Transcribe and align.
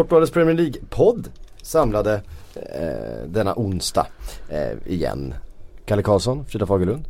Sportbladets 0.00 0.32
Premier 0.32 0.54
League-podd 0.54 1.28
samlade 1.62 2.14
eh, 2.54 3.26
denna 3.26 3.54
onsdag 3.56 4.06
eh, 4.48 4.92
igen. 4.92 5.34
Kalle 5.84 6.02
Karlsson, 6.02 6.44
Frida 6.44 6.66
Fagerlund, 6.66 7.04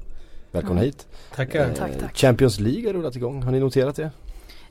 välkomna 0.51 0.81
mm. 0.81 0.85
hit. 0.85 1.07
Tackar. 1.35 1.61
Eh, 1.61 1.75
tack, 1.75 1.99
tack. 2.01 2.17
Champions 2.17 2.61
League 2.61 2.87
har 2.87 2.93
rullat 2.93 3.17
igång, 3.17 3.43
har 3.43 3.53
ni 3.53 3.61
noterat 3.61 3.97
det? 3.97 4.11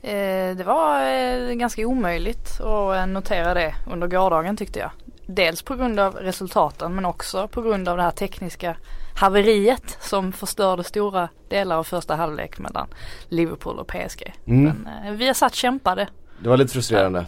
Eh, 0.01 0.55
det 0.57 0.63
var 0.63 1.11
eh, 1.11 1.53
ganska 1.53 1.87
omöjligt 1.87 2.61
att 2.61 3.09
notera 3.09 3.53
det 3.53 3.75
under 3.91 4.07
gårdagen 4.07 4.57
tyckte 4.57 4.79
jag. 4.79 4.91
Dels 5.25 5.61
på 5.61 5.75
grund 5.75 5.99
av 5.99 6.15
resultaten 6.15 6.95
men 6.95 7.05
också 7.05 7.47
på 7.47 7.61
grund 7.61 7.89
av 7.89 7.97
det 7.97 8.03
här 8.03 8.11
tekniska 8.11 8.77
haveriet 9.15 9.97
som 10.01 10.31
förstörde 10.31 10.83
stora 10.83 11.29
delar 11.49 11.77
av 11.77 11.83
första 11.83 12.15
halvlek 12.15 12.59
mellan 12.59 12.87
Liverpool 13.29 13.79
och 13.79 13.87
PSG. 13.87 14.33
Mm. 14.45 14.63
Men 14.63 15.07
eh, 15.07 15.13
vi 15.13 15.27
har 15.27 15.33
satt 15.33 15.55
kämpade. 15.55 16.07
Det 16.39 16.49
var 16.49 16.57
lite 16.57 16.73
frustrerande. 16.73 17.25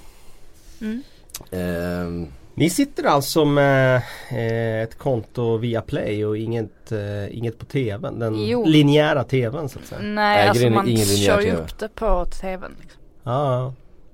Mm. 0.81 1.03
Um. 1.51 2.27
Ni 2.53 2.69
sitter 2.69 3.03
alltså 3.03 3.45
med 3.45 3.95
eh, 4.29 4.81
ett 4.81 4.97
konto 4.97 5.57
via 5.57 5.81
Play 5.81 6.25
och 6.25 6.37
inget, 6.37 6.91
eh, 6.91 7.37
inget 7.37 7.57
på 7.57 7.65
tvn? 7.65 8.19
Den 8.19 8.47
jo. 8.47 8.65
linjära 8.65 9.23
tvn 9.23 9.69
så 9.69 9.79
att 9.79 9.85
säga? 9.85 10.01
Nej, 10.01 10.47
alltså 10.47 10.69
man 10.69 10.97
kör 10.97 11.41
ju 11.41 11.51
upp 11.51 11.79
det 11.79 11.87
på 11.95 12.25
tvn. 12.25 12.75
Liksom. 12.81 13.01
Ah. 13.23 13.73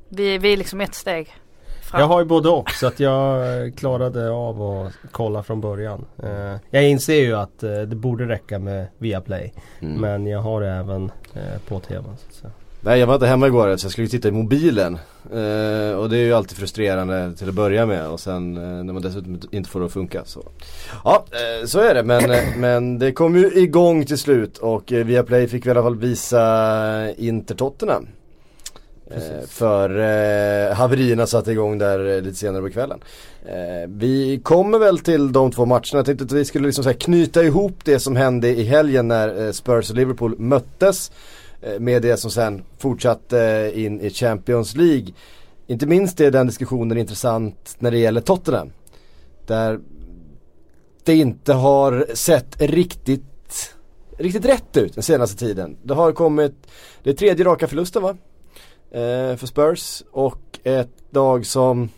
Vi, 0.10 0.38
vi 0.38 0.54
är 0.54 0.58
liksom 0.58 0.82
ett 0.82 0.96
steg 0.96 1.36
fram. 1.82 2.02
Jag 2.02 2.08
har 2.08 2.20
ju 2.20 2.26
både 2.26 2.50
och 2.50 2.72
så 2.72 2.88
att 2.88 3.00
jag 3.00 3.76
klarade 3.76 4.30
av 4.30 4.62
att 4.62 4.94
kolla 5.12 5.44
från 5.44 5.62
början. 5.62 6.06
Eh, 6.24 6.56
jag 6.70 6.90
inser 6.90 7.22
ju 7.22 7.36
att 7.36 7.64
eh, 7.64 7.82
det 7.82 7.96
borde 7.96 8.28
räcka 8.28 8.60
med 8.60 8.88
Viaplay. 8.98 9.54
Mm. 9.80 10.02
Men 10.02 10.28
jag 10.28 10.40
har 10.40 10.62
det 10.62 10.70
även 10.70 11.12
eh, 11.34 11.62
på 11.68 11.80
tvn. 11.80 12.16
Så 12.30 12.48
Nej 12.82 13.00
jag 13.00 13.08
var 13.08 13.14
inte 13.14 13.28
hemma 13.28 13.48
igår 13.48 13.78
så 13.78 13.86
jag 13.86 13.92
skulle 13.92 14.08
titta 14.08 14.28
i 14.28 14.32
mobilen. 14.32 14.94
Eh, 15.32 15.98
och 15.98 16.10
det 16.10 16.18
är 16.18 16.26
ju 16.26 16.34
alltid 16.34 16.58
frustrerande 16.58 17.34
till 17.38 17.50
att 17.50 17.56
börja 17.56 17.86
med 17.86 18.08
och 18.08 18.20
sen 18.20 18.58
eh, 18.58 18.84
när 18.84 18.94
man 18.94 19.02
dessutom 19.02 19.40
inte 19.52 19.70
får 19.70 19.80
det 19.80 19.86
att 19.86 19.92
funka 19.92 20.26
så. 20.26 20.44
Ja 21.04 21.26
eh, 21.32 21.66
så 21.66 21.80
är 21.80 21.94
det 21.94 22.04
men, 22.04 22.24
men 22.58 23.00
det 23.00 23.12
kom 23.12 23.36
ju 23.36 23.52
igång 23.54 24.06
till 24.06 24.18
slut 24.18 24.58
och 24.58 24.94
eh, 24.94 25.06
Viaplay 25.06 25.48
fick 25.48 25.66
vi 25.66 25.68
i 25.68 25.72
alla 25.72 25.84
fall 25.84 25.98
visa 25.98 27.12
Inter 27.12 27.56
Tottenham. 27.56 28.08
Eh, 29.12 29.48
för 29.48 29.90
eh, 29.90 30.76
haverierna 30.76 31.28
satte 31.28 31.52
igång 31.52 31.78
där 31.78 32.16
eh, 32.16 32.22
lite 32.22 32.38
senare 32.38 32.62
på 32.62 32.70
kvällen. 32.70 33.00
Eh, 33.46 33.90
vi 33.90 34.40
kommer 34.44 34.80
väl 34.80 35.00
till 35.00 35.32
de 35.32 35.52
två 35.52 35.66
matcherna. 35.66 35.84
Jag 35.92 36.06
tänkte 36.06 36.26
att 36.26 36.32
vi 36.32 36.46
skulle 36.46 36.66
liksom 36.66 36.84
så 36.84 36.94
knyta 36.94 37.44
ihop 37.44 37.80
det 37.84 38.00
som 38.00 38.16
hände 38.16 38.50
i 38.50 38.64
helgen 38.64 39.08
när 39.08 39.46
eh, 39.46 39.52
Spurs 39.52 39.90
och 39.90 39.96
Liverpool 39.96 40.40
möttes. 40.40 41.12
Eh, 41.62 41.80
med 41.80 42.02
det 42.02 42.18
som 42.18 42.32
sen 42.32 42.64
fortsatte 42.78 43.40
eh, 43.42 43.86
in 43.86 44.02
i 44.02 44.10
Champions 44.10 44.76
League. 44.76 45.08
Inte 45.68 45.86
minst 45.86 46.22
är 46.22 46.32
den 46.32 46.48
diskussionen 46.48 46.98
intressant 46.98 47.76
när 47.80 47.92
det 47.92 47.98
gäller 47.98 48.22
Tottenham. 48.22 48.72
Där 49.46 49.80
det 51.04 51.16
inte 51.16 51.54
har 51.54 52.08
sett 52.14 52.62
riktigt, 52.62 53.76
riktigt 54.18 54.46
rätt 54.46 54.78
ut 54.78 54.94
den 54.94 55.04
senaste 55.04 55.38
tiden. 55.38 55.78
Det 55.84 55.94
har 55.94 56.12
kommit, 56.12 56.54
det 57.04 57.10
är 57.10 57.14
tredje 57.14 57.46
raka 57.46 57.68
förlusten 57.68 58.04
va? 58.04 58.18
eh, 58.92 59.36
för 59.36 59.46
Spurs 59.46 60.04
och 60.12 60.60
ett 60.64 61.04
lag 61.10 61.46
som 61.46 61.90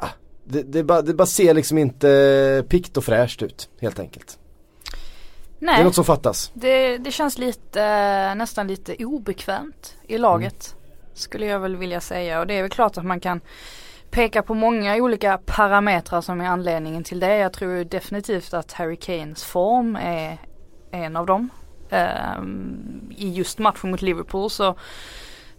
ja, 0.00 0.08
det, 0.44 0.62
det, 0.62 0.84
bara, 0.84 1.02
det 1.02 1.14
bara 1.14 1.26
ser 1.26 1.54
liksom 1.54 1.78
inte 1.78 2.64
pikt 2.68 2.96
och 2.96 3.04
fräscht 3.04 3.42
ut 3.42 3.68
helt 3.80 3.98
enkelt. 3.98 4.39
Nej. 5.60 5.74
Det 5.74 5.80
är 5.80 5.84
något 5.84 5.94
som 5.94 6.04
fattas. 6.04 6.50
Det, 6.54 6.98
det 6.98 7.10
känns 7.10 7.38
lite, 7.38 8.34
nästan 8.34 8.68
lite 8.68 9.04
obekvämt 9.04 9.96
i 10.06 10.18
laget. 10.18 10.74
Mm. 10.76 10.96
Skulle 11.14 11.46
jag 11.46 11.60
väl 11.60 11.76
vilja 11.76 12.00
säga 12.00 12.40
och 12.40 12.46
det 12.46 12.54
är 12.54 12.62
väl 12.62 12.70
klart 12.70 12.98
att 12.98 13.04
man 13.04 13.20
kan 13.20 13.40
peka 14.10 14.42
på 14.42 14.54
många 14.54 14.96
olika 14.96 15.38
parametrar 15.38 16.20
som 16.20 16.40
är 16.40 16.46
anledningen 16.46 17.04
till 17.04 17.20
det. 17.20 17.36
Jag 17.36 17.52
tror 17.52 17.84
definitivt 17.84 18.54
att 18.54 18.72
Harry 18.72 18.96
Kanes 18.96 19.44
form 19.44 19.96
är 19.96 20.38
en 20.90 21.16
av 21.16 21.26
dem. 21.26 21.50
Um, 21.90 23.12
I 23.16 23.32
just 23.32 23.58
matchen 23.58 23.90
mot 23.90 24.02
Liverpool 24.02 24.50
så 24.50 24.76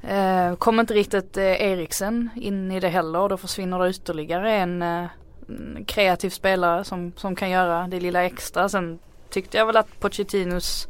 Eh, 0.04 0.56
kom 0.56 0.80
inte 0.80 0.94
riktigt 0.94 1.38
eh, 1.38 1.62
Eriksen 1.62 2.30
in 2.36 2.72
i 2.72 2.80
det 2.80 2.90
heller 2.90 3.20
och 3.20 3.30
då 3.30 3.38
försvinner 3.38 3.80
det 3.80 3.90
ytterligare 3.90 4.52
en 4.52 4.82
eh, 4.82 5.06
kreativ 5.88 6.30
spelare 6.30 6.84
som, 6.84 7.14
som 7.16 7.36
kan 7.36 7.50
göra 7.50 7.88
det 7.88 8.00
lilla 8.00 8.24
extra. 8.24 8.70
Sen 8.70 9.00
tyckte 9.32 9.58
jag 9.58 9.66
väl 9.66 9.78
att 9.78 10.00
Pochettinos 10.00 10.88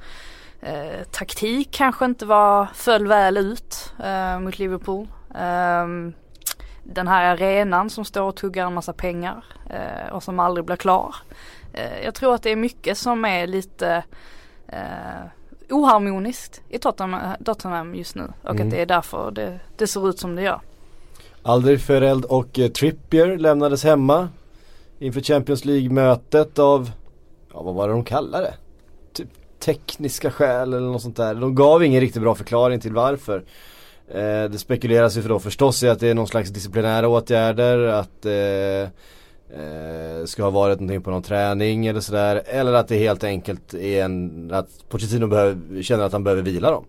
eh, 0.62 1.04
taktik 1.12 1.72
kanske 1.72 2.06
inte 2.06 2.26
var, 2.26 2.68
föll 2.74 3.08
väl 3.08 3.38
ut 3.38 3.94
eh, 4.04 4.40
mot 4.40 4.60
Liverpool. 4.60 5.08
Um, 5.30 6.14
den 6.84 7.08
här 7.08 7.34
arenan 7.34 7.90
som 7.90 8.06
står 8.06 8.22
och 8.22 8.36
tuggar 8.36 8.68
en 8.68 8.74
massa 8.74 8.94
pengar 8.94 9.44
eh, 9.70 10.14
och 10.14 10.24
som 10.24 10.40
aldrig 10.40 10.66
blir 10.66 10.76
klar. 10.76 11.16
Eh, 11.74 12.04
jag 12.04 12.16
tror 12.16 12.36
att 12.36 12.44
det 12.44 12.52
är 12.52 12.56
mycket 12.56 12.98
som 12.98 13.26
är 13.26 13.48
lite 13.48 14.04
eh, 14.68 15.26
oharmoniskt 15.70 16.62
i 16.70 16.80
Tottenham, 16.80 17.36
Tottenham 17.46 17.96
just 17.96 18.16
nu 18.16 18.34
och 18.42 18.56
mm. 18.56 18.68
att 18.68 18.72
det 18.72 18.82
är 18.82 18.86
därför 18.86 19.32
det, 19.32 19.60
det 19.78 19.88
ser 19.88 20.10
ut 20.10 20.20
som 20.20 20.36
det 20.36 20.42
gör. 20.42 20.62
Alderfereld 21.44 22.26
och 22.26 22.60
eh, 22.60 22.68
Trippier 22.68 23.38
lämnades 23.38 23.84
hemma 23.84 24.30
inför 25.00 25.22
Champions 25.22 25.66
League-mötet 25.66 26.60
av, 26.60 26.92
ja 27.54 27.62
vad 27.62 27.76
var 27.76 27.88
det 27.88 27.94
de 27.94 28.04
kallade 28.04 28.44
det? 28.44 28.54
Typ 29.14 29.30
tekniska 29.60 30.32
skäl 30.32 30.74
eller 30.74 30.88
något 30.88 31.02
sånt 31.02 31.18
där. 31.18 31.36
De 31.36 31.56
gav 31.56 31.84
ingen 31.84 32.02
riktigt 32.02 32.22
bra 32.22 32.36
förklaring 32.36 32.80
till 32.80 32.94
varför. 32.94 33.44
Eh, 34.08 34.44
det 34.44 34.58
spekuleras 34.60 35.18
ju 35.18 35.22
för 35.22 35.30
då 35.30 35.40
förstås 35.40 35.84
i 35.84 35.90
att 35.90 36.00
det 36.00 36.08
är 36.08 36.14
någon 36.14 36.28
slags 36.28 36.50
disciplinära 36.50 37.08
åtgärder, 37.08 37.78
att 37.80 38.26
eh, 38.26 38.82
eh, 39.60 40.26
ska 40.26 40.44
ha 40.44 40.50
varit 40.50 40.80
någonting 40.80 41.02
på 41.02 41.12
någon 41.12 41.24
träning 41.24 41.88
eller 41.88 42.00
sådär. 42.00 42.44
Eller 42.46 42.74
att 42.74 42.88
det 42.88 42.98
helt 42.98 43.24
enkelt 43.24 43.74
är 43.74 44.04
en, 44.04 44.52
att 44.54 44.70
Pochettino 44.90 45.28
behöver, 45.28 45.82
känner 45.82 46.04
att 46.04 46.12
han 46.12 46.24
behöver 46.24 46.44
vila 46.44 46.72
dem. 46.72 46.86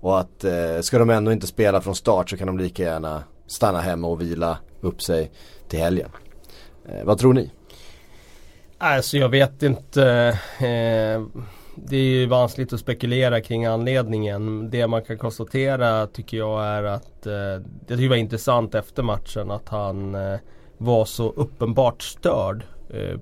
Och 0.00 0.20
att 0.20 0.44
eh, 0.44 0.80
ska 0.80 0.98
de 0.98 1.10
ändå 1.10 1.32
inte 1.32 1.46
spela 1.46 1.80
från 1.80 1.94
start 1.94 2.30
så 2.30 2.36
kan 2.36 2.46
de 2.46 2.58
lika 2.58 2.82
gärna 2.82 3.24
stanna 3.46 3.80
hemma 3.80 4.08
och 4.08 4.20
vila 4.20 4.58
upp 4.80 5.02
sig 5.02 5.30
till 5.68 5.78
helgen. 5.78 6.08
Eh, 6.88 7.04
vad 7.04 7.18
tror 7.18 7.34
ni? 7.34 7.50
Alltså 8.84 9.16
jag 9.16 9.28
vet 9.28 9.62
inte. 9.62 10.38
Eh, 10.58 11.42
det 11.74 11.96
är 11.96 12.04
ju 12.04 12.26
vanskligt 12.26 12.72
att 12.72 12.80
spekulera 12.80 13.40
kring 13.40 13.64
anledningen. 13.64 14.70
Det 14.70 14.86
man 14.86 15.02
kan 15.02 15.18
konstatera 15.18 16.06
tycker 16.06 16.36
jag 16.36 16.64
är 16.64 16.82
att 16.82 17.26
eh, 17.26 17.66
det 17.86 18.08
var 18.08 18.16
intressant 18.16 18.74
efter 18.74 19.02
matchen 19.02 19.50
att 19.50 19.68
han 19.68 20.14
eh, 20.14 20.38
var 20.78 21.04
så 21.04 21.30
uppenbart 21.30 22.02
störd 22.02 22.64
eh, 22.90 23.18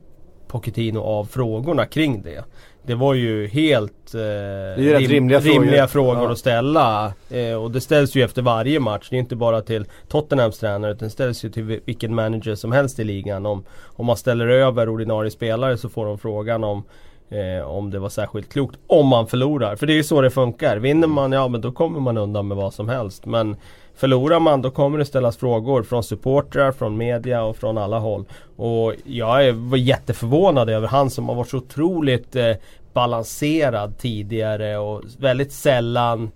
Pochettino 0.49 0.99
av 0.99 1.25
frågorna 1.25 1.87
kring 1.87 2.23
det. 2.23 2.45
Det 2.83 2.95
var 2.95 3.15
ju 3.15 3.47
helt 3.47 4.15
eh, 4.15 4.81
rim, 4.83 5.09
rimliga, 5.09 5.41
rimliga, 5.41 5.89
frågor, 5.89 6.13
frågor 6.13 6.25
ja. 6.25 6.33
att 6.33 6.39
ställa. 6.39 7.13
Eh, 7.31 7.55
och 7.55 7.71
det 7.71 7.81
ställs 7.81 8.15
ju 8.15 8.23
efter 8.23 8.43
varje 8.43 8.81
match. 8.81 9.07
Det 9.11 9.17
är 9.17 9.21
inte 9.21 9.37
bara 9.37 9.63
till 9.63 9.85
Tottenhams 10.09 10.59
tränare 10.59 10.93
utan 10.93 11.09
det 11.09 11.13
ställs 11.13 11.45
ju 11.45 11.51
till 11.51 11.81
vilken 11.85 12.15
manager 12.15 12.55
som 12.55 12.73
helst 12.73 12.99
i 12.99 13.05
ligan. 13.05 13.47
Om, 13.47 13.65
om 13.85 14.07
man 14.07 14.17
ställer 14.17 14.47
över 14.47 14.89
ordinarie 14.89 15.31
spelare 15.31 15.77
så 15.77 15.89
får 15.89 16.07
de 16.07 16.19
frågan 16.19 16.65
om 16.65 16.85
Eh, 17.31 17.69
om 17.69 17.91
det 17.91 17.99
var 17.99 18.09
särskilt 18.09 18.53
klokt. 18.53 18.79
Om 18.87 19.07
man 19.07 19.27
förlorar. 19.27 19.77
För 19.77 19.87
det 19.87 19.93
är 19.93 19.95
ju 19.95 20.05
så 20.05 20.21
det 20.21 20.31
funkar. 20.31 20.77
Vinner 20.77 21.09
man, 21.09 21.33
ja 21.33 21.49
men 21.49 21.61
då 21.61 21.73
kommer 21.73 22.01
man 22.01 22.19
undan 22.19 22.49
med 22.49 22.57
vad 22.57 22.75
som 22.75 22.89
helst. 22.89 23.27
Men 23.27 23.57
Förlorar 24.01 24.41
man 24.41 24.63
då 24.63 24.71
kommer 24.71 24.99
det 24.99 25.05
ställas 25.05 25.37
frågor 25.37 25.83
från 25.83 26.03
supportrar, 26.03 26.73
från 26.73 26.97
media 26.97 27.43
och 27.43 27.57
från 27.57 27.79
alla 27.79 27.99
håll. 27.99 28.25
Och 28.57 28.95
jag 29.05 29.53
var 29.53 29.77
jätteförvånad 29.77 30.71
över 30.71 30.89
han 30.89 31.11
som 31.11 31.29
har 31.29 31.35
varit 31.35 31.49
så 31.49 31.57
otroligt 31.57 32.37
eh, 32.37 32.53
balanserad 32.93 33.99
tidigare 33.99 34.79
och 34.79 35.03
väldigt 35.19 35.53
sällan 35.53 36.31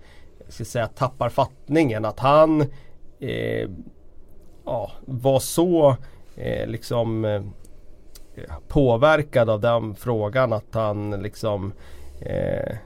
ska 0.49 0.65
säga, 0.65 0.87
tappar 0.87 1.29
fattningen. 1.29 2.05
Att 2.05 2.21
han 2.21 2.61
eh, 3.21 3.69
ja, 4.65 4.93
var 5.07 5.39
så 5.39 5.97
eh, 6.37 6.67
liksom 6.67 7.25
eh, 7.25 7.43
påverkad 8.69 9.51
av 9.51 9.61
den 9.61 9.95
frågan 9.95 10.53
att 10.53 10.75
han 10.75 11.23
liksom 11.23 11.73
eh, 12.21 12.77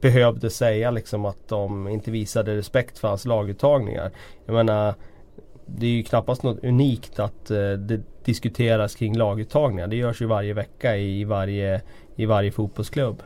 behövde 0.00 0.50
säga 0.50 0.90
liksom 0.90 1.24
att 1.24 1.48
de 1.48 1.88
inte 1.88 2.10
visade 2.10 2.56
respekt 2.56 2.98
för 2.98 3.08
hans 3.08 3.24
laguttagningar. 3.24 4.10
Jag 4.46 4.54
menar 4.54 4.94
det 5.66 5.86
är 5.86 5.90
ju 5.90 6.02
knappast 6.02 6.42
något 6.42 6.64
unikt 6.64 7.18
att 7.18 7.50
eh, 7.50 7.72
det 7.72 8.00
diskuteras 8.24 8.94
kring 8.94 9.16
laguttagningar. 9.16 9.86
Det 9.86 9.96
görs 9.96 10.22
ju 10.22 10.26
varje 10.26 10.54
vecka 10.54 10.96
i 10.96 11.24
varje, 11.24 11.82
i 12.16 12.26
varje 12.26 12.52
fotbollsklubb. 12.52 13.22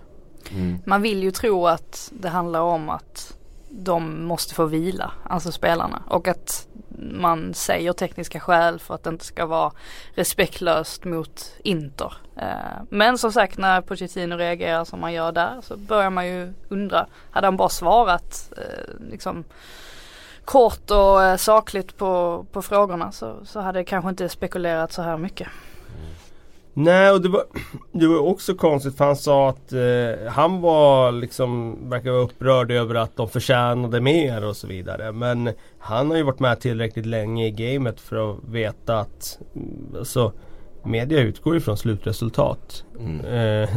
Mm. 0.53 0.79
Man 0.87 1.03
vill 1.03 1.23
ju 1.23 1.31
tro 1.31 1.67
att 1.67 2.13
det 2.21 2.29
handlar 2.29 2.61
om 2.61 2.89
att 2.89 3.37
de 3.71 4.25
måste 4.25 4.55
få 4.55 4.65
vila, 4.65 5.13
alltså 5.25 5.53
spelarna. 5.53 6.03
Och 6.09 6.29
att 6.29 6.69
man 6.99 7.55
säger 7.55 7.93
tekniska 7.93 8.41
skäl 8.41 8.79
för 8.79 8.95
att 8.95 9.03
det 9.03 9.11
inte 9.11 9.25
ska 9.25 9.47
vara 9.47 9.73
respektlöst 10.15 11.05
mot 11.05 11.55
Inter. 11.63 12.13
Eh, 12.37 12.83
men 12.89 13.19
som 13.19 13.33
sagt 13.33 13.59
när 13.59 13.81
Pochettino 13.81 14.37
reagerar 14.37 14.85
som 14.85 15.01
man 15.01 15.13
gör 15.13 15.33
där 15.33 15.61
så 15.63 15.77
börjar 15.77 16.11
man 16.11 16.27
ju 16.27 16.53
undra, 16.69 17.07
hade 17.31 17.47
han 17.47 17.57
bara 17.57 17.69
svarat 17.69 18.53
eh, 18.57 19.09
liksom 19.11 19.45
kort 20.45 20.91
och 20.91 21.23
eh, 21.23 21.37
sakligt 21.37 21.97
på, 21.97 22.45
på 22.53 22.63
frågorna 22.63 23.13
så, 23.13 23.37
så 23.45 23.61
hade 23.61 23.79
det 23.79 23.85
kanske 23.85 24.11
inte 24.11 24.29
spekulerat 24.29 24.93
så 24.93 25.03
här 25.03 25.17
mycket. 25.17 25.49
Nej 26.75 27.11
och 27.11 27.21
det 27.23 27.29
var, 27.29 27.45
det 27.93 28.07
var 28.07 28.19
också 28.19 28.55
konstigt 28.55 28.97
för 28.97 29.05
han 29.05 29.17
sa 29.17 29.49
att 29.49 29.73
eh, 29.73 30.31
han 30.33 30.61
var 30.61 31.13
liksom 31.13 31.79
Verkar 31.91 32.11
vara 32.11 32.23
upprörd 32.23 32.71
över 32.71 32.95
att 32.95 33.17
de 33.17 33.29
förtjänade 33.29 34.01
mer 34.01 34.45
och 34.45 34.57
så 34.57 34.67
vidare. 34.67 35.13
Men 35.13 35.51
han 35.79 36.11
har 36.11 36.17
ju 36.17 36.23
varit 36.23 36.41
med 36.41 36.61
tillräckligt 36.61 37.07
länge 37.07 37.47
i 37.47 37.51
gamet 37.51 38.01
för 38.01 38.31
att 38.31 38.45
veta 38.45 38.99
att 38.99 39.39
mm, 39.55 39.97
alltså, 39.99 40.33
Media 40.85 41.21
utgår 41.21 41.55
ju 41.55 41.61
från 41.61 41.77
slutresultat. 41.77 42.85
Mm. 42.99 43.25
Eh, 43.25 43.69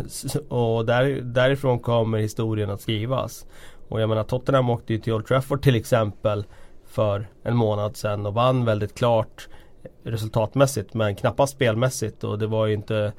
och 0.49 0.85
där, 0.85 1.21
därifrån 1.21 1.79
kommer 1.79 2.17
historien 2.17 2.69
att 2.69 2.81
skrivas. 2.81 3.45
Och 3.87 4.01
jag 4.01 4.09
menar 4.09 4.23
Tottenham 4.23 4.69
åkte 4.69 4.93
ju 4.93 4.99
till 4.99 5.13
Old 5.13 5.25
Trafford 5.25 5.61
till 5.61 5.75
exempel 5.75 6.45
för 6.85 7.27
en 7.43 7.55
månad 7.55 7.97
sedan 7.97 8.25
och 8.25 8.33
vann 8.33 8.65
väldigt 8.65 8.97
klart 8.97 9.47
resultatmässigt 10.03 10.93
men 10.93 11.15
knappast 11.15 11.53
spelmässigt 11.53 12.23
och 12.23 12.39
det 12.39 12.47
var 12.47 12.65
ju 12.65 12.73
inte 12.73 13.11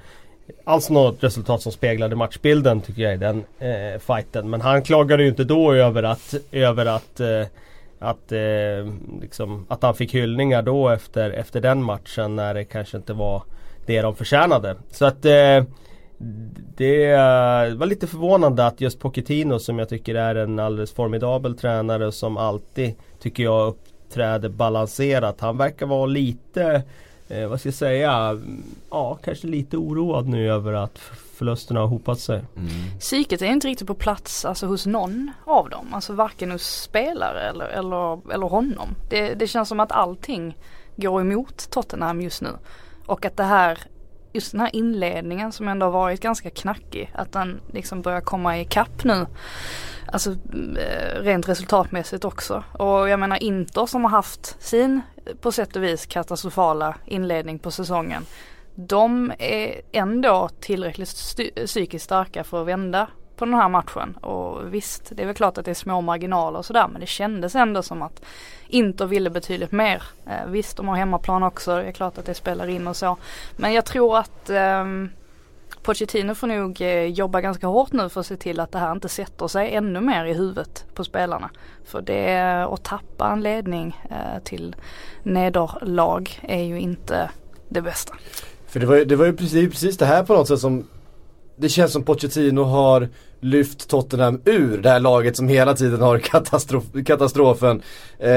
alls 0.65 0.91
något 0.91 1.25
resultat 1.25 1.63
som 1.63 1.73
speglade 1.73 2.17
matchbilden 2.17 2.81
tycker 2.81 3.03
jag 3.03 3.15
i 3.15 3.17
den 3.17 3.45
eh, 3.59 4.01
fighten. 4.01 4.51
Men 4.51 4.61
han 4.61 4.83
klagade 4.83 5.23
ju 5.23 5.29
inte 5.29 5.45
då 5.45 5.73
över 5.73 6.03
att, 6.03 6.35
över 6.53 6.87
att 6.87 7.21
eh, 7.21 7.47
att, 7.99 8.33
eh, 8.33 8.93
liksom, 9.21 9.67
att 9.69 9.83
han 9.83 9.95
fick 9.95 10.15
hyllningar 10.15 10.63
då 10.63 10.89
efter, 10.89 11.31
efter 11.31 11.61
den 11.61 11.83
matchen 11.83 12.37
när 12.37 12.55
det 12.55 12.65
kanske 12.65 12.97
inte 12.97 13.13
var 13.13 13.43
det 13.87 14.03
de 14.03 14.17
förtjänade. 14.17 14.77
Så 14.91 15.05
att 15.05 15.25
eh, 15.25 15.65
det 16.77 17.17
var 17.77 17.87
lite 17.87 18.07
förvånande 18.07 18.67
att 18.67 18.81
just 18.81 19.01
Pochettino 19.01 19.59
som 19.59 19.79
jag 19.79 19.89
tycker 19.89 20.15
är 20.15 20.35
en 20.35 20.59
alldeles 20.59 20.93
formidabel 20.93 21.59
tränare 21.59 22.13
som 22.13 22.37
alltid 22.37 22.95
tycker 23.19 23.43
jag 23.43 23.75
uppträder 24.09 24.49
balanserat. 24.49 25.41
Han 25.41 25.57
verkar 25.57 25.87
vara 25.87 26.07
lite, 26.07 26.83
eh, 27.29 27.49
vad 27.49 27.61
ska 27.61 27.67
jag 27.67 27.75
säga, 27.75 28.41
ja 28.91 29.19
kanske 29.25 29.47
lite 29.47 29.77
oroad 29.77 30.29
nu 30.29 30.53
över 30.53 30.73
att 30.73 30.99
förlusterna 31.35 31.81
har 31.81 31.87
hopat 31.87 32.21
sig. 32.21 32.45
Mm. 32.57 32.99
Psyket 33.01 33.43
är 33.43 33.47
inte 33.47 33.69
riktigt 33.69 33.87
på 33.87 33.95
plats 33.95 34.45
alltså 34.45 34.67
hos 34.67 34.87
någon 34.87 35.31
av 35.45 35.71
dem. 35.71 35.95
Alltså 35.95 36.13
varken 36.13 36.51
hos 36.51 36.83
spelare 36.83 37.41
eller, 37.49 37.67
eller, 37.67 38.33
eller 38.33 38.47
honom. 38.47 38.89
Det, 39.11 39.35
det 39.35 39.47
känns 39.47 39.69
som 39.69 39.81
att 39.81 39.93
allting 39.93 40.57
går 40.97 41.21
emot 41.21 41.71
Tottenham 41.71 42.21
just 42.21 42.43
nu. 42.43 42.51
Och 43.07 43.25
att 43.25 43.37
det 43.37 43.45
här 43.45 43.79
just 44.33 44.53
den 44.53 44.61
här 44.61 44.71
inledningen 44.77 45.53
som 45.53 45.69
ändå 45.69 45.87
har 45.87 45.91
varit 45.91 46.21
ganska 46.21 46.51
knackig. 46.51 47.11
Att 47.15 47.33
den 47.33 47.61
liksom 47.73 48.03
börjar 48.03 48.21
komma 48.21 48.59
i 48.59 48.65
kapp 48.65 49.05
nu. 49.05 49.27
Alltså 50.13 50.31
eh, 50.31 51.21
rent 51.23 51.49
resultatmässigt 51.49 52.25
också. 52.25 52.65
Och 52.73 53.09
jag 53.09 53.21
menar 53.21 53.43
Inter 53.43 53.87
som 53.87 54.05
har 54.05 54.11
haft 54.11 54.63
sin 54.63 55.01
eh, 55.27 55.35
på 55.35 55.53
sätt 55.53 55.77
och 55.77 55.83
vis 55.83 56.07
katastrofala 56.07 56.95
inledning 57.05 57.59
på 57.59 57.71
säsongen. 57.71 58.27
De 58.75 59.33
är 59.39 59.81
ändå 59.93 60.49
tillräckligt 60.61 61.09
psykiskt 61.67 62.05
starka 62.05 62.45
för 62.45 62.61
att 62.61 62.67
vända 62.67 63.09
på 63.37 63.45
den 63.45 63.55
här 63.55 63.69
matchen. 63.69 64.17
Och 64.17 64.75
visst, 64.75 65.13
det 65.15 65.23
är 65.23 65.27
väl 65.27 65.35
klart 65.35 65.59
att 65.59 65.65
det 65.65 65.71
är 65.71 65.75
små 65.75 66.01
marginaler 66.01 66.59
och 66.59 66.65
sådär 66.65 66.89
men 66.89 67.01
det 67.01 67.07
kändes 67.07 67.55
ändå 67.55 67.83
som 67.83 68.03
att 68.03 68.23
Inter 68.69 69.07
ville 69.07 69.31
betydligt 69.31 69.73
mer. 69.73 70.03
Eh, 70.27 70.47
visst, 70.47 70.77
de 70.77 70.89
har 70.89 70.97
hemmaplan 70.97 71.43
också, 71.43 71.77
det 71.77 71.83
är 71.83 71.93
klart 71.93 72.19
att 72.19 72.27
det 72.27 72.35
spelar 72.35 72.69
in 72.69 72.87
och 72.87 72.97
så. 72.97 73.17
Men 73.57 73.73
jag 73.73 73.85
tror 73.85 74.19
att 74.19 74.51
eh, 74.51 74.85
Pochettino 75.83 76.35
får 76.35 76.47
nog 76.47 76.81
eh, 76.81 77.05
jobba 77.05 77.41
ganska 77.41 77.67
hårt 77.67 77.93
nu 77.93 78.09
för 78.09 78.21
att 78.21 78.27
se 78.27 78.37
till 78.37 78.61
att 78.61 78.73
det 78.73 78.79
här 78.79 78.93
inte 78.93 79.09
sätter 79.09 79.49
sig 79.49 79.75
ännu 79.75 80.01
mer 80.01 80.25
i 80.25 80.35
huvudet 80.35 80.85
på 80.95 81.05
spelarna. 81.05 81.51
För 81.85 82.03
det 82.03 82.33
eh, 82.33 82.73
att 82.73 82.85
tappa 82.85 83.31
en 83.33 83.41
ledning 83.41 84.01
eh, 84.11 84.43
till 84.45 84.77
nederlag 85.23 86.41
är 86.43 86.63
ju 86.63 86.81
inte 86.81 87.31
det 87.69 87.83
bästa. 87.83 88.15
För 88.67 88.81
det 88.81 88.87
var, 88.87 88.97
det 88.97 89.17
var 89.17 89.27
ju 89.27 89.37
precis, 89.37 89.71
precis 89.71 89.99
det 89.99 90.07
här 90.07 90.23
på 90.23 90.35
något 90.35 90.49
sätt 90.49 90.61
som 90.61 90.85
det 91.57 91.69
känns 91.69 91.93
som 91.93 92.03
Pochettino 92.03 92.63
har 92.63 93.09
lyft 93.41 93.89
Tottenham 93.89 94.41
ur 94.45 94.79
det 94.79 94.91
här 94.91 95.01
laget 95.01 95.37
som 95.37 95.49
hela 95.49 95.75
tiden 95.75 96.01
har 96.01 96.19
katastrof, 96.25 96.85
katastrofen 97.07 97.83
eh, 98.19 98.31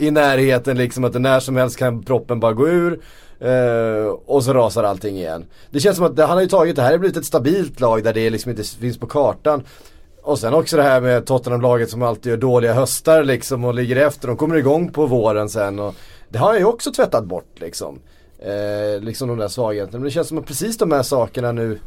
i 0.00 0.08
närheten 0.12 0.76
liksom 0.76 1.04
att 1.04 1.12
det 1.12 1.18
när 1.18 1.40
som 1.40 1.56
helst 1.56 1.76
kan 1.76 2.02
proppen 2.02 2.40
bara 2.40 2.52
gå 2.52 2.68
ur 2.68 3.00
Uh, 3.42 4.06
och 4.26 4.44
så 4.44 4.52
rasar 4.52 4.84
allting 4.84 5.16
igen. 5.16 5.44
Det 5.70 5.80
känns 5.80 5.96
som 5.96 6.06
att 6.06 6.16
det, 6.16 6.24
han 6.24 6.36
har 6.36 6.42
ju 6.42 6.48
tagit, 6.48 6.76
det 6.76 6.82
här 6.82 6.90
har 6.90 6.98
blivit 6.98 7.16
ett 7.16 7.24
stabilt 7.24 7.80
lag 7.80 8.04
där 8.04 8.12
det 8.12 8.30
liksom 8.30 8.50
inte 8.50 8.64
finns 8.64 8.98
på 8.98 9.06
kartan. 9.06 9.62
Och 10.22 10.38
sen 10.38 10.54
också 10.54 10.76
det 10.76 10.82
här 10.82 11.00
med 11.00 11.26
Tottenham-laget 11.26 11.90
som 11.90 12.02
alltid 12.02 12.30
gör 12.30 12.36
dåliga 12.36 12.72
höstar 12.72 13.24
liksom 13.24 13.64
och 13.64 13.74
ligger 13.74 13.96
efter. 13.96 14.28
De 14.28 14.36
kommer 14.36 14.56
igång 14.56 14.92
på 14.92 15.06
våren 15.06 15.48
sen 15.48 15.78
och 15.78 15.94
det 16.28 16.38
har 16.38 16.48
han 16.48 16.58
ju 16.58 16.64
också 16.64 16.92
tvättat 16.92 17.24
bort 17.24 17.60
liksom. 17.60 17.98
Uh, 18.46 19.02
liksom 19.02 19.28
de 19.28 19.38
där 19.38 19.48
svagheterna. 19.48 19.98
Men 19.98 20.04
det 20.04 20.10
känns 20.10 20.28
som 20.28 20.38
att 20.38 20.46
precis 20.46 20.78
de 20.78 20.92
här 20.92 21.02
sakerna 21.02 21.52
nu 21.52 21.78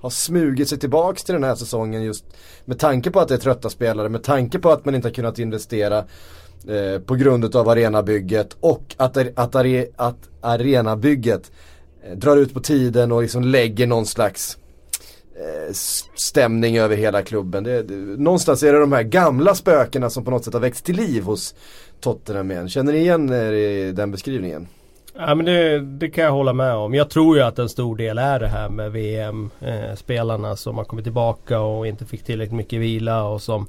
har 0.00 0.10
smugit 0.10 0.68
sig 0.68 0.78
tillbaks 0.78 1.24
till 1.24 1.32
den 1.32 1.44
här 1.44 1.54
säsongen 1.54 2.02
just 2.02 2.24
med 2.64 2.78
tanke 2.78 3.10
på 3.10 3.20
att 3.20 3.28
det 3.28 3.34
är 3.34 3.38
trötta 3.38 3.70
spelare, 3.70 4.08
med 4.08 4.22
tanke 4.22 4.58
på 4.58 4.70
att 4.70 4.84
man 4.84 4.94
inte 4.94 5.08
har 5.08 5.14
kunnat 5.14 5.38
investera 5.38 6.04
eh, 6.68 7.00
på 7.00 7.14
grund 7.14 7.56
av 7.56 7.68
arenabygget 7.68 8.56
och 8.60 8.94
att, 8.96 9.16
att, 9.38 9.54
are, 9.54 9.86
att 9.96 10.28
arenabygget 10.40 11.52
eh, 12.04 12.16
drar 12.16 12.36
ut 12.36 12.54
på 12.54 12.60
tiden 12.60 13.12
och 13.12 13.22
liksom 13.22 13.42
lägger 13.42 13.86
någon 13.86 14.06
slags 14.06 14.58
eh, 15.34 15.72
stämning 16.14 16.78
över 16.78 16.96
hela 16.96 17.22
klubben. 17.22 17.64
Det, 17.64 17.82
det, 17.82 17.94
någonstans 17.94 18.62
är 18.62 18.72
det 18.72 18.80
de 18.80 18.92
här 18.92 19.02
gamla 19.02 19.54
spökena 19.54 20.10
som 20.10 20.24
på 20.24 20.30
något 20.30 20.44
sätt 20.44 20.54
har 20.54 20.60
växt 20.60 20.84
till 20.84 20.96
liv 20.96 21.22
hos 21.22 21.54
Tottenham 22.00 22.50
igen. 22.50 22.68
Känner 22.68 22.92
ni 22.92 22.98
igen 22.98 23.32
er 23.32 23.92
den 23.92 24.10
beskrivningen? 24.10 24.68
Ja 25.14 25.34
men 25.34 25.46
det, 25.46 25.80
det, 25.80 26.10
kan 26.10 26.24
jag 26.24 26.32
hålla 26.32 26.52
med 26.52 26.74
om. 26.74 26.94
Jag 26.94 27.10
tror 27.10 27.36
ju 27.36 27.42
att 27.42 27.58
en 27.58 27.68
stor 27.68 27.96
del 27.96 28.18
är 28.18 28.40
det 28.40 28.48
här 28.48 28.68
med 28.68 28.92
VM-spelarna 28.92 30.48
eh, 30.48 30.54
som 30.54 30.78
har 30.78 30.84
kommit 30.84 31.04
tillbaka 31.04 31.60
och 31.60 31.86
inte 31.86 32.04
fick 32.04 32.24
tillräckligt 32.24 32.56
mycket 32.56 32.80
vila 32.80 33.24
och 33.24 33.42
som 33.42 33.68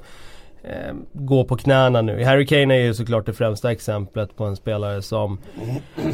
eh, 0.64 1.44
på 1.44 1.58
knäna 1.58 2.02
nu. 2.02 2.24
Harry 2.24 2.46
Kane 2.46 2.76
är 2.76 2.84
ju 2.84 2.94
såklart 2.94 3.26
det 3.26 3.34
främsta 3.34 3.72
exemplet 3.72 4.36
på 4.36 4.44
en 4.44 4.56
spelare 4.56 5.02
som 5.02 5.38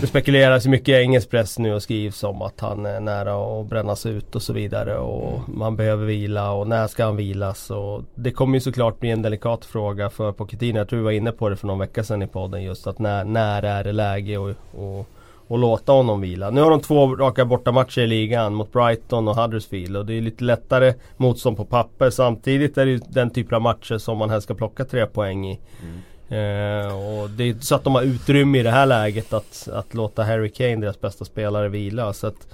Det 0.01 0.07
spekuleras 0.07 0.65
ju 0.65 0.69
mycket 0.69 0.89
i 0.89 0.93
engelsk 0.93 1.29
press 1.29 1.59
nu 1.59 1.73
och 1.73 1.83
skrivs 1.83 2.23
om 2.23 2.41
att 2.41 2.59
han 2.59 2.85
är 2.85 2.99
nära 2.99 3.61
att 3.61 3.69
brännas 3.69 4.05
ut 4.05 4.35
och 4.35 4.41
så 4.41 4.53
vidare 4.53 4.97
och 4.97 5.49
man 5.49 5.75
behöver 5.75 6.05
vila 6.05 6.51
och 6.51 6.67
när 6.67 6.87
ska 6.87 7.05
han 7.05 7.15
vilas 7.15 7.71
och 7.71 8.03
Det 8.15 8.31
kommer 8.31 8.53
ju 8.53 8.61
såklart 8.61 8.99
bli 8.99 9.09
en 9.09 9.21
delikat 9.21 9.65
fråga 9.65 10.09
för 10.09 10.31
Pochettino. 10.31 10.77
Jag 10.77 10.89
tror 10.89 10.99
vi 10.99 11.05
var 11.05 11.11
inne 11.11 11.31
på 11.31 11.49
det 11.49 11.55
för 11.55 11.67
någon 11.67 11.79
vecka 11.79 12.03
sedan 12.03 12.21
i 12.21 12.27
podden 12.27 12.63
just 12.63 12.87
att 12.87 12.99
när, 12.99 13.23
när 13.23 13.63
är 13.63 13.83
det 13.83 13.91
läge 13.91 14.37
och, 14.37 14.49
och 14.71 15.09
och 15.47 15.59
låta 15.59 15.91
honom 15.91 16.21
vila. 16.21 16.49
Nu 16.49 16.61
har 16.61 16.69
de 16.69 16.81
två 16.81 17.15
raka 17.15 17.45
bortamatcher 17.45 18.01
i 18.01 18.07
ligan 18.07 18.53
mot 18.53 18.71
Brighton 18.71 19.27
och 19.27 19.35
Huddersfield 19.35 19.97
och 19.97 20.05
det 20.05 20.13
är 20.13 20.21
lite 20.21 20.43
lättare 20.43 20.93
motstånd 21.17 21.57
på 21.57 21.65
papper. 21.65 22.09
Samtidigt 22.09 22.77
är 22.77 22.85
det 22.85 22.91
ju 22.91 22.99
den 23.09 23.29
typen 23.29 23.55
av 23.55 23.61
matcher 23.61 23.97
som 23.97 24.17
man 24.17 24.29
helst 24.29 24.45
ska 24.45 24.53
plocka 24.53 24.85
tre 24.85 25.05
poäng 25.05 25.47
i. 25.47 25.59
Mm. 25.81 26.01
Eh, 26.29 27.19
och 27.19 27.29
det 27.29 27.43
är 27.43 27.55
så 27.59 27.75
att 27.75 27.83
de 27.83 27.95
har 27.95 28.01
utrymme 28.01 28.59
i 28.59 28.63
det 28.63 28.71
här 28.71 28.85
läget 28.85 29.33
att, 29.33 29.69
att 29.73 29.93
låta 29.93 30.23
Harry 30.23 30.49
Kane, 30.49 30.75
deras 30.75 31.01
bästa 31.01 31.25
spelare, 31.25 31.69
vila. 31.69 32.13
Så 32.13 32.27
att 32.27 32.47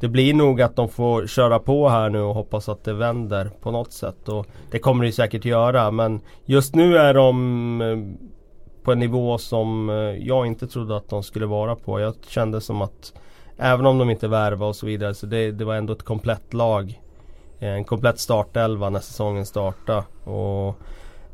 det 0.00 0.08
blir 0.08 0.34
nog 0.34 0.62
att 0.62 0.76
de 0.76 0.88
får 0.88 1.26
köra 1.26 1.58
på 1.58 1.88
här 1.88 2.10
nu 2.10 2.20
och 2.20 2.34
hoppas 2.34 2.68
att 2.68 2.84
det 2.84 2.92
vänder 2.92 3.50
på 3.60 3.70
något 3.70 3.92
sätt. 3.92 4.28
Och 4.28 4.46
det 4.70 4.78
kommer 4.78 5.04
det 5.04 5.08
ju 5.08 5.12
säkert 5.12 5.44
göra 5.44 5.90
men 5.90 6.20
just 6.44 6.74
nu 6.74 6.98
är 6.98 7.14
de 7.14 7.80
eh, 7.80 8.28
på 8.82 8.92
en 8.92 8.98
nivå 8.98 9.38
som 9.38 9.90
eh, 9.90 9.96
jag 9.96 10.46
inte 10.46 10.66
trodde 10.66 10.96
att 10.96 11.08
de 11.08 11.22
skulle 11.22 11.46
vara 11.46 11.76
på. 11.76 12.00
Jag 12.00 12.14
kände 12.26 12.60
som 12.60 12.82
att 12.82 13.12
Även 13.60 13.86
om 13.86 13.98
de 13.98 14.10
inte 14.10 14.28
värvade 14.28 14.68
och 14.68 14.76
så 14.76 14.86
vidare 14.86 15.14
så 15.14 15.26
det, 15.26 15.50
det 15.50 15.64
var 15.64 15.74
ändå 15.74 15.92
ett 15.92 16.02
komplett 16.02 16.54
lag. 16.54 17.00
Eh, 17.58 17.68
en 17.68 17.84
komplett 17.84 18.20
startelva 18.20 18.90
när 18.90 19.00
säsongen 19.00 19.46
startade. 19.46 20.02
Och 20.24 20.78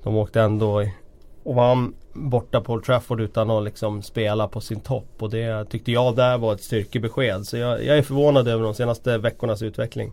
de 0.02 0.16
åkte 0.16 0.40
ändå 0.40 0.88
och 1.42 1.54
vann 1.54 1.94
borta 2.12 2.60
på 2.60 2.72
Old 2.72 2.84
Trafford 2.84 3.20
utan 3.20 3.50
att 3.50 3.64
liksom 3.64 4.02
spela 4.02 4.48
på 4.48 4.60
sin 4.60 4.80
topp. 4.80 5.08
Och 5.18 5.30
det 5.30 5.64
tyckte 5.64 5.92
jag 5.92 6.16
där 6.16 6.38
var 6.38 6.52
ett 6.54 6.62
styrkebesked. 6.62 7.46
Så 7.46 7.56
jag, 7.56 7.84
jag 7.84 7.98
är 7.98 8.02
förvånad 8.02 8.48
över 8.48 8.64
de 8.64 8.74
senaste 8.74 9.18
veckornas 9.18 9.62
utveckling 9.62 10.12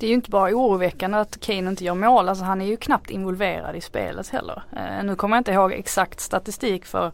det 0.00 0.06
är 0.06 0.08
ju 0.08 0.14
inte 0.14 0.30
bara 0.30 0.54
oroväckande 0.54 1.18
att 1.18 1.40
Kane 1.40 1.70
inte 1.70 1.84
gör 1.84 1.94
mål, 1.94 2.28
alltså 2.28 2.44
han 2.44 2.60
är 2.60 2.66
ju 2.66 2.76
knappt 2.76 3.10
involverad 3.10 3.76
i 3.76 3.80
spelet 3.80 4.28
heller. 4.28 4.62
Eh, 4.76 5.04
nu 5.04 5.16
kommer 5.16 5.36
jag 5.36 5.40
inte 5.40 5.52
ihåg 5.52 5.72
exakt 5.72 6.20
statistik 6.20 6.84
för 6.84 7.12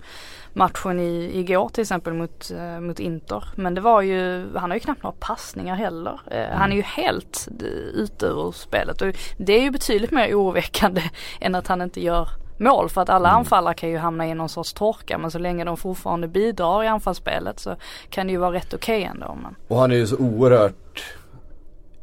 matchen 0.53 1.01
i, 1.01 1.31
igår 1.39 1.69
till 1.69 1.83
exempel 1.83 2.13
mot, 2.13 2.51
eh, 2.51 2.81
mot 2.81 3.01
Inter. 3.01 3.45
Men 3.57 3.75
det 3.75 3.81
var 3.81 4.03
ju, 4.03 4.49
han 4.57 4.71
har 4.71 4.77
ju 4.77 4.81
knappt 4.81 5.03
några 5.03 5.17
passningar 5.21 5.75
heller. 5.75 6.21
Eh, 6.27 6.47
mm. 6.47 6.59
Han 6.59 6.73
är 6.73 6.77
ju 6.77 6.83
helt 6.83 7.49
ute 7.95 8.27
ur 8.27 8.53
spelet 8.53 9.03
och 9.03 9.09
det 9.37 9.53
är 9.53 9.63
ju 9.63 9.71
betydligt 9.71 10.11
mer 10.11 10.35
oroväckande 10.35 11.03
än 11.41 11.55
att 11.55 11.67
han 11.67 11.83
inte 11.83 12.01
gör 12.01 12.29
mål 12.59 12.89
för 12.89 13.01
att 13.01 13.09
alla 13.09 13.29
mm. 13.29 13.39
anfallare 13.39 13.75
kan 13.75 13.89
ju 13.89 13.99
hamna 13.99 14.27
i 14.27 14.35
någon 14.35 14.49
sorts 14.49 14.73
torka 14.73 15.19
men 15.19 15.31
så 15.31 15.39
länge 15.39 15.65
de 15.65 15.77
fortfarande 15.77 16.29
bidrar 16.29 16.85
i 16.85 16.87
anfallsspelet 16.87 17.59
så 17.59 17.77
kan 18.11 18.27
det 18.27 18.33
ju 18.33 18.39
vara 18.39 18.53
rätt 18.53 18.75
okej 18.75 19.01
okay 19.01 19.11
ändå. 19.11 19.39
Men... 19.43 19.55
Och 19.69 19.77
han 19.77 19.93
är 19.93 19.97
ju 19.97 20.07
så 20.07 20.17
oerhört 20.17 21.03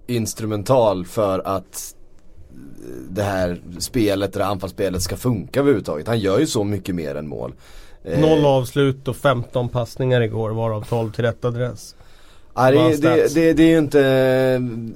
instrumental 0.08 1.06
för 1.06 1.40
att 1.40 1.96
det 3.10 3.24
här 3.24 3.62
spelet, 3.80 4.34
det 4.34 4.44
här 4.44 4.52
anfallsspelet 4.52 5.02
ska 5.02 5.18
funka 5.18 5.60
överhuvudtaget. 5.60 6.08
Han 6.08 6.20
gör 6.20 6.40
ju 6.40 6.48
så 6.48 6.64
mycket 6.64 6.96
mer 6.96 7.16
än 7.16 7.28
mål. 7.28 7.54
Eh, 8.04 8.20
Noll 8.20 8.46
avslut 8.46 9.08
och 9.08 9.16
15 9.16 9.70
passningar 9.70 10.22
igår 10.22 10.50
varav 10.50 10.86
12 10.90 11.12
till 11.12 11.24
rätt 11.24 11.46
adress. 11.46 11.96
Ja, 12.56 12.72
det, 12.72 13.02
det, 13.02 13.34
det, 13.34 13.54
det, 13.54 13.64
är 13.64 13.70
ju 13.70 13.78
inte, 13.78 14.00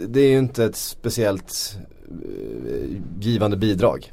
det 0.07 0.19
är 0.21 0.37
inte 0.37 0.65
ett 0.65 0.75
speciellt 0.75 1.77
uh, 2.11 3.01
givande 3.19 3.57
bidrag. 3.57 4.11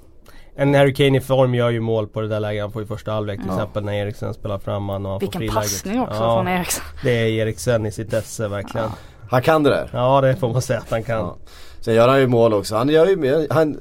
En 0.57 0.75
Harry 0.75 0.95
Kane 0.95 1.19
i 1.19 1.21
form 1.21 1.55
gör 1.55 1.71
ju 1.71 1.81
mål 1.81 2.09
på 2.09 2.21
det 2.21 2.29
där 2.29 2.41
läget 2.41 2.63
han 2.63 2.73
får 2.73 2.83
i 2.83 2.87
första 2.87 3.13
halvlek 3.13 3.39
till 3.39 3.49
ja. 3.49 3.55
exempel 3.55 3.85
när 3.85 3.93
Eriksen 3.93 4.35
spelar 4.35 4.59
fram 4.59 4.89
han 4.89 5.07
och 5.07 5.13
han 5.13 5.21
Vilken 5.21 5.41
får 5.41 5.55
passning 5.55 6.01
också 6.01 6.15
ja, 6.15 6.37
från 6.37 6.49
Eriksen. 6.49 6.85
Det 7.03 7.11
är 7.11 7.27
Eriksen 7.27 7.87
i 7.87 7.93
sitt 7.93 8.13
esse 8.13 8.49
verkligen. 8.49 8.87
Ja. 8.87 8.97
Han 9.31 9.43
kan 9.43 9.63
det 9.63 9.71
där. 9.71 9.91
Ja 9.93 10.21
det 10.21 10.37
får 10.37 10.53
man 10.53 10.63
säga 10.63 10.79
att 10.79 10.91
han 10.91 11.03
kan. 11.03 11.19
Ja. 11.19 11.37
Sen 11.81 11.95
gör 11.95 12.09
han 12.09 12.21
ju 12.21 12.27
mål 12.27 12.55
också. 12.55 12.77
Han 12.77 12.89
gör 12.89 13.07
ju 13.07 13.47
han 13.51 13.81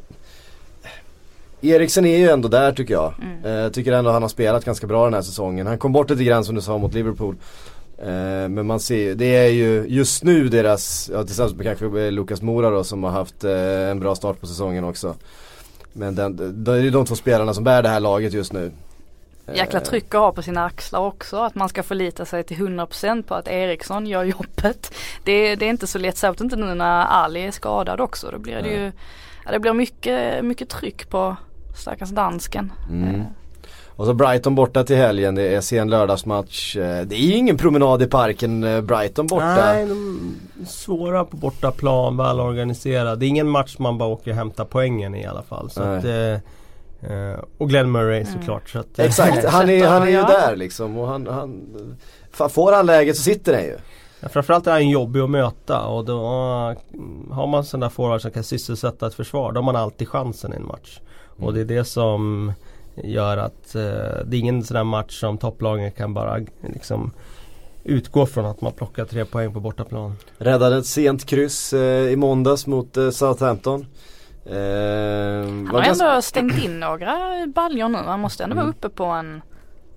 Eriksen 1.63 2.05
är 2.05 2.17
ju 2.17 2.29
ändå 2.29 2.47
där 2.47 2.71
tycker 2.71 2.93
jag. 2.93 3.13
Mm. 3.21 3.55
Jag 3.55 3.65
eh, 3.65 3.71
tycker 3.71 3.91
ändå 3.91 4.11
han 4.11 4.21
har 4.21 4.29
spelat 4.29 4.65
ganska 4.65 4.87
bra 4.87 5.03
den 5.03 5.13
här 5.13 5.21
säsongen. 5.21 5.67
Han 5.67 5.77
kom 5.77 5.91
bort 5.93 6.09
lite 6.09 6.23
grann 6.23 6.45
som 6.45 6.55
du 6.55 6.61
sa 6.61 6.77
mot 6.77 6.93
Liverpool. 6.93 7.35
Eh, 7.97 8.49
men 8.49 8.65
man 8.65 8.79
ser 8.79 9.15
det 9.15 9.35
är 9.35 9.49
ju 9.49 9.85
just 9.87 10.23
nu 10.23 10.49
deras, 10.49 11.09
ja 11.13 11.23
tillsammans 11.23 11.55
med 11.55 11.65
kanske 11.65 12.11
Lukas 12.11 12.41
Mora 12.41 12.69
då 12.69 12.83
som 12.83 13.03
har 13.03 13.11
haft 13.11 13.43
eh, 13.43 13.89
en 13.89 13.99
bra 13.99 14.15
start 14.15 14.39
på 14.39 14.47
säsongen 14.47 14.83
också. 14.83 15.15
Men 15.93 16.15
den, 16.15 16.63
det 16.63 16.71
är 16.71 16.77
ju 16.77 16.89
de 16.89 17.05
två 17.05 17.15
spelarna 17.15 17.53
som 17.53 17.63
bär 17.63 17.83
det 17.83 17.89
här 17.89 17.99
laget 17.99 18.33
just 18.33 18.53
nu. 18.53 18.71
Jäkla 19.47 19.79
tryck 19.79 20.15
att 20.15 20.21
ha 20.21 20.31
på 20.31 20.41
sina 20.41 20.65
axlar 20.65 20.99
också 20.99 21.37
att 21.37 21.55
man 21.55 21.69
ska 21.69 21.83
förlita 21.83 22.25
sig 22.25 22.43
till 22.43 22.57
100% 22.57 23.23
på 23.23 23.35
att 23.35 23.47
Eriksson 23.47 24.07
gör 24.07 24.23
jobbet. 24.23 24.93
Det, 25.23 25.55
det 25.55 25.65
är 25.65 25.69
inte 25.69 25.87
så 25.87 25.99
lätt, 25.99 26.17
särskilt 26.17 26.41
inte 26.41 26.55
nu 26.55 26.75
när 26.75 27.05
Ali 27.05 27.45
är 27.45 27.51
skadad 27.51 28.01
också. 28.01 28.31
Då 28.31 28.39
blir 28.39 28.61
det 28.61 28.69
ju, 28.69 28.91
ja, 29.45 29.51
det 29.51 29.59
blir 29.59 29.73
mycket, 29.73 30.45
mycket 30.45 30.69
tryck 30.69 31.09
på 31.09 31.35
stackars 31.75 32.09
dansken. 32.09 32.71
Mm. 32.89 33.15
Eh. 33.15 33.25
Och 33.95 34.05
så 34.05 34.13
Brighton 34.13 34.55
borta 34.55 34.83
till 34.83 34.95
helgen, 34.95 35.35
det 35.35 35.55
är 35.55 35.61
sen 35.61 35.89
lördagsmatch. 35.89 36.75
Eh, 36.75 37.01
det 37.05 37.15
är 37.15 37.19
ju 37.19 37.35
ingen 37.35 37.57
promenad 37.57 38.01
i 38.01 38.07
parken 38.07 38.63
eh, 38.63 38.81
Brighton 38.81 39.27
borta. 39.27 39.55
Nej, 39.55 39.85
de 39.85 40.35
är 40.61 40.65
svåra 40.65 41.25
på 41.25 41.37
bortaplan, 41.37 42.17
väl 42.17 42.39
organiserade. 42.39 43.15
Det 43.15 43.25
är 43.25 43.27
ingen 43.27 43.49
match 43.49 43.75
man 43.79 43.97
bara 43.97 44.09
åker 44.09 44.31
och 44.31 44.37
hämtar 44.37 44.65
poängen 44.65 45.15
i 45.15 45.21
i 45.21 45.25
alla 45.25 45.41
fall. 45.41 45.69
Så 45.69 45.81
att, 45.81 46.05
eh, 46.05 46.37
och 47.57 47.69
Glenn 47.69 47.91
Murray 47.91 48.21
mm. 48.21 48.33
såklart. 48.33 48.69
Så 48.69 48.79
att, 48.79 48.99
Exakt, 48.99 49.45
han 49.45 49.69
är, 49.69 49.87
han 49.87 50.03
är 50.03 50.07
ju 50.07 50.21
där 50.21 50.55
liksom. 50.55 50.97
Och 50.97 51.07
han, 51.07 51.27
han, 51.27 51.97
får 52.49 52.71
han 52.71 52.85
läget 52.85 53.17
så 53.17 53.23
sitter 53.23 53.51
den 53.51 53.63
ju. 53.63 53.77
Ja, 54.19 54.29
framförallt 54.29 54.67
är 54.67 54.71
han 54.71 54.89
jobbig 54.89 55.19
att 55.19 55.29
möta 55.29 55.81
och 55.81 56.05
då 56.05 56.19
har 57.31 57.47
man 57.47 57.63
sådana 57.63 57.89
forwards 57.89 58.21
som 58.21 58.31
kan 58.31 58.43
sysselsätta 58.43 59.07
ett 59.07 59.13
försvar. 59.13 59.51
Då 59.51 59.57
har 59.57 59.65
man 59.65 59.75
alltid 59.75 60.07
chansen 60.07 60.53
i 60.53 60.55
en 60.55 60.65
match. 60.65 60.99
Mm. 61.35 61.47
Och 61.47 61.53
det 61.53 61.61
är 61.61 61.65
det 61.65 61.83
som 61.83 62.53
gör 62.95 63.37
att 63.37 63.75
eh, 63.75 63.81
det 64.25 64.37
är 64.37 64.39
ingen 64.39 64.63
sån 64.63 64.75
där 64.75 64.83
match 64.83 65.19
som 65.19 65.37
topplagen 65.37 65.91
kan 65.91 66.13
bara 66.13 66.39
liksom 66.61 67.11
utgå 67.83 68.25
från 68.25 68.45
att 68.45 68.61
man 68.61 68.71
plockar 68.71 69.05
tre 69.05 69.25
poäng 69.25 69.53
på 69.53 69.59
bortaplan. 69.59 70.15
Räddade 70.37 70.77
ett 70.77 70.85
sent 70.85 71.25
kryss 71.25 71.73
eh, 71.73 72.11
i 72.11 72.15
måndags 72.15 72.67
mot 72.67 72.97
eh, 72.97 73.09
Southampton. 73.09 73.85
Eh, 74.45 74.55
han 74.55 75.67
har 75.67 75.81
ändå 75.81 76.21
stängt 76.21 76.63
in 76.63 76.79
några 76.79 77.17
baljor 77.47 77.89
nu. 77.89 77.97
Han 77.97 78.19
måste 78.19 78.43
ändå 78.43 78.53
mm. 78.53 78.65
vara 78.65 78.75
uppe 78.75 78.89
på 78.89 79.03
en, 79.05 79.41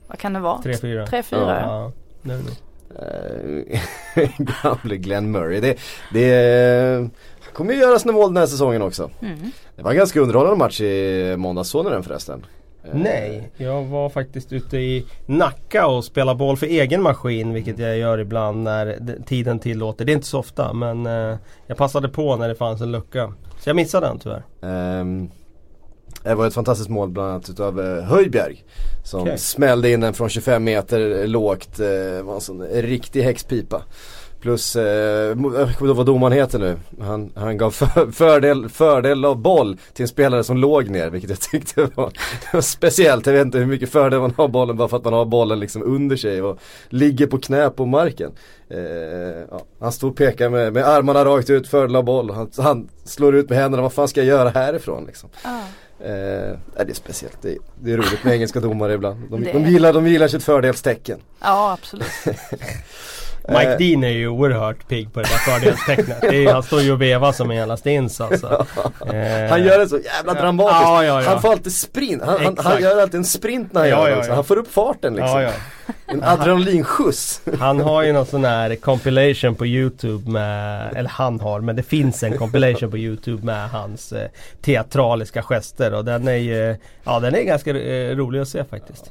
vad 0.07 0.19
kan 0.19 0.33
det 0.33 0.41
vara? 0.41 0.59
3-4. 0.59 1.07
3-4 1.07 1.25
ja. 1.31 1.61
ja. 1.61 1.93
Nej, 2.23 2.39
nej. 2.45 2.57
Gamle 4.39 4.97
Glenn 4.97 5.31
Murray. 5.31 5.61
Det, 5.61 5.79
det 6.13 7.11
kommer 7.53 7.73
ju 7.73 7.81
göra 7.81 7.99
sina 7.99 8.13
mål 8.13 8.29
den 8.29 8.37
här 8.37 8.47
säsongen 8.47 8.83
också. 8.83 9.11
Mm. 9.23 9.51
Det 9.77 9.83
var 9.83 9.91
en 9.91 9.97
ganska 9.97 10.21
underhållande 10.21 10.59
match 10.59 10.81
i 10.81 11.35
måndags, 11.39 11.69
såg 11.69 11.85
ni 11.85 11.91
den 11.91 12.03
förresten? 12.03 12.47
Nej, 12.93 13.51
jag 13.57 13.85
var 13.85 14.09
faktiskt 14.09 14.53
ute 14.53 14.77
i 14.79 15.07
Nacka 15.27 15.87
och 15.87 16.05
spelade 16.05 16.39
boll 16.39 16.57
för 16.57 16.67
egen 16.67 17.03
maskin 17.03 17.53
vilket 17.53 17.79
jag 17.79 17.99
gör 17.99 18.19
ibland 18.19 18.63
när 18.63 18.99
tiden 19.27 19.59
tillåter. 19.59 20.05
Det 20.05 20.13
är 20.13 20.15
inte 20.15 20.27
så 20.27 20.39
ofta 20.39 20.73
men 20.73 21.07
eh, 21.07 21.37
jag 21.67 21.77
passade 21.77 22.09
på 22.09 22.37
när 22.37 22.49
det 22.49 22.55
fanns 22.55 22.81
en 22.81 22.93
lucka. 22.93 23.33
Så 23.61 23.69
jag 23.69 23.77
missade 23.77 24.07
den 24.07 24.19
tyvärr. 24.19 24.43
Um, 25.01 25.31
det 26.23 26.35
var 26.35 26.47
ett 26.47 26.55
fantastiskt 26.55 26.91
mål 26.91 27.09
bland 27.09 27.31
annat 27.31 27.49
utav 27.51 27.81
uh, 27.81 28.03
Höjbjerg. 28.03 28.65
Som 29.05 29.21
okay. 29.21 29.39
smällde 29.39 29.91
in 29.91 30.01
den 30.01 30.15
från 30.15 30.29
25 30.29 30.65
meter 30.65 31.27
lågt. 31.27 31.81
Uh, 31.81 32.23
var 32.23 32.35
en 32.35 32.41
sån 32.41 32.63
riktig 32.63 33.23
häxpipa. 33.23 33.83
Plus, 34.47 34.77
eh, 34.77 35.37
jag 35.57 35.77
kommer 35.79 35.95
vad 35.95 36.07
domaren 36.07 36.33
heter 36.33 36.59
nu. 36.59 36.77
Han, 37.01 37.33
han 37.35 37.59
gav 37.59 37.71
för, 37.71 38.13
fördel, 38.13 38.69
fördel 38.69 39.25
av 39.25 39.37
boll 39.37 39.77
till 39.93 40.03
en 40.03 40.09
spelare 40.09 40.45
som 40.45 40.57
låg 40.57 40.91
ner. 40.91 41.11
Vilket 41.11 41.31
jag 41.31 41.41
tyckte 41.41 41.89
var, 41.95 42.13
var 42.53 42.61
speciellt. 42.61 43.27
Jag 43.27 43.33
vet 43.33 43.45
inte 43.45 43.59
hur 43.59 43.67
mycket 43.67 43.91
fördel 43.91 44.21
man 44.21 44.35
har 44.37 44.49
bollen 44.49 44.77
bara 44.77 44.89
för 44.89 44.97
att 44.97 45.05
man 45.05 45.13
har 45.13 45.25
bollen 45.25 45.61
liksom 45.61 45.83
under 45.83 46.17
sig 46.17 46.43
och 46.43 46.59
ligger 46.89 47.27
på 47.27 47.39
knä 47.39 47.71
på 47.71 47.87
marken. 47.87 48.33
Eh, 48.71 48.79
ja. 49.51 49.61
Han 49.81 49.93
stod 49.93 50.11
och 50.11 50.17
pekade 50.17 50.51
med, 50.51 50.73
med 50.73 50.89
armarna 50.89 51.25
rakt 51.25 51.51
ut, 51.51 51.69
fördel 51.69 51.97
av 51.97 52.05
boll. 52.05 52.31
Han, 52.31 52.51
han 52.59 52.89
slår 53.05 53.35
ut 53.35 53.49
med 53.49 53.59
händerna, 53.59 53.83
vad 53.83 53.93
fan 53.93 54.09
ska 54.09 54.21
jag 54.21 54.27
göra 54.27 54.49
härifrån 54.49 55.05
liksom. 55.07 55.29
Ah. 55.43 55.61
Eh, 56.01 56.57
det 56.77 56.91
är 56.91 56.95
speciellt, 56.95 57.39
det 57.43 57.53
är, 57.53 57.59
det 57.81 57.93
är 57.93 57.97
roligt 57.97 58.25
med 58.25 58.35
engelska 58.35 58.61
domare 58.61 58.95
ibland. 58.95 59.21
De, 59.31 59.45
de, 59.45 59.71
gillar, 59.71 59.93
de 59.93 60.07
gillar 60.07 60.29
sitt 60.29 60.45
fördelstecken. 60.45 61.19
Ja 61.41 61.73
absolut. 61.73 62.09
Mike 63.49 63.73
eh. 63.73 63.79
Dean 63.79 64.05
är 64.05 64.09
ju 64.09 64.29
oerhört 64.29 64.89
pigg 64.89 65.13
på 65.13 65.21
det 65.21 65.29
där 65.29 65.59
fördelstecknet. 65.59 66.53
han 66.53 66.63
står 66.63 66.81
ju 66.81 66.93
och 66.93 67.03
vevar 67.03 67.33
som 67.33 67.51
en 67.51 67.57
jävla 67.57 67.77
stins 67.77 68.21
alltså. 68.21 68.67
eh. 69.01 69.51
Han 69.51 69.65
gör 69.65 69.79
det 69.79 69.89
så 69.89 69.99
jävla 69.99 70.35
dramatiskt. 70.35 70.83
Ja, 70.83 71.05
ja, 71.05 71.23
ja. 71.23 71.29
Han 71.29 71.43
får 71.43 71.53
alltid 71.53 71.73
sprint. 71.73 72.23
Han, 72.23 72.45
han, 72.45 72.57
han, 72.59 72.83
gör 72.83 73.03
alltid 73.03 73.19
en 73.19 73.25
sprint 73.25 73.73
när 73.73 73.81
han 73.81 73.91
gör 73.91 74.11
det 74.11 74.17
också. 74.17 74.33
Han 74.33 74.45
får 74.45 74.57
upp 74.57 74.73
farten 74.73 75.15
liksom. 75.15 75.51
En 76.07 76.23
adrenalinskjuts. 76.23 77.43
Han 77.59 77.81
har 77.81 78.03
ju 78.03 78.13
någon 78.13 78.27
sån 78.27 78.45
här 78.45 78.77
compilation 78.77 79.55
på 79.55 79.67
Youtube 79.67 80.31
med, 80.31 80.93
eller 80.97 81.11
han 81.11 81.41
har, 81.41 81.61
men 81.61 81.77
det 81.77 81.83
finns 81.83 82.23
en 82.23 82.39
compilation 82.39 82.91
på 82.91 82.99
Youtube 82.99 83.45
med 83.45 83.71
hans 83.71 84.13
eh, 84.13 84.29
teatraliska 84.61 85.43
gester 85.43 85.95
och 85.95 86.05
den 86.05 86.29
är 86.29 86.37
ju, 86.37 86.77
ja 87.05 87.21
den 87.21 87.35
är 87.35 87.43
ganska 87.43 87.71
eh, 87.71 88.17
rolig 88.17 88.41
att 88.41 88.49
se 88.49 88.65
faktiskt. 88.65 89.11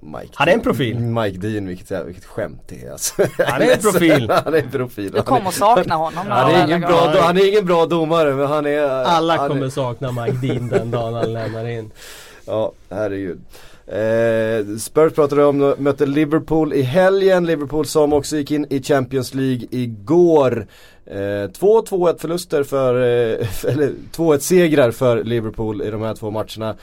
Mike 0.00 0.32
han 0.34 0.48
är 0.48 0.52
en 0.52 0.60
profil. 0.60 0.98
Mike 0.98 1.38
Dean, 1.38 1.66
vilket, 1.66 2.06
vilket 2.06 2.24
skämt 2.24 2.62
det 2.66 2.84
är 2.84 2.92
alltså. 2.92 3.22
Han 3.38 3.62
är 3.62 3.72
en 3.72 3.78
profil. 3.92 4.30
han 4.44 4.54
är 4.54 4.58
en 4.58 4.70
profil. 4.70 5.12
Du 5.12 5.22
kommer 5.22 5.50
sakna 5.50 5.94
honom. 5.94 6.26
Han 6.28 6.54
är, 6.54 6.64
ingen 6.66 6.80
bra, 6.80 7.14
han 7.20 7.36
är 7.36 7.48
ingen 7.48 7.66
bra 7.66 7.86
domare 7.86 8.34
men 8.34 8.46
han 8.46 8.66
är 8.66 8.82
Alla 8.82 9.36
han 9.36 9.48
kommer 9.48 9.66
är... 9.66 9.70
sakna 9.70 10.12
Mike 10.12 10.46
Dean 10.46 10.68
den 10.68 10.90
dagen 10.90 11.14
han 11.14 11.32
lämnar 11.32 11.68
in. 11.68 11.90
Ja, 12.48 12.72
herregud. 12.90 13.40
Eh, 13.86 14.76
Spurs 14.78 15.12
pratade 15.12 15.44
om, 15.44 15.74
mötte 15.78 16.06
Liverpool 16.06 16.72
i 16.72 16.82
helgen. 16.82 17.46
Liverpool 17.46 17.86
som 17.86 18.12
också 18.12 18.36
gick 18.36 18.50
in 18.50 18.66
i 18.70 18.82
Champions 18.82 19.34
League 19.34 19.66
igår. 19.70 20.66
Eh, 21.06 21.50
två 21.50 21.80
2-1 21.82 22.18
förluster 22.18 22.62
för, 22.62 22.94
eh, 22.94 23.46
eller 23.72 23.92
2-1 24.12 24.38
segrar 24.38 24.90
för 24.90 25.24
Liverpool 25.24 25.82
i 25.82 25.90
de 25.90 26.02
här 26.02 26.14
två 26.14 26.30
matcherna. 26.30 26.74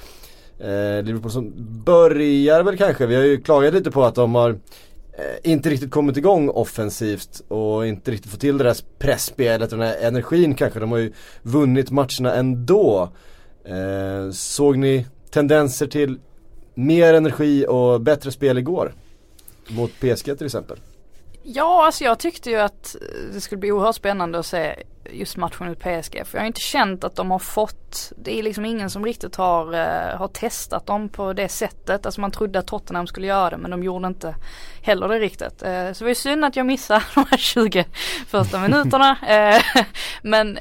Eh, 0.60 1.03
Liverpool 1.03 1.31
som 1.31 1.53
börjar 1.86 2.63
väl 2.63 2.77
kanske, 2.77 3.05
vi 3.05 3.15
har 3.15 3.24
ju 3.24 3.41
klagat 3.41 3.74
lite 3.74 3.91
på 3.91 4.03
att 4.03 4.15
de 4.15 4.36
har 4.36 4.50
eh, 4.50 5.51
inte 5.51 5.69
riktigt 5.69 5.91
kommit 5.91 6.17
igång 6.17 6.50
offensivt 6.50 7.41
och 7.48 7.88
inte 7.88 8.12
riktigt 8.12 8.31
fått 8.31 8.41
till 8.41 8.57
det 8.57 8.63
där 8.63 8.77
pressspelet 9.00 9.72
och 9.72 9.77
den 9.77 9.88
här 9.88 10.07
energin 10.07 10.55
kanske. 10.55 10.79
De 10.79 10.91
har 10.91 10.98
ju 10.98 11.13
vunnit 11.41 11.91
matcherna 11.91 12.36
ändå. 12.36 13.10
Eh, 13.65 14.31
såg 14.31 14.77
ni 14.77 15.05
tendenser 15.31 15.88
till 15.88 16.19
mer 16.74 17.13
energi 17.13 17.65
och 17.67 18.01
bättre 18.01 18.31
spel 18.31 18.57
igår? 18.57 18.93
Mot 19.67 19.91
PSG 20.00 20.38
till 20.38 20.45
exempel. 20.45 20.77
Ja, 21.43 21.85
alltså 21.85 22.03
jag 22.03 22.19
tyckte 22.19 22.50
ju 22.50 22.59
att 22.59 22.95
eh, 22.95 23.33
det 23.33 23.41
skulle 23.41 23.59
bli 23.59 23.71
oerhört 23.71 23.95
spännande 23.95 24.39
att 24.39 24.45
se 24.45 24.83
just 25.09 25.38
matchen 25.38 25.67
mot 25.67 25.79
PSG. 25.79 26.21
För 26.25 26.38
jag 26.38 26.41
har 26.41 26.47
inte 26.47 26.62
känt 26.62 27.03
att 27.03 27.15
de 27.15 27.31
har 27.31 27.39
fått, 27.39 28.12
det 28.17 28.39
är 28.39 28.43
liksom 28.43 28.65
ingen 28.65 28.89
som 28.89 29.05
riktigt 29.05 29.35
har, 29.35 29.67
uh, 29.67 30.17
har 30.17 30.27
testat 30.27 30.85
dem 30.85 31.09
på 31.09 31.33
det 31.33 31.50
sättet. 31.50 32.05
Alltså 32.05 32.21
man 32.21 32.31
trodde 32.31 32.59
att 32.59 32.67
Tottenham 32.67 33.07
skulle 33.07 33.27
göra 33.27 33.50
det 33.50 33.57
men 33.57 33.71
de 33.71 33.83
gjorde 33.83 34.07
inte 34.07 34.35
heller 34.81 35.07
det 35.07 35.19
riktigt. 35.19 35.63
Uh, 35.63 35.93
så 35.93 36.00
det 36.00 36.01
var 36.01 36.09
ju 36.09 36.15
synd 36.15 36.45
att 36.45 36.55
jag 36.55 36.65
missade 36.65 37.03
de 37.15 37.25
här 37.31 37.38
20 37.38 37.85
första 38.27 38.59
minuterna. 38.59 39.12
Uh, 39.12 39.83
men 40.21 40.59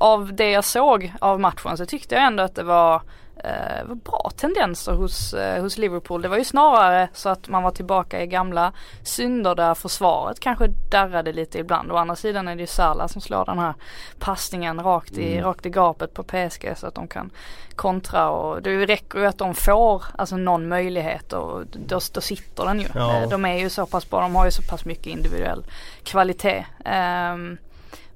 av 0.00 0.34
det 0.34 0.50
jag 0.50 0.64
såg 0.64 1.12
av 1.20 1.40
matchen 1.40 1.76
så 1.76 1.86
tyckte 1.86 2.14
jag 2.14 2.24
ändå 2.24 2.42
att 2.42 2.54
det 2.54 2.62
var 2.62 3.02
eh, 3.44 3.94
bra 3.94 4.30
tendenser 4.36 4.92
hos, 4.92 5.34
eh, 5.34 5.62
hos 5.62 5.78
Liverpool. 5.78 6.22
Det 6.22 6.28
var 6.28 6.38
ju 6.38 6.44
snarare 6.44 7.08
så 7.12 7.28
att 7.28 7.48
man 7.48 7.62
var 7.62 7.70
tillbaka 7.70 8.22
i 8.22 8.26
gamla 8.26 8.72
synder 9.02 9.54
där 9.54 9.74
försvaret 9.74 10.40
kanske 10.40 10.66
darrade 10.90 11.32
lite 11.32 11.58
ibland. 11.58 11.92
Å 11.92 11.96
andra 11.96 12.16
sidan 12.16 12.48
är 12.48 12.54
det 12.54 12.60
ju 12.60 12.66
Salah 12.66 13.06
som 13.06 13.20
slår 13.20 13.44
den 13.44 13.58
här 13.58 13.74
passningen 14.18 14.80
rakt 14.80 15.18
i, 15.18 15.32
mm. 15.32 15.44
rakt 15.44 15.66
i 15.66 15.70
gapet 15.70 16.14
på 16.14 16.22
PSG 16.22 16.72
så 16.76 16.86
att 16.86 16.94
de 16.94 17.08
kan 17.08 17.30
kontra 17.76 18.30
och 18.30 18.62
det 18.62 18.86
räcker 18.86 19.18
ju 19.18 19.26
att 19.26 19.38
de 19.38 19.54
får 19.54 20.04
alltså 20.18 20.36
någon 20.36 20.68
möjlighet 20.68 21.32
och 21.32 21.66
då, 21.66 22.00
då 22.12 22.20
sitter 22.20 22.64
den 22.64 22.80
ju. 22.80 22.86
Ja. 22.94 23.22
Eh, 23.22 23.28
de 23.28 23.44
är 23.44 23.58
ju 23.58 23.70
så 23.70 23.86
pass 23.86 24.10
bra, 24.10 24.20
de 24.20 24.34
har 24.34 24.44
ju 24.44 24.50
så 24.50 24.62
pass 24.62 24.84
mycket 24.84 25.06
individuell 25.06 25.66
kvalitet. 26.02 26.66
Um, 26.78 27.58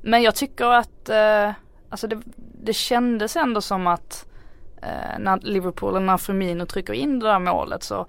men 0.01 0.23
jag 0.23 0.35
tycker 0.35 0.67
att 0.67 1.11
uh, 1.11 1.53
alltså 1.89 2.07
det, 2.07 2.23
det 2.63 2.73
kändes 2.73 3.37
ändå 3.37 3.61
som 3.61 3.87
att 3.87 4.27
eh, 4.27 4.32
Eh, 4.83 5.19
när 5.19 5.41
Liverpool, 5.43 6.03
när 6.03 6.17
Firmino 6.17 6.67
trycker 6.67 6.93
in 6.93 7.19
det 7.19 7.27
där 7.27 7.39
målet 7.39 7.83
så 7.83 8.07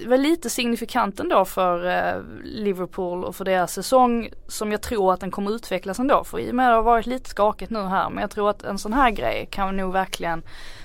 det 0.00 0.08
var 0.08 0.16
lite 0.16 0.50
signifikant 0.50 1.20
ändå 1.20 1.44
för 1.44 1.86
eh, 1.86 2.22
Liverpool 2.44 3.24
och 3.24 3.36
för 3.36 3.44
deras 3.44 3.72
säsong 3.72 4.30
som 4.48 4.72
jag 4.72 4.82
tror 4.82 5.12
att 5.12 5.20
den 5.20 5.30
kommer 5.30 5.50
utvecklas 5.50 5.98
ändå. 5.98 6.24
För 6.24 6.38
i 6.38 6.50
och 6.50 6.54
med 6.54 6.66
att 6.66 6.70
det 6.70 6.76
har 6.76 6.82
varit 6.82 7.06
lite 7.06 7.30
skakigt 7.30 7.70
nu 7.70 7.82
här 7.82 8.10
men 8.10 8.20
jag 8.20 8.30
tror 8.30 8.50
att 8.50 8.64
en 8.64 8.78
sån 8.78 8.92
här 8.92 9.10
grej 9.10 9.48
kan 9.50 9.76
nog 9.76 9.92
verkligen 9.92 10.42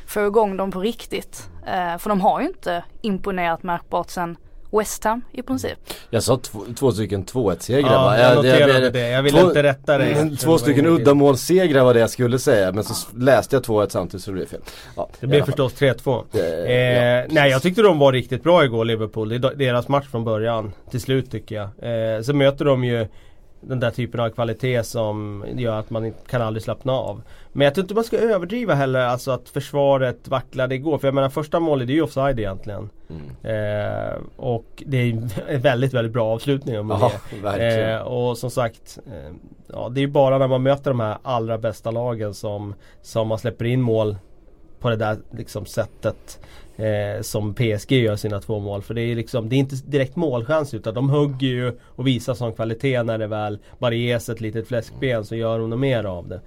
få 0.08 0.26
igång 0.26 0.58
dem 0.58 0.72
på 0.72 0.80
riktigt. 0.80 1.50
Eh, 1.66 1.98
för 1.98 2.10
de 2.10 2.22
har 2.22 2.42
ju 2.42 2.48
inte 2.48 2.84
imponerat 3.02 3.64
märkbart 3.64 4.10
sen 4.10 4.38
West 4.72 5.04
Ham 5.04 5.22
i 5.32 5.42
princip. 5.42 5.78
Jag 6.10 6.24
sa 6.24 6.38
två, 6.38 6.60
två 6.80 6.92
stycken 6.92 7.26
2-1 7.26 7.56
segrar 7.60 7.92
Ja, 7.92 8.02
va? 8.04 8.18
jag 8.20 8.30
Jag- 8.30 8.36
noterade 8.36 8.80
jag- 8.84 8.94
det. 8.94 9.10
Jag 9.10 9.24
ville 9.24 9.40
två- 9.40 9.48
inte 9.48 9.64
rätta 9.64 9.98
dig. 9.98 10.14
Mm, 10.14 10.38
Två 10.38 10.52
var 10.52 10.58
stycken 10.58 10.86
uddamålssegrar 10.88 11.84
var 11.84 11.94
det 11.94 12.00
jag 12.00 12.10
skulle 12.10 12.40
säga 12.40 12.72
men 12.72 12.84
så 12.84 12.94
s- 12.94 13.08
läste 13.18 13.56
jag 13.56 13.64
2-1 13.64 13.92
samtidigt 13.92 14.24
så 14.24 14.32
det 14.32 14.36
blev 14.36 14.46
fel. 14.46 14.60
Ja, 14.96 15.10
Det 15.20 15.28
blev 15.28 15.46
förstås 15.46 15.74
3-2. 15.74 16.24
Det- 16.32 16.68
Eh, 16.68 17.20
ja, 17.20 17.26
nej 17.30 17.52
jag 17.52 17.62
tyckte 17.62 17.82
de 17.82 18.00
var 18.00 18.14
riktigt 18.14 18.44
bra 18.44 18.66
igår 18.66 18.86
Liverpool. 18.86 19.30
Det 19.30 19.36
är 19.36 19.56
deras 19.56 19.88
match 19.88 20.06
från 20.12 20.24
början 20.24 20.74
till 20.92 21.02
slut 21.02 21.32
tycker 21.32 21.56
jag. 21.56 22.16
Eh, 22.16 22.22
så 22.22 22.34
möter 22.34 22.66
de 22.66 22.84
ju 22.84 23.08
den 23.62 23.80
där 23.80 23.92
typen 23.92 24.20
av 24.20 24.30
kvalitet 24.30 24.84
som 24.84 25.46
gör 25.56 25.80
att 25.80 25.90
man 25.90 26.14
kan 26.28 26.42
aldrig 26.42 26.64
slappna 26.64 26.94
av. 26.94 27.22
Men 27.54 27.66
jag 27.66 27.74
tror 27.74 27.84
inte 27.84 27.94
man 27.94 28.04
ska 28.04 28.18
överdriva 28.18 28.74
heller 28.74 29.00
alltså 29.00 29.32
att 29.32 29.50
försvaret 29.50 30.28
vacklade 30.28 30.76
igår. 30.76 30.98
För 30.98 31.08
jag 31.08 31.16
menar 31.16 31.30
första 31.30 31.60
målet 31.60 31.88
det 31.88 31.94
är 31.94 31.96
ju 31.96 32.02
offside 32.02 32.40
egentligen. 32.40 32.90
Mm. 33.10 33.26
Eh, 33.44 34.16
och 34.36 34.84
det 34.86 34.98
är 34.98 35.30
en 35.48 35.62
väldigt, 35.62 35.94
väldigt 35.94 36.14
bra 36.14 36.34
avslutning 36.34 36.80
om 36.80 36.90
Ja, 36.90 37.12
det. 37.58 37.92
Eh, 37.92 38.02
och 38.02 38.38
som 38.38 38.52
sagt, 38.52 39.00
eh, 39.08 39.34
ja, 39.68 39.90
det 39.90 40.00
är 40.00 40.02
ju 40.02 40.08
bara 40.08 40.38
när 40.38 40.48
man 40.48 40.64
möter 40.64 40.92
de 40.92 41.00
här 41.00 41.18
allra 41.24 41.58
bästa 41.58 41.92
lagen 41.92 42.34
som, 42.34 42.76
som 43.02 43.28
man 43.28 43.40
släpper 43.40 43.66
in 43.66 43.82
mål 43.82 44.18
på 44.80 44.90
det 44.90 44.96
där 44.96 45.18
liksom 45.32 45.66
sättet. 45.66 46.40
Eh, 46.78 47.22
som 47.22 47.54
PSG 47.54 47.92
gör 47.92 48.16
sina 48.16 48.40
två 48.40 48.60
mål. 48.60 48.82
För 48.82 48.94
det 48.94 49.02
är 49.02 49.16
liksom, 49.16 49.50
det 49.50 49.56
är 49.56 49.58
inte 49.58 49.76
direkt 49.76 50.16
målchans 50.16 50.74
utan 50.74 50.94
de 50.94 51.10
hugger 51.10 51.48
ju 51.48 51.72
och 51.86 52.08
visar 52.08 52.34
sån 52.34 52.54
kvalitet 52.54 53.04
när 53.04 53.18
det 53.18 53.28
väl 53.28 53.60
bara 53.78 53.94
ges 53.94 54.30
ett 54.30 54.42
litet 54.42 54.68
fläskben 54.68 55.26
så 55.26 55.36
gör 55.36 55.60
de 55.60 55.70
nog 55.70 55.80
mer 55.80 56.04
av 56.04 56.28
det. 56.28 56.42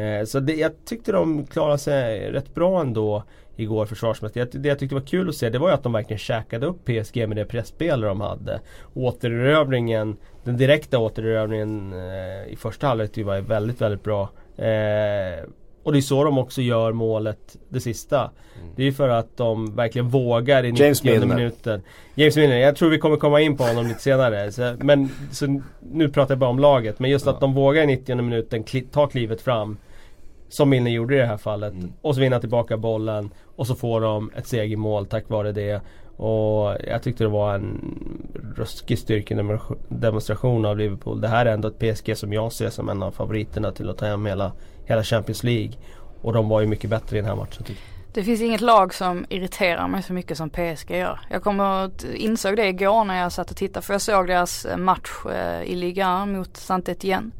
Eh, 0.00 0.24
så 0.24 0.40
det, 0.40 0.54
jag 0.54 0.72
tyckte 0.84 1.12
de 1.12 1.46
klarade 1.46 1.78
sig 1.78 2.30
rätt 2.30 2.54
bra 2.54 2.80
ändå 2.80 3.22
igår 3.56 3.86
försvarsmässigt. 3.86 4.52
Det, 4.52 4.58
det 4.58 4.68
jag 4.68 4.78
tyckte 4.78 4.94
var 4.94 5.02
kul 5.02 5.28
att 5.28 5.34
se 5.34 5.50
det 5.50 5.58
var 5.58 5.68
ju 5.68 5.74
att 5.74 5.82
de 5.82 5.92
verkligen 5.92 6.18
käkade 6.18 6.66
upp 6.66 6.84
PSG 6.84 7.28
med 7.28 7.36
det 7.36 7.44
pressspel 7.44 8.00
de 8.00 8.20
hade. 8.20 8.60
Återerövringen, 8.94 10.16
den 10.44 10.56
direkta 10.56 10.98
återerövringen 10.98 11.92
eh, 11.92 12.52
i 12.52 12.56
första 12.58 12.86
halvlek 12.86 13.16
var 13.16 13.34
ju 13.34 13.40
var 13.40 13.48
väldigt, 13.48 13.80
väldigt 13.80 14.02
bra. 14.02 14.30
Eh, 14.56 15.44
och 15.86 15.92
det 15.92 15.98
är 15.98 16.02
så 16.02 16.24
de 16.24 16.38
också 16.38 16.62
gör 16.62 16.92
målet, 16.92 17.56
det 17.68 17.80
sista. 17.80 18.30
Det 18.76 18.82
är 18.82 18.86
ju 18.86 18.92
för 18.92 19.08
att 19.08 19.36
de 19.36 19.76
verkligen 19.76 20.08
vågar 20.08 20.64
i 20.64 20.68
James 20.68 21.02
90 21.02 21.20
Milner. 21.20 21.36
minuten. 21.36 21.82
James 22.14 22.36
Milner, 22.36 22.56
jag 22.56 22.76
tror 22.76 22.90
vi 22.90 22.98
kommer 22.98 23.16
komma 23.16 23.40
in 23.40 23.56
på 23.56 23.64
honom 23.64 23.86
lite 23.86 24.00
senare. 24.00 24.52
Så, 24.52 24.74
men 24.78 25.08
så, 25.32 25.60
nu 25.92 26.08
pratar 26.08 26.34
jag 26.34 26.38
bara 26.38 26.50
om 26.50 26.58
laget. 26.58 26.98
Men 26.98 27.10
just 27.10 27.26
att 27.26 27.40
de 27.40 27.54
vågar 27.54 27.82
i 27.82 27.86
90 27.86 28.16
minuten 28.16 28.62
kli, 28.62 28.80
ta 28.80 29.06
klivet 29.06 29.40
fram. 29.40 29.76
Som 30.48 30.70
Milner 30.70 30.90
gjorde 30.90 31.14
i 31.14 31.18
det 31.18 31.26
här 31.26 31.36
fallet. 31.36 31.72
Mm. 31.72 31.92
Och 32.02 32.14
så 32.14 32.20
vinna 32.20 32.40
tillbaka 32.40 32.76
bollen. 32.76 33.30
Och 33.56 33.66
så 33.66 33.74
får 33.74 34.00
de 34.00 34.30
ett 34.36 34.46
segermål 34.46 35.06
tack 35.06 35.28
vare 35.28 35.52
det. 35.52 35.80
Och 36.16 36.76
jag 36.88 37.02
tyckte 37.02 37.24
det 37.24 37.28
var 37.28 37.54
en 37.54 37.98
ruskig 38.56 38.98
styrkedemonstration 38.98 40.64
av 40.64 40.78
Liverpool. 40.78 41.20
Det 41.20 41.28
här 41.28 41.46
är 41.46 41.52
ändå 41.52 41.68
ett 41.68 41.78
PSG 41.78 42.16
som 42.16 42.32
jag 42.32 42.52
ser 42.52 42.70
som 42.70 42.88
en 42.88 43.02
av 43.02 43.10
favoriterna 43.10 43.72
till 43.72 43.90
att 43.90 43.98
ta 43.98 44.06
hem 44.06 44.26
hela, 44.26 44.52
hela 44.86 45.02
Champions 45.02 45.42
League. 45.44 45.72
Och 46.22 46.32
de 46.32 46.48
var 46.48 46.60
ju 46.60 46.66
mycket 46.66 46.90
bättre 46.90 47.16
i 47.18 47.20
den 47.20 47.28
här 47.28 47.36
matchen. 47.36 47.64
Det 48.12 48.24
finns 48.24 48.40
inget 48.40 48.60
lag 48.60 48.94
som 48.94 49.26
irriterar 49.28 49.88
mig 49.88 50.02
så 50.02 50.12
mycket 50.12 50.38
som 50.38 50.50
PSG 50.50 50.90
gör. 50.90 51.20
Jag 51.30 51.42
kommer 51.42 51.90
insåg 52.16 52.56
det 52.56 52.66
igår 52.68 53.04
när 53.04 53.20
jag 53.22 53.32
satt 53.32 53.50
och 53.50 53.56
tittade 53.56 53.86
för 53.86 53.94
jag 53.94 54.00
såg 54.02 54.26
deras 54.26 54.64
eh, 54.64 54.76
match 54.76 55.10
eh, 55.32 55.62
i 55.62 55.74
ligan 55.74 56.32
mot 56.32 56.56
saint 56.56 56.88
Etienne. 56.88 57.30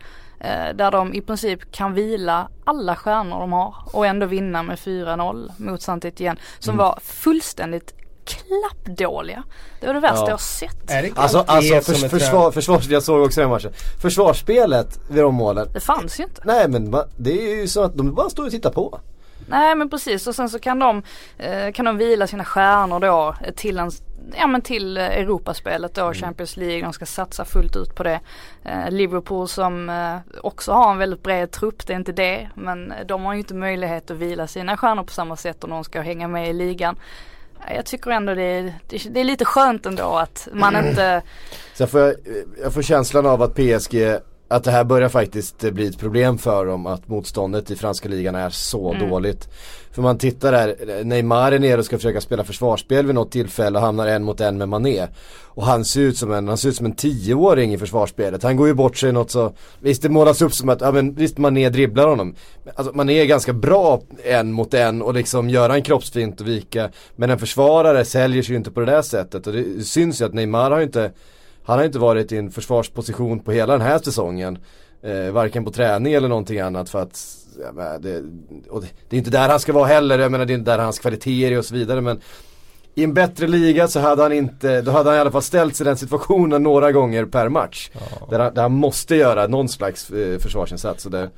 Eh, 0.40 0.74
där 0.74 0.90
de 0.90 1.14
i 1.14 1.20
princip 1.20 1.72
kan 1.72 1.94
vila 1.94 2.48
alla 2.64 2.96
stjärnor 2.96 3.40
de 3.40 3.52
har 3.52 3.74
och 3.92 4.06
ändå 4.06 4.26
vinna 4.26 4.62
med 4.62 4.78
4-0 4.78 5.50
mot 5.56 5.82
saint 5.82 6.04
Etienne. 6.04 6.40
Som 6.58 6.74
Mm. 6.74 6.84
var 6.86 6.98
fullständigt 7.02 7.94
klappdåliga. 8.26 9.42
Det 9.80 9.86
var 9.86 9.94
det 9.94 10.00
värsta 10.00 10.20
Ja. 10.20 10.26
jag 10.26 10.32
har 10.32 10.38
sett. 10.38 10.90
Är 10.90 11.02
det 11.02 11.12
Alltså, 11.16 11.44
alltså 11.46 11.80
förs, 11.80 12.10
försvar, 12.10 12.50
försvars, 12.50 12.88
jag 12.88 13.02
såg 13.02 13.22
också 13.22 13.40
den 13.40 13.50
matchen. 13.50 13.72
Försvarsspelet 14.02 15.00
vid 15.08 15.22
de 15.22 15.34
målen. 15.34 15.68
Det 15.72 15.80
fanns 15.80 16.20
ju 16.20 16.24
inte. 16.24 16.42
Nej 16.44 16.68
men 16.68 16.96
det 17.16 17.30
är 17.30 17.60
ju 17.60 17.68
så 17.68 17.82
att 17.82 17.94
de 17.94 18.14
bara 18.14 18.30
står 18.30 18.44
och 18.44 18.50
tittar 18.50 18.70
på. 18.70 19.00
Nej 19.48 19.74
men 19.74 19.90
precis 19.90 20.26
och 20.26 20.34
sen 20.34 20.48
så 20.50 20.58
kan 20.58 20.78
de, 20.78 21.02
eh, 21.38 21.72
kan 21.72 21.84
de 21.84 21.96
vila 21.96 22.26
sina 22.26 22.44
stjärnor 22.44 23.00
då 23.00 23.34
till 23.56 23.78
en 23.78 23.90
Ja 24.34 24.46
men 24.46 24.62
till 24.62 24.96
eh, 24.96 25.04
Europaspelet 25.04 25.94
då, 25.94 26.12
Champions 26.12 26.56
League, 26.56 26.82
de 26.82 26.92
ska 26.92 27.06
satsa 27.06 27.44
fullt 27.44 27.76
ut 27.76 27.94
på 27.94 28.02
det. 28.02 28.20
Eh, 28.64 28.90
Liverpool 28.90 29.48
som 29.48 29.90
eh, 29.90 30.16
också 30.42 30.72
har 30.72 30.92
en 30.92 30.98
väldigt 30.98 31.22
bred 31.22 31.50
trupp, 31.50 31.86
det 31.86 31.92
är 31.92 31.96
inte 31.96 32.12
det. 32.12 32.48
Men 32.54 32.92
de 33.06 33.24
har 33.24 33.32
ju 33.32 33.38
inte 33.38 33.54
möjlighet 33.54 34.10
att 34.10 34.16
vila 34.16 34.46
sina 34.46 34.76
stjärnor 34.76 35.02
på 35.02 35.12
samma 35.12 35.36
sätt 35.36 35.64
om 35.64 35.70
de 35.70 35.84
ska 35.84 36.00
hänga 36.00 36.28
med 36.28 36.50
i 36.50 36.52
ligan. 36.52 36.96
Jag 37.74 37.86
tycker 37.86 38.10
ändå 38.10 38.34
det 38.34 38.42
är, 38.42 38.74
det, 38.88 38.98
det 39.10 39.20
är 39.20 39.24
lite 39.24 39.44
skönt 39.44 39.86
ändå 39.86 40.16
att 40.16 40.48
man 40.52 40.76
inte 40.76 41.22
Sen 41.74 41.88
får 41.88 42.00
jag, 42.00 42.14
jag 42.62 42.74
får 42.74 42.82
känslan 42.82 43.26
av 43.26 43.42
att 43.42 43.54
PSG, 43.54 44.18
att 44.48 44.64
det 44.64 44.70
här 44.70 44.84
börjar 44.84 45.08
faktiskt 45.08 45.64
eh, 45.64 45.70
bli 45.70 45.86
ett 45.86 45.98
problem 45.98 46.38
för 46.38 46.66
dem 46.66 46.86
att 46.86 47.08
motståndet 47.08 47.70
i 47.70 47.76
franska 47.76 48.08
ligan 48.08 48.34
är 48.34 48.50
så 48.50 48.92
Mm. 48.92 49.08
dåligt. 49.08 49.48
För 49.92 50.02
man 50.02 50.18
tittar 50.18 50.52
där, 50.52 51.04
Neymar 51.04 51.52
är 51.52 51.58
nere 51.58 51.78
och 51.78 51.84
ska 51.84 51.96
försöka 51.96 52.20
spela 52.20 52.44
försvarsspel 52.44 53.06
vid 53.06 53.14
något 53.14 53.30
tillfälle 53.30 53.78
och 53.78 53.84
hamnar 53.84 54.06
en 54.06 54.24
mot 54.24 54.40
en 54.40 54.58
med 54.58 54.68
Mané. 54.68 55.06
Och 55.44 55.64
han 55.66 55.84
ser 55.84 56.00
ut 56.00 56.16
som 56.18 56.32
en, 56.32 56.48
han 56.48 56.58
ser 56.58 56.68
ut 56.68 56.76
som 56.76 56.86
en 56.86 56.94
tioåring 56.94 57.74
i 57.74 57.78
försvarsspelet. 57.78 58.42
Han 58.42 58.56
går 58.56 58.66
ju 58.68 58.74
bort 58.74 58.96
sig 58.96 59.12
något 59.12 59.30
så, 59.30 59.52
visst 59.80 60.02
det 60.02 60.08
målas 60.08 60.42
upp 60.42 60.54
som 60.54 60.68
att, 60.68 60.80
ja 60.80 60.92
men 60.92 61.14
visst 61.14 61.38
Mané 61.38 61.68
dribblar 61.68 62.08
honom. 62.08 62.34
Alltså 62.74 62.92
Mané 62.96 63.20
är 63.20 63.24
ganska 63.26 63.52
bra 63.52 64.02
en 64.24 64.52
mot 64.52 64.74
en 64.74 65.02
och 65.02 65.14
liksom 65.14 65.50
göra 65.50 65.74
en 65.74 65.82
kroppsfint 65.82 66.40
och 66.40 66.48
vika. 66.48 66.90
Men 67.16 67.30
en 67.30 67.38
försvarare 67.38 68.04
säljer 68.04 68.42
sig 68.42 68.52
ju 68.52 68.56
inte 68.56 68.70
på 68.70 68.80
det 68.80 68.86
där 68.86 69.02
sättet 69.02 69.46
och 69.46 69.52
det 69.52 69.84
syns 69.84 70.20
ju 70.20 70.24
att 70.24 70.34
Neymar 70.34 70.70
har 70.70 70.78
ju 70.78 70.84
inte 70.84 71.12
han 71.66 71.78
har 71.78 71.84
inte 71.84 71.98
varit 71.98 72.32
i 72.32 72.36
en 72.36 72.50
försvarsposition 72.50 73.40
på 73.40 73.52
hela 73.52 73.72
den 73.72 73.86
här 73.86 73.98
säsongen. 73.98 74.58
Eh, 75.02 75.32
varken 75.32 75.64
på 75.64 75.70
träning 75.70 76.12
eller 76.12 76.28
någonting 76.28 76.60
annat 76.60 76.90
för 76.90 77.02
att 77.02 77.18
ja, 77.76 77.98
det, 77.98 78.20
det, 78.20 78.22
det 79.08 79.16
är 79.16 79.18
inte 79.18 79.30
där 79.30 79.48
han 79.48 79.60
ska 79.60 79.72
vara 79.72 79.86
heller. 79.86 80.18
Jag 80.18 80.32
menar 80.32 80.44
det 80.44 80.52
är 80.52 80.58
inte 80.58 80.70
där 80.70 80.78
hans 80.78 80.98
kvaliteter 80.98 81.52
är 81.52 81.58
och 81.58 81.64
så 81.64 81.74
vidare. 81.74 82.00
Men 82.00 82.20
i 82.94 83.04
en 83.04 83.14
bättre 83.14 83.46
liga 83.46 83.88
så 83.88 84.00
hade 84.00 84.22
han 84.22 84.32
inte, 84.32 84.82
då 84.82 84.90
hade 84.90 85.08
han 85.08 85.16
i 85.16 85.20
alla 85.20 85.30
fall 85.30 85.42
ställt 85.42 85.76
sig 85.76 85.84
i 85.84 85.88
den 85.88 85.96
situationen 85.96 86.62
några 86.62 86.92
gånger 86.92 87.24
per 87.24 87.48
match. 87.48 87.90
Där, 88.30 88.38
han, 88.38 88.54
där 88.54 88.62
han 88.62 88.72
måste 88.72 89.16
göra 89.16 89.46
någon 89.46 89.68
slags 89.68 90.10
eh, 90.10 90.38
försvarsinsats. 90.38 91.06
Och 91.06 91.10
det, 91.10 91.30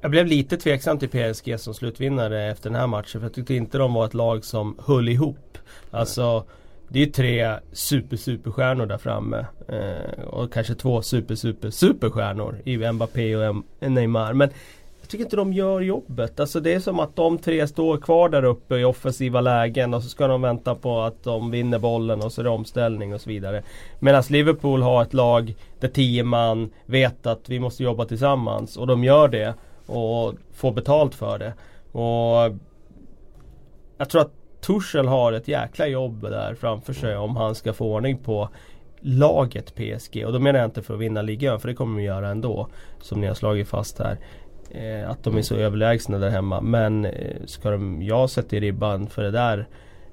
Jag 0.00 0.10
blev 0.10 0.26
lite 0.26 0.56
tveksam 0.56 0.98
till 0.98 1.08
PSG 1.08 1.60
som 1.60 1.74
slutvinnare 1.74 2.50
efter 2.50 2.70
den 2.70 2.80
här 2.80 2.86
matchen. 2.86 3.20
För 3.20 3.26
jag 3.26 3.32
tyckte 3.32 3.54
inte 3.54 3.78
de 3.78 3.94
var 3.94 4.04
ett 4.04 4.14
lag 4.14 4.44
som 4.44 4.78
höll 4.86 5.08
ihop. 5.08 5.58
Alltså 5.90 6.44
det 6.88 7.02
är 7.02 7.06
tre 7.06 7.56
super 7.72 8.16
superstjärnor 8.16 8.86
där 8.86 8.98
framme. 8.98 9.46
Eh, 9.68 10.24
och 10.24 10.52
kanske 10.52 10.74
två 10.74 11.02
super 11.02 11.34
super 11.34 11.70
superstjärnor 11.70 12.58
i 12.64 12.92
Mbappé 12.92 13.36
och 13.36 13.44
M- 13.44 13.64
Neymar. 13.80 14.32
Men 14.32 14.50
jag 15.00 15.08
tycker 15.08 15.24
inte 15.24 15.36
de 15.36 15.52
gör 15.52 15.80
jobbet. 15.80 16.40
Alltså 16.40 16.60
det 16.60 16.74
är 16.74 16.80
som 16.80 17.00
att 17.00 17.16
de 17.16 17.38
tre 17.38 17.66
står 17.68 17.96
kvar 17.96 18.28
där 18.28 18.44
uppe 18.44 18.76
i 18.76 18.84
offensiva 18.84 19.40
lägen 19.40 19.94
och 19.94 20.02
så 20.02 20.08
ska 20.08 20.26
de 20.26 20.42
vänta 20.42 20.74
på 20.74 21.00
att 21.00 21.24
de 21.24 21.50
vinner 21.50 21.78
bollen 21.78 22.22
och 22.22 22.32
så 22.32 22.40
är 22.40 22.44
det 22.44 22.50
omställning 22.50 23.14
och 23.14 23.20
så 23.20 23.30
vidare. 23.30 23.62
Medan 23.98 24.22
Liverpool 24.28 24.82
har 24.82 25.02
ett 25.02 25.14
lag 25.14 25.54
där 25.80 25.88
tio 25.88 26.24
man 26.24 26.70
vet 26.86 27.26
att 27.26 27.48
vi 27.48 27.60
måste 27.60 27.82
jobba 27.82 28.04
tillsammans 28.04 28.76
och 28.76 28.86
de 28.86 29.04
gör 29.04 29.28
det 29.28 29.54
och 29.86 30.34
får 30.54 30.72
betalt 30.72 31.14
för 31.14 31.38
det. 31.38 31.52
Och 31.98 32.58
jag 33.98 34.08
tror 34.08 34.20
att 34.20 34.32
Tuchel 34.68 35.08
har 35.08 35.32
ett 35.32 35.48
jäkla 35.48 35.86
jobb 35.86 36.20
där 36.22 36.54
framför 36.54 36.92
sig 36.92 37.16
om 37.16 37.36
han 37.36 37.54
ska 37.54 37.72
få 37.72 37.94
ordning 37.94 38.18
på 38.18 38.48
laget 39.00 39.74
PSG. 39.74 40.24
Och 40.26 40.32
då 40.32 40.38
menar 40.38 40.58
jag 40.58 40.66
inte 40.66 40.82
för 40.82 40.94
att 40.94 41.00
vinna 41.00 41.22
ligan 41.22 41.60
för 41.60 41.68
det 41.68 41.74
kommer 41.74 41.98
de 41.98 42.04
göra 42.04 42.28
ändå. 42.28 42.68
Som 43.00 43.20
ni 43.20 43.26
har 43.26 43.34
slagit 43.34 43.68
fast 43.68 43.98
här. 43.98 44.18
Eh, 44.70 45.10
att 45.10 45.24
de 45.24 45.36
är 45.36 45.42
så 45.42 45.54
överlägsna 45.54 46.18
där 46.18 46.30
hemma. 46.30 46.60
Men 46.60 47.04
eh, 47.04 47.36
ska 47.46 47.70
de, 47.70 48.02
jag 48.02 48.30
sätter 48.30 48.56
i 48.56 48.60
ribban 48.60 49.06
för 49.06 49.22
det 49.22 49.30
där 49.30 49.66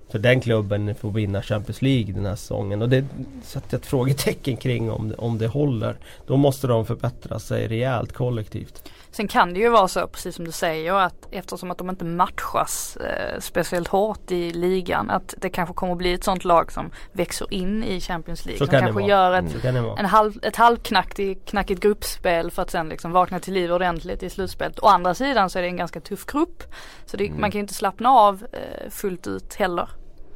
för 0.10 0.20
den 0.20 0.42
klubben 0.42 0.96
får 0.96 1.12
vinna 1.12 1.42
Champions 1.42 1.82
League 1.82 2.14
den 2.14 2.26
här 2.26 2.36
säsongen. 2.36 2.82
Och 2.82 2.90
det 2.90 3.06
sätter 3.44 3.68
jag 3.70 3.80
ett 3.80 3.86
frågetecken 3.86 4.58
kring 4.58 4.92
om 4.92 5.10
det, 5.10 5.16
om 5.16 5.38
det 5.38 5.48
håller. 5.48 5.98
Då 6.28 6.38
måste 6.38 6.68
de 6.68 6.86
förbättra 6.86 7.40
sig 7.40 7.68
rejält 7.68 8.12
kollektivt. 8.12 8.92
Sen 9.16 9.28
kan 9.28 9.54
det 9.54 9.60
ju 9.60 9.70
vara 9.70 9.88
så, 9.88 10.08
precis 10.08 10.36
som 10.36 10.46
du 10.46 10.52
säger, 10.52 10.94
att 10.94 11.28
eftersom 11.32 11.72
att 11.72 11.78
de 11.78 11.90
inte 11.90 12.06
matchas 12.06 12.98
eh, 12.98 13.40
speciellt 13.40 13.88
hårt 13.88 14.32
i 14.32 14.52
ligan, 14.52 15.10
att 15.10 15.34
det 15.38 15.50
kanske 15.50 15.76
kommer 15.76 15.92
att 15.92 15.98
bli 15.98 16.14
ett 16.14 16.24
sånt 16.24 16.46
lag 16.46 16.72
som 16.72 16.92
växer 17.12 17.54
in 17.54 17.84
i 17.84 18.02
Champions 18.02 18.46
League. 18.46 18.60
Så 18.60 18.66
som 18.66 18.72
kan 18.72 18.80
det 18.80 18.86
kanske 18.86 19.02
vara. 19.02 19.10
gör 19.10 19.34
ett, 19.34 19.62
det 19.64 19.82
vara. 19.82 20.00
en 20.00 20.06
halv, 20.06 20.34
ett 20.42 20.56
halvknackigt 20.56 21.50
knackigt 21.50 21.82
gruppspel 21.82 22.52
för 22.52 22.62
att 22.62 22.72
sen 22.72 22.90
liksom 22.90 23.12
vakna 23.12 23.40
till 23.40 23.54
liv 23.54 23.74
ordentligt 23.74 24.24
i 24.24 24.30
slutspelet. 24.30 24.80
Å 24.84 24.88
andra 24.88 25.14
sidan 25.14 25.50
så 25.50 25.60
är 25.60 25.64
det 25.64 25.68
en 25.68 25.78
ganska 25.78 26.00
tuff 26.02 26.26
grupp. 26.26 26.64
Så 27.06 27.18
det, 27.18 27.30
man 27.30 27.52
kan 27.52 27.60
ju 27.60 27.62
inte 27.62 27.74
slappna 27.74 28.10
av 28.10 28.46
eh, 28.52 28.90
fullt 28.90 29.28
ut 29.28 29.56
heller. 29.56 29.90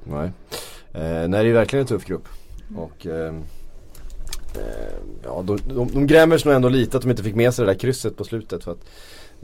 Nej. 0.03 0.31
Eh, 0.93 1.27
nej 1.27 1.43
det 1.43 1.49
är 1.49 1.53
verkligen 1.53 1.81
en 1.81 1.87
tuff 1.87 2.05
grupp. 2.05 2.27
Och 2.77 3.05
eh, 3.05 3.33
eh, 4.55 4.88
ja, 5.47 5.55
de, 5.67 5.75
de, 5.75 5.87
de 5.93 6.07
grämer 6.07 6.37
sig 6.37 6.47
nog 6.49 6.55
ändå 6.55 6.69
lite 6.69 6.97
att 6.97 7.03
de 7.03 7.09
inte 7.09 7.23
fick 7.23 7.35
med 7.35 7.53
sig 7.53 7.65
det 7.65 7.71
där 7.73 7.79
krysset 7.79 8.17
på 8.17 8.23
slutet 8.23 8.63
för 8.63 8.71
att 8.71 8.85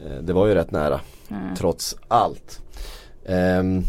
eh, 0.00 0.22
det 0.22 0.32
var 0.32 0.46
ju 0.46 0.54
rätt 0.54 0.70
nära 0.70 1.00
Mm. 1.30 1.54
trots 1.56 1.96
allt. 2.08 2.60
Ehm, 3.26 3.82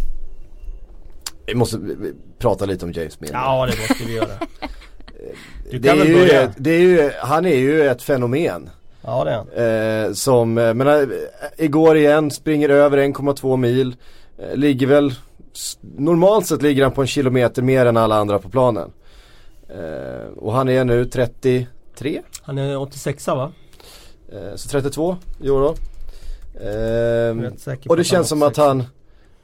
vi 1.45 1.55
måste 1.55 1.77
vi- 1.77 1.95
vi 1.95 2.13
prata 2.39 2.65
lite 2.65 2.85
om 2.85 2.91
James 2.91 3.19
Milner. 3.19 3.39
Ja 3.39 3.65
det 3.71 3.79
måste 3.89 4.03
vi 4.07 4.15
göra. 4.15 4.27
Du 5.71 5.77
det 5.79 5.87
kan 5.89 5.97
är 5.97 6.03
väl 6.03 6.07
ju, 6.13 6.19
börja? 6.19 6.41
ett- 6.41 6.51
det 6.57 6.69
är 6.71 6.79
ju, 6.79 7.11
han 7.19 7.45
är 7.45 7.55
ju 7.57 7.87
ett 7.87 8.01
fenomen. 8.01 8.69
Ja 9.01 9.23
det 9.23 9.31
är 9.31 9.35
han. 10.03 10.07
Eh, 10.07 10.13
som, 10.13 10.57
eh, 10.57 10.73
men 10.73 10.87
eh, 10.87 11.07
igår 11.57 11.97
igen 11.97 12.31
springer 12.31 12.69
över 12.69 12.97
1,2 12.97 13.57
mil. 13.57 13.95
Eh, 14.37 14.55
ligger 14.55 14.87
väl, 14.87 15.13
normalt 15.97 16.45
sett 16.47 16.61
ligger 16.61 16.83
han 16.83 16.91
på 16.91 17.01
en 17.01 17.07
kilometer 17.07 17.61
mer 17.61 17.85
än 17.85 17.97
alla 17.97 18.15
andra 18.15 18.39
på 18.39 18.49
planen. 18.49 18.91
Eh, 19.69 20.27
och 20.37 20.53
han 20.53 20.69
är 20.69 20.83
nu 20.85 21.05
33, 21.97 22.21
Han 22.41 22.57
är 22.57 22.77
86 22.77 23.27
va? 23.27 23.51
eh, 24.31 24.55
så 24.55 24.69
32 24.69 25.17
i 25.41 25.49
år 25.49 25.61
då. 25.61 25.75
Eh, 26.59 27.51
och 27.87 27.97
det 27.97 28.03
känns 28.03 28.29
som 28.29 28.41
att 28.43 28.57
han 28.57 28.79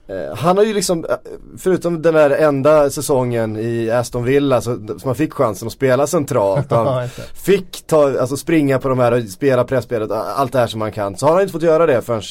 eh, 0.08 0.36
han 0.36 0.58
har 0.58 0.64
ju 0.64 0.74
liksom, 0.74 1.06
eh, 1.06 1.16
förutom 1.58 2.02
den 2.02 2.14
där 2.14 2.30
enda 2.30 2.90
säsongen 2.90 3.58
i 3.58 3.90
Aston 3.90 4.24
Villa 4.24 4.62
så, 4.62 4.76
som 4.76 5.02
han 5.04 5.16
fick 5.16 5.34
chansen 5.34 5.68
att 5.68 5.74
spela 5.74 6.08
centralt. 6.08 6.72
han 6.72 7.10
fick 7.34 7.88
ta, 7.88 8.20
alltså 8.20 8.38
springa 8.38 8.80
på 8.80 8.90
de 8.90 9.00
här 9.00 9.12
och 9.12 9.24
spela 9.24 9.64
pressspelet, 9.64 10.12
allt 10.12 10.52
det 10.52 10.60
här 10.60 10.68
som 10.68 10.80
man 10.80 10.92
kan. 10.92 11.18
Så 11.18 11.26
har 11.26 11.34
han 11.34 11.42
inte 11.42 11.52
fått 11.52 11.64
göra 11.64 11.86
det 11.86 12.02
förrän 12.02 12.22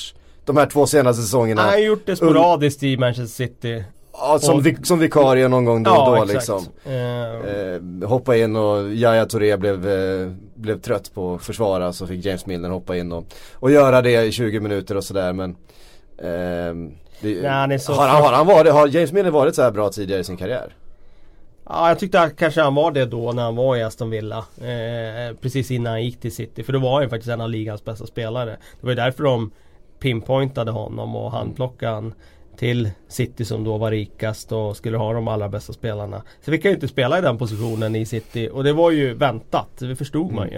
de 0.44 0.56
här 0.56 0.66
två 0.66 0.86
senaste 0.86 1.22
säsongerna. 1.22 1.62
Han 1.62 1.70
har 1.70 1.78
gjort 1.78 2.06
det 2.06 2.16
sporadiskt 2.16 2.82
i 2.82 2.96
Manchester 2.96 3.46
City. 3.46 3.84
Ja, 4.12 4.38
som, 4.38 4.56
och- 4.56 4.66
vi, 4.66 4.76
som 4.82 4.98
vikarie 4.98 5.48
någon 5.48 5.64
gång 5.64 5.82
då 5.82 5.90
och 5.90 6.06
då 6.06 6.22
exakt. 6.22 6.34
liksom. 6.34 6.64
Eh, 6.84 7.22
Eh, 8.02 8.08
hoppa 8.08 8.36
in 8.36 8.56
och 8.56 8.92
Yahya 8.92 9.26
Touré 9.26 9.56
blev, 9.56 9.88
eh, 9.88 10.30
blev 10.54 10.80
trött 10.80 11.14
på 11.14 11.34
att 11.34 11.42
försvara 11.42 11.92
så 11.92 12.06
fick 12.06 12.24
James 12.24 12.46
Milner 12.46 12.68
hoppa 12.68 12.96
in 12.96 13.12
och, 13.12 13.24
och 13.54 13.70
göra 13.70 14.02
det 14.02 14.24
i 14.24 14.32
20 14.32 14.60
minuter 14.60 14.96
och 14.96 15.04
sådär 15.04 15.32
men 15.32 15.56
ehm, 16.22 16.92
det, 17.20 17.42
Nej, 17.42 17.78
har, 17.88 18.08
han, 18.08 18.22
har, 18.22 18.32
han 18.32 18.46
varit, 18.46 18.72
har 18.72 18.86
James 18.88 19.12
Milner 19.12 19.30
varit 19.30 19.54
så 19.54 19.62
här 19.62 19.70
bra 19.70 19.88
tidigare 19.88 20.20
i 20.20 20.24
sin 20.24 20.36
karriär? 20.36 20.74
Ja, 21.68 21.88
jag 21.88 21.98
tyckte 21.98 22.20
att 22.20 22.36
kanske 22.36 22.60
han 22.62 22.74
var 22.74 22.90
det 22.90 23.04
då 23.06 23.32
när 23.32 23.42
han 23.42 23.56
var 23.56 23.76
i 23.76 23.82
Aston 23.82 24.10
Villa. 24.10 24.38
Eh, 24.38 25.36
precis 25.40 25.70
innan 25.70 25.92
han 25.92 26.04
gick 26.04 26.20
till 26.20 26.34
City. 26.34 26.62
För 26.62 26.72
då 26.72 26.78
var 26.78 27.00
han 27.00 27.10
faktiskt 27.10 27.30
en 27.30 27.40
av 27.40 27.50
ligans 27.50 27.84
bästa 27.84 28.06
spelare. 28.06 28.50
Det 28.50 28.86
var 28.86 28.90
ju 28.90 28.96
därför 28.96 29.24
de 29.24 29.50
pinpointade 29.98 30.70
honom 30.70 31.16
och 31.16 31.30
handplockade 31.32 31.92
han 31.92 32.14
till 32.62 32.90
City 33.08 33.44
som 33.44 33.64
då 33.64 33.78
var 33.78 33.90
rikast 33.90 34.52
och 34.52 34.76
skulle 34.76 34.96
ha 34.96 35.12
de 35.12 35.28
allra 35.28 35.48
bästa 35.48 35.72
spelarna. 35.72 36.22
Så 36.40 36.50
fick 36.50 36.64
han 36.64 36.70
ju 36.70 36.74
inte 36.74 36.88
spela 36.88 37.18
i 37.18 37.22
den 37.22 37.38
positionen 37.38 37.96
i 37.96 38.06
City 38.06 38.48
och 38.52 38.64
det 38.64 38.72
var 38.72 38.90
ju 38.90 39.14
väntat. 39.14 39.68
Det 39.78 39.96
förstod 39.96 40.32
man 40.32 40.48
ju. 40.48 40.56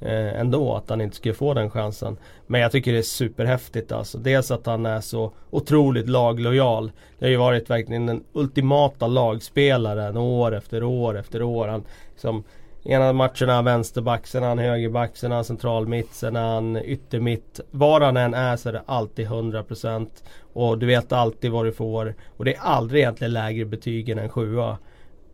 Eh, 0.00 0.40
ändå 0.40 0.74
att 0.74 0.90
han 0.90 1.00
inte 1.00 1.16
skulle 1.16 1.34
få 1.34 1.54
den 1.54 1.70
chansen. 1.70 2.16
Men 2.46 2.60
jag 2.60 2.72
tycker 2.72 2.92
det 2.92 2.98
är 2.98 3.02
superhäftigt 3.02 3.92
alltså. 3.92 4.18
Dels 4.18 4.50
att 4.50 4.66
han 4.66 4.86
är 4.86 5.00
så 5.00 5.32
otroligt 5.50 6.08
laglojal. 6.08 6.92
Det 7.18 7.24
har 7.24 7.30
ju 7.30 7.36
varit 7.36 7.70
verkligen 7.70 8.06
den 8.06 8.24
ultimata 8.32 9.06
lagspelaren 9.06 10.16
år 10.16 10.54
efter 10.54 10.82
år 10.82 11.18
efter 11.18 11.42
år. 11.42 11.68
Han, 11.68 11.84
liksom, 12.10 12.44
ena 12.84 13.12
matchen 13.12 13.48
är 13.48 13.54
han 13.54 13.64
vänsterback, 13.64 14.26
sen 14.26 14.42
är 14.42 14.48
han 14.48 14.58
högerback, 14.58 15.16
sen 15.16 15.32
är 15.32 15.36
han 15.36 15.44
central 15.44 15.88
mitt, 15.88 16.14
sen 16.14 16.36
är 16.36 16.54
han 16.54 16.76
yttermitt. 16.76 17.60
Var 17.70 18.00
han 18.00 18.16
än 18.16 18.34
är 18.34 18.56
så 18.56 18.68
är 18.68 18.72
det 18.72 18.82
alltid 18.86 19.28
100% 19.28 20.08
och 20.52 20.78
du 20.78 20.86
vet 20.86 21.12
alltid 21.12 21.50
vad 21.50 21.64
du 21.64 21.72
får. 21.72 22.14
Och 22.36 22.44
det 22.44 22.54
är 22.54 22.60
aldrig 22.60 23.02
egentligen 23.02 23.32
lägre 23.32 23.64
betyg 23.64 24.08
än 24.08 24.18
en 24.18 24.28
sjua. 24.28 24.78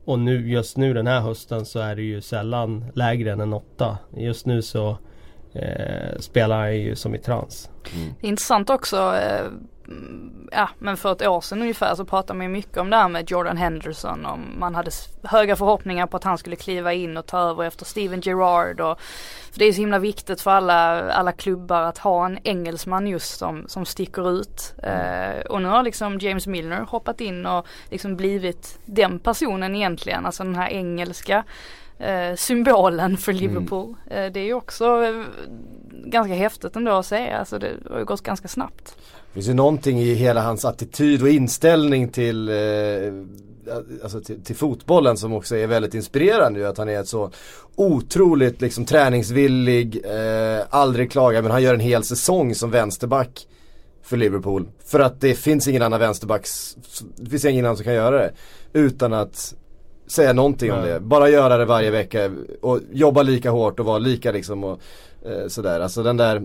Och 0.04 0.18
nu, 0.18 0.50
just 0.50 0.76
nu 0.76 0.94
den 0.94 1.06
här 1.06 1.20
hösten 1.20 1.66
så 1.66 1.78
är 1.78 1.96
det 1.96 2.02
ju 2.02 2.20
sällan 2.20 2.84
lägre 2.94 3.32
än 3.32 3.40
en 3.40 3.52
åtta. 3.52 3.98
Just 4.16 4.46
nu 4.46 4.62
så 4.62 4.98
eh, 5.52 6.18
spelar 6.18 6.58
han 6.58 6.76
ju 6.76 6.96
som 6.96 7.14
i 7.14 7.18
trans. 7.18 7.70
Det 8.20 8.26
är 8.26 8.28
intressant 8.28 8.70
också, 8.70 8.96
eh, 8.96 9.40
mm, 9.40 9.68
Mm, 9.90 10.48
ja 10.52 10.68
men 10.78 10.96
för 10.96 11.12
ett 11.12 11.26
år 11.26 11.40
sedan 11.40 11.62
ungefär 11.62 11.94
så 11.94 12.04
pratade 12.04 12.36
man 12.36 12.46
ju 12.46 12.52
mycket 12.52 12.76
om 12.76 12.90
det 12.90 12.96
här 12.96 13.08
med 13.08 13.30
Jordan 13.30 13.56
Henderson. 13.56 14.26
och 14.26 14.38
man 14.38 14.74
hade 14.74 14.90
höga 15.22 15.56
förhoppningar 15.56 16.06
på 16.06 16.16
att 16.16 16.24
han 16.24 16.38
skulle 16.38 16.56
kliva 16.56 16.92
in 16.92 17.16
och 17.16 17.26
ta 17.26 17.38
över 17.38 17.64
efter 17.64 17.84
Steven 17.84 18.20
Gerrard. 18.20 18.80
Och, 18.80 19.00
för 19.52 19.58
det 19.58 19.64
är 19.64 19.72
så 19.72 19.80
himla 19.80 19.98
viktigt 19.98 20.40
för 20.40 20.50
alla, 20.50 21.12
alla 21.12 21.32
klubbar 21.32 21.82
att 21.82 21.98
ha 21.98 22.26
en 22.26 22.38
engelsman 22.44 23.06
just 23.06 23.38
som, 23.38 23.64
som 23.68 23.86
sticker 23.86 24.30
ut. 24.30 24.74
Eh, 24.82 25.40
och 25.40 25.62
nu 25.62 25.68
har 25.68 25.82
liksom 25.82 26.18
James 26.18 26.46
Milner 26.46 26.80
hoppat 26.80 27.20
in 27.20 27.46
och 27.46 27.66
liksom 27.90 28.16
blivit 28.16 28.78
den 28.84 29.18
personen 29.18 29.76
egentligen. 29.76 30.26
Alltså 30.26 30.44
den 30.44 30.56
här 30.56 30.68
engelska 30.68 31.44
symbolen 32.36 33.16
för 33.16 33.32
Liverpool. 33.32 33.96
Eh, 34.10 34.32
det 34.32 34.40
är 34.40 34.44
ju 34.44 34.54
också 34.54 35.04
eh, 35.04 35.22
ganska 36.04 36.34
häftigt 36.34 36.76
ändå 36.76 36.92
att 36.92 37.06
se. 37.06 37.30
Alltså 37.30 37.58
det 37.58 37.72
har 37.90 37.98
ju 37.98 38.04
gått 38.04 38.22
ganska 38.22 38.48
snabbt. 38.48 38.96
Det 39.26 39.34
finns 39.34 39.48
ju 39.48 39.54
någonting 39.54 40.00
i 40.00 40.14
hela 40.14 40.42
hans 40.42 40.64
attityd 40.64 41.22
och 41.22 41.28
inställning 41.28 42.08
till, 42.08 42.48
eh, 42.48 42.54
alltså 44.02 44.20
till, 44.20 44.44
till 44.44 44.56
fotbollen 44.56 45.16
som 45.16 45.32
också 45.32 45.56
är 45.56 45.66
väldigt 45.66 45.94
inspirerande 45.94 46.60
ju. 46.60 46.66
Att 46.66 46.78
han 46.78 46.88
är 46.88 47.00
ett 47.00 47.08
så 47.08 47.30
otroligt 47.76 48.60
liksom 48.60 48.84
träningsvillig, 48.84 50.04
eh, 50.04 50.64
aldrig 50.70 51.10
klagar 51.12 51.42
men 51.42 51.50
han 51.50 51.62
gör 51.62 51.74
en 51.74 51.80
hel 51.80 52.04
säsong 52.04 52.54
som 52.54 52.70
vänsterback 52.70 53.46
för 54.02 54.16
Liverpool. 54.16 54.68
För 54.84 55.00
att 55.00 55.20
det 55.20 55.34
finns 55.34 55.68
ingen 55.68 55.82
annan 55.82 56.00
vänsterbacks, 56.00 56.76
det 57.16 57.30
finns 57.30 57.44
ingen 57.44 57.64
annan 57.64 57.76
som 57.76 57.84
kan 57.84 57.94
göra 57.94 58.18
det. 58.18 58.32
Utan 58.72 59.12
att 59.12 59.54
säga 60.10 60.32
någonting 60.32 60.72
om 60.72 60.80
Nej. 60.80 60.88
det. 60.90 61.00
Bara 61.00 61.28
göra 61.28 61.56
det 61.56 61.64
varje 61.64 61.90
vecka 61.90 62.30
och 62.62 62.80
jobba 62.92 63.22
lika 63.22 63.50
hårt 63.50 63.80
och 63.80 63.86
vara 63.86 63.98
lika 63.98 64.32
liksom 64.32 64.64
och 64.64 64.80
eh, 65.26 65.48
sådär. 65.48 65.80
Alltså 65.80 66.02
den 66.02 66.16
där 66.16 66.42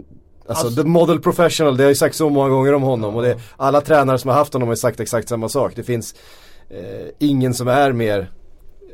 Alltså, 0.47 0.65
Alltså- 0.67 0.81
the 0.83 0.87
model 0.89 1.19
professional, 1.19 1.77
det 1.77 1.83
har 1.83 1.89
ju 1.89 1.95
sagt 1.95 2.15
så 2.15 2.29
många 2.29 2.49
gånger 2.49 2.73
om 2.73 2.81
honom 2.83 3.15
och 3.15 3.21
det, 3.23 3.37
alla 3.57 3.81
tränare 3.81 4.17
som 4.17 4.29
har 4.29 4.37
haft 4.37 4.53
honom 4.53 4.67
har 4.69 4.75
sagt 4.75 4.99
exakt 4.99 5.29
samma 5.29 5.49
sak. 5.49 5.73
Det 5.75 5.83
finns 5.83 6.15
eh, 6.69 7.07
ingen 7.19 7.53
som 7.53 7.67
är 7.67 7.91
mer 7.91 8.31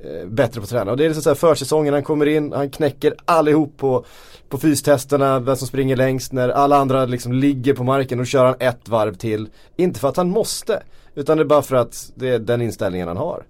eh, 0.03 0.27
bättre 0.27 0.59
på 0.59 0.63
att 0.63 0.69
träna. 0.69 0.91
Och 0.91 0.97
det 0.97 1.03
är 1.03 1.09
liksom 1.09 1.23
så 1.23 1.29
här 1.29 1.35
försäsongen, 1.35 1.93
han 1.93 2.03
kommer 2.03 2.25
in, 2.25 2.51
han 2.53 2.69
knäcker 2.69 3.15
allihop 3.25 3.77
på, 3.77 4.05
på 4.49 4.57
fystesterna, 4.57 5.39
vem 5.39 5.55
som 5.55 5.67
springer 5.67 5.95
längst. 5.95 6.31
När 6.31 6.49
alla 6.49 6.77
andra 6.77 7.05
liksom 7.05 7.33
ligger 7.33 7.73
på 7.73 7.83
marken 7.83 8.19
och 8.19 8.27
kör 8.27 8.45
han 8.45 8.55
ett 8.59 8.89
varv 8.89 9.13
till. 9.15 9.49
Inte 9.75 9.99
för 9.99 10.07
att 10.09 10.17
han 10.17 10.29
måste, 10.29 10.83
utan 11.15 11.37
det 11.37 11.43
är 11.43 11.45
bara 11.45 11.61
för 11.61 11.75
att 11.75 12.11
det 12.15 12.29
är 12.29 12.39
den 12.39 12.61
inställningen 12.61 13.07
han 13.07 13.17
har. 13.17 13.43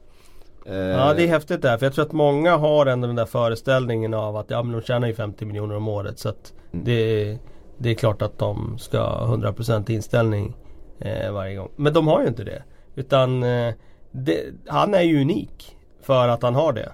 Eh, 0.66 0.76
Ja 0.76 1.14
det 1.14 1.24
är 1.24 1.28
häftigt 1.28 1.62
där 1.62 1.78
för 1.78 1.86
jag 1.86 1.94
tror 1.94 2.06
att 2.06 2.12
många 2.12 2.58
har 2.58 2.86
ändå 2.86 3.08
den 3.08 3.16
där 3.16 3.26
föreställningen 3.26 4.14
av 4.14 4.38
att 4.38 4.50
ja 4.50 4.64
men 4.64 4.72
de 4.72 4.82
tjänar 4.82 5.08
ju 5.08 5.14
50 5.14 5.46
miljoner 5.46 5.76
om 5.76 5.88
året 5.88 6.20
så 6.20 6.30
att 6.30 6.54
Mm. 6.74 6.86
det, 6.86 7.38
det 7.78 7.90
är 7.90 7.94
klart 7.94 8.22
att 8.22 8.38
de 8.38 8.78
ska 8.78 9.00
ha 9.02 9.36
100% 9.36 9.92
inställning 9.92 10.54
eh, 11.00 11.32
varje 11.32 11.56
gång. 11.56 11.70
Men 11.76 11.94
de 11.94 12.08
har 12.08 12.22
ju 12.22 12.28
inte 12.28 12.44
det. 12.44 12.64
Utan 12.96 13.44
eh, 13.44 13.74
det, 14.12 14.40
han 14.68 14.94
är 14.94 15.02
ju 15.02 15.22
unik 15.22 15.78
för 16.02 16.28
att 16.28 16.44
han 16.44 16.56
har 16.56 16.74
det. 16.74 16.92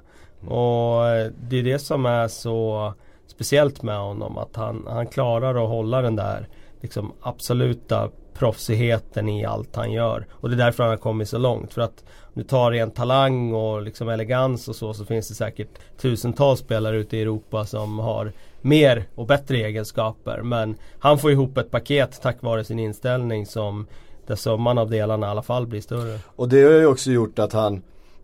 Och 0.48 1.08
eh, 1.08 1.32
det 1.42 1.60
är 1.60 1.64
det 1.64 1.80
som 1.80 2.06
är 2.06 2.28
så 2.28 2.94
speciellt 3.28 3.84
med 3.84 3.98
honom 4.00 4.38
att 4.38 4.56
han, 4.56 4.86
han 4.90 5.08
klarar 5.08 5.64
att 5.64 5.70
hålla 5.70 6.02
den 6.02 6.16
där 6.16 6.48
liksom 6.82 7.12
absoluta 7.22 8.10
proffsigheten 8.38 9.30
i 9.30 9.46
allt 9.46 9.76
han 9.76 9.92
gör. 9.92 10.26
Och 10.32 10.50
det 10.50 10.56
är 10.56 10.66
därför 10.66 10.84
han 10.84 10.90
har 10.90 10.98
kommit 10.98 11.30
så 11.30 11.38
långt. 11.38 11.74
För 11.74 11.82
att 11.82 12.04
om 12.22 12.34
du 12.34 12.44
tar 12.44 12.72
ren 12.72 12.92
talang 12.92 13.54
och 13.54 13.82
liksom 13.82 14.10
elegans 14.10 14.68
och 14.68 14.76
så 14.76 14.94
så 14.94 15.06
finns 15.06 15.28
det 15.28 15.34
säkert 15.34 15.80
tusentals 16.02 16.60
spelare 16.60 16.98
ute 16.98 17.18
i 17.18 17.22
Europa 17.22 17.66
som 17.66 18.00
har 18.00 18.32
mer 18.62 19.06
och 19.16 19.28
bättre 19.28 19.58
egenskaper. 19.58 20.42
Men 20.42 20.76
han 21.00 21.20
får 21.20 21.32
ihop 21.32 21.58
ett 21.58 21.72
paket 21.72 22.20
tack 22.22 22.42
vare 22.42 22.64
sin 22.64 22.80
inställning 22.80 23.46
som 23.46 23.88
där 24.28 24.36
summan 24.36 24.78
av 24.78 24.90
delarna 24.90 25.28
i 25.28 25.30
alla 25.30 25.42
fall 25.42 25.68
blir 25.68 25.82
större. 25.82 26.20
Och 26.36 26.50
det 26.50 26.64
har 26.64 26.72
ju 26.72 26.86
också 26.86 27.12
gjort 27.12 27.40
att 27.40 27.54
han 27.54 27.82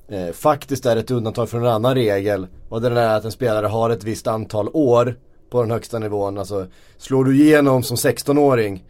eh, 0.08 0.32
faktiskt 0.34 0.86
är 0.86 0.96
ett 0.96 1.12
undantag 1.12 1.50
från 1.50 1.62
en 1.62 1.72
annan 1.72 1.96
regel. 1.96 2.48
Och 2.70 2.82
den 2.82 2.98
är 2.98 3.16
att 3.18 3.26
en 3.26 3.32
spelare 3.32 3.68
har 3.68 3.90
ett 3.90 4.04
visst 4.04 4.28
antal 4.28 4.70
år 4.74 5.16
på 5.50 5.62
den 5.62 5.72
högsta 5.72 6.00
nivån. 6.00 6.38
Alltså 6.38 6.68
slår 6.98 7.26
du 7.26 7.42
igenom 7.42 7.84
som 7.84 7.98
16-åring 7.98 8.84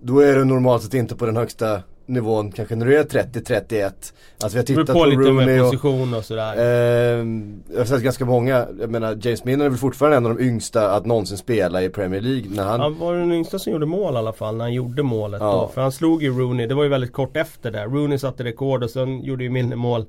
då 0.00 0.20
är 0.20 0.34
du 0.36 0.44
normalt 0.44 0.82
sett 0.82 0.94
inte 0.94 1.16
på 1.16 1.26
den 1.26 1.36
högsta 1.36 1.80
nivån 2.08 2.52
kanske 2.52 2.76
när 2.76 2.86
du 2.86 2.96
är 2.98 3.04
30-31. 3.04 3.84
Alltså 3.84 4.12
vi 4.40 4.42
har 4.42 4.50
Det 4.56 4.62
tittat 4.62 4.86
på 4.86 4.92
på, 4.92 5.04
lite 5.04 5.22
Rooney 5.22 5.60
och 5.60 5.70
position 5.70 6.14
och 6.14 6.24
sådär. 6.24 6.56
Eh, 6.56 7.26
jag 7.72 7.78
har 7.78 7.84
sett 7.84 8.02
ganska 8.02 8.24
många, 8.24 8.66
jag 8.80 8.90
menar 8.90 9.18
James 9.20 9.44
Milner 9.44 9.64
är 9.64 9.68
väl 9.68 9.78
fortfarande 9.78 10.16
en 10.16 10.26
av 10.26 10.36
de 10.36 10.44
yngsta 10.44 10.90
att 10.90 11.06
någonsin 11.06 11.38
spela 11.38 11.82
i 11.82 11.88
Premier 11.88 12.20
League 12.20 12.50
när 12.50 12.64
han 12.64 12.80
Han 12.80 12.98
var 12.98 13.14
den 13.14 13.32
yngsta 13.32 13.58
som 13.58 13.72
gjorde 13.72 13.86
mål 13.86 14.14
i 14.14 14.16
alla 14.16 14.32
fall 14.32 14.56
när 14.56 14.64
han 14.64 14.72
gjorde 14.74 15.02
målet 15.02 15.40
Ja. 15.40 15.52
då. 15.52 15.68
För 15.74 15.80
han 15.80 15.92
slog 15.92 16.22
ju 16.22 16.30
Rooney, 16.38 16.66
det 16.66 16.74
var 16.74 16.82
ju 16.82 16.88
väldigt 16.88 17.12
kort 17.12 17.36
efter 17.36 17.70
där. 17.70 17.86
Rooney 17.86 18.18
satte 18.18 18.44
rekord 18.44 18.82
och 18.84 18.90
sen 18.90 19.22
gjorde 19.24 19.44
ju 19.44 19.50
Milner 19.50 19.76
mål 19.76 20.04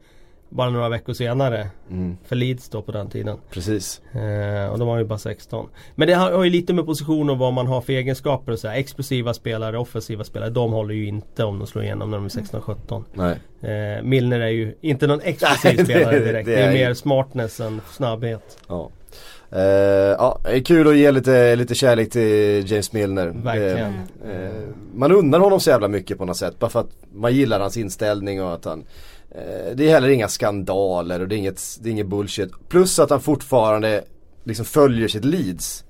bara 0.49 0.69
några 0.69 0.89
veckor 0.89 1.13
senare. 1.13 1.67
Mm, 1.91 2.17
För 2.25 2.35
Leeds 2.35 2.69
då 2.69 2.81
på 2.81 2.91
den 2.91 3.09
tiden. 3.09 3.37
precis. 3.51 4.01
Eh, 4.13 4.67
och 4.71 4.79
var 4.79 4.89
han 4.91 4.99
ju 4.99 5.05
bara 5.05 5.19
16. 5.19 5.69
Men 5.95 6.07
det 6.07 6.13
har, 6.13 6.31
har 6.31 6.43
ju 6.43 6.49
lite 6.49 6.73
med 6.73 6.85
position 6.85 7.29
och 7.29 7.37
vad 7.37 7.53
man 7.53 7.67
har 7.67 7.81
för 7.81 7.93
egenskaper 7.93 8.51
och 8.51 8.59
så 8.59 8.67
här. 8.67 8.75
Explosiva 8.77 9.33
spelare, 9.33 9.77
offensiva 9.77 10.23
spelare, 10.23 10.49
de 10.49 10.71
håller 10.71 10.93
ju 10.93 11.07
inte 11.07 11.43
om 11.43 11.59
de 11.59 11.67
slår 11.67 11.83
igenom 11.83 12.11
när 12.11 12.17
de 12.17 12.25
är 12.25 12.29
16-17. 12.29 13.03
Nej. 13.13 13.35
Eh, 13.97 14.03
Milner 14.03 14.39
är 14.39 14.47
ju 14.47 14.75
inte 14.81 15.07
någon 15.07 15.21
explosiv 15.21 15.57
Nej, 15.63 15.75
det- 15.77 15.83
spelare 15.85 16.19
direkt. 16.19 16.45
det 16.45 16.55
Det 16.55 16.61
är, 16.61 16.67
är 16.67 16.71
ju- 16.71 16.77
mer 16.87 16.93
smartness 16.93 17.59
än 17.59 17.81
snabbhet. 17.91 18.57
Ja. 18.67 18.89
Eh, 19.51 19.61
ja, 19.61 20.39
det 20.43 20.49
är 20.55 20.59
kul 20.63 20.87
att 20.87 20.97
ge 20.97 21.11
lite, 21.11 21.55
lite 21.55 21.75
kärlek 21.75 22.09
till 22.11 22.71
James 22.71 22.93
Milner. 22.93 23.27
Verkligen. 23.27 23.93
Eh, 24.25 24.31
eh, 24.45 24.51
man 24.95 25.11
undrar 25.11 25.39
honom 25.39 25.59
så 25.59 25.69
jävla 25.69 25.87
mycket 25.87 26.17
på 26.17 26.25
något 26.25 26.37
sätt. 26.37 26.59
Bara 26.59 26.69
för 26.69 26.79
att 26.79 26.89
man 27.13 27.33
gillar 27.33 27.59
hans 27.59 27.77
inställning 27.77 28.43
och 28.43 28.53
att 28.53 28.65
han 28.65 28.83
Eh, 29.31 29.75
det 29.75 29.87
är 29.87 29.89
heller 29.89 30.09
inga 30.09 30.27
skandaler 30.27 31.19
och 31.19 31.27
det 31.27 31.35
är 31.35 31.37
inget, 31.37 31.77
det 31.81 31.89
är 31.89 31.91
inget 31.91 32.07
bullshit. 32.07 32.51
Plus 32.69 32.99
att 32.99 33.09
han 33.09 33.21
fortfarande 33.21 34.03
liksom 34.43 34.65
följer 34.65 35.07
sitt 35.07 35.25
Leeds. 35.25 35.83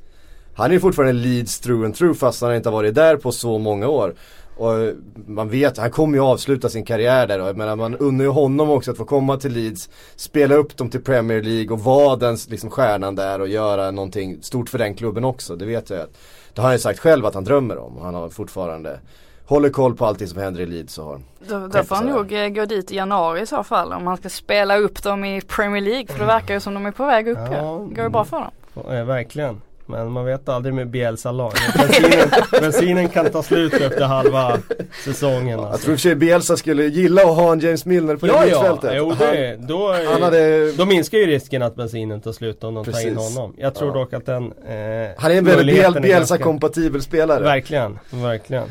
Han 0.56 0.70
är 0.70 0.74
ju 0.74 0.80
fortfarande 0.80 1.14
Leeds 1.14 1.60
through 1.60 1.86
and 1.86 1.96
through 1.96 2.18
fast 2.18 2.42
han 2.42 2.56
inte 2.56 2.70
har 2.70 2.74
varit 2.74 2.96
där 2.96 3.18
på 3.18 3.32
så 3.32 3.58
många 3.58 3.88
år. 3.88 4.16
Och 4.58 4.80
eh, 4.80 4.94
man 5.28 5.50
vet, 5.50 5.78
han 5.78 5.92
kommer 5.92 6.18
ju 6.18 6.24
avsluta 6.24 6.70
sin 6.70 6.86
karriär 6.86 7.28
där 7.28 7.42
och 7.42 7.48
jag 7.48 7.58
menar 7.58 7.76
man 7.76 7.96
unnar 7.96 8.24
ju 8.26 8.30
honom 8.30 8.70
också 8.70 8.92
att 8.92 8.98
få 8.98 9.06
komma 9.06 9.38
till 9.38 9.54
Leeds, 9.54 9.90
spela 10.16 10.56
upp 10.56 10.78
dem 10.78 10.90
till 10.90 11.04
Premier 11.04 11.44
League 11.44 11.74
och 11.74 11.80
vara 11.80 12.16
den 12.16 12.38
liksom 12.50 12.70
stjärnan 12.70 13.16
där 13.16 13.42
och 13.42 13.48
göra 13.48 13.92
någonting 13.92 14.38
stort 14.42 14.70
för 14.70 14.78
den 14.78 14.96
klubben 14.96 15.24
också. 15.24 15.56
Det 15.56 15.66
vet 15.66 15.90
jag 15.90 16.00
att, 16.00 16.18
det 16.54 16.62
har 16.62 16.68
han 16.68 16.76
ju 16.76 16.80
sagt 16.80 17.00
själv 17.00 17.26
att 17.26 17.34
han 17.34 17.44
drömmer 17.44 17.78
om. 17.78 17.98
Han 17.98 18.16
har 18.16 18.30
fortfarande, 18.30 19.00
håller 19.48 19.70
koll 19.70 19.96
på 19.96 20.06
allting 20.06 20.28
som 20.28 20.42
händer 20.42 20.62
i 20.62 20.66
Leeds 20.66 20.98
och 20.98 21.06
har. 21.06 21.20
Då, 21.50 21.68
då 21.68 21.84
får 21.84 21.96
han 21.96 22.06
nog 22.06 22.34
eh, 22.34 22.48
gå 22.48 22.66
dit 22.66 22.92
i 22.92 22.96
januari 22.96 23.42
i 23.42 23.46
så 23.46 23.64
fall 23.64 23.94
om 23.94 24.08
han 24.08 24.18
ska 24.18 24.30
spela 24.30 24.78
upp 24.78 25.04
dem 25.04 25.26
i 25.26 25.42
Premier 25.42 25.82
League 25.82 26.08
för 26.08 26.20
det 26.20 26.26
verkar 26.26 26.54
ju 26.54 26.60
som 26.60 26.74
de 26.74 26.86
är 26.86 26.92
på 26.92 27.06
väg 27.06 27.28
upp 27.28 27.38
Ja, 27.52 27.58
ja. 27.58 27.78
Går 27.78 28.04
ju 28.04 28.10
bra 28.10 28.26
för 28.26 28.38
dem. 28.38 28.94
Eh, 28.96 29.04
verkligen. 29.06 29.62
Men 29.90 30.12
man 30.12 30.26
vet 30.26 30.50
aldrig 30.50 30.74
med 30.74 30.88
Bielsa-lag. 30.90 31.54
Bensinen, 31.78 32.30
bensinen 32.62 33.10
kan 33.10 33.30
ta 33.30 33.44
slut 33.44 33.74
efter 33.74 34.06
halva 34.06 34.58
säsongen. 35.06 35.60
Jag 35.60 35.68
Alltså. 35.68 35.82
tror 35.86 35.94
i 35.94 35.96
och 35.96 36.00
för 36.00 36.02
sig 36.10 36.16
Bielsa 36.16 36.58
skulle 36.58 36.84
gilla 36.84 37.22
att 37.22 37.36
ha 37.36 37.52
en 37.52 37.60
James 37.60 37.86
Milner 37.86 38.16
på 38.16 38.28
Ja, 38.28 38.34
ja. 38.46 38.46
mittfältet. 38.46 38.92
Jo, 38.96 39.14
det, 39.20 39.56
då, 39.60 39.90
är- 39.92 40.06
han 40.12 40.22
hade, 40.24 40.72
då 40.72 40.86
minskar 40.86 41.18
ju 41.18 41.26
risken 41.26 41.62
att 41.64 41.76
bensinen 41.76 42.22
tar 42.22 42.32
slut 42.32 42.64
om 42.64 42.74
de 42.76 42.86
tar 42.86 43.08
in 43.08 43.16
Precis. 43.16 43.36
honom. 43.38 43.54
Jag 43.58 43.76
tror 43.76 43.90
Ja. 43.90 44.00
dock 44.00 44.14
att 44.14 44.26
den 44.26 44.44
eh, 44.44 45.10
han 45.18 45.32
är 45.32 45.36
en 45.38 45.46
väldigt 45.46 46.02
Bielsa-kompatibel 46.02 47.02
spelare. 47.02 47.44
Verkligen, 47.44 48.00
verkligen. 48.10 48.64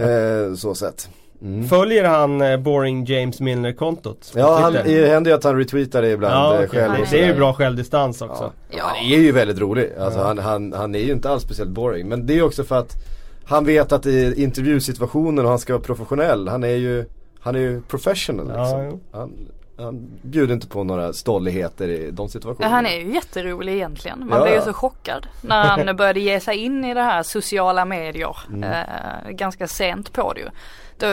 Eh, 0.00 0.54
så 0.54 0.74
sett. 0.74 1.08
Mm. 1.42 1.68
Följer 1.68 2.04
han 2.04 2.40
eh, 2.40 2.56
Boring 2.56 3.04
James 3.04 3.40
Milner-kontot? 3.40 4.32
Ja, 4.36 4.58
han, 4.62 4.72
det 4.72 5.08
händer 5.08 5.30
ju 5.30 5.36
att 5.36 5.44
han 5.44 5.58
retweetar 5.58 6.02
det 6.02 6.10
ibland 6.10 6.34
Ja, 6.34 6.54
eh, 6.54 6.64
okej. 6.68 6.68
själv. 6.80 6.92
Det 7.10 7.22
är 7.22 7.26
ju 7.26 7.34
bra 7.34 7.52
självdistans 7.54 8.22
också. 8.22 8.52
Ja. 8.70 8.76
Ja. 8.78 8.82
Han 8.84 9.12
är 9.12 9.18
ju 9.18 9.32
väldigt 9.32 9.58
rolig. 9.58 9.90
Alltså 10.00 10.18
Ja. 10.20 10.26
han, 10.26 10.38
han, 10.38 10.72
han 10.72 10.94
är 10.94 10.98
ju 10.98 11.12
inte 11.12 11.30
alls 11.30 11.42
speciellt 11.42 11.70
boring. 11.70 12.08
Men 12.08 12.26
det 12.26 12.38
är 12.38 12.42
också 12.42 12.64
för 12.64 12.78
att 12.78 12.94
han 13.44 13.64
vet 13.64 13.92
att 13.92 14.06
i 14.06 14.42
intervjusituationen 14.42 15.44
och 15.44 15.50
han 15.50 15.58
ska 15.58 15.72
vara 15.72 15.82
professionell. 15.82 16.48
Han 16.48 16.64
är 16.64 16.68
ju, 16.76 17.04
han 17.40 17.54
är 17.54 17.58
ju 17.60 17.82
professional 17.82 18.50
Ja, 18.54 18.62
liksom. 18.62 19.00
han, 19.12 19.32
han 19.80 20.08
bjuder 20.22 20.54
inte 20.54 20.66
på 20.68 20.84
några 20.84 21.12
stolligheter 21.12 21.88
i 21.88 22.10
de 22.10 22.28
situationerna. 22.28 22.74
han 22.74 22.86
är 22.86 22.96
ju 22.96 23.14
jätterolig 23.14 23.72
egentligen. 23.74 24.18
Man 24.18 24.38
Ja, 24.38 24.44
blev 24.44 24.54
ju 24.54 24.60
så 24.62 24.72
chockad 24.72 25.26
när 25.42 25.64
han 25.64 25.96
började 25.96 26.20
ge 26.20 26.40
sig 26.40 26.56
in 26.56 26.84
i 26.84 26.94
det 26.94 27.02
här 27.02 27.22
sociala 27.22 27.84
medier. 27.84 28.36
Mm. 28.48 28.62
Eh, 28.72 29.30
ganska 29.30 29.68
sent 29.68 30.12
på 30.12 30.32
det 30.32 30.40
ju. 30.40 30.48
Då 30.98 31.06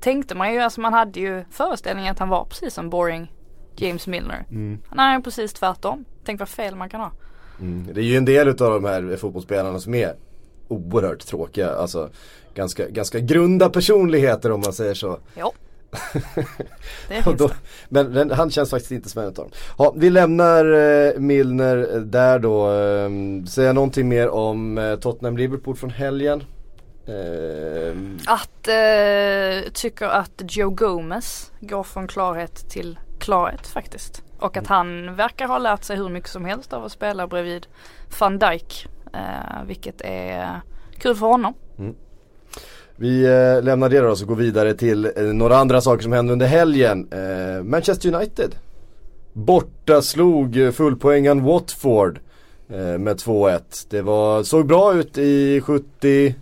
tänkte 0.00 0.34
man 0.34 0.52
ju, 0.54 0.60
alltså 0.60 0.80
man 0.80 0.92
hade 0.92 1.20
ju 1.20 1.44
föreställningen 1.50 2.12
att 2.12 2.18
han 2.18 2.28
var 2.28 2.44
precis 2.44 2.74
som 2.74 2.90
boring 2.90 3.32
James 3.76 4.06
Milner. 4.06 4.44
Mm. 4.50 4.78
Han 4.88 4.98
är 4.98 5.20
precis 5.20 5.52
tvärtom. 5.52 6.04
Tänk 6.24 6.40
vad 6.40 6.48
fel 6.48 6.74
man 6.76 6.88
kan 6.90 7.00
ha. 7.00 7.12
Mm. 7.60 7.88
Det 7.94 8.00
är 8.00 8.04
ju 8.04 8.16
en 8.16 8.24
del 8.24 8.48
utav 8.48 8.70
de 8.72 8.84
här 8.84 9.16
fotbollsspelarna 9.16 9.78
som 9.78 9.94
är 9.94 10.14
oerhört 10.68 11.26
tråkiga. 11.26 11.70
Alltså 11.74 12.10
ganska, 12.54 12.88
ganska 12.88 13.18
grunda 13.18 13.70
personligheter 13.70 14.52
om 14.52 14.60
man 14.60 14.72
säger 14.72 14.94
så. 14.94 15.18
Ja. 15.34 15.52
Det 17.08 17.22
finns 17.22 17.38
då, 17.38 17.46
det. 17.48 17.54
men 17.88 18.12
den, 18.12 18.30
han 18.30 18.50
känns 18.50 18.70
faktiskt 18.70 18.92
inte 18.92 19.08
som 19.08 19.22
en 19.22 19.28
utav 19.28 19.44
dem. 19.44 19.52
Ja, 19.78 19.92
vi 19.96 20.10
lämnar 20.10 20.64
eh, 20.64 21.18
Milner 21.18 21.76
där 22.00 22.38
då. 22.38 22.72
Eh, 22.72 23.10
säga 23.46 23.72
någonting 23.72 24.08
mer 24.08 24.28
om 24.28 24.78
eh, 24.78 24.96
Tottenham-Liverpool 24.96 25.76
från 25.76 25.90
helgen. 25.90 26.44
Eh, 27.06 27.96
Att, 28.26 28.68
eh, 28.68 29.72
tycker 29.72 30.06
att 30.06 30.42
Joe 30.48 30.70
Gomez 30.70 31.52
går 31.60 31.82
från 31.82 32.08
klarhet 32.08 32.70
till 32.70 32.98
klarhet 33.18 33.66
faktiskt. 33.66 34.22
Och 34.38 34.56
att 34.56 34.66
han 34.66 35.14
verkar 35.16 35.46
ha 35.48 35.58
lärt 35.58 35.84
sig 35.84 35.96
hur 35.96 36.08
mycket 36.08 36.30
som 36.30 36.44
helst 36.44 36.72
av 36.72 36.84
att 36.84 36.92
spela 36.92 37.26
bredvid 37.26 37.66
van 38.20 38.38
Dijk. 38.38 38.86
Eh, 39.14 39.64
vilket 39.66 40.00
är 40.00 40.60
kul 40.98 41.14
för 41.16 41.26
honom 41.26 41.54
vi 43.02 43.24
eh, 43.24 43.64
lämnar 43.64 43.88
det 43.88 44.00
då 44.00 44.08
och 44.10 44.18
går 44.18 44.36
vidare 44.36 44.74
till 44.74 45.04
eh, 45.04 45.22
några 45.22 45.56
andra 45.56 45.80
saker 45.80 46.02
som 46.02 46.12
hände 46.12 46.32
under 46.32 46.46
helgen. 46.46 47.08
Eh, 47.10 47.62
Manchester 47.64 48.14
United 48.14 48.54
borta 49.32 50.02
slog 50.02 50.56
eh, 50.56 50.70
Watford 51.42 52.18
eh, 52.68 52.98
med 52.98 53.16
2-1. 53.16 53.60
Det 53.90 54.02
var, 54.02 54.42
såg 54.42 54.66
bra 54.66 54.94
ut 54.94 55.18
i 55.18 55.60
70 55.60 56.34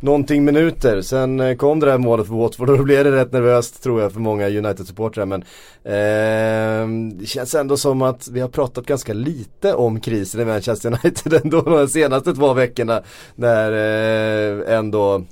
någonting 0.00 0.44
minuter. 0.44 1.02
Sen 1.02 1.40
eh, 1.40 1.56
kom 1.56 1.80
det 1.80 1.90
här 1.90 1.98
målet 1.98 2.26
för 2.26 2.34
Watford 2.34 2.70
och 2.70 2.78
då 2.78 2.84
blev 2.84 3.04
det 3.04 3.12
rätt 3.12 3.32
nervöst 3.32 3.82
tror 3.82 4.02
jag 4.02 4.12
för 4.12 4.20
många 4.20 4.48
United-supportrar. 4.48 5.26
Men 5.26 5.42
eh, 5.84 7.12
det 7.18 7.26
känns 7.26 7.54
ändå 7.54 7.76
som 7.76 8.02
att 8.02 8.28
vi 8.28 8.40
har 8.40 8.48
pratat 8.48 8.86
ganska 8.86 9.12
lite 9.12 9.74
om 9.74 10.00
krisen 10.00 10.40
i 10.40 10.44
Manchester 10.44 10.88
United 10.88 11.32
ändå 11.44 11.60
de 11.60 11.88
senaste 11.88 12.34
två 12.34 12.54
veckorna. 12.54 13.02
När 13.34 13.72
eh, 13.72 14.76
ändå 14.78 15.24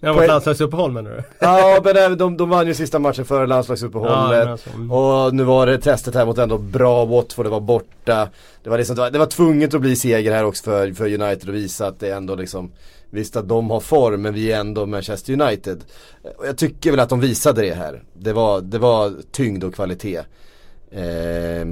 det 0.00 0.06
var 0.06 0.14
Poäng- 0.14 0.22
ett 0.22 0.28
landslagsuppehåll 0.28 0.92
menar 0.92 1.10
du? 1.10 1.22
Ja 1.38 1.80
men 1.84 1.96
även 1.96 2.18
de, 2.18 2.36
de 2.36 2.48
vann 2.50 2.66
ju 2.66 2.74
sista 2.74 2.98
matchen 2.98 3.24
före 3.24 3.46
landslagsuppehållet. 3.46 4.38
men 4.44 4.48
alltså. 4.48 4.70
Och 4.90 5.34
nu 5.34 5.44
var 5.44 5.66
det 5.66 5.78
testet 5.78 6.14
här 6.14 6.26
mot 6.26 6.38
ändå 6.38 6.58
bra 6.58 7.04
Watford, 7.04 7.46
det 7.46 7.50
var 7.50 7.60
borta. 7.60 8.28
Det 8.62 8.70
var, 8.70 8.78
liksom, 8.78 8.96
det 8.96 9.02
var, 9.02 9.10
det 9.10 9.18
var 9.18 9.26
tvunget 9.26 9.74
att 9.74 9.80
bli 9.80 9.96
seger 9.96 10.32
här 10.32 10.44
också 10.44 10.64
för, 10.64 10.92
för 10.92 11.04
United 11.04 11.48
och 11.48 11.54
visa 11.54 11.86
att 11.86 12.00
det 12.00 12.10
ändå 12.10 12.34
liksom 12.34 12.72
Visst 13.10 13.36
att 13.36 13.48
de 13.48 13.70
har 13.70 13.80
form 13.80 14.22
men 14.22 14.34
vi 14.34 14.52
är 14.52 14.60
ändå 14.60 14.86
Manchester 14.86 15.32
United. 15.40 15.84
Och 16.38 16.46
jag 16.46 16.58
tycker 16.58 16.90
väl 16.90 17.00
att 17.00 17.08
de 17.08 17.20
visade 17.20 17.62
det 17.62 17.74
här. 17.74 18.02
Det 18.12 18.32
var, 18.32 18.60
det 18.60 18.78
var 18.78 19.12
tyngd 19.32 19.64
och 19.64 19.74
kvalitet 19.74 20.20
eh, 20.90 21.62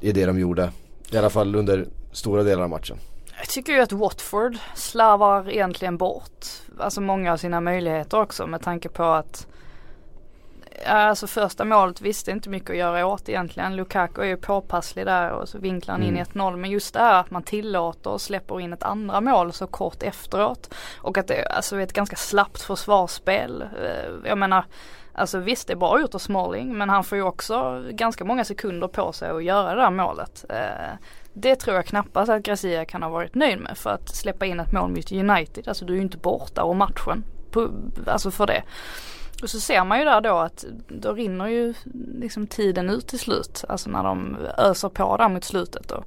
i 0.00 0.12
det 0.14 0.26
de 0.26 0.38
gjorde. 0.38 0.70
I 1.10 1.16
alla 1.16 1.30
fall 1.30 1.56
under 1.56 1.86
stora 2.12 2.42
delar 2.42 2.62
av 2.62 2.70
matchen. 2.70 2.96
Jag 3.38 3.48
tycker 3.48 3.72
ju 3.72 3.80
att 3.80 3.92
Watford 3.92 4.56
slarvar 4.74 5.50
egentligen 5.50 5.96
bort 5.96 6.46
alltså 6.78 7.00
många 7.00 7.32
av 7.32 7.36
sina 7.36 7.60
möjligheter 7.60 8.20
också 8.20 8.46
med 8.46 8.62
tanke 8.62 8.88
på 8.88 9.04
att 9.04 9.46
Alltså 10.86 11.26
första 11.26 11.64
målet 11.64 12.00
visste 12.00 12.30
inte 12.30 12.48
mycket 12.48 12.70
att 12.70 12.76
göra 12.76 13.06
åt 13.06 13.28
egentligen. 13.28 13.76
Lukaku 13.76 14.22
är 14.22 14.26
ju 14.26 14.36
påpasslig 14.36 15.06
där 15.06 15.30
och 15.30 15.48
så 15.48 15.58
vinklar 15.58 15.94
han 15.94 16.02
in 16.02 16.08
Mm. 16.08 16.24
1-0. 16.24 16.56
Men 16.56 16.70
just 16.70 16.94
det 16.94 17.00
här 17.00 17.20
att 17.20 17.30
man 17.30 17.42
tillåter 17.42 18.10
och 18.10 18.20
släpper 18.20 18.60
in 18.60 18.72
ett 18.72 18.82
andra 18.82 19.20
mål 19.20 19.52
så 19.52 19.66
kort 19.66 20.02
efteråt. 20.02 20.74
Och 21.00 21.18
att 21.18 21.28
det 21.28 21.46
alltså 21.46 21.76
är 21.76 21.80
ett 21.80 21.92
ganska 21.92 22.16
slappt 22.16 22.62
försvarsspel. 22.62 23.62
Eh, 23.62 24.28
Jag 24.28 24.38
menar 24.38 24.64
Alltså 25.16 25.38
visst 25.38 25.66
det 25.66 25.72
är 25.72 25.76
bra 25.76 26.00
gjort 26.00 26.14
av 26.14 26.18
Smalling 26.18 26.78
men 26.78 26.88
han 26.90 27.04
får 27.04 27.18
ju 27.18 27.24
också 27.24 27.84
ganska 27.90 28.24
många 28.24 28.44
sekunder 28.44 28.88
på 28.88 29.12
sig 29.12 29.30
att 29.30 29.44
göra 29.44 29.74
det 29.74 29.82
här 29.82 29.90
målet. 29.90 30.44
Det 31.34 31.56
tror 31.56 31.76
jag 31.76 31.86
knappast 31.86 32.30
att 32.30 32.42
Gracia 32.42 32.84
kan 32.84 33.02
ha 33.02 33.10
varit 33.10 33.34
nöjd 33.34 33.60
med 33.60 33.78
för 33.78 33.90
att 33.90 34.08
släppa 34.08 34.46
in 34.46 34.60
ett 34.60 34.72
mål 34.72 34.90
mot 34.90 35.12
United. 35.12 35.68
Alltså 35.68 35.84
du 35.84 35.92
är 35.92 35.96
ju 35.96 36.02
inte 36.02 36.18
borta 36.18 36.64
och 36.64 36.76
matchen. 36.76 37.24
På, 37.50 37.70
alltså 38.06 38.30
för 38.30 38.46
det. 38.46 38.62
Och 39.42 39.50
så 39.50 39.60
ser 39.60 39.84
man 39.84 39.98
ju 39.98 40.04
där 40.04 40.20
då 40.20 40.36
att 40.36 40.64
då 40.88 41.12
rinner 41.12 41.46
ju 41.46 41.74
liksom 42.18 42.46
tiden 42.46 42.90
ut 42.90 43.06
till 43.06 43.18
slut. 43.18 43.64
Alltså 43.68 43.90
när 43.90 44.02
de 44.02 44.36
öser 44.58 44.88
på 44.88 45.16
där 45.16 45.28
mot 45.28 45.44
slutet. 45.44 45.90
Och 45.90 46.04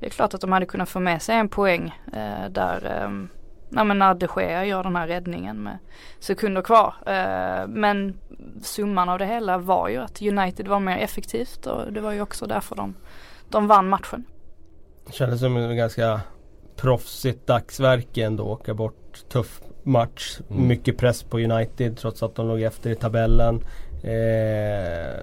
det 0.00 0.06
är 0.06 0.10
klart 0.10 0.34
att 0.34 0.40
de 0.40 0.52
hade 0.52 0.66
kunnat 0.66 0.88
få 0.88 1.00
med 1.00 1.22
sig 1.22 1.36
en 1.36 1.48
poäng 1.48 1.94
eh, 2.12 2.50
där 2.50 3.02
eh, 3.02 3.10
Nej 3.72 3.84
men 3.84 3.98
när 3.98 4.14
de 4.14 4.28
Gea 4.36 4.64
gör 4.64 4.82
den 4.82 4.96
här 4.96 5.06
räddningen 5.08 5.62
med 5.62 5.78
sekunder 6.18 6.62
kvar. 6.62 6.94
Eh, 7.06 7.66
men 7.68 8.18
summan 8.62 9.08
av 9.08 9.18
det 9.18 9.26
hela 9.26 9.58
var 9.58 9.88
ju 9.88 9.96
att 9.96 10.22
United 10.22 10.68
var 10.68 10.80
mer 10.80 10.98
effektivt 10.98 11.66
och 11.66 11.92
det 11.92 12.00
var 12.00 12.12
ju 12.12 12.20
också 12.20 12.46
därför 12.46 12.76
de, 12.76 12.94
de 13.48 13.66
vann 13.66 13.88
matchen. 13.88 14.24
Kändes 15.10 15.40
som 15.40 15.56
en 15.56 15.76
ganska 15.76 16.20
proffsigt 16.76 17.46
dagsverke 17.46 18.24
ändå 18.24 18.44
åka 18.44 18.74
bort 18.74 19.24
tuff 19.28 19.60
match. 19.82 20.38
Mm. 20.50 20.68
Mycket 20.68 20.98
press 20.98 21.22
på 21.22 21.38
United 21.38 21.96
trots 21.98 22.22
att 22.22 22.34
de 22.34 22.48
låg 22.48 22.62
efter 22.62 22.90
i 22.90 22.94
tabellen. 22.94 23.64
Eh, 24.02 25.20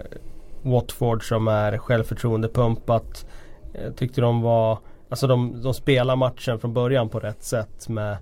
Watford 0.61 1.27
som 1.27 1.47
är 1.47 1.77
självförtroendepumpat. 1.77 3.25
Jag 3.73 3.95
tyckte 3.95 4.21
de 4.21 4.41
var 4.41 4.79
Alltså 5.09 5.27
de, 5.27 5.61
de 5.61 5.73
spelar 5.73 6.15
matchen 6.15 6.59
från 6.59 6.73
början 6.73 7.09
på 7.09 7.19
rätt 7.19 7.43
sätt 7.43 7.89
med 7.89 8.17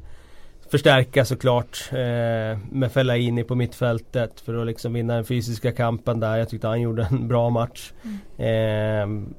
Förstärka 0.72 1.26
såklart 1.26 1.90
eh, 1.92 2.60
med 2.72 2.92
Fellaini 2.92 3.44
på 3.44 3.56
mittfältet 3.56 4.40
för 4.40 4.58
att 4.62 4.68
liksom 4.68 4.94
vinna 4.94 5.16
den 5.16 5.26
fysiska 5.26 5.72
kampen 5.72 6.20
där. 6.20 6.38
Jag 6.38 6.50
tyckte 6.50 6.68
han 6.68 6.82
gjorde 6.82 7.08
en 7.12 7.28
bra 7.28 7.50
match. 7.50 7.94
Mm. 8.38 9.24
Eh, 9.24 9.30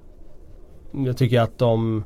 jag 0.93 1.17
tycker 1.17 1.41
att 1.41 1.59
de 1.59 2.05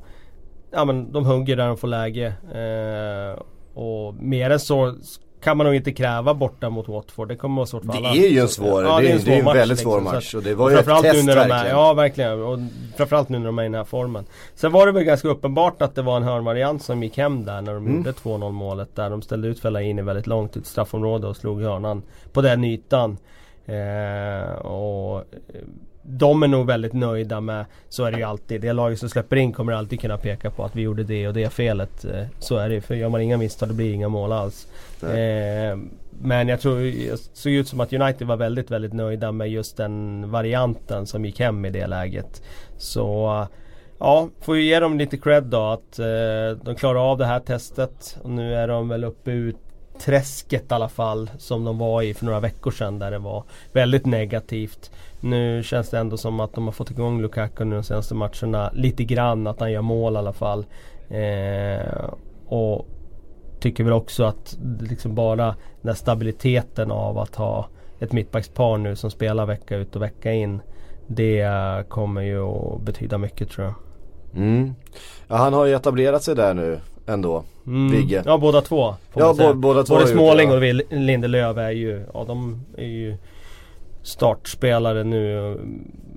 Ja 0.72 0.84
men 0.84 1.12
de 1.12 1.24
hugger 1.24 1.56
där 1.56 1.66
de 1.66 1.76
får 1.76 1.88
läge. 1.88 2.26
Eh, 2.54 3.42
och 3.74 4.14
mer 4.14 4.50
än 4.50 4.60
så 4.60 4.94
kan 5.42 5.56
man 5.56 5.66
nog 5.66 5.74
inte 5.74 5.92
kräva 5.92 6.34
borta 6.34 6.70
mot 6.70 6.88
Watford. 6.88 7.28
Det 7.28 7.36
kommer 7.36 7.56
vara 7.56 7.66
svårt 7.66 7.84
för 7.84 7.92
det 7.92 7.98
alla. 7.98 8.12
Det 8.12 8.26
är 8.26 8.30
ju 8.30 8.38
en 8.38 8.48
svår, 8.48 8.84
ja, 8.84 9.00
det, 9.00 9.10
är 9.10 9.16
en, 9.16 9.24
det 9.24 9.34
är 9.34 9.38
en 9.38 9.44
match, 9.44 9.56
väldigt 9.56 9.78
svår 9.78 10.00
liksom, 10.00 10.14
match. 10.14 10.34
Och 10.34 10.42
det 10.42 10.54
var 10.54 10.70
ju 10.70 10.76
ett 10.76 10.86
test 10.86 11.26
nu 11.26 11.34
verkligen. 11.34 11.60
Är, 11.60 11.68
ja 11.68 11.92
verkligen. 11.92 12.42
Och 12.42 12.58
framförallt 12.96 13.28
nu 13.28 13.38
när 13.38 13.46
de 13.46 13.58
är 13.58 13.62
i 13.62 13.66
den 13.66 13.74
här 13.74 13.84
formen. 13.84 14.24
Sen 14.54 14.72
var 14.72 14.86
det 14.86 14.92
väl 14.92 15.04
ganska 15.04 15.28
uppenbart 15.28 15.82
att 15.82 15.94
det 15.94 16.02
var 16.02 16.16
en 16.16 16.22
hörnvariant 16.22 16.82
som 16.82 17.02
gick 17.02 17.16
hem 17.16 17.44
där 17.44 17.60
när 17.60 17.74
de 17.74 17.86
mm. 17.86 17.96
gjorde 17.96 18.12
2-0 18.12 18.50
målet. 18.52 18.96
Där 18.96 19.10
de 19.10 19.22
ställde 19.22 19.48
ut 19.48 19.60
Fellaini 19.60 20.02
väldigt 20.02 20.26
långt 20.26 20.56
ut 20.56 20.66
straffområde 20.66 21.26
och 21.26 21.36
slog 21.36 21.62
hörnan 21.62 22.02
på 22.32 22.42
den 22.42 22.64
ytan. 22.64 23.16
Eh, 23.66 24.52
och 24.52 25.18
eh, 25.18 25.24
de 26.10 26.42
är 26.42 26.48
nog 26.48 26.66
väldigt 26.66 26.92
nöjda 26.92 27.40
med, 27.40 27.64
så 27.88 28.04
är 28.04 28.12
det 28.12 28.18
ju 28.18 28.24
alltid. 28.24 28.60
Det 28.60 28.72
laget 28.72 28.98
som 28.98 29.08
släpper 29.08 29.36
in 29.36 29.52
kommer 29.52 29.72
alltid 29.72 30.00
kunna 30.00 30.18
peka 30.18 30.50
på 30.50 30.64
att 30.64 30.76
vi 30.76 30.82
gjorde 30.82 31.04
det 31.04 31.28
och 31.28 31.34
det 31.34 31.50
felet. 31.50 32.04
Eh, 32.04 32.24
så 32.38 32.56
är 32.56 32.68
det 32.68 32.80
för 32.80 32.94
gör 32.94 33.08
man 33.08 33.20
inga 33.20 33.36
misstag 33.36 33.68
det 33.68 33.74
blir 33.74 33.92
inga 33.92 34.08
mål 34.08 34.32
alls. 34.32 34.66
Eh, 35.02 35.78
men 36.22 36.48
jag 36.48 36.60
tror, 36.60 36.80
det 36.80 37.20
såg 37.32 37.52
ut 37.52 37.68
som 37.68 37.80
att 37.80 37.92
United 37.92 38.26
var 38.26 38.36
väldigt, 38.36 38.70
väldigt 38.70 38.92
nöjda 38.92 39.32
med 39.32 39.50
just 39.50 39.76
den 39.76 40.30
varianten 40.30 41.06
som 41.06 41.24
gick 41.24 41.40
hem 41.40 41.64
i 41.64 41.70
det 41.70 41.86
läget. 41.86 42.42
Så 42.78 43.46
Ja, 44.02 44.28
får 44.40 44.56
ju 44.56 44.62
ge 44.62 44.80
dem 44.80 44.98
lite 44.98 45.16
cred 45.16 45.44
då 45.44 45.62
att 45.62 45.98
eh, 45.98 46.64
de 46.64 46.74
klarar 46.78 47.10
av 47.12 47.18
det 47.18 47.26
här 47.26 47.40
testet. 47.40 48.18
Och 48.22 48.30
nu 48.30 48.54
är 48.54 48.68
de 48.68 48.88
väl 48.88 49.04
uppe 49.04 49.30
ut 49.30 49.56
träsket 50.00 50.70
i 50.70 50.74
alla 50.74 50.88
fall 50.88 51.30
som 51.38 51.64
de 51.64 51.78
var 51.78 52.02
i 52.02 52.14
för 52.14 52.24
några 52.24 52.40
veckor 52.40 52.70
sedan 52.70 52.98
där 52.98 53.10
det 53.10 53.18
var 53.18 53.44
väldigt 53.72 54.06
negativt. 54.06 54.90
Nu 55.20 55.62
känns 55.62 55.90
det 55.90 55.98
ändå 55.98 56.16
som 56.16 56.40
att 56.40 56.54
de 56.54 56.64
har 56.64 56.72
fått 56.72 56.90
igång 56.90 57.22
Lukaku 57.22 57.64
nu 57.64 57.76
de 57.76 57.82
senaste 57.82 58.14
matcherna 58.14 58.70
lite 58.74 59.04
grann, 59.04 59.46
att 59.46 59.60
han 59.60 59.72
gör 59.72 59.82
mål 59.82 60.14
i 60.14 60.16
alla 60.16 60.32
fall. 60.32 60.66
Eh, 61.08 62.10
och 62.46 62.86
tycker 63.60 63.84
väl 63.84 63.92
också 63.92 64.24
att 64.24 64.58
liksom 64.80 65.14
bara 65.14 65.56
den 65.82 65.94
stabiliteten 65.94 66.90
av 66.90 67.18
att 67.18 67.34
ha 67.36 67.66
ett 67.98 68.12
mittbackspar 68.12 68.78
nu 68.78 68.96
som 68.96 69.10
spelar 69.10 69.46
vecka 69.46 69.76
ut 69.76 69.96
och 69.96 70.02
vecka 70.02 70.32
in. 70.32 70.60
Det 71.06 71.48
kommer 71.88 72.20
ju 72.20 72.42
att 72.42 72.80
betyda 72.82 73.18
mycket 73.18 73.50
tror 73.50 73.66
jag. 73.66 73.74
Mm. 74.42 74.74
Ja, 75.28 75.36
han 75.36 75.52
har 75.52 75.66
ju 75.66 75.74
etablerat 75.74 76.22
sig 76.22 76.36
där 76.36 76.54
nu 76.54 76.80
ändå, 77.06 77.44
mm. 77.66 77.90
Vigge. 77.90 78.22
Ja 78.26 78.38
båda 78.38 78.60
två. 78.60 78.94
Ja 79.14 79.34
bo, 79.38 79.54
båda 79.54 79.82
två 79.82 79.94
Både 79.94 80.06
Småling 80.06 80.52
och 80.52 80.60
Lindelöf 80.90 81.56
är 81.56 81.70
ju, 81.70 82.06
ja 82.14 82.24
de 82.26 82.64
är 82.76 82.86
ju 82.86 83.16
startspelare 84.02 85.04
nu 85.04 85.50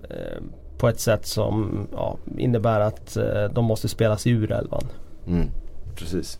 eh, 0.09 0.43
på 0.77 0.87
ett 0.87 0.99
sätt 0.99 1.25
som 1.25 1.87
ja, 1.91 2.17
innebär 2.37 2.79
att 2.79 3.17
eh, 3.17 3.43
de 3.53 3.65
måste 3.65 3.87
spelas 3.87 4.27
ur 4.27 4.51
elvan. 4.51 4.83
Mm, 5.27 5.47
precis. 5.95 6.39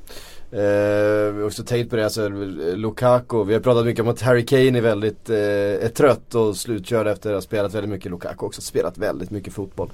Eh, 0.54 1.34
vi 1.34 1.40
har 1.40 1.46
också 1.46 1.64
tänkt 1.64 1.90
på 1.90 1.96
det, 1.96 2.04
alltså 2.04 2.30
Lukaku, 2.76 3.44
vi 3.44 3.54
har 3.54 3.62
pratat 3.62 3.86
mycket 3.86 4.02
om 4.02 4.10
att 4.10 4.22
Harry 4.22 4.46
Kane 4.46 4.78
är 4.78 4.82
väldigt 4.82 5.30
eh, 5.30 5.38
är 5.86 5.90
trött 5.90 6.36
och 6.36 6.58
slutkörd 6.58 7.08
efter 7.08 7.30
att 7.30 7.36
ha 7.36 7.42
spelat 7.42 7.74
väldigt 7.74 7.90
mycket. 7.92 8.12
Lukaku 8.12 8.46
också 8.46 8.62
spelat 8.62 8.98
väldigt 8.98 9.32
mycket 9.32 9.54
fotboll. 9.54 9.90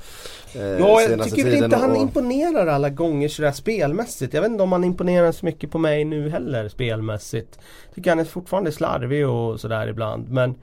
Eh, 0.56 0.62
ja, 0.62 1.02
jag 1.02 1.24
tycker 1.24 1.64
inte 1.64 1.76
han 1.76 1.92
och... 1.92 1.98
imponerar 1.98 2.68
alla 2.68 2.90
gånger 2.90 3.28
sådär 3.28 3.52
spelmässigt. 3.52 4.34
Jag 4.34 4.42
vet 4.42 4.52
inte 4.52 4.64
om 4.64 4.72
han 4.72 4.84
imponerar 4.84 5.32
så 5.32 5.46
mycket 5.46 5.72
på 5.72 5.78
mig 5.78 6.06
nu 6.06 6.30
heller 6.30 6.70
spelmässigt. 6.70 7.60
Jag 7.86 7.96
tycker 7.96 8.10
han 8.10 8.20
är 8.20 8.24
fortfarande 8.24 8.72
slarvig 8.72 9.28
och 9.28 9.60
sådär 9.60 9.88
ibland. 9.88 10.32
Men 10.32 10.56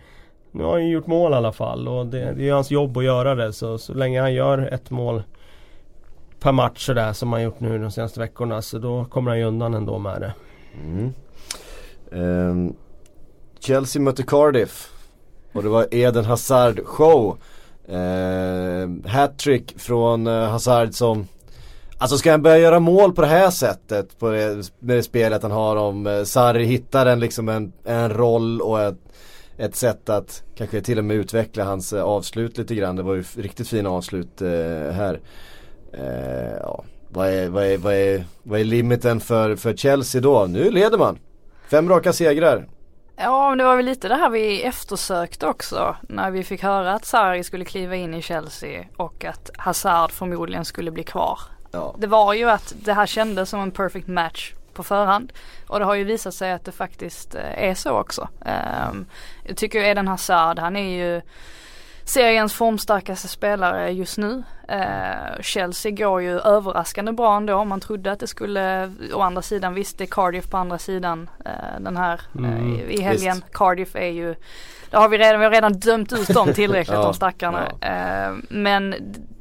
nu 0.57 0.65
har 0.65 0.73
han 0.73 0.87
ju 0.87 0.93
gjort 0.93 1.07
mål 1.07 1.33
i 1.33 1.35
alla 1.35 1.53
fall 1.53 1.89
och 1.89 2.07
det, 2.07 2.33
det 2.33 2.49
är 2.49 2.53
hans 2.53 2.71
jobb 2.71 2.97
att 2.97 3.05
göra 3.05 3.35
det. 3.35 3.53
Så, 3.53 3.79
så 3.79 3.95
länge 3.95 4.21
han 4.21 4.35
gör 4.35 4.59
ett 4.59 4.91
mål 4.91 5.23
per 6.41 6.53
match 6.53 6.87
sådär 6.87 7.13
som 7.13 7.33
han 7.33 7.43
gjort 7.43 7.61
nu 7.61 7.79
de 7.79 7.91
senaste 7.91 8.21
veckorna. 8.21 8.63
Så 8.63 8.79
då 8.79 9.05
kommer 9.05 9.31
han 9.31 9.39
ju 9.39 9.45
undan 9.45 9.75
ändå 9.75 9.99
med 9.99 10.21
det. 10.21 10.35
Mm. 10.85 11.13
Um, 12.11 12.77
Chelsea 13.61 14.03
mötte 14.03 14.23
Cardiff. 14.23 14.93
Och 15.53 15.63
det 15.63 15.69
var 15.69 15.87
Eden 15.91 16.25
Hazard 16.25 16.81
show. 16.85 17.39
Uh, 17.93 19.07
Hattrick 19.07 19.79
från 19.79 20.27
uh, 20.27 20.49
Hazard 20.49 20.95
som 20.95 21.27
Alltså 21.99 22.19
ska 22.19 22.31
han 22.31 22.43
börja 22.43 22.59
göra 22.59 22.81
mål 22.81 23.13
på 23.13 23.21
det 23.21 23.27
här 23.27 23.51
sättet 23.51 24.19
på 24.19 24.31
det, 24.31 24.71
med 24.79 24.97
det 24.97 25.03
spelet 25.03 25.43
han 25.43 25.53
har 25.53 25.77
om 25.77 26.07
uh, 26.07 26.25
Sarri 26.25 26.65
hittar 26.65 27.07
en, 27.07 27.21
liksom 27.21 27.49
en, 27.49 27.73
en 27.85 28.11
roll 28.11 28.61
och 28.61 28.81
ett, 28.83 28.99
ett 29.59 29.77
sätt 29.77 30.09
att 30.09 30.43
kanske 30.55 30.81
till 30.81 30.99
och 30.99 31.05
med 31.05 31.17
utveckla 31.17 31.65
hans 31.65 31.93
uh, 31.93 32.03
avslut 32.03 32.59
lite 32.59 32.75
grann. 32.75 32.97
Det 32.97 33.03
var 33.03 33.15
ju 33.15 33.25
riktigt 33.37 33.69
fina 33.69 33.91
avslut 33.91 34.43
uh, 34.43 34.49
här. 34.91 35.21
Eh, 35.93 36.57
ja, 36.63 36.85
vad, 37.09 37.29
är, 37.29 37.49
vad, 37.49 37.65
är, 37.65 37.79
vad, 37.79 37.95
är, 37.95 38.25
vad 38.43 38.61
är 38.61 38.65
limiten 38.65 39.21
för, 39.21 39.57
för 39.57 39.77
Chelsea 39.77 40.21
då? 40.21 40.47
Nu 40.47 40.71
leder 40.71 40.99
man. 40.99 41.19
Fem 41.69 41.89
raka 41.89 42.13
segrar. 42.13 42.69
Ja, 43.17 43.49
men 43.49 43.59
det 43.59 43.65
var 43.65 43.77
väl 43.77 43.85
lite 43.85 44.09
det 44.09 44.15
här 44.15 44.31
vi 44.31 44.63
eftersökte 44.63 45.47
också 45.47 45.97
när 46.09 46.31
vi 46.31 46.45
fick 46.45 46.63
höra 46.63 46.93
att 46.93 47.05
Sarri 47.05 47.45
skulle 47.45 47.65
kliva 47.65 47.97
in 47.97 48.15
i 48.15 48.23
Chelsea 48.23 48.85
och 48.97 49.25
att 49.25 49.51
Hazard 49.57 50.13
förmodligen 50.13 50.65
skulle 50.65 50.91
bli 50.91 51.03
kvar. 51.05 51.39
Ja. 51.71 51.95
Det 51.99 52.07
var 52.07 52.35
ju 52.35 52.51
att 52.51 52.75
det 52.85 52.93
här 52.93 53.07
kändes 53.07 53.51
som 53.51 53.61
en 53.61 53.71
perfect 53.71 54.09
match 54.09 54.55
på 54.77 54.83
förhand. 54.83 55.33
Och 55.67 55.79
det 55.79 55.85
har 55.85 55.95
ju 55.95 56.05
visat 56.05 56.35
sig 56.35 56.53
att 56.53 56.65
det 56.65 56.73
faktiskt 56.73 57.35
eh, 57.35 57.69
är 57.69 57.75
så 57.75 57.91
också. 57.91 58.29
Um, 58.91 59.07
jag 59.45 59.57
tycker 59.57 59.81
Eden 59.81 60.09
Hazard, 60.09 60.59
han 60.59 60.77
är 60.77 60.97
ju 60.97 61.23
seriens 62.07 62.55
formstarkaste 62.55 63.29
spelare 63.29 63.91
just 63.91 64.19
nu. 64.19 64.43
Eh, 64.69 65.41
Chelsea 65.41 65.93
går 65.93 66.23
ju 66.23 66.41
överraskande 66.41 67.13
bra 67.13 67.37
ändå. 67.37 67.65
Man 67.65 67.81
trodde 67.81 68.13
att 68.13 68.21
det 68.21 68.27
skulle, 68.27 68.93
å 69.15 69.21
andra 69.21 69.43
sidan 69.43 69.75
visst 69.75 69.99
det 69.99 70.05
är 70.05 70.07
Cardiff 70.07 70.51
på 70.51 70.57
andra 70.57 70.79
sidan 70.79 71.31
eh, 71.45 71.81
den 71.81 71.97
här 71.97 72.21
eh, 72.35 72.45
mm, 72.45 72.75
i, 72.75 72.95
i 72.95 73.01
helgen. 73.01 73.37
Visst. 73.37 73.53
Cardiff 73.53 73.97
är 73.97 74.09
ju, 74.09 74.35
det 74.91 74.97
har 74.97 75.09
vi 75.09 75.19
redan, 75.19 75.39
vi 75.41 75.45
har 75.45 75.53
redan 75.53 75.73
dömt 75.73 76.13
ut 76.13 76.29
dem 76.29 76.55
tillräckligt 76.55 76.97
ja, 76.97 77.03
de 77.03 77.15
stackarna. 77.15 77.73
Ja. 77.81 77.87
Eh, 77.87 78.35
men 78.49 78.95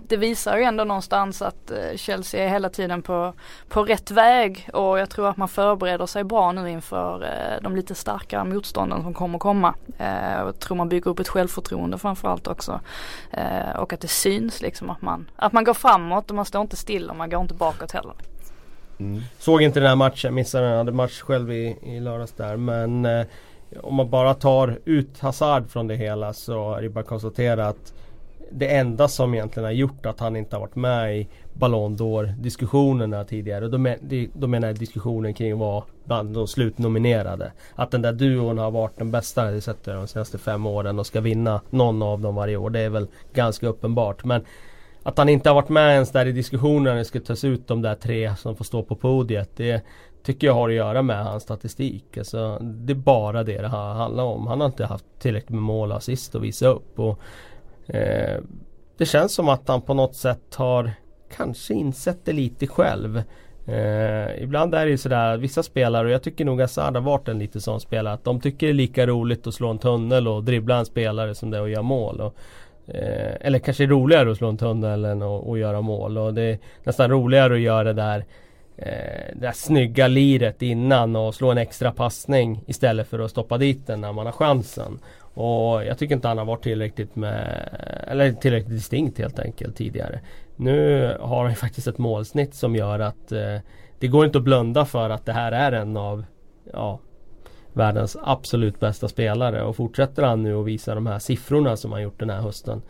det 0.07 0.17
visar 0.17 0.57
ju 0.57 0.63
ändå 0.63 0.83
någonstans 0.83 1.41
att 1.41 1.71
eh, 1.71 1.95
Chelsea 1.95 2.43
är 2.45 2.49
hela 2.49 2.69
tiden 2.69 3.01
på, 3.01 3.33
på 3.69 3.83
rätt 3.83 4.11
väg 4.11 4.69
och 4.73 4.99
jag 4.99 5.09
tror 5.09 5.29
att 5.29 5.37
man 5.37 5.47
förbereder 5.47 6.05
sig 6.05 6.23
bra 6.23 6.51
nu 6.51 6.69
inför 6.69 7.23
eh, 7.23 7.63
de 7.63 7.75
lite 7.75 7.95
starkare 7.95 8.43
motstånden 8.43 9.03
som 9.03 9.13
kommer 9.13 9.39
komma. 9.39 9.75
Eh, 9.97 10.33
jag 10.37 10.59
tror 10.59 10.77
man 10.77 10.89
bygger 10.89 11.11
upp 11.11 11.19
ett 11.19 11.27
självförtroende 11.27 11.97
framförallt 11.97 12.47
också. 12.47 12.79
Och 13.77 13.93
att 13.93 14.01
det 14.01 14.07
syns 14.07 14.61
liksom 14.61 14.89
att 14.89 15.01
man, 15.01 15.29
att 15.35 15.53
man 15.53 15.63
går 15.63 15.73
framåt 15.73 16.29
och 16.29 16.35
man 16.35 16.45
står 16.45 16.61
inte 16.61 16.75
still 16.75 17.09
och 17.09 17.15
man 17.15 17.29
går 17.29 17.41
inte 17.41 17.53
bakåt 17.53 17.91
heller. 17.91 18.13
Mm. 18.99 19.21
Såg 19.39 19.61
inte 19.61 19.79
den 19.79 19.89
här 19.89 19.95
matchen, 19.95 20.33
missade 20.33 20.63
den. 20.63 20.71
Jag 20.71 20.77
hade 20.77 20.91
match 20.91 21.21
själv 21.21 21.51
i, 21.51 21.77
i 21.83 21.99
lördags 21.99 22.31
där 22.31 22.57
men 22.57 23.07
om 23.83 23.95
man 23.95 24.09
bara 24.09 24.33
tar 24.33 24.79
ut 24.85 25.19
Hazard 25.19 25.69
från 25.69 25.87
det 25.87 25.95
hela 25.95 26.33
så 26.33 26.73
är 26.73 26.81
det 26.81 26.89
bara 26.89 26.99
att 26.99 27.07
konstatera 27.07 27.67
att 27.67 27.93
det 28.51 28.75
enda 28.75 29.07
som 29.07 29.33
egentligen 29.33 29.65
har 29.65 29.71
gjort 29.71 30.05
att 30.05 30.19
han 30.19 30.35
inte 30.35 30.55
har 30.55 30.61
varit 30.61 30.75
med 30.75 31.17
i 31.17 31.27
Ballon 31.53 31.97
d'Or 31.97 32.33
diskussionerna 32.37 33.23
tidigare. 33.23 33.67
Då, 33.67 33.77
men, 33.77 34.29
då 34.33 34.47
menar 34.47 34.67
jag 34.67 34.79
diskussionen 34.79 35.33
kring 35.33 35.57
vad 35.57 35.83
bland 36.03 36.33
de 36.33 36.47
slutnominerade. 36.47 37.51
Att 37.75 37.91
den 37.91 38.01
där 38.01 38.13
duon 38.13 38.57
har 38.57 38.71
varit 38.71 38.97
den 38.97 39.11
bästa 39.11 39.55
i 39.55 39.61
sett 39.61 39.83
de 39.83 40.07
senaste 40.07 40.37
fem 40.37 40.65
åren 40.65 40.99
och 40.99 41.07
ska 41.07 41.21
vinna 41.21 41.61
någon 41.69 42.01
av 42.01 42.21
dem 42.21 42.35
varje 42.35 42.57
år. 42.57 42.69
Det 42.69 42.79
är 42.79 42.89
väl 42.89 43.07
ganska 43.33 43.67
uppenbart. 43.67 44.23
Men 44.23 44.45
att 45.03 45.17
han 45.17 45.29
inte 45.29 45.49
har 45.49 45.55
varit 45.55 45.69
med 45.69 45.93
ens 45.93 46.11
där 46.11 46.25
i 46.25 46.31
diskussionen 46.31 46.83
när 46.83 46.95
det 46.95 47.05
ska 47.05 47.19
tas 47.19 47.43
ut 47.43 47.67
de 47.67 47.81
där 47.81 47.95
tre 47.95 48.35
som 48.35 48.55
får 48.55 48.65
stå 48.65 48.83
på 48.83 48.95
podiet. 48.95 49.49
Det 49.55 49.81
tycker 50.23 50.47
jag 50.47 50.53
har 50.53 50.69
att 50.69 50.75
göra 50.75 51.01
med 51.01 51.25
hans 51.25 51.43
statistik. 51.43 52.17
Alltså, 52.17 52.59
det 52.59 52.93
är 52.93 52.95
bara 52.95 53.43
det 53.43 53.61
det 53.61 53.67
handlar 53.67 54.23
om. 54.23 54.47
Han 54.47 54.59
har 54.59 54.67
inte 54.67 54.85
haft 54.85 55.05
tillräckligt 55.19 55.49
med 55.49 55.61
mål 55.61 55.91
och 55.91 55.97
assist 55.97 56.35
att 56.35 56.41
visa 56.41 56.67
upp. 56.67 56.99
Och 56.99 57.19
Eh, 57.87 58.41
det 58.97 59.05
känns 59.05 59.33
som 59.33 59.49
att 59.49 59.67
han 59.67 59.81
på 59.81 59.93
något 59.93 60.15
sätt 60.15 60.55
har 60.55 60.91
kanske 61.35 61.73
insett 61.73 62.25
det 62.25 62.33
lite 62.33 62.67
själv. 62.67 63.23
Eh, 63.67 64.43
ibland 64.43 64.75
är 64.75 64.85
det 64.85 64.91
ju 64.91 64.97
sådär, 64.97 65.37
vissa 65.37 65.63
spelare, 65.63 66.07
och 66.07 66.13
jag 66.13 66.23
tycker 66.23 66.45
nog 66.45 66.61
att 66.61 66.75
har 66.75 67.01
varit 67.01 67.27
en 67.27 67.39
lite 67.39 67.61
sån 67.61 67.81
spelare, 67.81 68.13
att 68.13 68.23
de 68.23 68.41
tycker 68.41 68.67
det 68.67 68.71
är 68.71 68.73
lika 68.73 69.07
roligt 69.07 69.47
att 69.47 69.53
slå 69.53 69.69
en 69.69 69.79
tunnel 69.79 70.27
och 70.27 70.43
dribbla 70.43 70.77
en 70.77 70.85
spelare 70.85 71.35
som 71.35 71.51
det 71.51 71.57
är 71.57 71.61
att 71.61 71.69
göra 71.69 71.81
mål. 71.81 72.21
Och, 72.21 72.35
eh, 72.95 73.35
eller 73.41 73.59
kanske 73.59 73.85
roligare 73.85 74.31
att 74.31 74.37
slå 74.37 74.49
en 74.49 74.57
tunnel 74.57 75.05
än 75.05 75.21
att, 75.21 75.47
att 75.47 75.59
göra 75.59 75.81
mål. 75.81 76.17
Och 76.17 76.33
det 76.33 76.41
är 76.41 76.59
nästan 76.83 77.09
roligare 77.09 77.53
att 77.53 77.59
göra 77.59 77.83
det 77.83 77.93
där 77.93 78.25
eh, 78.77 79.33
det 79.33 79.41
där 79.41 79.51
snygga 79.51 80.07
liret 80.07 80.61
innan 80.61 81.15
och 81.15 81.35
slå 81.35 81.51
en 81.51 81.57
extra 81.57 81.91
passning 81.91 82.63
istället 82.67 83.07
för 83.07 83.19
att 83.19 83.31
stoppa 83.31 83.57
dit 83.57 83.87
den 83.87 84.01
när 84.01 84.13
man 84.13 84.25
har 84.25 84.33
chansen. 84.33 84.99
Och 85.35 85.85
jag 85.85 85.97
tycker 85.97 86.15
inte 86.15 86.27
han 86.27 86.37
har 86.37 86.45
varit 86.45 86.63
tillräckligt 86.63 87.15
med, 87.15 87.69
eller 88.07 88.31
tillräckligt 88.31 88.71
distinkt 88.71 89.17
helt 89.17 89.39
enkelt 89.39 89.75
tidigare. 89.75 90.19
Nu 90.55 91.07
har 91.19 91.45
han 91.45 91.55
faktiskt 91.55 91.87
ett 91.87 91.97
målsnitt 91.97 92.55
som 92.55 92.75
gör 92.75 92.99
att 92.99 93.31
eh, 93.31 93.57
det 93.99 94.07
går 94.07 94.25
inte 94.25 94.37
att 94.37 94.43
blunda 94.43 94.85
för 94.85 95.09
att 95.09 95.25
det 95.25 95.33
här 95.33 95.51
är 95.51 95.71
en 95.71 95.97
av 95.97 96.25
ja, 96.73 96.99
världens 97.73 98.17
absolut 98.23 98.79
bästa 98.79 99.07
spelare. 99.07 99.63
Och 99.63 99.75
fortsätter 99.75 100.23
han 100.23 100.43
nu 100.43 100.55
och 100.55 100.67
visa 100.67 100.95
de 100.95 101.05
här 101.05 101.19
siffrorna 101.19 101.77
som 101.77 101.91
han 101.91 102.01
gjort 102.01 102.19
den 102.19 102.29
här 102.29 102.41
hösten. 102.41 102.81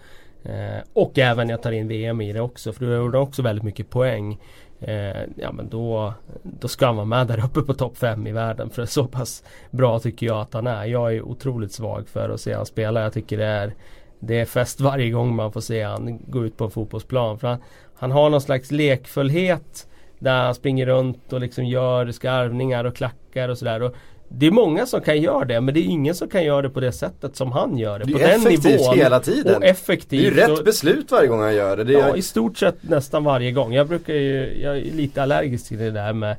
Eh, 0.44 0.84
och 0.94 1.20
även 1.20 1.50
jag 1.50 1.62
tar 1.62 1.72
in 1.72 1.88
VM 1.88 2.22
i 2.22 2.34
det 2.34 2.42
också 2.42 2.74
för 2.74 2.86
du 2.86 2.96
gjorde 2.96 3.18
också 3.18 3.42
väldigt 3.42 3.64
mycket 3.64 3.90
poäng. 3.90 4.40
Eh, 4.88 5.22
ja 5.36 5.52
men 5.52 5.70
då, 5.70 6.14
då 6.44 6.68
ska 6.68 6.86
han 6.86 6.96
vara 6.96 7.06
med 7.06 7.28
där 7.28 7.46
uppe 7.46 7.62
på 7.62 7.74
topp 7.74 7.98
5 7.98 8.28
i 8.28 8.32
världen. 8.32 8.70
För 8.70 8.86
så 8.86 9.08
pass 9.08 9.44
bra 9.72 10.00
tycker 10.00 10.26
jag 10.26 10.42
att 10.42 10.54
han 10.54 10.68
är. 10.68 10.86
Jag 10.86 11.16
är 11.16 11.22
otroligt 11.22 11.72
svag 11.72 12.08
för 12.08 12.30
att 12.30 12.42
se 12.42 12.54
han 12.54 12.66
spela. 12.66 13.02
Jag 13.02 13.14
tycker 13.14 13.38
det 13.38 13.46
är 13.46 13.74
det 14.20 14.40
är 14.40 14.46
fest 14.46 14.82
varje 14.82 15.10
gång 15.10 15.36
man 15.36 15.52
får 15.52 15.62
se 15.62 15.84
han 15.84 16.20
gå 16.28 16.46
ut 16.46 16.58
på 16.58 16.64
en 16.64 16.72
fotbollsplan. 16.72 17.40
För 17.40 17.48
han, 17.48 17.62
han 17.96 18.12
har 18.12 18.30
någon 18.30 18.42
slags 18.42 18.72
lekfullhet 18.72 19.88
där 20.20 20.46
han 20.46 20.56
springer 20.56 20.86
runt 20.86 21.34
och 21.34 21.40
liksom 21.42 21.66
gör 21.66 22.12
skarvningar 22.12 22.86
och 22.86 22.96
klackar 22.96 23.50
och 23.50 23.58
sådär. 23.58 23.92
Det 24.30 24.46
är 24.48 24.52
många 24.52 24.86
som 24.86 25.02
kan 25.02 25.22
göra 25.22 25.46
det 25.46 25.62
men 25.62 25.74
det 25.74 25.80
är 25.80 25.84
ingen 25.84 26.16
som 26.16 26.30
kan 26.30 26.44
göra 26.44 26.62
det 26.62 26.70
på 26.70 26.80
det 26.80 26.92
sättet 26.92 27.36
som 27.36 27.52
han 27.52 27.78
gör 27.78 28.00
det. 28.00 28.06
Det 28.06 28.12
på 28.14 28.20
den 28.20 28.42
nivån. 28.42 28.98
hela 28.98 29.20
tiden. 29.20 29.56
Och 29.56 29.64
effektivt. 29.66 30.10
Det 30.10 30.28
är 30.28 30.32
ju 30.32 30.36
rätt 30.54 30.60
och- 30.60 30.66
beslut 30.66 31.12
varje 31.12 31.28
gång 31.28 31.40
han 31.42 31.56
gör 31.56 31.78
det. 31.78 31.84
det 31.84 31.94
Ja, 31.94 32.00
är, 32.08 32.18
i 32.18 32.22
stort 32.22 32.58
sett 32.58 32.76
nästan 32.82 33.24
varje 33.24 33.52
gång. 33.52 33.74
Jag 33.74 33.88
brukar 33.88 34.14
ju, 34.14 34.62
jag 34.62 34.78
är 34.78 34.82
lite 34.82 35.24
allergisk 35.24 35.68
till 35.68 35.78
det 35.78 35.92
där 35.92 36.14
med 36.14 36.36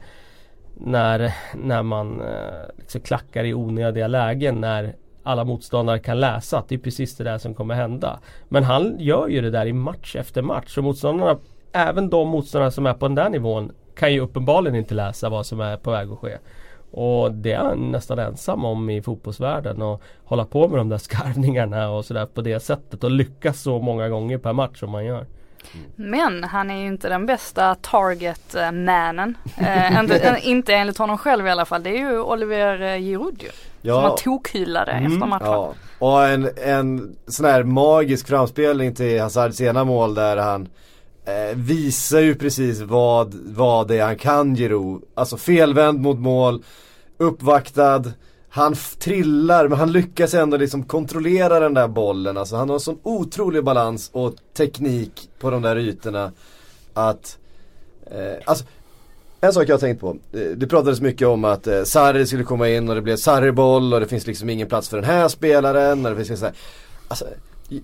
när, 0.74 1.32
när 1.54 1.82
man 1.82 2.20
eh, 2.20 2.26
liksom 2.78 3.00
klackar 3.00 3.44
i 3.44 3.54
onödiga 3.54 4.08
lägen 4.08 4.60
när 4.60 4.94
alla 5.22 5.44
motståndare 5.44 5.98
kan 5.98 6.20
läsa 6.20 6.58
att 6.58 6.68
det 6.68 6.74
är 6.74 6.78
precis 6.78 7.16
det 7.16 7.24
där 7.24 7.38
som 7.38 7.54
kommer 7.54 7.74
hända. 7.74 8.18
Men 8.48 8.64
han 8.64 8.96
gör 8.98 9.28
ju 9.28 9.40
det 9.40 9.50
där 9.50 9.66
i 9.66 9.72
match 9.72 10.16
efter 10.16 10.42
match. 10.42 10.78
Och 10.78 10.84
motståndarna, 10.84 11.38
även 11.72 12.10
de 12.10 12.28
motståndare 12.28 12.70
som 12.70 12.86
är 12.86 12.94
på 12.94 13.08
den 13.08 13.14
där 13.14 13.28
nivån 13.30 13.72
kan 13.96 14.12
ju 14.12 14.20
uppenbarligen 14.20 14.76
inte 14.76 14.94
läsa 14.94 15.28
vad 15.28 15.46
som 15.46 15.60
är 15.60 15.76
på 15.76 15.90
väg 15.90 16.10
att 16.12 16.18
ske. 16.18 16.36
Och 16.98 17.32
det 17.32 17.52
är 17.52 17.58
han 17.58 17.90
nästan 17.92 18.18
ensam 18.18 18.64
om 18.64 18.90
i 18.90 19.02
fotbollsvärlden 19.02 19.82
och 19.82 20.02
hålla 20.24 20.44
på 20.44 20.68
med 20.68 20.78
de 20.78 20.88
där 20.88 20.98
skarvningarna 20.98 21.90
och 21.90 22.04
sådär 22.04 22.26
på 22.26 22.40
det 22.40 22.60
sättet 22.60 23.04
och 23.04 23.10
lyckas 23.10 23.60
så 23.62 23.78
många 23.78 24.08
gånger 24.08 24.38
per 24.38 24.52
match 24.52 24.80
som 24.80 24.90
man 24.90 25.04
gör. 25.04 25.26
Men 25.96 26.44
han 26.44 26.70
är 26.70 26.80
ju 26.80 26.86
inte 26.86 27.08
den 27.08 27.26
bästa 27.26 27.74
target-mannen. 27.74 29.34
Eh, 29.58 30.00
inte, 30.00 30.18
eh, 30.22 30.48
inte 30.48 30.74
enligt 30.74 30.98
honom 30.98 31.18
själv 31.18 31.46
i 31.46 31.50
alla 31.50 31.64
fall. 31.64 31.82
Det 31.82 31.90
är 31.90 31.98
ju 32.10 32.20
Olivier 32.20 32.82
eh, 32.82 32.98
Giroud 33.00 33.42
ju. 33.42 33.90
Som 33.90 34.02
han 34.02 34.16
tokhyllade 34.16 34.92
Mm. 34.92 35.12
efter 35.12 35.26
matchen. 35.26 35.46
Ja, 35.46 35.74
och 35.98 36.26
en, 36.26 36.48
en 36.64 37.16
sån 37.26 37.46
här 37.46 37.62
magisk 37.62 38.28
framspelning 38.28 38.94
till 38.94 39.20
Hazards 39.20 39.60
ena 39.60 39.84
mål 39.84 40.14
där 40.14 40.36
han 40.36 40.68
eh, 41.26 41.56
visar 41.56 42.20
ju 42.20 42.34
precis 42.34 42.80
vad, 42.80 43.34
vad 43.34 43.88
det 43.88 43.98
är 43.98 44.06
han 44.06 44.16
kan 44.16 44.54
Giro. 44.54 45.02
Alltså 45.14 45.36
felvänd 45.36 46.00
mot 46.00 46.18
mål, 46.18 46.62
uppvaktad, 47.18 48.04
han 48.48 48.74
trillar 48.98 49.68
men 49.68 49.78
han 49.78 49.92
lyckas 49.92 50.34
ändå 50.34 50.56
liksom 50.56 50.82
kontrollera 50.82 51.60
den 51.60 51.74
där 51.74 51.88
bollen. 51.88 52.36
Alltså 52.36 52.56
han 52.56 52.68
har 52.68 52.78
sån 52.78 52.98
otrolig 53.02 53.64
balans 53.64 54.10
och 54.12 54.34
teknik 54.56 55.30
på 55.38 55.50
de 55.50 55.62
där 55.62 55.78
ytorna. 55.78 56.32
Att, 56.94 57.38
eh, 58.06 58.42
alltså 58.44 58.64
en 59.40 59.52
sak 59.52 59.68
jag 59.68 59.74
har 59.74 59.80
tänkt 59.80 60.00
på. 60.00 60.16
Eh, 60.32 60.40
det 60.40 60.66
pratades 60.66 61.00
mycket 61.00 61.28
om 61.28 61.44
att 61.44 61.66
eh, 61.66 61.82
Sarri 61.82 62.26
skulle 62.26 62.44
komma 62.44 62.68
in 62.68 62.88
och 62.88 62.94
det 62.94 63.02
blev 63.02 63.16
Sarri-boll 63.16 63.94
och 63.94 64.00
det 64.00 64.06
finns 64.06 64.26
liksom 64.26 64.50
ingen 64.50 64.68
plats 64.68 64.88
för 64.88 64.96
den 64.96 65.06
här 65.06 65.28
spelaren. 65.28 66.06
Och 66.06 66.16
det 66.16 66.24
finns 66.24 66.40
så 66.40 66.46
här, 66.46 66.54
alltså, 67.08 67.24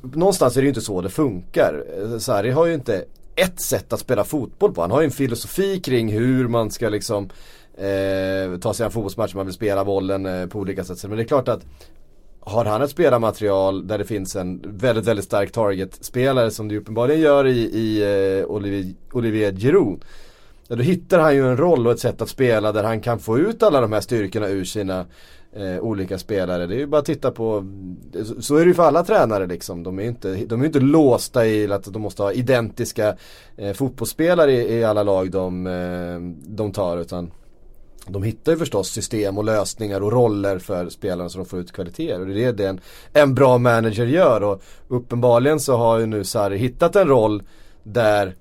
någonstans 0.02 0.56
är 0.56 0.60
det 0.60 0.64
ju 0.64 0.68
inte 0.68 0.80
så 0.80 1.00
det 1.00 1.10
funkar. 1.10 1.84
Eh, 1.98 2.18
Sarri 2.18 2.50
har 2.50 2.66
ju 2.66 2.74
inte 2.74 3.04
ett 3.36 3.60
sätt 3.60 3.92
att 3.92 4.00
spela 4.00 4.24
fotboll 4.24 4.74
på. 4.74 4.80
Han 4.80 4.90
har 4.90 5.00
ju 5.00 5.04
en 5.04 5.10
filosofi 5.10 5.80
kring 5.80 6.12
hur 6.12 6.48
man 6.48 6.70
ska 6.70 6.88
liksom 6.88 7.28
eh, 7.74 8.58
ta 8.60 8.74
sig 8.74 8.84
an 8.84 8.92
fotbollsmatch, 8.92 9.34
man 9.34 9.46
vill 9.46 9.54
spela 9.54 9.84
bollen 9.84 10.26
eh, 10.26 10.46
på 10.46 10.58
olika 10.58 10.84
sätt. 10.84 11.04
Men 11.08 11.16
det 11.16 11.22
är 11.22 11.26
klart 11.26 11.48
att 11.48 11.66
har 12.40 12.64
han 12.64 12.82
ett 12.82 12.90
spelarmaterial 12.90 13.86
där 13.86 13.98
det 13.98 14.04
finns 14.04 14.36
en 14.36 14.60
väldigt, 14.64 15.06
väldigt 15.06 15.24
stark 15.24 15.52
target-spelare 15.52 16.50
som 16.50 16.68
det 16.68 16.76
uppenbarligen 16.76 17.20
gör 17.20 17.46
i, 17.46 17.58
i 17.58 18.02
eh, 18.40 18.46
Olivier, 18.46 18.94
Olivier 19.12 19.52
Giroud. 19.52 20.04
Ja, 20.68 20.76
då 20.76 20.82
hittar 20.82 21.18
han 21.18 21.34
ju 21.34 21.48
en 21.48 21.56
roll 21.56 21.86
och 21.86 21.92
ett 21.92 22.00
sätt 22.00 22.22
att 22.22 22.28
spela 22.28 22.72
där 22.72 22.84
han 22.84 23.00
kan 23.00 23.18
få 23.18 23.38
ut 23.38 23.62
alla 23.62 23.80
de 23.80 23.92
här 23.92 24.00
styrkorna 24.00 24.48
ur 24.48 24.64
sina 24.64 25.06
eh, 25.52 25.78
olika 25.80 26.18
spelare. 26.18 26.66
Det 26.66 26.74
är 26.74 26.78
ju 26.78 26.86
bara 26.86 26.98
att 26.98 27.04
titta 27.04 27.30
på, 27.30 27.64
så, 28.40 28.56
är 28.56 28.60
det 28.60 28.68
ju 28.68 28.74
för 28.74 28.82
alla 28.82 29.04
tränare 29.04 29.46
liksom. 29.46 29.82
De 29.82 29.98
är 29.98 30.02
ju 30.02 30.08
inte, 30.08 30.34
de 30.34 30.60
är 30.60 30.66
inte 30.66 30.80
låsta 30.80 31.46
i 31.46 31.72
att 31.72 31.84
de 31.84 32.02
måste 32.02 32.22
ha 32.22 32.32
identiska 32.32 33.16
eh, 33.56 33.72
fotbollsspelare 33.72 34.52
i, 34.52 34.74
i 34.74 34.84
alla 34.84 35.02
lag 35.02 35.30
de, 35.30 35.66
eh, 35.66 36.20
de 36.54 36.72
tar 36.72 36.98
utan 36.98 37.30
de 38.06 38.22
hittar 38.22 38.52
ju 38.52 38.58
förstås 38.58 38.88
system 38.88 39.38
och 39.38 39.44
lösningar 39.44 40.00
och 40.00 40.12
roller 40.12 40.58
för 40.58 40.88
spelarna 40.88 41.28
så 41.28 41.38
de 41.38 41.46
får 41.46 41.58
ut 41.58 41.72
kvaliteter. 41.72 42.20
Och 42.20 42.26
det 42.26 42.44
är 42.44 42.52
det 42.52 42.66
en, 42.66 42.80
en 43.12 43.34
bra 43.34 43.58
manager 43.58 44.06
gör. 44.06 44.42
Och 44.42 44.62
uppenbarligen 44.88 45.60
så 45.60 45.76
har 45.76 45.98
ju 45.98 46.06
nu 46.06 46.24
Sarri 46.24 46.56
hittat 46.56 46.96
en 46.96 47.08
roll 47.08 47.42
där 47.82 48.36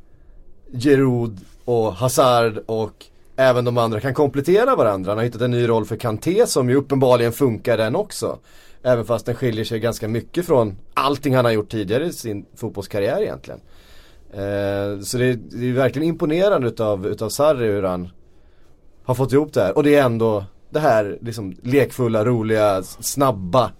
Giroud 0.74 1.40
och 1.66 1.94
Hazard 1.94 2.58
och 2.66 3.06
även 3.42 3.66
de 3.66 3.78
andra 3.78 4.00
kan 4.00 4.14
komplettera 4.14 4.76
varandra. 4.76 5.12
Han 5.12 5.18
har 5.18 5.26
hittat 5.26 5.42
en 5.42 5.52
ny 5.52 5.68
roll 5.68 5.86
för 5.86 5.96
Kanté 5.96 6.48
som 6.48 6.70
ju 6.70 6.76
uppenbarligen 6.76 7.32
funkar 7.32 7.78
den 7.78 7.96
också. 7.96 8.40
Även 8.84 9.06
fast 9.06 9.26
den 9.26 9.36
skiljer 9.36 9.66
sig 9.66 9.80
ganska 9.80 10.08
mycket 10.08 10.46
från 10.46 10.78
allting 10.94 11.36
han 11.36 11.46
har 11.46 11.52
gjort 11.52 11.72
tidigare 11.72 12.06
i 12.06 12.14
sin 12.14 12.46
fotbollskarriär 12.56 13.22
egentligen. 13.22 13.60
Eh, 14.34 15.02
så 15.04 15.18
det 15.18 15.26
är, 15.26 15.40
det 15.52 15.70
är 15.70 15.74
verkligen 15.74 16.08
imponerande 16.08 16.68
utav, 16.68 17.08
utav 17.08 17.30
Sarri 17.30 17.68
hur 17.68 17.84
han 17.84 18.10
har 19.04 19.16
fått 19.16 19.34
ihop 19.34 19.54
det 19.54 19.62
här. 19.62 19.78
Och 19.78 19.84
det 19.84 19.96
är 19.96 20.04
ändå 20.04 20.46
det 20.70 20.80
här 20.80 21.18
liksom 21.22 21.56
lekfulla, 21.64 22.26
roliga, 22.26 22.84
snabba 22.84 23.72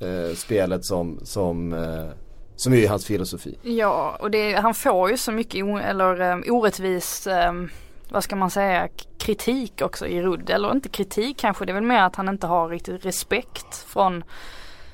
eh, 0.00 0.34
spelet 0.36 0.84
som, 0.84 1.20
som, 1.22 1.72
eh, 1.72 2.08
som 2.56 2.72
är 2.72 2.88
hans 2.88 3.06
filosofi. 3.06 3.58
Ja, 3.62 4.16
och 4.20 4.30
det, 4.30 4.52
han 4.52 4.74
får 4.74 5.10
ju 5.10 5.16
så 5.16 5.32
mycket 5.32 5.64
o, 5.64 5.78
eller, 5.78 6.20
um, 6.20 6.44
orättvis, 6.48 7.28
um, 7.48 7.68
vad 8.12 8.24
ska 8.24 8.36
man 8.36 8.50
säga, 8.50 8.88
kritik 9.18 9.82
också 9.82 10.06
i 10.06 10.22
Rudd. 10.22 10.50
Eller 10.50 10.72
inte 10.72 10.88
kritik 10.88 11.38
kanske, 11.38 11.64
det 11.64 11.72
är 11.72 11.74
väl 11.74 11.82
mer 11.82 12.02
att 12.02 12.16
han 12.16 12.28
inte 12.28 12.46
har 12.46 12.68
riktigt 12.68 13.06
respekt 13.06 13.76
från 13.76 14.24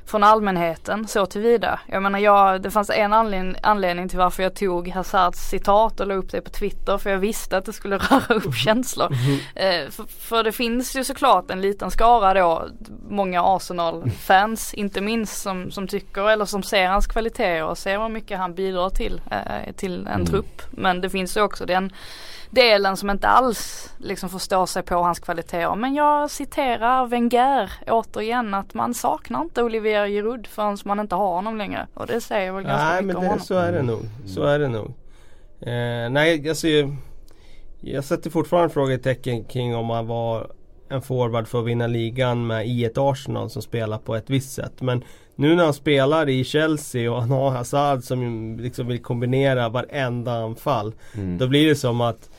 från 0.08 0.24
allmänheten 0.24 1.08
så 1.08 1.26
tillvida. 1.26 1.80
Jag 1.86 2.02
menar 2.02 2.18
jag, 2.18 2.62
det 2.62 2.70
fanns 2.70 2.90
en 2.90 3.12
anledning, 3.12 3.56
anledning 3.62 4.08
till 4.08 4.18
varför 4.18 4.42
jag 4.42 4.54
tog 4.54 4.88
Hazards 4.88 5.38
citat 5.38 6.00
och 6.00 6.06
la 6.06 6.14
upp 6.14 6.30
det 6.30 6.40
på 6.40 6.50
Twitter 6.50 6.98
för 6.98 7.10
jag 7.10 7.18
visste 7.18 7.56
att 7.56 7.64
det 7.64 7.72
skulle 7.72 7.96
röra 8.10 8.34
upp 8.34 8.54
känslor. 8.54 9.12
Eh, 9.54 9.90
för, 9.90 10.04
för 10.04 10.44
det 10.44 10.52
finns 10.52 10.96
ju 10.96 11.04
såklart 11.04 11.50
en 11.50 11.60
liten 11.60 11.90
skara 11.90 12.34
då, 12.34 12.68
många 13.08 13.42
Arsenal-fans 13.42 14.74
inte 14.74 15.00
minst 15.00 15.42
som, 15.42 15.70
som 15.70 15.88
tycker 15.88 16.30
eller 16.30 16.44
som 16.44 16.62
ser 16.62 16.86
hans 16.86 17.06
kvaliteter 17.06 17.64
och 17.64 17.78
ser 17.78 17.98
hur 17.98 18.08
mycket 18.08 18.38
han 18.38 18.54
bidrar 18.54 18.90
till, 18.90 19.20
eh, 19.30 19.72
till 19.72 20.06
en 20.06 20.26
trupp. 20.26 20.62
Men 20.70 21.00
det 21.00 21.10
finns 21.10 21.36
ju 21.36 21.40
också 21.40 21.66
den 21.66 21.92
delen 22.50 22.96
som 22.96 23.10
inte 23.10 23.28
alls 23.28 23.92
liksom 23.98 24.28
förstår 24.28 24.66
sig 24.66 24.82
på 24.82 24.94
hans 24.94 25.18
kvaliteter. 25.18 25.74
Men 25.74 25.94
jag 25.94 26.30
citerar 26.30 27.06
Wenger 27.06 27.72
återigen 27.86 28.54
att 28.54 28.74
man 28.74 28.94
saknar 28.94 29.40
inte 29.40 29.62
Olivier 29.62 30.06
Giroud 30.06 30.46
förrän 30.46 30.78
man 30.84 31.00
inte 31.00 31.14
har 31.14 31.34
honom 31.34 31.56
längre. 31.56 31.86
Och 31.94 32.06
det 32.06 32.20
säger 32.20 32.52
väl 32.52 32.64
ganska 32.64 32.84
Nej 32.84 33.02
mycket 33.02 33.06
men 33.06 33.16
om 33.16 33.22
det, 33.22 33.28
honom. 33.28 33.44
så 33.44 33.54
är 33.54 33.72
det 33.72 33.82
nog. 33.82 34.00
Så 34.26 34.42
är 34.42 34.58
det 34.58 34.68
nog. 34.68 34.86
Eh, 35.60 36.10
nej 36.10 36.48
alltså 36.48 36.68
jag, 36.68 36.96
jag 37.80 38.04
sätter 38.04 38.30
fortfarande 38.30 38.74
frågetecken 38.74 39.44
kring 39.44 39.76
om 39.76 39.90
han 39.90 40.06
var 40.06 40.50
en 40.88 41.02
forward 41.02 41.48
för 41.48 41.58
att 41.60 41.66
vinna 41.66 41.86
ligan 41.86 42.46
med 42.46 42.66
i 42.66 42.84
ett 42.84 42.98
Arsenal 42.98 43.50
som 43.50 43.62
spelar 43.62 43.98
på 43.98 44.16
ett 44.16 44.30
visst 44.30 44.52
sätt. 44.52 44.80
Men 44.80 45.04
nu 45.34 45.54
när 45.54 45.64
han 45.64 45.74
spelar 45.74 46.28
i 46.28 46.44
Chelsea 46.44 47.12
och 47.12 47.20
han 47.20 47.30
har 47.30 47.50
Hazard 47.50 48.02
som 48.02 48.56
liksom 48.60 48.86
vill 48.86 49.02
kombinera 49.02 49.68
varenda 49.68 50.32
anfall. 50.32 50.94
Då 51.38 51.46
blir 51.46 51.68
det 51.68 51.76
som 51.76 52.00
att 52.00 52.30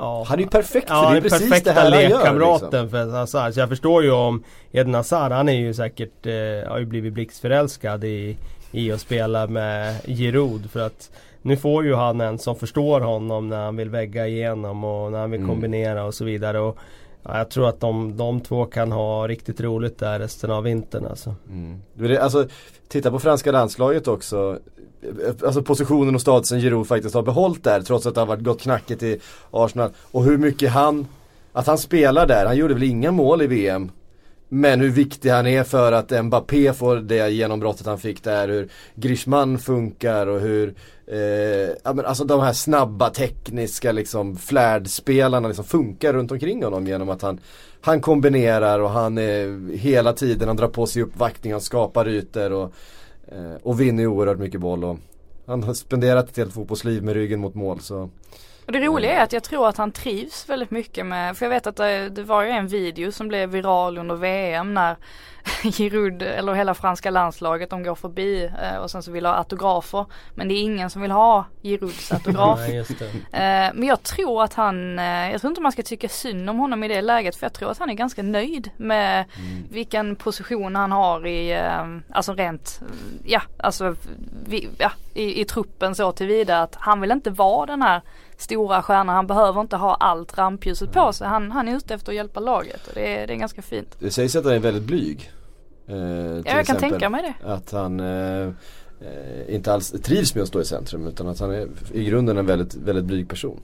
ja, 0.00 0.24
Han 0.28 0.38
är 0.38 0.42
ju 0.42 0.48
perfekt 0.48 0.88
för 0.88 0.94
Ja, 0.94 1.10
det 1.10 1.16
är 1.16 1.20
precis 1.20 1.48
perfekta 1.48 1.72
det 1.74 1.80
här 1.80 1.90
han 1.90 2.02
gör. 2.02 2.08
lekkamraten 2.18 2.82
Liksom. 2.82 2.88
för 2.90 3.10
Hazard. 3.18 3.54
Så 3.54 3.60
jag 3.60 3.68
förstår 3.68 4.02
ju 4.02 4.10
om 4.10 4.42
Eden 4.72 4.94
Hazard, 4.94 5.32
han 5.32 5.48
är 5.48 5.52
ju 5.52 5.74
säkert, 5.74 6.26
eh, 6.26 6.70
har 6.70 6.78
ju 6.78 6.84
blivit 6.84 7.12
blixtförälskad 7.12 8.04
i, 8.04 8.36
i 8.72 8.92
att 8.92 9.00
spela 9.00 9.46
med 9.46 9.96
Giroud. 10.06 10.70
För 10.70 10.80
att 10.80 11.10
nu 11.42 11.56
får 11.56 11.84
ju 11.84 11.94
han 11.94 12.20
en 12.20 12.38
som 12.38 12.56
förstår 12.56 13.00
honom 13.00 13.48
när 13.48 13.64
han 13.64 13.76
vill 13.76 13.90
vägga 13.90 14.26
igenom 14.26 14.84
och 14.84 15.12
när 15.12 15.18
han 15.18 15.30
vill 15.30 15.40
Mm. 15.40 15.50
kombinera 15.50 16.04
och 16.04 16.14
så 16.14 16.24
vidare. 16.24 16.58
Och 16.60 16.78
Ja, 17.22 17.38
jag 17.38 17.50
tror 17.50 17.68
att 17.68 17.80
de, 17.80 18.16
de 18.16 18.40
två 18.40 18.64
kan 18.64 18.92
ha 18.92 19.28
riktigt 19.28 19.60
roligt 19.60 19.98
där 19.98 20.18
resten 20.18 20.50
av 20.50 20.62
vintern 20.62 21.06
alltså. 21.06 21.34
Mm. 21.48 21.80
Alltså, 22.20 22.46
titta 22.88 23.10
på 23.10 23.18
franska 23.18 23.52
landslaget 23.52 24.08
också. 24.08 24.58
Alltså 25.44 25.62
positionen 25.62 26.14
och 26.14 26.20
statusen 26.20 26.60
Giroud 26.60 26.86
faktiskt 26.86 27.14
har 27.14 27.22
behållit 27.22 27.64
där 27.64 27.80
trots 27.80 28.06
att 28.06 28.14
det 28.14 28.20
har 28.20 28.26
varit 28.26 28.44
gått 28.44 28.60
knackigt 28.60 29.02
i 29.02 29.18
Arsenal. 29.50 29.90
Och 30.10 30.24
hur 30.24 30.38
mycket 30.38 30.70
han, 30.70 31.06
att 31.52 31.66
han 31.66 31.78
spelar 31.78 32.26
där, 32.26 32.46
han 32.46 32.56
gjorde 32.56 32.74
väl 32.74 32.82
inga 32.82 33.10
mål 33.10 33.42
i 33.42 33.46
VM. 33.46 33.90
Men 34.52 34.80
hur 34.80 34.90
viktig 34.90 35.30
han 35.30 35.46
är 35.46 35.64
för 35.64 35.92
att 35.92 36.24
Mbappé 36.24 36.72
får 36.72 36.96
det 36.96 37.30
genombrottet 37.30 37.86
han 37.86 37.98
fick 37.98 38.24
där, 38.24 38.48
hur 38.48 38.68
Griezmann 38.94 39.58
funkar 39.58 40.26
och 40.26 40.40
hur 40.40 40.74
eh, 41.06 41.18
ja, 41.84 41.92
men 41.94 42.04
alltså 42.04 42.24
de 42.24 42.40
här 42.40 42.52
snabba 42.52 43.10
tekniska 43.10 43.92
liksom 43.92 44.36
flärdspelarna 44.36 45.48
liksom 45.48 45.64
funkar 45.64 46.12
runt 46.12 46.32
omkring 46.32 46.64
honom 46.64 46.86
genom 46.86 47.08
att 47.08 47.22
han 47.22 47.40
Han 47.80 48.00
kombinerar 48.00 48.78
och 48.80 48.90
han 48.90 49.18
är 49.18 49.76
hela 49.76 50.12
tiden, 50.12 50.48
han 50.48 50.56
drar 50.56 50.68
på 50.68 50.86
sig 50.86 51.02
uppvaktning, 51.02 51.52
han 51.52 51.60
skapar 51.60 52.08
ytor 52.08 52.52
och, 52.52 52.74
Eh, 53.30 53.54
och 53.62 53.80
vinner 53.80 54.02
ju 54.02 54.06
oerhört 54.06 54.38
mycket 54.38 54.60
boll 54.60 54.84
och 54.84 54.98
Han 55.46 55.62
har 55.62 55.74
spenderat 55.74 56.28
ett 56.28 56.36
helt 56.36 56.52
fotbollsliv 56.52 57.02
med 57.02 57.14
ryggen 57.14 57.40
mot 57.40 57.54
mål 57.54 57.80
så 57.80 58.10
och 58.70 58.74
det 58.74 58.86
roliga 58.86 59.12
är 59.12 59.24
att 59.24 59.32
jag 59.32 59.42
tror 59.42 59.68
att 59.68 59.76
han 59.76 59.92
trivs 59.92 60.48
väldigt 60.48 60.70
mycket 60.70 61.06
med, 61.06 61.36
för 61.36 61.46
jag 61.46 61.50
vet 61.50 61.66
att 61.66 61.76
det, 61.76 62.08
det 62.08 62.22
var 62.22 62.42
ju 62.42 62.50
en 62.50 62.66
video 62.66 63.12
som 63.12 63.28
blev 63.28 63.50
viral 63.50 63.98
under 63.98 64.14
VM 64.14 64.74
när 64.74 64.96
Giroud 65.62 66.22
eller 66.22 66.54
hela 66.54 66.74
franska 66.74 67.10
landslaget 67.10 67.70
de 67.70 67.82
går 67.82 67.94
förbi 67.94 68.50
eh, 68.62 68.76
och 68.76 68.90
sen 68.90 69.02
så 69.02 69.10
vill 69.10 69.26
ha 69.26 69.34
autografer. 69.34 70.06
Men 70.34 70.48
det 70.48 70.54
är 70.54 70.62
ingen 70.62 70.90
som 70.90 71.02
vill 71.02 71.10
ha 71.10 71.44
Girouds 71.62 72.12
autograf. 72.12 72.58
Nej. 72.58 72.78
Eh, 73.32 73.70
men 73.74 73.82
jag 73.82 74.02
tror 74.02 74.42
att 74.42 74.54
han, 74.54 74.98
eh, 74.98 75.30
jag 75.30 75.40
tror 75.40 75.50
inte 75.50 75.60
man 75.60 75.72
ska 75.72 75.82
tycka 75.82 76.08
synd 76.08 76.50
om 76.50 76.58
honom 76.58 76.84
i 76.84 76.88
det 76.88 77.02
läget 77.02 77.36
för 77.36 77.46
jag 77.46 77.52
tror 77.52 77.70
att 77.70 77.78
han 77.78 77.90
är 77.90 77.94
ganska 77.94 78.22
nöjd 78.22 78.70
med 78.76 79.24
vilken 79.70 80.16
position 80.16 80.76
han 80.76 80.92
har 80.92 81.26
i, 81.26 81.70
alltså 82.10 82.34
rent, 82.34 82.80
ja 83.24 83.42
alltså 83.56 83.96
ja, 84.78 84.92
i, 85.14 85.40
i 85.40 85.44
truppen 85.44 85.94
så 85.94 86.12
tillvida 86.12 86.62
att 86.62 86.76
han 86.78 87.00
vill 87.00 87.10
inte 87.10 87.30
vara 87.30 87.66
den 87.66 87.82
här 87.82 88.00
stora 88.40 88.82
stjärnan. 88.82 89.08
Han 89.14 89.26
behöver 89.26 89.60
inte 89.60 89.76
ha 89.76 89.94
allt 89.94 90.38
rampljuset 90.38 90.92
på 90.92 91.12
sig. 91.12 91.26
Han, 91.28 91.50
han 91.50 91.68
är 91.68 91.76
ute 91.76 91.94
efter 91.94 92.12
att 92.12 92.16
hjälpa 92.16 92.40
laget 92.40 92.86
och 92.86 92.92
det 92.94 93.16
är, 93.18 93.26
det 93.26 93.32
är 93.32 93.36
ganska 93.36 93.62
fint. 93.62 93.96
Det 93.98 94.10
sägs 94.10 94.36
att 94.36 94.44
han 94.44 94.54
är 94.54 94.58
väldigt 94.58 94.82
blyg. 94.82 95.30
Eh, 95.88 95.96
Ja, 95.96 96.34
jag 96.36 96.44
kan 96.46 96.58
exempel. 96.60 96.90
tänka 96.90 97.10
mig 97.10 97.22
det. 97.42 97.48
Att 97.52 97.72
han 97.72 98.00
eh, 98.00 98.42
eh, 99.00 99.54
inte 99.54 99.72
alls 99.72 99.90
trivs 100.02 100.34
med 100.34 100.42
att 100.42 100.48
stå 100.48 100.60
i 100.60 100.64
centrum 100.64 101.06
utan 101.06 101.28
att 101.28 101.40
han 101.40 101.50
är 101.50 101.68
i 101.92 102.04
grunden 102.04 102.38
en 102.38 102.46
väldigt, 102.46 102.74
väldigt 102.74 103.04
blyg 103.04 103.28
person. 103.28 103.60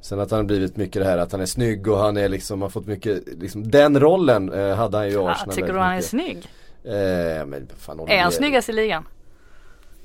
Sen 0.00 0.20
att 0.20 0.30
han 0.30 0.38
har 0.38 0.44
blivit 0.44 0.76
mycket 0.76 1.02
det 1.02 1.08
här 1.08 1.18
att 1.18 1.32
han 1.32 1.40
är 1.40 1.46
snygg 1.46 1.88
och 1.88 1.98
han 1.98 2.16
är 2.16 2.28
liksom, 2.28 2.62
har 2.62 2.68
fått 2.68 2.86
mycket, 2.86 3.22
liksom 3.40 3.70
den 3.70 4.00
rollen 4.00 4.52
eh, 4.52 4.74
hade 4.76 4.96
han 4.96 5.06
ju 5.06 5.12
i 5.12 5.14
Ja, 5.14 5.30
Arsenal. 5.30 5.54
tycker 5.54 5.72
du 5.72 5.78
han 5.78 5.90
är 5.92 5.96
mycket. 5.96 6.10
snygg? 6.10 6.48
Eh, 6.84 7.46
men 7.46 7.68
fan, 7.78 8.00
Är 8.08 8.22
han 8.22 8.32
snyggast 8.32 8.68
i 8.68 8.72
ligan? 8.72 9.04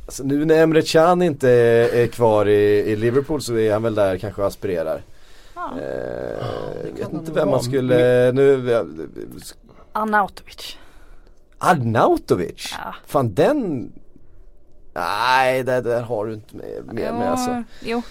Alltså, 0.06 0.24
nu 0.24 0.46
när 0.46 0.64
Emre 0.64 0.82
Can 0.82 1.22
inte 1.22 1.50
är, 1.50 1.96
är 1.96 2.08
kvar 2.08 2.46
i, 2.46 2.80
i 2.92 2.96
Liverpool 2.96 3.42
så 3.42 3.58
är 3.58 3.74
han 3.74 3.84
väl 3.84 3.96
där 3.96 4.18
kanske 4.18 4.42
och 4.42 4.48
aspirerar. 4.48 5.02
Ja. 5.56 5.72
Eh, 5.82 6.48
jag 6.98 7.06
vet 7.06 7.14
inte 7.14 7.32
vem 7.32 7.50
man 7.50 7.64
skulle, 7.64 8.32
nu, 8.32 8.86
Arnautovic. 9.92 10.78
Arnautovic? 11.58 12.74
Ja. 12.78 12.96
Fan 13.06 13.34
den 13.34 13.92
Nej, 14.96 15.64
det 15.64 15.82
där 15.82 16.02
har 16.02 16.26
du 16.26 16.34
inte 16.34 16.56
med, 16.56 16.86
med, 16.86 17.14
med 17.14 17.32
alltså. 17.32 17.64
Jo, 17.82 18.02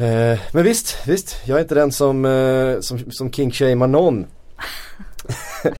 Eh, 0.00 0.38
men 0.52 0.64
visst, 0.64 1.06
visst. 1.06 1.36
Jag 1.44 1.58
är 1.58 1.62
inte 1.62 1.74
den 1.74 1.92
som, 1.92 2.24
eh, 2.24 2.80
som, 2.80 3.10
som 3.10 3.30
king-shamear 3.30 3.86
någon. 3.86 4.26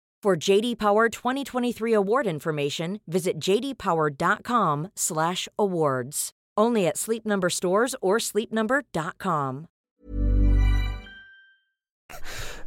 For 0.23 0.49
JD 0.49 0.77
Power 0.77 1.09
2023 1.09 1.93
award 1.93 2.27
information, 2.27 2.99
visit 3.07 3.39
jdpower.com/awards. 3.39 6.29
Only 6.59 6.87
at 6.87 6.97
Sleep 6.97 7.25
Number 7.25 7.49
stores 7.49 7.95
or 8.01 8.19
sleepnumber.com. 8.19 9.65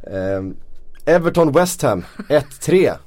Eh, 0.07 0.41
Everton 1.05 1.51
West 1.51 1.81
Ham 1.81 2.05
1-3. 2.29 2.97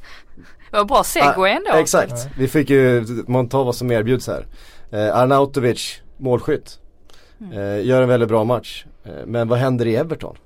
det 0.71 0.77
var 0.77 0.85
bra 0.85 1.05
segway 1.05 1.53
ändå. 1.53 1.71
Ah, 1.71 1.81
exakt, 1.81 2.29
vi 2.39 2.49
fick 2.49 2.71
ju, 2.71 3.05
vad 3.65 3.75
som 3.75 3.91
erbjuds 3.91 4.27
här. 4.27 4.47
Eh, 4.91 5.17
Arnautovic, 5.17 6.03
målskytt. 6.17 6.79
Eh, 7.53 7.87
gör 7.87 8.03
en 8.03 8.09
väldigt 8.09 8.29
bra 8.29 8.45
match. 8.45 8.85
Eh, 9.05 9.27
men 9.27 9.49
vad 9.49 9.59
händer 9.59 9.87
i 9.87 9.97
Everton? 9.97 10.37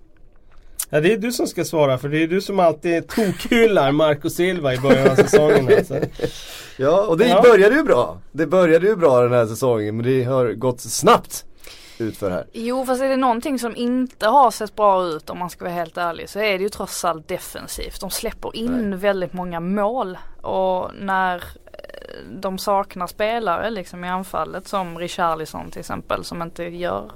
Ja, 0.95 1.01
det 1.01 1.13
är 1.13 1.17
du 1.17 1.33
som 1.33 1.47
ska 1.47 1.65
svara 1.65 1.99
för 1.99 2.09
det 2.09 2.23
är 2.23 2.27
du 2.27 2.41
som 2.41 2.61
alltid 2.61 3.09
tokhyllar 3.09 3.93
Marco 3.93 4.31
Silva 4.31 4.75
i 4.75 4.79
början 4.79 5.11
av 5.11 5.15
säsongen 5.15 5.69
alltså. 5.79 5.95
Ja, 6.77 7.07
och 7.07 7.19
det 7.19 7.29
Ja. 7.29 7.43
började 7.43 7.75
ju 7.77 7.83
bra. 7.83 8.19
Det 8.33 8.47
började 8.47 8.87
ju 8.87 8.97
bra 8.97 9.21
den 9.21 9.33
här 9.33 9.47
säsongen 9.47 9.97
men 9.97 10.07
det 10.07 10.25
har 10.25 10.53
gått 10.53 10.81
snabbt 10.81 11.45
utför 11.99 12.31
här. 12.31 12.47
Jo 12.53 12.87
fast 12.87 13.03
är 13.03 13.09
det 13.09 13.17
någonting 13.17 13.59
som 13.59 13.77
inte 13.77 14.27
har 14.27 14.51
sett 14.51 14.77
bra 14.77 15.05
ut 15.05 15.31
om 15.31 15.39
man 15.39 15.51
ska 15.51 15.65
vara 15.65 15.75
helt 15.75 15.97
ärlig 15.97 16.29
så 16.29 16.39
är 16.39 16.59
det 16.59 16.63
ju 16.63 16.69
trots 16.69 17.05
allt 17.05 17.29
defensivt. 17.29 18.01
De 18.01 18.11
släpper 18.11 18.57
in 18.57 18.99
väldigt 18.99 19.33
många 19.33 19.61
mål 19.61 20.19
och 20.43 20.91
när 21.01 21.45
de 22.31 22.59
saknar 22.59 23.07
spelare 23.07 23.71
liksom 23.71 24.05
i 24.05 24.09
anfallet 24.09 24.69
som 24.69 24.99
Richarlison 24.99 25.71
till 25.71 25.81
exempel 25.81 26.25
som 26.25 26.43
inte 26.43 26.65
gör, 26.65 27.11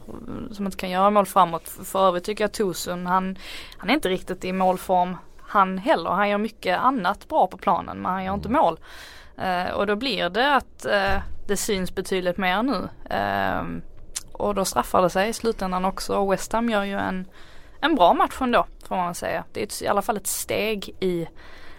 som 0.52 0.64
inte 0.64 0.76
kan 0.76 0.90
göra 0.90 1.10
mål 1.10 1.26
framåt. 1.26 1.68
För 1.68 2.08
övrigt 2.08 2.24
tycker 2.24 2.44
jag 2.44 2.52
Tosun 2.52 3.06
han, 3.06 3.38
han 3.78 3.90
är 3.90 3.94
inte 3.94 4.08
riktigt 4.08 4.44
i 4.44 4.52
målform 4.52 5.16
han 5.40 5.78
heller. 5.78 6.10
Han 6.10 6.28
gör 6.28 6.38
mycket 6.38 6.78
annat 6.78 7.28
bra 7.28 7.46
på 7.46 7.56
planen 7.56 7.98
men 7.98 8.12
han 8.12 8.24
gör 8.24 8.34
inte 8.34 8.48
mål. 8.48 8.78
Eh, 9.38 9.70
och 9.70 9.86
då 9.86 9.96
blir 9.96 10.30
det 10.30 10.54
att 10.54 10.84
eh, 10.84 11.22
det 11.46 11.56
syns 11.56 11.94
betydligt 11.94 12.36
mer 12.36 12.62
nu. 12.62 12.88
Ehm, 13.10 13.82
och 14.32 14.54
då 14.54 14.64
straffar 14.64 15.02
det 15.02 15.10
sig 15.10 15.28
i 15.28 15.32
slutändan 15.32 15.84
också 15.84 16.14
och 16.14 16.32
West 16.32 16.52
Ham 16.52 16.70
gör 16.70 16.84
ju 16.84 16.98
en, 16.98 17.26
en 17.80 17.94
bra 17.94 18.14
match 18.14 18.36
ändå 18.40 18.66
får 18.88 18.96
man 18.96 19.14
säga. 19.14 19.44
Det 19.52 19.60
är 19.60 19.64
ett, 19.64 19.82
i 19.82 19.88
alla 19.88 20.02
fall 20.02 20.16
ett 20.16 20.26
steg 20.26 20.96
i 21.00 21.28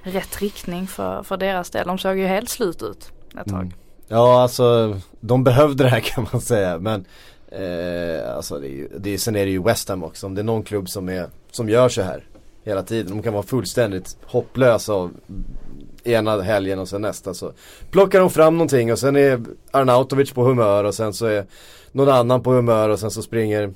rätt 0.04 0.42
riktning 0.42 0.88
för, 0.88 1.24
för 1.24 1.38
deras 1.38 1.70
del. 1.70 1.88
De 1.88 1.98
såg 1.98 2.18
ju 2.18 2.26
helt 2.26 2.50
slut 2.50 2.84
ut 2.84 3.12
ett 3.42 3.50
tag. 3.50 3.62
Mm. 3.62 3.74
Ja 4.08 4.42
alltså, 4.42 5.00
de 5.20 5.44
behövde 5.44 5.84
det 5.84 5.90
här 5.90 6.00
kan 6.00 6.28
man 6.32 6.42
säga 6.42 6.80
men 6.80 7.06
eh, 7.52 8.36
alltså 8.36 8.60
det 8.60 8.68
är 8.68 8.72
ju, 8.72 8.90
det 8.98 9.14
är, 9.14 9.18
sen 9.18 9.36
är 9.36 9.46
det 9.46 9.52
ju 9.52 9.64
West 9.64 9.90
Ham 9.90 10.04
också. 10.04 10.26
Om 10.26 10.36
det 10.36 10.42
är 10.42 10.44
någon 10.44 10.64
klubb 10.64 10.90
som, 10.90 11.10
är, 11.10 11.28
som 11.52 11.70
gör 11.70 11.90
så 11.90 12.02
här 12.02 12.24
hela 12.64 12.84
tiden. 12.84 13.12
De 13.12 13.24
kan 13.24 13.34
vara 13.34 13.44
fullständigt 13.44 14.18
hopplösa 14.26 14.94
av 14.94 15.12
ena 16.04 16.42
helgen 16.42 16.80
och 16.80 16.88
sen 16.88 17.02
nästa 17.02 17.34
så 17.34 17.52
plockar 17.92 18.20
de 18.20 18.30
fram 18.30 18.58
någonting 18.58 18.92
och 18.92 19.00
sen 19.00 19.16
är 19.16 19.42
Arnautovic 19.72 20.32
på 20.32 20.44
humör 20.44 20.84
och 20.84 20.96
sen 20.96 21.14
så 21.14 21.26
är 21.26 21.46
någon 21.92 22.10
annan 22.10 22.44
på 22.44 22.52
humör 22.52 22.90
och 22.90 23.00
sen 23.00 23.12
så 23.12 23.22
springer 23.22 23.74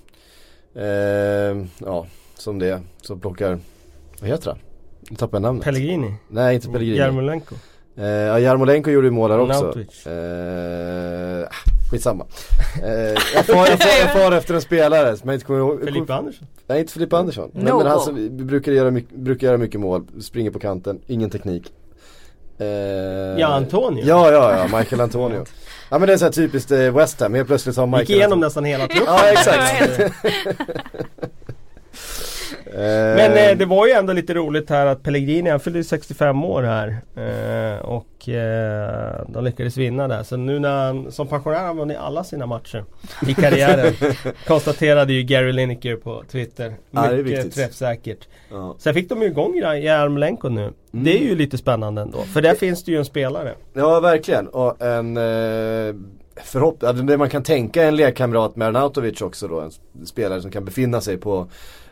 eh, 0.75 1.65
ja 1.77 2.07
som 2.37 2.59
det 2.59 2.69
är, 2.69 2.81
så 3.01 3.17
plockar 3.17 3.59
vad 4.19 4.29
heter 4.29 4.49
han? 4.49 4.59
Nu 5.11 5.17
tappade 5.17 5.35
jag 5.37 5.41
namnet. 5.41 5.63
Pellegrini, 5.65 6.13
Nej 6.27 6.55
inte 6.55 6.67
Pellegrini. 6.67 6.97
Jarmolenko. 6.97 7.55
Eh, 7.97 8.05
ja, 8.05 8.39
Jarmolenko 8.39 8.89
gjorde 8.91 9.07
ju 9.07 9.11
mål 9.11 9.29
där 9.29 9.39
också. 9.39 9.79
Eh, 10.09 11.47
ah, 11.47 11.89
skitsamma. 11.91 12.25
Eh, 12.83 12.91
jag, 12.91 13.17
far, 13.45 13.67
jag, 13.67 13.79
far, 13.79 13.99
jag 13.99 14.13
far 14.13 14.31
efter 14.31 14.53
en 14.53 14.61
spelare 14.61 15.17
som 15.17 15.29
jag 15.29 15.35
inte 15.35 15.45
kommer 15.45 15.59
ihåg. 15.59 15.83
Filippe 15.85 16.13
Andersson. 16.13 16.47
Nej 16.67 16.79
inte 16.79 16.93
Filip 16.93 17.13
Andersson. 17.13 17.51
Nej, 17.53 17.63
No 17.63 17.77
men 17.77 17.87
han 17.87 17.99
som 17.99 18.15
vi 18.15 18.29
brukar 18.29 18.71
göra, 18.71 18.91
mycket, 18.91 19.15
brukar 19.17 19.47
göra 19.47 19.57
mycket 19.57 19.79
mål, 19.79 20.05
springer 20.21 20.51
på 20.51 20.59
kanten, 20.59 20.99
ingen 21.07 21.29
teknik. 21.29 21.73
Eh, 22.57 22.67
Ja, 23.39 23.47
Antonio. 23.47 24.05
Ja, 24.05 24.31
ja, 24.31 24.57
ja, 24.71 24.77
Michael 24.77 25.01
Antonio. 25.01 25.45
ja 25.89 25.99
men 25.99 26.07
det 26.07 26.13
är 26.13 26.17
så 26.17 26.25
här 26.25 26.31
typiskt 26.31 26.71
eh, 26.71 26.95
West 26.95 27.19
Ham, 27.21 27.33
helt 27.33 27.47
plötsligt 27.47 27.77
har 27.77 27.87
Michael 27.87 28.01
Gick 28.07 28.17
igenom 28.17 28.39
Antonio- 28.39 28.45
nästan 28.45 28.65
hela 28.65 28.87
truppen. 28.87 29.13
Ja 29.13 29.31
exakt. 29.31 30.13
Men 32.75 33.49
eh, 33.51 33.57
det 33.57 33.65
var 33.65 33.87
ju 33.87 33.91
ändå 33.93 34.13
lite 34.13 34.33
roligt 34.33 34.69
här 34.69 34.85
att 34.85 35.03
Pellegrini 35.03 35.49
han 35.49 35.59
fyllde 35.59 35.83
65 35.83 36.43
år 36.45 36.63
här. 36.63 36.87
Eh, 37.15 37.79
och 37.85 38.29
eh, 38.29 39.21
de 39.27 39.43
lyckades 39.43 39.77
vinna 39.77 40.07
där. 40.07 40.23
Så 40.23 40.37
nu 40.37 40.59
när 40.59 40.85
han 40.85 41.11
som 41.11 41.27
pensionär 41.27 41.67
har 41.67 41.73
vunnit 41.73 41.97
alla 41.97 42.23
sina 42.23 42.45
matcher 42.45 42.85
i 43.27 43.33
karriären. 43.33 43.93
konstaterade 44.47 45.13
ju 45.13 45.23
Gary 45.23 45.51
Lineker 45.51 45.95
på 45.95 46.23
Twitter. 46.31 46.73
Ja, 46.91 47.01
Mycket 47.11 47.25
viktigt. 47.25 47.55
träffsäkert. 47.55 48.27
Ja. 48.51 48.75
Sen 48.79 48.93
fick 48.93 49.09
de 49.09 49.21
ju 49.21 49.27
igång 49.27 49.55
Jarmolenko 49.55 50.49
nu. 50.49 50.61
Mm. 50.61 50.73
Det 50.91 51.17
är 51.17 51.23
ju 51.23 51.35
lite 51.35 51.57
spännande 51.57 52.01
ändå. 52.01 52.17
För 52.21 52.41
där 52.41 52.53
finns 52.55 52.83
det 52.83 52.91
ju 52.91 52.97
en 52.97 53.05
spelare. 53.05 53.53
Ja 53.73 53.99
verkligen 53.99 54.47
och 54.47 54.81
en 54.81 55.17
eh, 55.17 55.93
förhopp- 56.43 56.77
ja, 56.81 56.93
det 56.93 57.17
man 57.17 57.29
kan 57.29 57.43
tänka 57.43 57.83
en 57.83 57.95
lekkamrat 57.95 58.55
med 58.55 58.67
Arnautovic 58.67 59.21
också 59.21 59.47
då. 59.47 59.59
En 59.59 59.71
spelare 60.05 60.41
som 60.41 60.51
kan 60.51 60.65
befinna 60.65 61.01
sig 61.01 61.17
på 61.17 61.47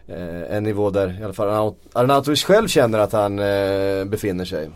eh, 0.10 0.56
en 0.58 0.64
nivå 0.64 0.90
där 0.90 1.18
i 1.22 1.24
alla 1.24 1.34
fall 1.34 1.48
Arnaut- 1.50 1.76
Arnautovic 1.94 2.44
själv 2.44 2.68
känner 2.68 3.00
att 3.00 3.12
han 3.14 3.40
eh, 3.40 4.06
befinner 4.06 4.46
sig. 4.46 4.70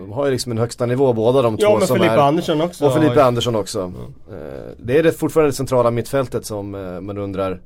De 0.00 0.12
har 0.12 0.26
ju 0.26 0.32
liksom 0.32 0.52
en 0.52 0.58
högsta 0.58 0.86
nivå 0.86 1.12
båda 1.12 1.42
de 1.42 1.56
två 1.56 1.62
Ja 1.62 1.78
men 1.78 1.86
som 1.86 1.96
Filippa 1.96 2.14
är 2.14 2.18
Andersson 2.18 2.60
också. 2.60 2.86
och 2.86 3.02
ju- 3.04 3.20
Andersson 3.20 3.56
också. 3.56 3.92
Eh, 4.30 4.36
det 4.78 4.98
är 4.98 5.02
det 5.02 5.12
fortfarande 5.12 5.50
det 5.50 5.54
centrala 5.56 5.90
mittfältet 5.90 6.46
som 6.46 6.74
eh, 6.74 7.00
man 7.00 7.18
undrar 7.18 7.60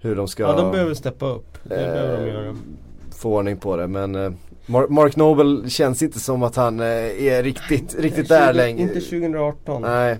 hur 0.00 0.16
de 0.16 0.28
ska 0.28 0.42
Ja 0.42 0.52
de 0.52 0.70
behöver 0.72 0.94
steppa 0.94 1.26
upp. 1.26 1.58
Det 1.64 1.74
Eh, 1.74 1.92
behöver 1.92 2.26
de 2.26 2.32
göra. 2.32 2.56
få 3.18 3.34
ordning 3.36 3.56
på 3.56 3.76
det. 3.76 3.86
Men 3.86 4.14
eh, 4.14 4.32
Mar- 4.66 4.88
Mark 4.88 5.16
Noble 5.16 5.70
känns 5.70 6.02
inte 6.02 6.20
som 6.20 6.42
att 6.42 6.56
han 6.56 6.80
är 6.80 7.42
riktigt, 7.42 7.94
riktigt 7.98 8.28
där 8.28 8.46
20 8.52 8.56
längre. 8.56 8.82
Inte 8.82 9.00
2018. 9.00 9.82
Nej. 9.82 10.16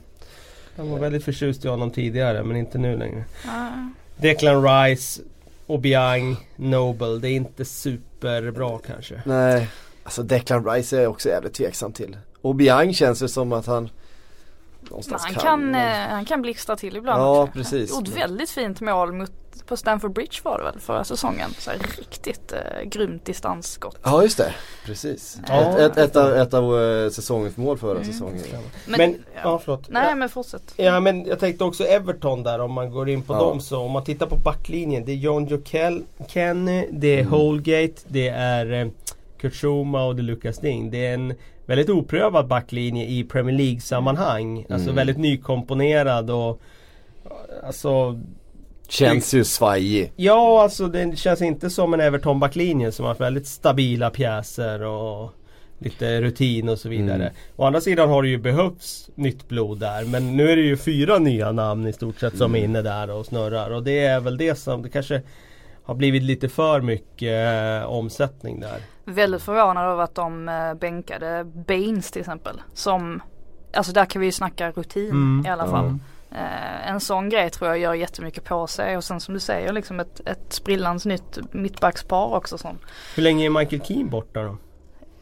Han 0.76 0.90
var 0.90 0.98
väldigt 0.98 1.24
förtjust 1.24 1.64
i 1.64 1.68
honom 1.68 1.90
tidigare 1.90 2.42
men 2.44 2.56
inte 2.56 2.78
nu 2.78 2.96
längre. 2.96 3.24
Ja. 3.44 3.68
Declan 4.16 4.62
Rice, 4.64 5.22
Obiang, 5.68 6.36
Noble. 6.56 7.18
Det 7.18 7.28
är 7.28 7.32
inte 7.36 7.64
superbra 7.64 8.78
kanske. 8.86 9.22
Nej. 9.26 9.68
Alltså 10.02 10.22
Declan 10.22 10.64
Rice 10.70 10.96
är 10.98 11.02
jag 11.02 11.10
också 11.10 11.28
jävligt 11.28 11.54
tveksam 11.54 11.92
till. 11.92 12.16
Och 12.42 12.54
Biang 12.54 12.94
känns 12.94 13.18
det 13.18 13.28
som 13.28 13.52
att 13.52 13.66
han 13.66 13.82
Men 13.82 14.88
någonstans 14.90 15.22
han 15.24 15.34
kan. 15.34 15.42
kan, 15.42 15.70
men- 15.70 16.04
eh, 16.08 16.14
han 16.14 16.24
kan 16.24 16.42
blixtra 16.42 16.76
till 16.76 16.96
ibland 16.96 17.22
Ja, 17.22 17.48
precis. 17.52 17.90
Gjort 17.90 18.08
väldigt 18.08 18.50
fint 18.50 18.80
mål 18.80 19.12
mot, 19.12 19.32
på 19.68 19.76
Stamford 19.76 20.12
Bridge 20.12 20.36
var 20.42 20.58
det 20.58 20.64
väl 20.64 20.80
förra 20.80 21.04
säsongen. 21.04 21.50
Så 21.58 21.70
här, 21.70 21.78
riktigt 21.98 22.52
eh, 22.52 22.88
grymt 22.88 23.24
distansskott. 23.24 23.98
Ja 24.02 24.22
just 24.22 24.38
det, 24.38 24.54
precis. 24.86 25.40
Ja. 25.48 25.78
ett, 25.78 25.78
ett, 25.78 25.96
ett 25.98 26.16
av, 26.16 26.32
ett 26.34 26.54
av 26.54 26.80
eh, 26.82 27.10
säsongens 27.10 27.56
mål 27.56 27.78
förra 27.78 27.98
Mm. 28.00 28.04
säsongen. 28.12 28.42
Men, 28.86 29.10
ja. 29.34 29.40
ja 29.42 29.60
förlåt. 29.64 29.88
Nej 29.88 30.14
men 30.14 30.28
fortsätt. 30.28 30.74
Ja 30.76 31.00
men 31.00 31.24
jag 31.26 31.38
tänkte 31.38 31.64
också 31.64 31.84
Everton 31.84 32.42
där 32.42 32.58
om 32.58 32.72
man 32.72 32.90
går 32.90 33.08
in 33.08 33.22
på 33.22 33.34
Ja. 33.34 33.38
dem 33.40 33.60
så 33.60 33.78
om 33.80 33.90
man 33.92 34.04
tittar 34.04 34.26
på 34.26 34.36
backlinjen. 34.36 35.04
Det 35.04 35.12
är 35.12 35.16
John 35.16 35.46
Joe 35.46 35.58
Kel- 35.64 36.04
Kenny, 36.28 36.88
det 36.92 37.08
är 37.14 37.18
Mm. 37.20 37.32
Holgate, 37.32 37.94
det 38.08 38.28
är 38.28 38.72
eh, 38.72 38.88
Kurt 39.40 39.54
Schuma 39.54 40.04
och 40.04 40.16
det 40.16 40.20
är 40.20 40.24
Lucas 40.24 40.58
Ding. 40.58 40.90
Det 40.90 41.06
är 41.06 41.14
en 41.14 41.34
väldigt 41.66 41.88
oprövad 41.88 42.46
backlinje 42.48 43.06
i 43.06 43.24
Premier 43.24 43.56
League 43.56 43.80
sammanhang. 43.80 44.58
Alltså 44.70 44.86
Mm. 44.86 44.94
väldigt 44.96 45.18
nykomponerad 45.18 46.30
och 46.30 46.60
Alltså 47.66 48.20
Känns 48.88 49.34
ju 49.34 49.44
svajig. 49.44 50.12
Ja 50.16 50.62
alltså 50.62 50.86
det 50.86 51.18
känns 51.18 51.42
inte 51.42 51.70
som 51.70 51.94
en 51.94 52.00
Everton 52.00 52.40
backlinje 52.40 52.92
som 52.92 53.04
har 53.04 53.10
haft 53.10 53.20
väldigt 53.20 53.46
stabila 53.46 54.10
pjäser 54.10 54.82
och 54.82 55.34
Lite 55.80 56.20
rutin 56.20 56.68
och 56.68 56.78
så 56.78 56.88
vidare. 56.88 57.14
Mm. 57.22 57.32
Å 57.56 57.64
andra 57.64 57.80
sidan 57.80 58.08
har 58.08 58.22
det 58.22 58.28
ju 58.28 58.38
behövts 58.38 59.10
nytt 59.14 59.48
blod 59.48 59.78
där. 59.78 60.04
Men 60.04 60.36
nu 60.36 60.50
är 60.50 60.56
det 60.56 60.62
ju 60.62 60.76
fyra 60.76 61.18
nya 61.18 61.52
namn 61.52 61.86
i 61.86 61.92
stort 61.92 62.20
sett 62.20 62.36
som 62.36 62.54
är 62.54 62.58
Mm. 62.58 62.70
inne 62.70 62.82
där 62.82 63.10
och 63.10 63.26
snurrar. 63.26 63.70
Och 63.70 63.82
det 63.82 63.98
är 64.04 64.20
väl 64.20 64.36
det 64.36 64.54
som 64.54 64.82
det 64.82 64.88
kanske 64.88 65.22
har 65.82 65.94
blivit 65.94 66.22
lite 66.22 66.48
för 66.48 66.80
mycket 66.80 67.82
eh, 67.82 67.90
omsättning 67.90 68.60
där. 68.60 68.78
Väldigt 69.04 69.42
förvånad 69.42 69.84
över 69.92 70.02
att 70.02 70.14
de 70.14 70.48
eh, 70.48 70.74
bänkade 70.74 71.44
Baines 71.44 72.10
till 72.10 72.20
exempel. 72.20 72.60
Som, 72.74 73.22
alltså 73.74 73.92
där 73.92 74.04
kan 74.04 74.20
vi 74.20 74.26
ju 74.26 74.32
snacka 74.32 74.70
rutin 74.70 75.10
Mm, 75.10 75.46
i 75.46 75.48
alla 75.48 75.66
fall. 75.66 75.98
Eh, 76.30 76.88
en 76.90 77.00
sån 77.00 77.28
grej 77.28 77.50
tror 77.50 77.70
jag 77.70 77.78
gör 77.78 77.94
jättemycket 77.94 78.44
på 78.44 78.66
sig 78.66 78.96
och 78.96 79.04
sen 79.04 79.20
som 79.20 79.34
du 79.34 79.40
säger 79.40 79.72
liksom 79.72 80.00
ett, 80.00 80.20
ett 80.28 80.52
sprillans 80.52 81.06
nytt 81.06 81.38
mittbackspar 81.52 82.34
också 82.34 82.58
som. 82.58 82.78
Hur 83.14 83.22
länge 83.22 83.46
är 83.46 83.50
Michael 83.50 83.82
Keane 83.82 84.10
borta 84.10 84.42
då? 84.42 84.56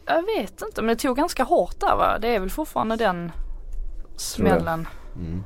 Jag 0.05 0.23
vet 0.25 0.61
inte 0.61 0.81
men 0.81 0.87
det 0.87 0.95
tog 0.95 1.17
ganska 1.17 1.43
hårt 1.43 1.79
där 1.79 1.95
va. 1.95 2.17
Det 2.19 2.35
är 2.35 2.39
väl 2.39 2.49
fortfarande 2.49 2.95
den 2.95 3.31
smällen. 4.15 4.87
Mm. 5.15 5.43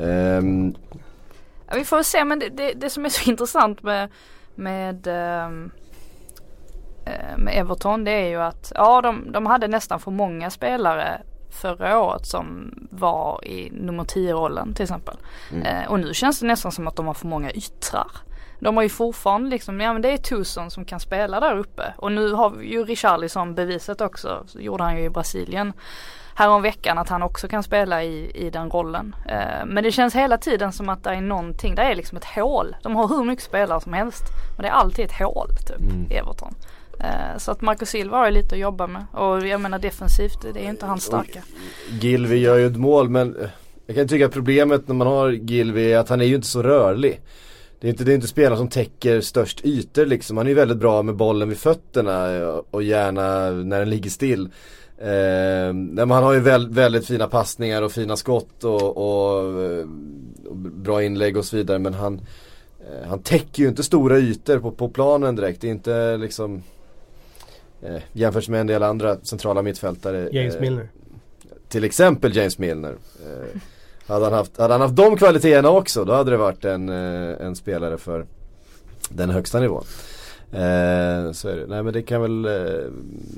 Ehm, 0.00 0.74
Ja, 1.70 1.74
vi 1.74 1.84
får 1.84 1.96
väl 1.96 2.04
se 2.04 2.24
men 2.24 2.38
det, 2.38 2.48
det, 2.48 2.72
det 2.72 2.90
som 2.90 3.04
är 3.04 3.08
så 3.08 3.30
intressant 3.30 3.82
med, 3.82 4.10
med, 4.54 5.06
eh, 5.06 5.50
med 7.36 7.54
Everton 7.58 8.04
det 8.04 8.10
är 8.10 8.28
ju 8.28 8.42
att 8.42 8.72
ja 8.74 9.00
de, 9.02 9.32
de 9.32 9.46
hade 9.46 9.68
nästan 9.68 10.00
för 10.00 10.10
många 10.10 10.50
spelare 10.50 11.22
förra 11.50 12.00
året 12.00 12.26
som 12.26 12.74
var 12.90 13.44
i 13.44 13.70
nummer 13.72 14.04
10 14.04 14.32
rollen 14.32 14.74
till 14.74 14.82
exempel. 14.82 15.16
Mm. 15.52 15.62
Eh, 15.62 15.90
och 15.90 16.00
nu 16.00 16.14
känns 16.14 16.40
det 16.40 16.46
nästan 16.46 16.72
som 16.72 16.88
att 16.88 16.96
de 16.96 17.06
har 17.06 17.14
för 17.14 17.26
många 17.26 17.50
yttrar. 17.50 18.10
De 18.60 18.76
har 18.76 18.82
ju 18.82 18.88
fortfarande 18.88 19.50
liksom, 19.50 19.80
ja 19.80 19.92
men 19.92 20.02
det 20.02 20.12
är 20.12 20.16
Tuson 20.16 20.70
som 20.70 20.84
kan 20.84 21.00
spela 21.00 21.40
där 21.40 21.58
uppe. 21.58 21.94
Och 21.96 22.12
nu 22.12 22.32
har 22.32 22.60
ju 22.62 22.84
Richarlison 22.84 23.54
bevisat 23.54 24.00
också, 24.00 24.44
så 24.46 24.60
gjorde 24.60 24.84
han 24.84 24.96
ju 24.96 25.04
i 25.04 25.10
Brasilien 25.10 25.72
veckan 26.62 26.98
att 26.98 27.08
han 27.08 27.22
också 27.22 27.48
kan 27.48 27.62
spela 27.62 28.02
i, 28.02 28.30
i 28.34 28.50
den 28.50 28.70
rollen. 28.70 29.16
Eh, 29.26 29.66
men 29.66 29.84
det 29.84 29.92
känns 29.92 30.14
hela 30.14 30.38
tiden 30.38 30.72
som 30.72 30.88
att 30.88 31.04
det 31.04 31.10
är 31.10 31.20
någonting, 31.20 31.74
det 31.74 31.82
är 31.82 31.94
liksom 31.94 32.18
ett 32.18 32.24
hål. 32.24 32.76
De 32.82 32.96
har 32.96 33.08
hur 33.08 33.24
mycket 33.24 33.44
spelare 33.44 33.80
som 33.80 33.92
helst. 33.92 34.22
Men 34.56 34.62
det 34.62 34.68
är 34.68 34.72
alltid 34.72 35.04
ett 35.04 35.18
hål 35.18 35.48
typ 35.66 35.80
Mm. 35.80 36.06
i 36.10 36.14
Everton. 36.14 36.54
Eh, 37.00 37.38
så 37.38 37.50
att 37.50 37.60
Marcus 37.60 37.88
Silva 37.88 38.16
har 38.16 38.30
lite 38.30 38.54
att 38.54 38.60
jobba 38.60 38.86
med. 38.86 39.06
Och 39.12 39.46
jag 39.46 39.60
menar 39.60 39.78
defensivt, 39.78 40.42
det 40.54 40.64
är 40.64 40.68
inte 40.68 40.86
hans 40.86 41.04
starka. 41.04 41.42
Gilvi 42.00 42.38
gör 42.38 42.56
ju 42.56 42.66
ett 42.66 42.76
mål 42.76 43.08
men 43.08 43.36
eh, 43.36 43.48
jag 43.86 43.96
kan 43.96 44.08
tycka 44.08 44.26
att 44.26 44.32
problemet 44.32 44.88
när 44.88 44.94
man 44.94 45.06
har 45.06 45.30
Gilvi 45.30 45.92
är 45.92 45.98
att 45.98 46.08
han 46.08 46.20
är 46.20 46.24
ju 46.24 46.34
inte 46.34 46.46
så 46.46 46.62
rörlig. 46.62 47.20
Det 47.80 47.86
är 47.86 47.90
inte, 47.90 48.04
det 48.04 48.12
är 48.12 48.14
inte 48.14 48.28
spelare 48.28 48.56
som 48.56 48.68
täcker 48.68 49.20
störst 49.20 49.64
ytor 49.64 50.06
liksom. 50.06 50.36
Han 50.36 50.46
är 50.46 50.50
ju 50.50 50.56
väldigt 50.56 50.78
bra 50.78 51.02
med 51.02 51.16
bollen 51.16 51.48
vid 51.48 51.58
fötterna 51.58 52.36
eh, 52.36 52.60
och 52.70 52.82
gärna 52.82 53.50
när 53.50 53.78
den 53.78 53.90
ligger 53.90 54.10
still. 54.10 54.50
Eh, 54.98 55.72
men 55.72 56.10
han 56.10 56.24
har 56.24 56.32
ju 56.32 56.40
väl, 56.40 56.68
väldigt 56.68 57.06
fina 57.06 57.26
passningar 57.26 57.82
och 57.82 57.92
fina 57.92 58.16
skott 58.16 58.64
och, 58.64 58.96
och, 58.96 59.44
och 60.46 60.56
bra 60.56 61.02
inlägg 61.02 61.36
och 61.36 61.44
så 61.44 61.56
vidare 61.56 61.78
men 61.78 61.94
han 61.94 62.20
Han 63.08 63.22
täcker 63.22 63.62
ju 63.62 63.68
inte 63.68 63.82
stora 63.82 64.18
ytor 64.18 64.58
på, 64.58 64.70
på 64.70 64.88
planen 64.88 65.36
direkt. 65.36 65.60
Det 65.60 65.68
är 65.68 65.70
inte 65.72 66.16
liksom 66.16 66.62
eh, 67.82 68.02
Jämfört 68.12 68.48
med 68.48 68.60
en 68.60 68.66
del 68.66 68.82
andra 68.82 69.16
centrala 69.22 69.62
mittfältare. 69.62 70.28
James 70.32 70.54
eh, 70.54 70.60
Milner. 70.60 70.88
till 71.68 71.84
exempel 71.84 72.36
James 72.36 72.58
Milner. 72.58 72.94
Eh, 73.26 73.60
hade, 74.06 74.24
han 74.24 74.34
haft, 74.34 74.58
hade 74.58 74.74
han 74.74 74.80
haft 74.80 74.96
de 74.96 75.16
kvaliteterna 75.16 75.70
också 75.70 76.04
då 76.04 76.12
hade 76.12 76.30
det 76.30 76.36
varit 76.36 76.64
en, 76.64 76.88
eh, 76.88 77.46
en 77.46 77.56
spelare 77.56 77.98
för 77.98 78.26
den 79.08 79.30
högsta 79.30 79.60
nivån. 79.60 79.84
Eh, 80.52 81.32
så 81.32 81.48
är 81.48 81.56
det. 81.56 81.66
Nej 81.68 81.82
men 81.82 81.92
det 81.92 82.02
kan 82.02 82.22
väl 82.22 82.44
eh, 82.44 82.50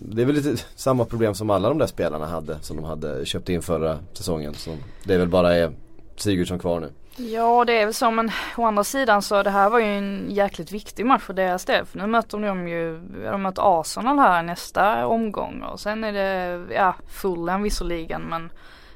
Det 0.02 0.22
är 0.22 0.26
väl 0.26 0.34
lite 0.34 0.56
samma 0.76 1.04
problem 1.04 1.34
som 1.34 1.50
alla 1.50 1.68
de 1.68 1.78
där 1.78 1.86
spelarna 1.86 2.26
hade 2.26 2.56
som 2.60 2.76
de 2.76 2.84
hade 2.84 3.24
köpt 3.26 3.48
in 3.48 3.62
förra 3.62 3.98
säsongen. 4.12 4.54
Som 4.54 4.76
det 5.04 5.14
är 5.14 5.18
väl 5.18 5.28
bara 5.28 5.56
är 5.56 5.72
Sigurdsson 6.16 6.58
kvar 6.58 6.80
nu. 6.80 6.88
Ja 7.16 7.64
det 7.64 7.72
är 7.72 7.84
väl 7.84 7.94
så 7.94 8.10
men 8.10 8.30
å 8.56 8.64
andra 8.64 8.84
sidan 8.84 9.22
så 9.22 9.42
det 9.42 9.50
här 9.50 9.70
var 9.70 9.78
ju 9.78 9.98
en 9.98 10.26
jäkligt 10.30 10.72
viktig 10.72 11.06
match 11.06 11.22
för 11.22 11.34
deras 11.34 11.64
del. 11.64 11.84
För 11.84 11.98
nu 11.98 12.06
möter 12.06 12.38
de 12.38 12.68
ju, 12.68 13.00
de 13.30 13.42
möter 13.42 13.80
Arsenal 13.80 14.18
här 14.18 14.42
nästa 14.42 15.06
omgång 15.06 15.62
och 15.62 15.80
sen 15.80 16.04
är 16.04 16.12
det, 16.12 16.60
ja 16.74 16.94
Fulham 17.08 17.62
visserligen 17.62 18.22
men 18.22 18.52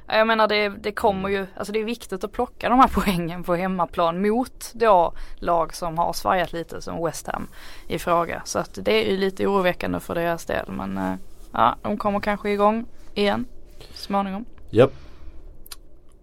jag 0.07 0.27
menar 0.27 0.49
det, 0.49 0.69
det 0.69 0.93
kommer 0.93 1.29
ju, 1.29 1.47
alltså 1.57 1.73
det 1.73 1.81
är 1.81 1.85
viktigt 1.85 2.25
att 2.25 2.33
plocka 2.33 2.69
de 2.69 2.79
här 2.79 2.89
poängen 2.95 3.45
på 3.45 3.55
hemmaplan 3.55 4.23
mot 4.29 4.73
då 4.75 5.13
lag 5.37 5.75
som 5.75 5.99
har 5.99 6.13
svajat 6.13 6.53
lite 6.53 6.83
som 6.83 7.05
West 7.05 7.27
Ham 7.27 7.47
i 7.89 7.99
fråga. 7.99 8.43
Så 8.45 8.59
att 8.59 8.79
det 8.83 8.93
är 8.93 9.11
ju 9.11 9.17
lite 9.17 9.47
oroväckande 9.47 10.01
för 10.01 10.15
deras 10.15 10.45
del 10.45 10.67
men 10.69 10.99
eh, 10.99 11.15
ja 11.53 11.77
de 11.83 11.99
kommer 11.99 12.21
kanske 12.21 12.51
igång 12.51 12.87
igen 13.15 13.47
småningom. 13.95 14.45
Japp. 14.71 14.93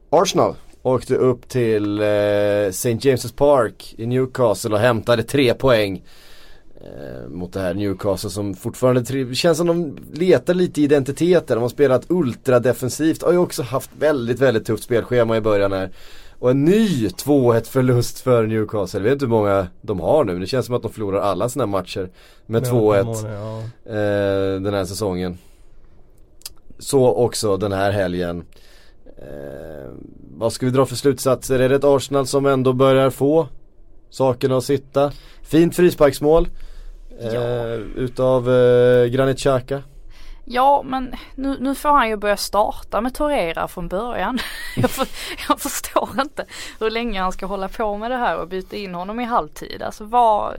Arsenal 0.09 0.55
åkte 0.81 1.15
upp 1.15 1.49
till 1.49 1.99
eh, 1.99 2.05
St. 2.67 2.93
James's 2.93 3.35
Park 3.35 3.95
i 3.97 4.05
Newcastle 4.05 4.73
och 4.73 4.79
hämtade 4.79 5.23
tre 5.23 5.53
poäng. 5.53 6.03
Eh, 6.83 7.29
mot 7.29 7.53
det 7.53 7.59
här 7.59 7.73
Newcastle 7.73 8.29
som 8.29 8.53
fortfarande 8.53 9.35
känns 9.35 9.57
som 9.57 9.67
de 9.67 9.97
letar 10.13 10.53
lite 10.53 10.81
i 10.81 10.83
identiteter. 10.83 11.55
De 11.55 11.61
har 11.61 11.69
spelat 11.69 12.11
ultradefensivt. 12.11 13.23
Har 13.23 13.31
ju 13.31 13.37
också 13.37 13.63
haft 13.63 13.89
väldigt, 13.99 14.39
väldigt 14.39 14.65
tufft 14.65 14.83
spelschema 14.83 15.37
i 15.37 15.41
början 15.41 15.71
här. 15.71 15.91
Och 16.39 16.51
en 16.51 16.65
ny 16.65 17.07
2-1 17.07 17.63
förlust 17.63 18.19
för 18.19 18.47
Newcastle. 18.47 18.99
Jag 18.99 19.03
vet 19.03 19.13
inte 19.13 19.25
hur 19.25 19.29
många 19.29 19.67
de 19.81 19.99
har 19.99 20.23
nu 20.23 20.39
det 20.39 20.47
känns 20.47 20.65
som 20.65 20.75
att 20.75 20.81
de 20.81 20.91
förlorar 20.91 21.19
alla 21.19 21.49
sina 21.49 21.65
matcher 21.65 22.09
med 22.45 22.63
2-1 22.63 23.03
månader, 23.03 23.33
ja. 23.33 23.59
eh, 23.85 24.61
den 24.61 24.73
här 24.73 24.85
säsongen. 24.85 25.37
Så 26.79 27.13
också 27.13 27.57
den 27.57 27.71
här 27.71 27.91
helgen. 27.91 28.43
Eh, 29.21 29.91
vad 30.37 30.53
ska 30.53 30.65
vi 30.65 30.71
dra 30.71 30.85
för 30.85 30.95
slutsatser? 30.95 31.59
Är 31.59 31.69
det 31.69 31.75
ett 31.75 31.83
Arsenal 31.83 32.27
som 32.27 32.45
ändå 32.45 32.73
börjar 32.73 33.09
få 33.09 33.47
sakerna 34.11 34.57
att 34.57 34.63
sitta. 34.63 35.11
Fint 35.41 35.75
frisparksmål. 35.75 36.47
Ja. 37.19 37.33
Eh, 37.33 37.79
utav 37.95 38.51
eh, 38.53 39.05
Granit 39.05 39.39
Xhaka. 39.39 39.83
Ja 40.51 40.81
men 40.85 41.15
nu, 41.35 41.57
nu 41.59 41.75
får 41.75 41.89
han 41.89 42.09
ju 42.09 42.15
börja 42.15 42.37
starta 42.37 43.01
med 43.01 43.13
Torera 43.15 43.67
från 43.67 43.87
början. 43.87 44.39
jag, 44.75 44.89
för, 44.89 45.07
jag 45.47 45.59
förstår 45.59 46.09
inte 46.21 46.45
hur 46.79 46.89
länge 46.89 47.21
han 47.21 47.31
ska 47.31 47.45
hålla 47.45 47.67
på 47.69 47.97
med 47.97 48.11
det 48.11 48.17
här 48.17 48.37
och 48.37 48.47
byta 48.47 48.75
in 48.75 48.95
honom 48.95 49.19
i 49.19 49.23
halvtid. 49.23 49.81
Alltså 49.81 50.03
vad, 50.03 50.55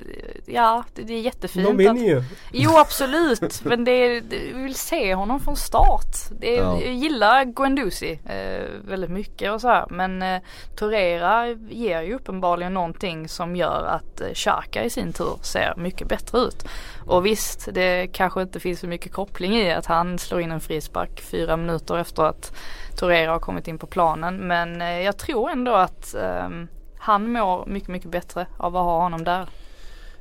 ja 0.47 0.85
det, 0.95 1.03
det 1.03 1.13
är 1.15 1.21
jättefint. 1.21 1.67
De 1.67 1.77
vinner 1.77 2.09
ju. 2.09 2.23
Jo 2.53 2.71
absolut 2.79 3.61
men 3.65 3.85
det, 3.85 3.91
är- 3.93 4.21
det, 4.21 4.39
vi 4.55 4.63
vill 4.63 4.75
se 4.75 5.15
honom 5.15 5.41
från 5.41 5.57
start. 5.57 6.17
Det, 6.41 6.53
Ja. 6.55 6.81
Jag 6.81 6.95
gillar 6.95 7.45
Guendouzi 7.45 8.19
eh, 8.27 8.67
väldigt 8.89 9.11
mycket 9.11 9.53
och 9.53 9.61
så 9.61 9.69
här. 9.69 9.87
Men 9.91 10.23
eh, 10.23 10.41
Torera 10.77 11.49
ger 11.71 12.03
ju 12.03 12.15
uppenbarligen 12.15 12.75
någonting 12.75 13.29
som 13.29 13.57
gör 13.57 13.87
att 13.87 14.21
eh, 14.21 14.33
Xhaka 14.35 14.85
i 14.85 14.91
sin 14.91 15.13
tur 15.13 15.39
ser 15.43 15.75
mycket 15.77 16.09
bättre 16.09 16.39
ut. 16.39 16.65
Och 17.07 17.27
visst 17.27 17.69
det 17.73 18.07
kanske 18.13 18.43
inte 18.43 18.61
finns 18.61 18.81
så 18.81 18.87
mycket 18.87 19.13
koppling 19.13 19.57
i 19.57 19.73
att 19.73 19.87
han 19.87 20.19
slår 20.19 20.41
in 20.41 20.53
en 20.53 20.61
frispark 20.61 21.21
fyra 21.21 21.57
minuter 21.57 21.99
efter 21.99 22.23
att 22.23 22.53
Torera 22.97 23.33
har 23.33 23.39
kommit 23.39 23.69
in 23.69 23.79
på 23.79 23.87
planen. 23.87 24.37
Men 24.37 24.83
eh, 24.83 25.01
jag 25.01 25.17
tror 25.17 25.51
ändå 25.51 25.75
att 25.75 26.15
ehm, 26.15 26.69
han 26.99 27.33
mår 27.33 27.67
mycket 27.67 27.89
mycket 27.89 28.11
bättre 28.11 28.47
av 28.57 28.77
att 28.77 28.83
ha 28.83 29.03
honom 29.03 29.25
där. 29.25 29.49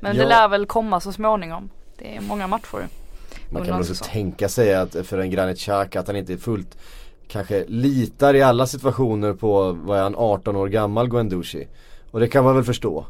Men 0.00 0.16
det 0.16 0.22
Ja. 0.22 0.28
lär 0.28 0.48
väl 0.48 0.66
komma 0.66 1.00
så 1.00 1.12
småningom. 1.12 1.70
Det 1.98 2.16
är 2.16 2.20
många 2.20 2.46
matcher. 2.46 2.88
Man 3.50 3.64
kan 3.64 3.72
väl 3.78 3.90
också 3.90 4.04
tänka 4.04 4.48
sig 4.48 4.74
att 4.74 4.96
för 5.06 5.18
en 5.18 5.30
Granit 5.30 5.58
Xhaka 5.58 6.00
att 6.00 6.06
han 6.06 6.16
inte 6.16 6.32
är 6.32 6.36
fullt 6.36 6.76
kanske 7.28 7.64
litar 7.68 8.34
i 8.34 8.42
alla 8.42 8.66
situationer 8.66 9.32
på, 9.32 9.72
vad 9.72 9.98
är 9.98 10.02
han, 10.02 10.14
18 10.16 10.56
år 10.56 10.68
gammal 10.68 11.08
Guendouzi. 11.08 11.68
Och 12.10 12.20
det 12.20 12.28
kan 12.28 12.44
man 12.44 12.54
väl 12.54 12.64
förstå. 12.64 13.06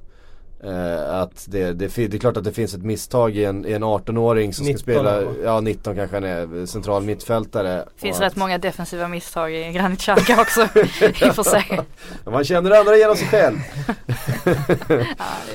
Eh, 0.65 1.15
att 1.21 1.47
det, 1.49 1.73
det, 1.73 1.97
det 1.97 2.15
är 2.15 2.19
klart 2.19 2.37
att 2.37 2.45
det 2.45 2.53
finns 2.53 2.75
ett 2.75 2.83
misstag 2.83 3.37
i 3.37 3.45
en, 3.45 3.67
i 3.67 3.73
en 3.73 3.85
18-åring 3.85 4.53
som 4.55 4.65
ska 4.65 4.73
19 4.73 4.83
spela, 4.83 5.21
va? 5.25 5.31
ja 5.45 5.61
19 5.61 5.95
kanske 5.97 6.17
han 6.17 6.25
är, 6.25 6.67
central 6.67 7.03
mittfältare. 7.03 7.75
Det 7.75 7.85
finns 8.01 8.21
rätt 8.21 8.27
att- 8.33 8.37
många 8.37 8.59
defensiva 8.59 9.09
misstag 9.09 9.55
i 9.55 9.73
Granit 9.73 10.01
Xhaka 10.01 10.41
också 10.41 10.61
i 10.63 11.31
och 11.31 11.35
för 11.35 11.43
sig. 11.43 11.81
Man 12.25 12.45
känner 12.45 12.71
andra 12.81 12.97
genom 12.97 13.17
sig 13.17 13.27
själv. 13.29 13.57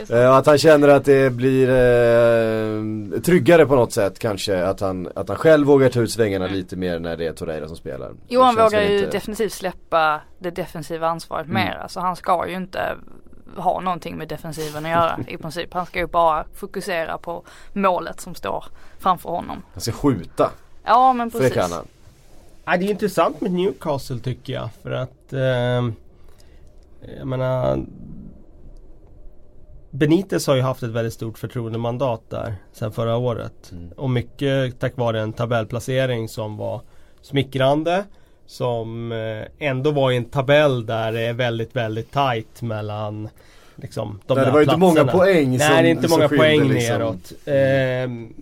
Ja. 0.09 0.15
Eh, 0.17 0.29
Och 0.29 0.37
att 0.37 0.45
han 0.45 0.57
känner 0.57 0.87
att 0.87 1.05
det 1.05 1.33
blir 1.33 1.69
eh, 1.69 3.19
tryggare 3.21 3.65
på 3.65 3.75
något 3.75 3.93
sätt 3.93 4.19
kanske. 4.19 4.65
Att 4.65 4.79
han, 4.79 5.09
att 5.15 5.27
han 5.27 5.37
själv 5.37 5.67
vågar 5.67 5.89
ta 5.89 5.99
ut 6.01 6.11
svängarna 6.11 6.47
lite 6.47 6.75
mer 6.75 6.99
när 6.99 7.17
det 7.17 7.27
är 7.27 7.33
Torreira 7.33 7.67
som 7.67 7.77
spelar. 7.77 8.11
Johan 8.27 8.55
vågar 8.55 8.81
ju 8.81 8.97
inte- 8.99 9.11
definitivt 9.11 9.53
släppa 9.53 10.21
det 10.39 10.49
defensiva 10.51 11.07
ansvaret 11.07 11.47
Mm. 11.47 11.63
mer. 11.65 11.77
Alltså 11.77 11.99
han 11.99 12.15
ska 12.15 12.47
ju 12.47 12.55
inte 12.55 12.95
ha 13.55 13.81
någonting 13.81 14.17
med 14.17 14.27
defensiven 14.27 14.85
att 14.85 14.91
göra 14.91 15.19
i 15.27 15.37
princip. 15.37 15.73
Han 15.73 15.85
ska 15.85 15.99
ju 15.99 16.07
bara 16.07 16.45
fokusera 16.53 17.17
på 17.17 17.43
målet 17.73 18.19
som 18.19 18.35
står 18.35 18.65
framför 18.99 19.29
honom. 19.29 19.63
Han 19.73 19.81
ska 19.81 19.91
skjuta, 19.91 20.51
Ja 20.83 21.13
men 21.13 21.31
för 21.31 21.39
det 21.39 21.49
precis. 21.49 21.73
han. 21.73 21.87
Ja, 22.65 22.77
det 22.77 22.85
är 22.85 22.89
intressant 22.89 23.41
med 23.41 23.51
Newcastle 23.51 24.19
tycker 24.19 24.53
jag. 24.53 24.69
För 24.83 24.91
att 24.91 25.33
ehm, 25.33 25.93
jag 27.17 27.27
menar 27.27 27.85
Benitez 29.91 30.47
har 30.47 30.55
ju 30.55 30.61
haft 30.61 30.83
ett 30.83 30.89
väldigt 30.89 31.13
stort 31.13 31.37
förtroendemandat 31.37 32.29
där 32.29 32.55
sedan 32.73 32.91
förra 32.91 33.17
året. 33.17 33.71
Mm. 33.71 33.91
Och 33.91 34.09
mycket 34.09 34.79
tack 34.79 34.97
vare 34.97 35.21
en 35.21 35.33
tabellplacering 35.33 36.29
som 36.29 36.57
var 36.57 36.81
smickrande. 37.21 38.03
Som 38.47 39.11
eh, 39.11 39.67
ändå 39.67 39.91
var 39.91 40.11
i 40.11 40.17
en 40.17 40.25
tabell 40.25 40.85
där 40.85 41.11
det 41.11 41.21
är 41.21 41.33
väldigt, 41.33 41.75
väldigt 41.75 42.11
tight 42.11 42.61
mellan 42.61 43.29
liksom, 43.75 44.19
de 44.25 44.33
Nej, 44.33 44.45
där 44.45 44.51
det 44.51 44.53
var 44.53 44.61
inte 44.61 44.77
många 44.77 45.05
poäng 45.05 45.49
Nej, 45.49 45.59
som- 45.59 45.69
det 45.83 45.89
är 45.89 45.91
inte 45.91 46.07
många 46.09 46.29
skilde, 46.29 46.43
poäng 46.43 46.63
liksom. 46.69 46.97
neråt. 46.97 47.33
Ehm, 47.45 48.33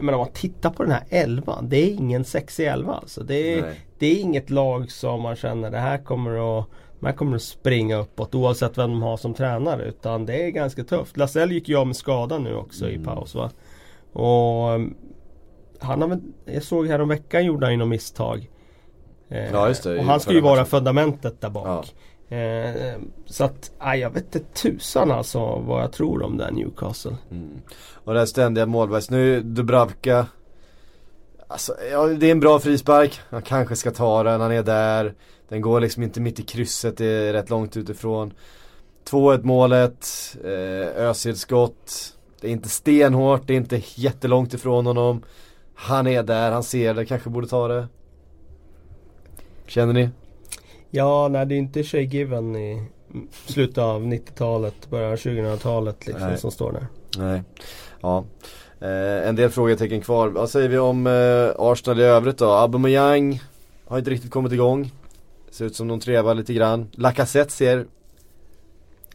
men 0.00 0.14
om 0.14 0.20
man 0.20 0.32
tittar 0.32 0.70
på 0.70 0.82
den 0.82 0.92
här 0.92 1.04
elvan, 1.10 1.68
det 1.68 1.76
är 1.76 1.94
ingen 1.94 2.24
sexig 2.24 2.66
elva 2.66 2.92
alltså. 2.94 3.22
Det 3.22 3.54
är, 3.58 3.62
Nej. 3.62 3.80
det 3.98 4.06
är 4.06 4.20
inget 4.20 4.50
lag 4.50 4.90
som 4.90 5.20
man 5.22 5.36
känner 5.36 5.70
det 5.70 5.78
här 5.78 5.98
kommer 5.98 6.58
att 6.60 6.66
här 7.02 7.12
kommer 7.12 7.36
att 7.36 7.42
springa 7.42 7.96
uppåt 7.96 8.34
oavsett 8.34 8.78
vem 8.78 8.90
de 8.90 9.02
har 9.02 9.16
som 9.16 9.34
tränare 9.34 9.84
utan 9.84 10.26
det 10.26 10.42
är 10.44 10.50
ganska 10.50 10.84
tufft. 10.84 11.16
Lasell 11.16 11.52
gick 11.52 11.68
ju 11.68 11.76
av 11.76 11.86
med 11.86 11.96
skada 11.96 12.38
nu 12.38 12.54
också 12.54 12.88
Mm. 12.88 13.02
i 13.02 13.04
paus 13.04 13.34
va. 13.34 13.50
Och 14.12 14.80
han 15.80 16.02
har 16.02 16.08
väl, 16.08 16.20
jag 16.44 16.62
såg 16.62 16.88
här 16.88 17.00
om 17.00 17.08
veckan 17.08 17.44
gjorde 17.44 17.66
han 17.66 17.72
ju 17.72 17.78
något 17.78 17.88
misstag. 17.88 18.50
Eh, 19.28 19.52
Ja, 19.52 19.68
just 19.68 19.82
det, 19.82 19.98
och 19.98 20.04
han 20.04 20.20
ska 20.20 20.32
ju 20.32 20.40
vara 20.40 20.64
fundamentet 20.64 21.40
där 21.40 21.50
bak. 21.50 21.94
Eh, 22.28 23.00
så 23.26 23.44
att, 23.44 23.70
aj, 23.78 24.00
jag 24.00 24.10
vet 24.10 24.34
inte 24.34 24.48
tusan 24.62 25.10
alltså 25.10 25.58
vad 25.58 25.82
jag 25.82 25.92
tror 25.92 26.22
om 26.22 26.36
den 26.36 26.54
Newcastle. 26.54 27.16
Mm. 27.30 27.60
Och 28.04 28.12
det 28.12 28.18
här 28.18 28.26
ständiga 28.26 28.66
målvakts, 28.66 29.10
nu 29.10 29.40
Dubravka 29.40 30.26
Alltså, 31.48 31.74
ja, 31.90 32.06
det 32.06 32.26
är 32.26 32.32
en 32.32 32.40
bra 32.40 32.58
frispark. 32.58 33.20
Han 33.30 33.42
kanske 33.42 33.76
ska 33.76 33.90
ta 33.90 34.22
den, 34.22 34.40
han 34.40 34.52
är 34.52 34.62
där. 34.62 35.14
Den 35.48 35.60
går 35.60 35.80
liksom 35.80 36.02
inte 36.02 36.20
mitt 36.20 36.40
i 36.40 36.42
krysset, 36.42 36.96
det 36.96 37.06
är 37.06 37.32
rätt 37.32 37.50
långt 37.50 37.76
utifrån. 37.76 38.32
2-1 39.10 39.42
målet, 39.42 40.06
eh, 40.44 41.04
Özil 41.04 41.36
skott. 41.36 42.12
Det 42.40 42.48
är 42.48 42.52
inte 42.52 42.68
stenhårt, 42.68 43.46
det 43.46 43.52
är 43.52 43.56
inte 43.56 43.82
jättelångt 43.94 44.54
ifrån 44.54 44.86
honom. 44.86 45.22
Han 45.74 46.06
är 46.06 46.22
där, 46.22 46.52
han 46.52 46.62
ser 46.62 46.94
det, 46.94 47.06
kanske 47.06 47.30
borde 47.30 47.46
ta 47.46 47.68
det. 47.68 47.88
Känner 49.66 49.92
ni? 49.92 50.08
Ja, 50.90 51.28
nej 51.28 51.46
det 51.46 51.54
är 51.54 51.58
inte 51.58 51.82
Shay 51.84 52.02
Given 52.04 52.56
i 52.56 52.86
slutet 53.46 53.78
av 53.78 54.02
90-talet, 54.06 54.90
början 54.90 55.12
av 55.12 55.16
2000-talet 55.16 56.06
liksom 56.06 56.28
Nej. 56.28 56.38
som 56.38 56.50
står 56.50 56.72
där. 56.72 56.86
Nej. 57.18 57.42
Ja. 58.00 58.24
Eh, 58.80 59.28
en 59.28 59.36
del 59.36 59.50
frågetecken 59.50 60.00
kvar. 60.00 60.28
Vad 60.28 60.50
säger 60.50 60.68
vi 60.68 60.78
om 60.78 61.06
eh, 61.06 61.50
Arsenal 61.58 62.00
i 62.00 62.02
övrigt 62.02 62.38
då? 62.38 62.50
Aubameyang 62.50 63.40
har 63.86 63.98
inte 63.98 64.10
riktigt 64.10 64.30
kommit 64.30 64.52
igång. 64.52 64.92
Ser 65.50 65.64
ut 65.64 65.76
som 65.76 65.88
de 65.88 66.00
trevar 66.00 66.34
lite 66.34 66.54
grann. 66.54 66.88
Lacazette 66.92 67.52
ser 67.52 67.86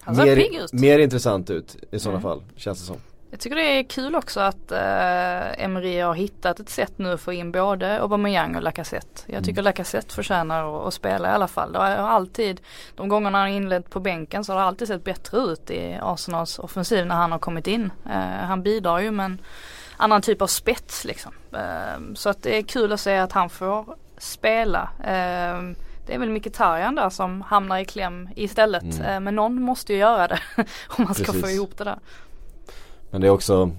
mer, 0.08 0.76
mer 0.82 1.00
intressant 1.00 1.50
ut 1.50 1.78
i 1.92 2.00
sådana 2.00 2.20
Mm. 2.20 2.30
fall. 2.30 2.44
Känns 2.56 2.80
det 2.80 2.86
som. 2.86 2.96
Jag 3.32 3.40
tycker 3.40 3.56
det 3.56 3.80
är 3.80 3.84
kul 3.84 4.16
också 4.16 4.40
att 4.40 4.72
eh, 4.72 5.64
Emery 5.64 6.00
har 6.00 6.14
hittat 6.14 6.60
ett 6.60 6.70
sätt 6.70 6.94
nu 6.96 7.12
att 7.14 7.22
få 7.22 7.34
in 7.34 7.52
både 7.52 8.02
Aubameyang 8.02 8.56
och 8.56 8.62
Lacazette. 8.62 9.22
Jag 9.26 9.44
tycker 9.44 9.52
Mm. 9.62 9.64
Lacazette 9.64 10.14
förtjänar 10.16 10.82
att, 10.82 10.88
att 10.88 10.94
spela 10.94 11.30
i 11.30 11.32
alla 11.32 11.48
fall. 11.48 11.72
Det 11.74 11.80
har 11.80 11.88
alltid, 11.88 12.62
de 12.96 13.10
gångerna 13.10 13.38
han 13.38 13.50
har 13.50 13.56
inlett 13.56 13.90
på 13.90 14.00
bänken 14.00 14.44
så 14.44 14.54
har 14.54 14.60
det 14.60 14.66
alltid 14.66 14.88
sett 14.88 15.04
bättre 15.04 15.38
ut 15.38 15.72
i 15.72 16.00
Arsenals 16.02 16.60
offensiv 16.60 17.06
när 17.06 17.16
han 17.16 17.32
har 17.32 17.40
kommit 17.40 17.68
in. 17.68 17.92
Eh, 18.06 18.46
han 18.48 18.64
bidrar 18.64 19.00
ju 19.00 19.12
med 19.12 19.26
en 19.26 19.42
annan 19.98 20.22
typ 20.22 20.42
av 20.42 20.48
spets 20.48 21.06
liksom. 21.06 21.32
Eh, 21.54 22.14
så 22.16 22.30
att 22.30 22.44
det 22.44 22.58
är 22.58 22.62
kul 22.62 22.92
att 22.92 23.00
se 23.00 23.18
att 23.18 23.32
han 23.32 23.50
får 23.50 23.96
spela. 24.18 24.90
Eh, 25.00 25.62
det 26.06 26.14
är 26.14 26.20
väl 26.20 26.30
Mkhitaryan 26.30 26.96
där 26.96 27.10
som 27.10 27.42
hamnar 27.42 27.78
i 27.78 27.86
kläm 27.86 28.30
istället. 28.36 28.84
Mm. 28.84 29.02
Eh, 29.02 29.20
men 29.20 29.36
någon 29.36 29.62
måste 29.62 29.94
ju 29.94 30.00
göra 30.00 30.28
det 30.28 30.40
om 30.88 31.04
man 31.04 31.14
ska 31.16 31.24
Precis. 31.26 31.42
få 31.42 31.50
ihop 31.50 31.78
det 31.78 31.84
där. 31.84 32.00
Men 33.12 33.22
det 33.22 33.28
är 33.28 33.32
också 33.32 33.72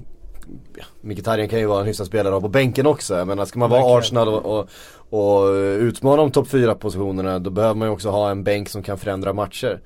Mkhitaryan 1.00 1.48
kan 1.48 1.58
ju 1.58 1.66
vara 1.66 1.80
en 1.80 1.86
hyfsad 1.86 2.06
spelare 2.06 2.40
på 2.40 2.48
bänken 2.48 2.86
också. 2.86 3.14
Jag 3.14 3.28
menar 3.28 3.44
ska 3.44 3.58
man 3.58 3.70
vara. 3.70 3.98
Arsenal 3.98 4.28
och, 4.28 4.58
och, 4.58 4.68
och 5.10 5.52
utmana 5.80 6.16
de 6.16 6.30
topp 6.30 6.48
4 6.48 6.74
positionerna 6.74 7.38
då 7.38 7.50
behöver 7.50 7.74
man 7.74 7.88
ju 7.88 7.92
också 7.92 8.10
ha 8.10 8.30
en 8.30 8.44
bänk 8.44 8.68
som 8.68 8.82
kan 8.82 8.98
förändra 8.98 9.32
matcher. 9.32 9.80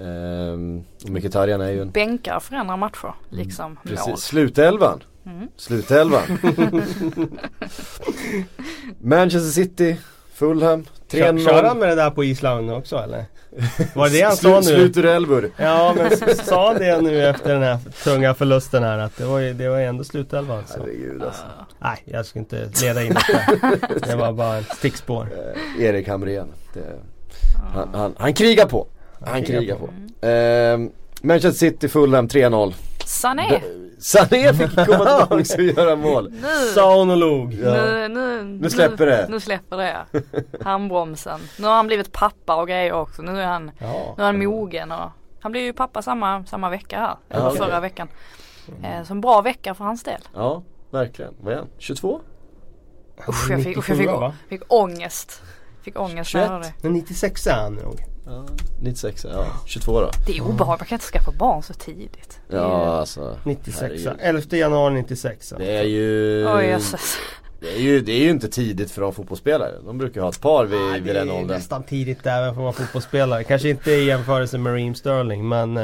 Ehm, 0.00 0.84
och 1.04 1.10
Mkhitaryan 1.10 1.60
är 1.60 1.70
ju 1.70 1.82
en 1.82 1.90
Bänkar 1.90 2.40
förändrar 2.40 2.76
matcher 2.76 3.14
liksom 3.28 3.70
mål. 3.70 3.96
Precis, 3.96 4.20
slutelvan. 4.20 5.02
Mm. 5.26 5.48
Slutelvan. 5.56 6.22
Manchester 9.00 9.50
City, 9.50 9.96
Fulham, 10.32 10.84
Kör, 11.08 11.32
3-0. 11.32 11.44
kör 11.44 11.64
han 11.64 11.78
med 11.78 11.88
det 11.88 11.94
där 11.94 12.10
på 12.10 12.24
Island 12.24 12.70
också 12.70 12.96
eller? 12.96 13.24
Var 13.94 14.08
det 14.08 14.16
det 14.18 14.22
han 14.22 14.36
sa 14.36 14.56
nu? 14.56 14.62
Sluturelvor. 14.62 15.50
Ja 15.56 15.94
men 15.96 16.36
sa 16.36 16.68
han 16.68 16.78
det 16.78 17.00
nu 17.00 17.26
efter 17.26 17.52
den 17.54 17.62
här 17.62 17.78
tunga 18.04 18.34
förlusten 18.34 18.82
här 18.82 18.98
att 18.98 19.16
det 19.16 19.24
var 19.24 19.38
ju, 19.38 19.52
det 19.52 19.68
var 19.68 19.78
ändå 19.78 20.04
slutelva 20.04 20.56
alltså. 20.58 20.78
Herregud 20.80 21.22
alltså. 21.22 21.42
Nej 21.78 22.02
jag 22.04 22.26
ska 22.26 22.38
inte 22.38 22.68
leda 22.82 23.02
in 23.02 23.14
det 23.14 24.06
Det 24.06 24.16
var 24.16 24.32
bara 24.32 24.58
ett 24.58 24.76
stickspår. 24.76 25.28
Eh, 25.76 25.84
Erik 25.84 26.08
Hamrén. 26.08 26.46
Det, 26.74 26.80
han, 27.74 27.94
han, 27.94 28.14
han 28.18 28.34
krigar 28.34 28.66
på. 28.66 28.86
Han 29.26 29.42
krigar 29.42 29.60
krigar 29.60 29.76
på. 29.76 29.86
på. 30.20 30.26
Ehm, 30.26 30.90
Manchester 31.22 31.70
City, 31.70 31.88
Fulham 31.88 32.28
3-0. 32.28 32.74
Sané! 33.06 33.48
De- 33.48 33.90
Sané 33.98 34.54
fick 34.54 34.74
komma 34.74 34.84
tillbaka 34.84 35.34
och 35.34 35.60
göra 35.62 35.96
mål. 35.96 36.30
Nu, 36.30 36.48
Sa 36.74 36.96
hon 36.98 37.10
och 37.10 37.16
log. 37.16 37.54
Ja. 37.54 37.70
nu, 37.74 38.08
nu, 38.08 38.44
Nu 38.44 38.70
släpper 38.70 39.06
det. 39.06 39.26
Nu 39.30 39.40
släpper 39.40 39.76
det. 39.76 39.96
Handbromsen. 40.64 41.40
Nu 41.58 41.66
har 41.66 41.74
han 41.74 41.86
blivit 41.86 42.12
pappa 42.12 42.56
och 42.56 42.68
grejer 42.68 42.92
också. 42.92 43.22
Nu 43.22 43.40
är 43.40 43.46
han, 43.46 43.70
Ja. 43.78 44.14
nu 44.16 44.22
är 44.22 44.26
han 44.26 44.38
mogen 44.44 44.92
och 44.92 45.10
han 45.40 45.52
blev 45.52 45.64
ju 45.64 45.72
pappa 45.72 46.02
samma, 46.02 46.44
samma 46.46 46.70
vecka 46.70 46.98
här. 46.98 47.16
Ja, 47.28 47.36
Eller 47.36 47.50
förra 47.50 47.80
veckan. 47.80 48.08
Eh, 48.82 49.02
så 49.04 49.12
en 49.12 49.20
bra 49.20 49.40
vecka 49.42 49.74
för 49.74 49.84
hans 49.84 50.02
del. 50.02 50.20
Ja, 50.34 50.62
verkligen. 50.90 51.34
Vad 51.40 51.52
är 51.52 51.56
han? 51.58 51.68
22? 51.78 52.20
Usch 53.28 53.50
jag 53.50 53.62
fick, 53.62 53.76
usch, 53.78 53.90
jag 53.90 53.98
97, 53.98 54.30
fick, 54.38 54.48
fick 54.48 54.72
ångest. 54.72 55.42
Fick 55.82 55.98
ångest 56.00 56.34
när 56.34 56.40
jag 56.40 56.48
21. 56.48 56.48
hörde 56.48 56.64
det. 56.64 56.72
Men 56.82 56.92
96 56.92 57.46
är 57.46 57.52
han 57.54 57.74
nog. 57.74 58.00
Ja, 58.26 58.44
96, 58.82 59.24
ja 59.32 59.46
22 59.66 60.00
då. 60.00 60.10
Det 60.26 60.36
är 60.36 60.40
obehagligt, 60.42 60.80
man 60.80 60.86
kan 60.86 60.96
inte 60.96 61.04
skaffa 61.06 61.32
barn 61.38 61.62
så 61.62 61.74
tidigt. 61.74 62.40
Det 62.48 62.56
är 62.56 62.60
ju- 62.60 62.66
Ja 62.66 62.96
alltså. 62.96 63.36
96 63.44 63.80
herregud. 63.80 64.12
11 64.20 64.56
januari 64.56 64.94
96 64.94 65.54
Det 65.58 65.76
är 65.76 65.82
ju... 65.82 66.46
Oj 66.56 66.64
jösses. 66.66 67.16
Det 67.60 67.74
är, 67.76 67.78
ju, 67.80 68.00
det 68.00 68.12
är 68.12 68.20
ju 68.20 68.30
inte 68.30 68.48
tidigt 68.48 68.90
för 68.90 69.00
de 69.02 69.12
fotbollsspelare. 69.12 69.72
De 69.86 69.98
brukar 69.98 70.20
ha 70.20 70.28
ett 70.28 70.40
par 70.40 70.64
vid, 70.64 70.80
Ja, 70.80 70.92
vid 70.94 71.02
det 71.04 71.12
den 71.12 71.28
är 71.28 71.34
åldern. 71.34 71.56
nästan 71.56 71.82
tidigt 71.82 72.26
även 72.26 72.54
för 72.54 72.60
att 72.60 72.64
vara 72.64 72.72
fotbollsspelare. 72.72 73.44
Kanske 73.44 73.68
inte 73.68 73.90
i 73.90 74.04
jämförelse 74.04 74.58
med 74.58 74.72
Raheem 74.72 74.94
Sterling 74.94 75.48
men 75.48 75.76
eh, 75.76 75.82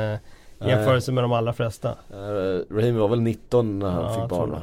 i 0.65 0.69
jämförelse 0.69 1.13
med 1.13 1.25
de 1.25 1.33
allra 1.33 1.53
flesta. 1.53 1.89
Uh, 1.89 2.75
Raheem 2.75 2.97
var 2.97 3.09
väl 3.09 3.21
19 3.21 3.79
när 3.79 3.91
han 3.91 4.03
Ja, 4.05 4.21
fick 4.21 4.31
barn 4.31 4.51
va? 4.51 4.63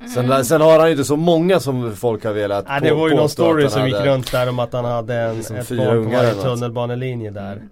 Ja. 0.00 0.06
Sen, 0.08 0.44
sen 0.44 0.60
har 0.60 0.78
han 0.78 0.86
ju 0.86 0.92
inte 0.92 1.04
så 1.04 1.16
många 1.16 1.60
som 1.60 1.96
folk 1.96 2.24
har 2.24 2.32
velat 2.32 2.64
Nej, 2.68 2.80
det 2.80 2.92
var 2.94 3.08
ju 3.08 3.14
någon 3.16 3.28
story 3.28 3.62
han 3.62 3.70
som 3.70 3.86
gick 3.86 3.96
runt 3.96 4.32
där 4.32 4.48
om 4.48 4.58
att 4.58 4.72
han 4.72 4.84
hade 4.84 5.14
en, 5.14 5.36
Liksom 5.36 5.56
ett 5.56 5.68
fyra 5.68 5.84
barn 5.94 6.04
på 6.04 6.10
varje 6.16 6.34
tunnelbanelinje 6.34 7.30
där. 7.30 7.62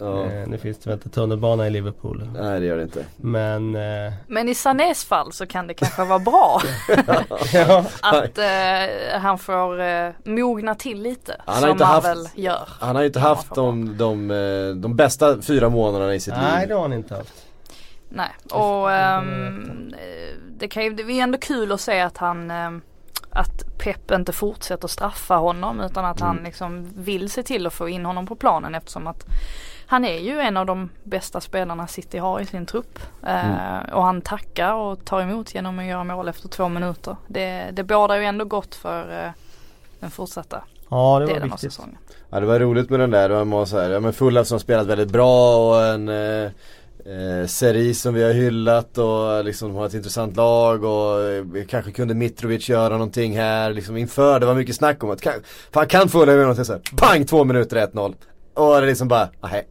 Ja. 0.00 0.24
Eh, 0.24 0.48
nu 0.48 0.58
finns 0.58 0.78
det 0.78 0.90
väl 0.90 0.94
inte 0.98 1.08
tunnelbana 1.08 1.66
i 1.66 1.70
Liverpool. 1.70 2.28
Nej 2.40 2.60
det 2.60 2.66
gör 2.66 2.76
det 2.76 2.82
inte. 2.82 3.04
Men 3.16 3.74
eh, 3.74 4.12
Men 4.26 4.48
i 4.48 4.54
Sanés 4.54 5.04
fall 5.04 5.32
så 5.32 5.46
kan 5.46 5.66
det 5.66 5.74
kanske 5.74 6.04
vara 6.04 6.18
bra 6.18 6.60
ja, 7.52 7.84
att 8.02 8.38
eh, 8.38 9.20
han 9.20 9.38
får 9.38 9.80
eh, 9.80 10.10
mogna 10.24 10.74
till 10.74 11.02
lite. 11.02 11.36
Han 11.44 11.54
har 11.54 11.60
som 11.62 11.70
inte 11.70 11.84
haft- 11.84 12.06
väl 12.06 12.28
gör. 12.34 12.68
Han 12.80 12.96
har 12.96 13.02
ju 13.02 13.06
inte 13.06 13.18
Ja, 13.18 13.24
haft 13.28 13.48
för 13.48 13.54
de, 13.54 13.96
de, 13.98 14.30
eh, 14.30 14.74
de 14.82 14.96
bästa 14.96 15.42
fyra 15.42 15.68
månaderna 15.68 16.14
i 16.14 16.20
sitt 16.20 16.34
nej 16.34 16.60
liv. 16.60 16.68
det 16.68 16.74
har 16.74 16.82
han 16.82 16.92
inte 16.92 17.14
haft. 17.14 17.34
Nej, 18.08 18.30
och 18.52 18.92
eh, 18.92 19.22
det, 20.58 20.68
kan 20.68 20.84
ju, 20.84 20.90
det 20.94 21.02
är 21.02 21.22
ändå 21.22 21.38
kul 21.38 21.72
att 21.72 21.80
se 21.80 22.00
att 22.00 22.16
han 22.18 22.50
ehm, 22.50 22.80
att 23.30 23.78
Pep 23.78 24.10
inte 24.10 24.32
fortsätter 24.32 24.88
straffa 24.88 25.34
honom 25.36 25.80
utan 25.80 26.04
att 26.04 26.20
han 26.20 26.30
Mm. 26.32 26.44
liksom 26.44 26.88
vill 26.96 27.30
se 27.30 27.42
till 27.42 27.66
att 27.66 27.72
få 27.74 27.88
in 27.88 28.04
honom 28.06 28.26
på 28.26 28.34
planen 28.36 28.74
eftersom 28.74 29.06
att 29.06 29.24
han 29.86 30.04
är 30.04 30.18
ju 30.18 30.40
en 30.40 30.56
av 30.56 30.66
de 30.66 30.90
bästa 31.04 31.40
spelarna 31.40 31.86
City 31.86 32.18
har 32.18 32.40
i 32.40 32.46
sin 32.46 32.66
trupp. 32.66 32.98
Eh, 33.26 33.92
och 33.92 34.02
han 34.04 34.20
tackar 34.20 34.72
och 34.74 35.04
tar 35.04 35.20
emot 35.20 35.54
genom 35.54 35.78
att 35.78 35.84
göra 35.84 36.04
mål 36.04 36.28
efter 36.28 36.48
två 36.48 36.68
minuter. 36.68 37.16
Det, 37.26 37.68
det 37.72 37.82
bådar 37.84 38.16
ju 38.16 38.24
ändå 38.24 38.44
gott 38.44 38.74
för 38.74 39.24
eh, 39.24 39.30
den 40.00 40.10
fortsatta 40.10 40.62
Ja 40.90 41.18
det 41.18 41.26
var 41.26 41.32
delen 41.32 41.42
av 41.42 41.48
viktigt. 41.50 41.72
säsongen. 41.72 41.98
Ja 42.30 42.40
det 42.40 42.46
var 42.46 42.58
roligt 42.58 42.90
med 42.90 43.00
den 43.00 43.10
där, 43.10 43.28
det 43.28 43.44
var 43.44 43.64
så 43.66 43.78
här, 43.80 43.90
ja 43.90 44.00
men 44.00 44.12
Fulham 44.12 44.44
som 44.44 44.60
spelat 44.60 44.86
väldigt 44.86 45.10
bra 45.10 45.56
och 45.68 45.84
en 45.86 46.08
eh, 46.08 46.50
eh, 47.08 47.46
Seri 47.46 47.94
som 47.94 48.14
vi 48.14 48.22
har 48.22 48.32
hyllat 48.32 48.98
och 48.98 49.44
liksom 49.44 49.74
har 49.74 49.86
ett 49.86 49.94
intressant 49.94 50.36
lag 50.36 50.84
och 50.84 51.22
eh, 51.22 51.44
kanske 51.68 51.92
kunde 51.92 52.14
Mitrovic 52.14 52.68
göra 52.68 52.88
någonting 52.88 53.36
här 53.36 53.70
liksom 53.72 53.96
inför. 53.96 54.40
Det 54.40 54.46
var 54.46 54.54
mycket 54.54 54.76
snack 54.76 55.04
om 55.04 55.10
att 55.10 55.20
kan, 55.20 55.32
fan 55.72 55.86
kan 55.86 56.08
Fulham 56.08 56.28
göra 56.28 56.40
någonting 56.40 56.64
så 56.64 56.72
här, 56.72 56.82
pang 56.96 57.24
två 57.24 57.44
minuter 57.44 57.76
1-0. 57.86 58.14
Och 58.54 58.80
det 58.80 58.86
liksom 58.86 59.08
bara, 59.08 59.28
nej. 59.42 59.68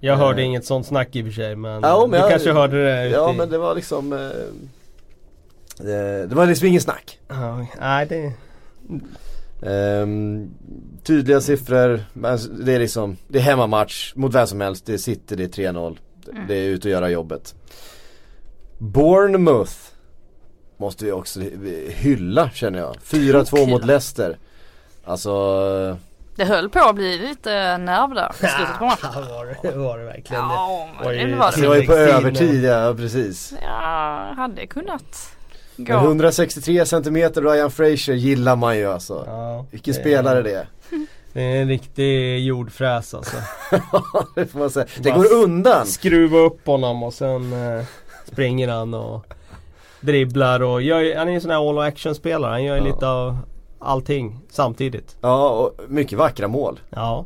Jag 0.00 0.16
hörde 0.16 0.42
Eh. 0.42 0.46
inget 0.46 0.64
sånt 0.64 0.86
snack 0.86 1.16
i 1.16 1.22
och 1.22 1.26
för 1.26 1.32
sig 1.32 1.56
men, 1.56 1.82
Ja, 1.82 2.00
men 2.00 2.10
du 2.10 2.16
jag- 2.16 2.30
kanske 2.30 2.52
hörde 2.52 2.84
det 2.84 3.08
Ja 3.08 3.32
i- 3.32 3.36
men 3.36 3.50
det 3.50 3.58
var 3.58 3.74
liksom 3.74 4.12
eh, 4.12 4.18
det, 5.76 6.26
det 6.26 6.34
var 6.34 6.46
liksom 6.46 6.66
ingen 6.68 6.80
snack. 6.80 7.18
Ja, 7.28 7.66
nej 7.80 8.06
det... 8.06 8.32
Ehm, 9.62 10.50
tydliga 11.02 11.40
siffror, 11.40 12.00
det 12.64 12.72
är 12.74 12.78
liksom, 12.78 13.16
det 13.28 13.38
är 13.38 13.42
hemmamatch 13.42 14.12
mot 14.16 14.34
vem 14.34 14.46
som 14.46 14.60
helst, 14.60 14.86
det 14.86 14.98
City, 14.98 15.36
det 15.36 15.44
är 15.58 15.72
3-0. 15.72 15.98
Mm. 16.32 16.46
Det 16.48 16.54
är 16.54 16.64
ut 16.68 16.84
och 16.84 16.90
göra 16.90 17.08
jobbet. 17.10 17.54
Bournemouth 18.78 19.72
måste 20.76 21.04
vi 21.04 21.12
också 21.12 21.40
hylla 21.88 22.50
känner 22.50 22.78
jag. 22.78 22.96
4-2 23.04 23.66
mot. 23.70 23.84
Leicester. 23.84 24.38
Alltså, 25.04 25.96
Det 26.36 26.44
höll 26.44 26.68
på 26.70 26.78
att 26.78 26.94
bli 26.94 27.18
lite 27.18 27.78
nerv 27.78 28.14
där 28.14 28.30
i 28.34 28.36
slutet 28.36 28.78
på 28.78 28.84
matchen. 28.84 29.08
Ja, 29.14 29.20
var 29.36 29.56
det, 29.72 29.78
var 29.78 29.98
det 29.98 30.04
verkligen 30.04 30.42
det? 30.48 30.54
Ja, 30.54 30.88
Oj, 31.04 31.16
men 31.16 31.30
det 31.30 31.36
var 31.36 31.52
det 31.56 31.60
det. 31.60 31.68
var 31.68 31.76
ju 31.76 31.86
på 31.86 31.92
övertid 31.92 32.64
ja, 32.64 32.94
precis. 32.96 33.54
Ja, 33.62 34.32
hade 34.36 34.66
kunnat 34.66 35.32
Men 35.76 35.84
gå. 35.86 35.92
163 35.92 36.86
centimeter 36.86 37.42
Ryan 37.42 37.70
Fraser 37.70 38.12
gillar 38.12 38.56
man 38.56 38.78
ju 38.78 38.86
alltså. 38.92 39.24
Ja, 39.26 39.66
Vilken 39.70 39.94
det- 39.94 40.00
spelare 40.00 40.42
det 40.42 40.54
är. 40.54 40.66
Det 41.32 41.42
är 41.42 41.62
en 41.62 41.68
riktig 41.68 42.38
jordfräs 42.44 43.14
alltså. 43.14 43.36
det 44.34 44.46
får 44.46 44.58
man 44.58 44.70
säga. 44.70 44.86
Det 45.02 45.10
går 45.10 45.32
undan. 45.32 45.86
Skruva 45.86 46.38
upp 46.38 46.66
honom 46.66 47.02
och 47.02 47.14
sen 47.14 47.52
eh, 47.52 47.84
springer 48.32 48.68
han 48.68 48.94
och 48.94 49.26
dribblar 50.00 50.62
och 50.62 50.82
gör, 50.82 51.16
han 51.16 51.26
är 51.28 51.32
ju 51.32 51.34
en 51.34 51.40
sån 51.40 51.50
här 51.50 51.68
all 51.70 51.78
action 51.78 52.14
spelare. 52.14 52.50
Han 52.50 52.64
gör 52.64 52.76
ju 52.76 52.82
Ja. 52.82 52.94
lite 52.94 53.08
av 53.08 53.38
allting 53.78 54.40
samtidigt. 54.50 55.16
Ja, 55.20 55.50
och 55.50 55.80
mycket 55.88 56.18
vackra 56.18 56.48
mål. 56.48 56.80
Ja. 56.90 57.24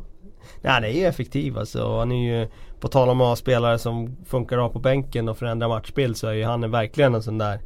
Nej, 0.61 0.73
han 0.73 0.83
är 0.83 0.89
ju 0.89 1.05
effektiv 1.05 1.57
alltså. 1.57 1.97
Han 1.97 2.11
är 2.11 2.39
ju, 2.39 2.47
på 2.79 2.87
tal 2.87 3.09
om 3.09 3.21
att 3.21 3.27
ha 3.27 3.35
spelare 3.35 3.79
som 3.79 4.17
funkar 4.25 4.55
bra 4.57 4.69
på 4.69 4.79
bänken 4.79 5.29
och 5.29 5.37
förändra 5.37 5.67
matchbild 5.67 6.17
så 6.17 6.27
är 6.27 6.33
ju 6.33 6.43
han 6.43 6.71
verkligen 6.71 7.15
en 7.15 7.23
sån 7.23 7.37
där 7.37 7.59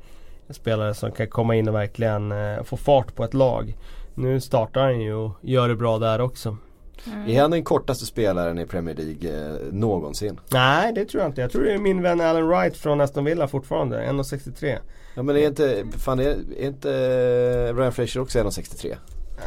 spelare 0.50 0.94
som 0.94 1.12
kan 1.12 1.28
komma 1.28 1.56
in 1.56 1.68
och 1.68 1.76
verkligen 1.76 2.32
eh, 2.32 2.64
få 2.64 2.78
fart 2.78 3.16
på 3.16 3.24
ett 3.24 3.34
lag. 3.34 3.76
Nu 4.20 4.40
startar 4.40 4.82
han 4.82 5.02
ju 5.02 5.14
och 5.14 5.32
gör 5.42 5.68
det 5.68 5.76
bra 5.76 6.00
där 6.00 6.22
också. 6.22 6.58
Mm. 7.08 7.30
Är 7.30 7.42
han 7.42 7.52
den 7.52 7.64
kortaste 7.64 8.06
spelaren 8.06 8.60
i 8.60 8.66
Premier 8.66 8.96
League 8.96 9.50
eh, 9.50 9.56
någonsin? 9.72 10.40
Nej 10.52 10.94
det 10.94 11.06
tror 11.06 11.24
jag 11.24 11.30
inte. 11.30 11.42
Jag 11.42 11.52
tror 11.52 11.64
det 11.64 11.74
är 11.74 11.78
min 11.78 12.02
vän 12.02 12.22
Alan 12.22 12.48
Wright 12.48 12.78
från 12.78 13.02
Aston 13.02 13.26
Villa 13.26 13.48
fortfarande. 13.48 14.06
1,63. 14.06 14.78
Ja 15.16 15.24
men 15.24 15.36
är 15.38 15.48
inte, 15.48 15.84
fan 15.98 16.20
är, 16.20 16.26
är 16.58 16.68
inte 16.68 16.92
eh, 16.92 17.76
Ryan 17.76 17.92
Fraser 17.92 18.20
också 18.20 18.40
1,63? 18.40 18.96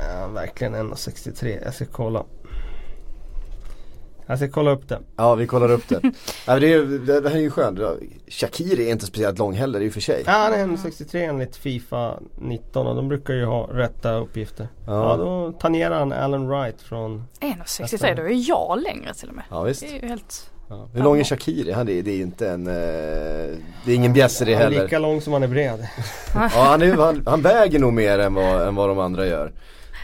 Ja, 0.09 0.29
verkligen 0.29 0.75
1,63. 0.75 1.59
Jag 1.65 1.75
ska 1.75 1.85
kolla. 1.85 2.25
Jag 4.27 4.39
ska 4.39 4.49
kolla 4.49 4.71
upp 4.71 4.89
det. 4.89 4.99
Ja 5.17 5.35
vi 5.35 5.47
kollar 5.47 5.71
upp 5.71 5.89
det. 5.89 6.01
ja, 6.47 6.59
det, 6.59 6.67
är, 6.67 6.77
ju- 6.77 6.99
det, 6.99 7.21
det 7.21 7.29
här 7.29 7.37
är 7.37 7.41
ju 7.41 7.51
skönt. 7.51 7.79
Shakiri 8.29 8.87
är 8.89 8.93
inte 8.93 9.07
speciellt 9.07 9.39
lång 9.39 9.53
heller 9.55 9.81
i 9.81 9.89
och 9.89 9.93
för 9.93 10.01
sig. 10.01 10.23
Ja, 10.27 10.33
han 10.33 10.53
är 10.53 10.67
1,63 10.67 11.29
enligt 11.29 11.57
Fifa 11.57 12.15
19 12.39 12.87
och 12.87 12.95
de 12.97 13.09
brukar 13.09 13.35
ju 13.35 13.45
ha 13.45 13.69
rätta 13.73 14.13
uppgifter. 14.15 14.69
Ja, 14.87 14.93
Ja, 15.11 15.17
då 15.17 15.53
tangerar 15.61 15.99
han 15.99 16.13
Alan 16.13 16.49
Wright 16.49 16.83
från... 16.83 17.25
1,63 17.41 18.17
då 18.17 18.23
är 18.23 18.49
jag 18.49 18.83
längre 18.83 19.15
till 19.15 19.29
och 19.29 19.35
med. 19.35 19.45
ja 19.51 19.63
visst. 19.63 19.81
Det 19.81 19.89
är 19.99 20.03
ju 20.03 20.09
helt 20.09 20.49
Ja. 20.69 20.89
Hur 20.95 21.03
lång 21.03 21.19
är 21.19 21.25
Shakiri? 21.25 21.73
Han, 21.73 21.87
det, 21.87 21.93
är- 21.99 22.03
det 22.03 22.11
är 22.11 22.21
inte 22.21 22.49
en, 22.51 22.67
eh, 22.67 22.73
det 23.85 23.93
är 23.93 23.95
ingen 23.95 24.13
bjässe 24.13 24.45
det 24.45 24.53
Han 24.55 24.63
är 24.63 24.67
heller. 24.67 24.83
lika 24.83 24.99
lång 24.99 25.21
som 25.21 25.33
han 25.33 25.43
är 25.43 25.49
bred. 25.49 25.87
Ja, 26.35 26.49
han, 26.55 26.83
är, 26.83 26.93
han, 26.97 27.23
han 27.27 27.43
väger 27.43 27.79
nog 27.79 27.93
mer 27.93 28.19
än 28.19 28.35
vad, 28.35 28.69
än 28.69 28.75
vad 28.75 28.89
de 28.89 28.99
andra 28.99 29.27
gör. 29.27 29.53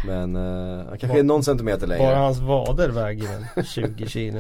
Men 0.06 0.36
eh, 0.36 0.86
han 0.88 0.98
kanske 0.98 1.18
är 1.18 1.22
någon 1.22 1.42
centimeter 1.44 1.86
Bara 1.86 1.96
längre. 1.98 2.14
hans 2.14 2.38
vader 2.38 2.88
väger 2.88 3.28
väl 3.54 3.64
20 3.66 4.06
kilo. 4.08 4.38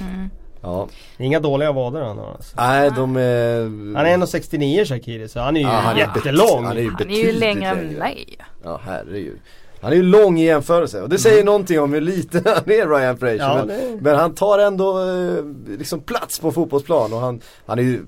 mm. 0.00 0.30
Ja. 0.62 0.88
Inga 1.18 1.40
dåliga 1.40 1.72
vader 1.72 2.00
han 2.00 2.18
har 2.18 2.30
alltså. 2.32 2.56
Nej 2.56 2.90
de 2.96 3.16
är... 3.16 3.60
Han 3.96 4.06
är 4.06 4.16
1,69 4.18 4.84
Shakiri 4.84 5.28
så 5.28 5.40
han 5.40 5.56
är 5.56 5.60
ju 5.60 5.66
Ja, 5.66 5.72
han 5.72 5.96
är 5.96 6.00
jättelång. 6.00 6.64
Han 6.64 6.76
är 6.76 6.80
ju, 6.80 6.90
Han 6.90 7.00
är 7.00 7.04
ju 7.04 7.16
betydligt 7.24 7.40
längre 7.40 7.66
än 7.70 7.86
mig. 7.92 8.38
Ja 8.64 8.80
herregud. 8.84 9.38
Han 9.80 9.92
är 9.92 9.96
ju 9.96 10.02
lång 10.02 10.38
i 10.38 10.44
jämförelse 10.44 11.02
och 11.02 11.08
det 11.08 11.18
säger 11.18 11.44
någonting 11.44 11.80
om 11.80 11.92
hur 11.92 12.00
liten 12.00 12.42
han 12.46 12.70
är 12.72 12.88
Ryan 12.98 13.16
Fraser. 13.16 13.36
Ja, 13.36 13.64
men, 13.66 13.98
men 14.00 14.16
han 14.16 14.34
tar 14.34 14.58
ändå 14.58 15.00
eh, 15.00 15.44
liksom 15.78 16.00
plats 16.00 16.38
på 16.40 16.52
fotbollsplan 16.52 17.12
och 17.12 17.20
han, 17.20 17.40
han 17.66 17.78
är 17.78 17.82
ju 17.82 18.00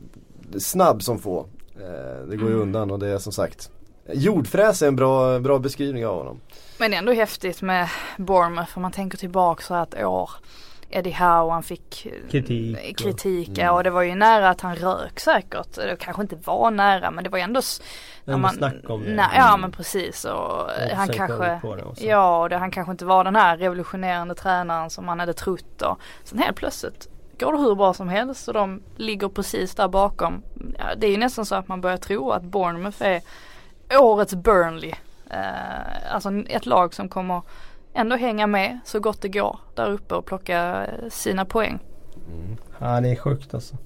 snabb 0.59 1.03
som 1.03 1.19
få. 1.19 1.47
Eh, 1.81 2.29
det 2.31 2.37
går 2.37 2.49
ju 2.49 2.55
Mm. 2.55 2.63
undan 2.63 2.91
och 2.91 2.99
det 2.99 3.09
är 3.09 3.19
som 3.19 3.33
sagt 3.33 3.71
Jordfräs 4.13 4.83
är 4.83 4.89
en 4.89 4.97
bra, 4.97 5.39
bra 5.39 5.59
beskrivning 5.59 6.07
av 6.07 6.17
honom. 6.19 6.41
Men 6.79 6.93
ändå 6.95 7.13
häftigt 7.13 7.63
med 7.63 7.89
Bournemouth 8.17 8.77
om 8.77 8.83
man 8.83 8.93
tänker 8.93 9.19
tillbaka 9.19 9.63
så 9.63 9.75
här 9.75 9.83
ett 9.83 10.05
år. 10.05 10.31
Eddie 10.91 11.11
Howe 11.13 11.53
han 11.53 11.63
fick 11.63 12.07
eh, 12.07 12.31
Kritik 12.31 12.77
och- 12.91 12.97
kritik 12.99 13.49
Mm. 13.49 13.61
ja, 13.61 13.73
och 13.73 13.85
det 13.85 13.91
var 13.91 14.03
ju 14.03 14.15
nära 14.15 14.49
att 14.49 14.61
han 14.61 14.77
rök 14.77 15.21
säkert. 15.21 15.75
Det 15.75 15.97
kanske 16.01 16.23
inte 16.23 16.37
var 16.45 16.71
nära 16.71 17.11
men 17.11 17.25
det 17.25 17.31
var 17.31 17.39
ju 17.39 17.45
ändå 17.45 17.61
Ändå 18.27 18.39
man- 18.39 18.83
om 18.89 19.03
det. 19.05 19.11
Nej, 19.15 19.27
ja 19.37 19.57
men 19.57 19.73
precis 19.73 20.25
och 20.25 20.61
Och 20.61 20.71
han 20.95 21.09
kanske 21.09 21.61
också. 21.85 22.05
Ja 22.05 22.43
och 22.43 22.49
det, 22.49 22.57
han 22.57 22.71
kanske 22.71 22.91
inte 22.91 23.05
var 23.05 23.25
den 23.25 23.37
här 23.37 23.57
revolutionerande 23.57 24.35
tränaren 24.35 24.91
som 24.91 25.07
man 25.07 25.21
hade 25.21 25.33
trott 25.35 25.83
och 25.83 25.99
sen 26.25 26.39
helt 26.39 26.57
plötsligt 26.57 27.09
går 27.41 27.53
det 27.53 27.59
hur 27.59 27.75
bra 27.75 27.95
som 27.95 28.09
helst 28.09 28.49
och 28.49 28.55
de 28.55 28.83
ligger 28.97 29.29
precis 29.29 29.75
där 29.75 29.89
bakom. 29.89 30.43
Ja, 30.79 30.85
det 30.97 31.07
är 31.07 31.11
ju 31.11 31.17
nästan 31.17 31.47
så 31.47 31.55
att 31.55 31.69
man 31.69 31.81
börjar 31.81 31.97
tro 31.97 32.31
att 32.31 32.43
Bournemouth 32.43 33.03
är 33.03 33.21
årets 34.01 34.35
Burnley. 34.35 34.95
Eh, 35.31 36.15
alltså 36.15 36.31
ett 36.49 36.67
lag 36.67 36.95
som 36.95 37.09
kommer 37.09 37.43
ändå 37.95 38.17
hänga 38.17 38.47
med 38.47 38.79
så 38.85 39.01
gott 39.01 39.23
det 39.23 39.29
går 39.29 39.59
där 39.75 39.91
uppe 39.91 40.15
och 40.15 40.25
plocka 40.25 40.85
eh, 40.85 41.09
sina 41.11 41.45
poäng. 41.45 41.79
Ja 42.79 43.01
det 43.01 43.09
är 43.09 43.17
sjukt 43.17 43.55
alltså. 43.55 43.77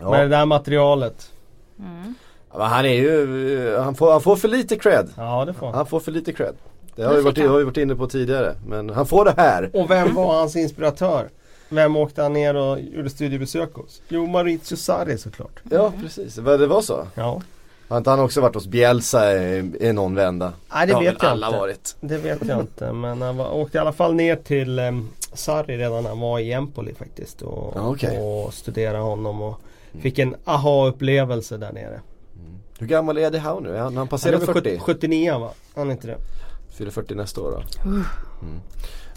Ja. 0.00 0.10
Med 0.10 0.20
det 0.20 0.36
där 0.36 0.46
materialet. 0.46 1.32
Mm. 1.78 2.14
Men 2.52 2.66
han 2.66 2.84
är 2.84 2.94
ju, 2.94 3.76
han 3.76 3.94
får, 3.94 4.12
han 4.12 4.20
får 4.20 4.36
för 4.36 4.48
lite 4.48 4.76
cred. 4.76 5.08
Ja 5.16 5.44
det 5.44 5.54
får 5.54 5.66
han. 5.66 5.74
Han 5.74 5.86
får 5.86 6.00
för 6.00 6.12
lite 6.12 6.32
cred. 6.32 6.54
Det 6.96 7.02
har 7.02 7.14
vi, 7.14 7.22
varit, 7.22 7.38
har 7.38 7.58
vi 7.58 7.64
varit 7.64 7.76
inne 7.76 7.96
på 7.96 8.06
tidigare. 8.06 8.54
Men 8.66 8.90
han 8.90 9.06
får 9.06 9.24
det 9.24 9.34
här. 9.36 9.70
Och 9.74 9.90
vem 9.90 10.14
var 10.14 10.34
hans 10.34 10.56
inspiratör? 10.56 11.28
Vem 11.68 11.96
åkte 11.96 12.22
han 12.22 12.32
ner 12.32 12.54
och 12.54 12.80
gjorde 12.80 13.10
studiebesök 13.10 13.74
hos? 13.74 14.02
Jo 14.08 14.26
Maurizio 14.26 14.76
Sarri 14.76 15.18
såklart. 15.18 15.60
Ja 15.70 15.92
precis, 16.02 16.38
Vad 16.38 16.60
det 16.60 16.66
var 16.66 16.80
så. 16.80 17.06
Ja. 17.14 17.42
Har 17.90 17.98
inte 17.98 18.10
han 18.10 18.20
också 18.20 18.40
varit 18.40 18.54
hos 18.54 18.66
Bielsa 18.66 19.32
i, 19.42 19.72
i 19.80 19.92
någon 19.92 20.14
vända? 20.14 20.52
Nej 20.74 20.86
det 20.86 20.92
har 20.94 21.02
vet 21.02 21.16
jag 21.22 21.30
alla 21.30 21.46
inte. 21.46 21.58
varit. 21.58 21.96
Det 22.00 22.16
vet 22.18 22.38
jag 22.48 22.60
inte 22.60 22.92
men 22.92 23.22
han 23.22 23.36
var, 23.36 23.52
åkte 23.54 23.78
i 23.78 23.80
alla 23.80 23.92
fall 23.92 24.14
ner 24.14 24.36
till 24.36 24.78
um, 24.78 25.08
Sarri 25.32 25.76
redan 25.78 26.02
när 26.02 26.10
han 26.10 26.20
var 26.20 26.38
i 26.38 26.52
Empoli 26.52 26.94
faktiskt. 26.94 27.42
Och, 27.42 27.76
okej. 27.90 28.18
och 28.18 28.54
studerade 28.54 28.98
honom 28.98 29.42
och 29.42 29.60
fick 30.00 30.18
en 30.18 30.36
aha-upplevelse 30.44 31.56
där 31.56 31.72
nere. 31.72 32.00
Hur 32.78 32.86
gammal 32.86 33.18
är 33.18 33.22
Eddie 33.22 33.38
Howe 33.38 33.60
nu? 33.60 33.68
Han, 33.68 33.78
han 33.78 33.96
Han 33.96 34.06
är 34.06 34.10
passerat 34.10 34.42
väl 34.48 34.54
40? 34.54 34.78
79 34.78 35.38
va? 35.38 35.50
Han 35.74 35.88
är 35.88 35.92
inte 35.92 36.06
det? 36.06 36.16
Fyller 36.78 36.90
40 36.90 37.14
nästa 37.14 37.40
år 37.40 37.50
då. 37.50 37.88
Mm. 37.90 38.04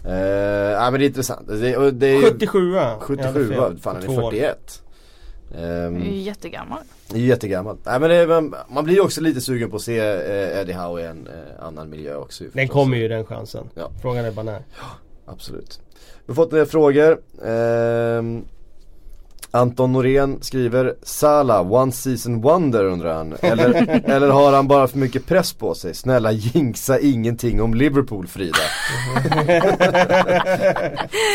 Eh, 0.06 0.72
ja 0.72 0.92
men 0.92 1.00
det 1.00 1.06
är 1.06 1.08
intressant. 1.08 1.48
Det, 1.48 1.92
det 1.92 2.08
är, 2.08 2.22
77 2.22 2.74
ja. 2.76 2.98
77 3.00 3.54
var, 3.56 3.76
fan 3.82 3.96
han 3.96 4.04
är 4.18 4.22
41. 4.22 4.82
Han 5.56 5.64
är 5.64 5.86
Ehm, 5.88 6.02
ju 6.04 6.16
jättegammal. 6.18 6.80
Det 7.14 7.20
är 7.20 7.22
ju 7.22 7.28
jättegammalt. 7.28 7.80
Nej 7.86 8.00
men 8.00 8.10
det, 8.10 8.28
man, 8.28 8.56
man 8.70 8.84
blir 8.84 8.96
ju 8.96 9.02
också 9.02 9.22
lite 9.22 9.42
sugen 9.42 9.70
på 9.70 9.76
att 9.76 9.82
se 9.82 10.00
eh, 10.00 10.60
Eddie 10.62 10.74
Howe 10.74 11.02
i 11.02 11.06
en 11.06 11.28
eh, 11.28 11.66
annan 11.66 11.90
miljö 11.90 12.16
också. 12.16 12.44
Den 12.54 12.68
kommer 12.68 12.98
ju 12.98 13.08
den 13.08 13.26
chansen. 13.26 13.70
Ja. 13.76 13.92
Frågan 14.02 14.26
är 14.26 14.32
bara 14.32 14.44
när. 14.44 14.62
Absolut. 15.26 15.80
Vi 16.26 16.32
har 16.32 16.36
fått 16.36 16.52
några 16.52 16.66
frågor. 16.66 17.22
Ehm, 17.46 18.46
Anton 19.56 19.92
Norén 19.94 20.38
skriver 20.42 20.94
Sala, 21.04 21.62
one 21.62 21.92
season 21.92 22.42
wonder 22.42 22.86
undrar 22.86 23.14
han. 23.14 23.36
Eller, 23.42 24.02
eller 24.10 24.30
har 24.30 24.54
han 24.54 24.68
bara 24.68 24.88
för 24.88 24.98
mycket 24.98 25.26
press 25.26 25.54
på 25.54 25.76
sig? 25.76 25.94
Snälla 25.94 26.32
jinxa 26.32 27.00
ingenting 27.00 27.62
om 27.62 27.74
Liverpool 27.74 28.28
Frida. 28.28 28.58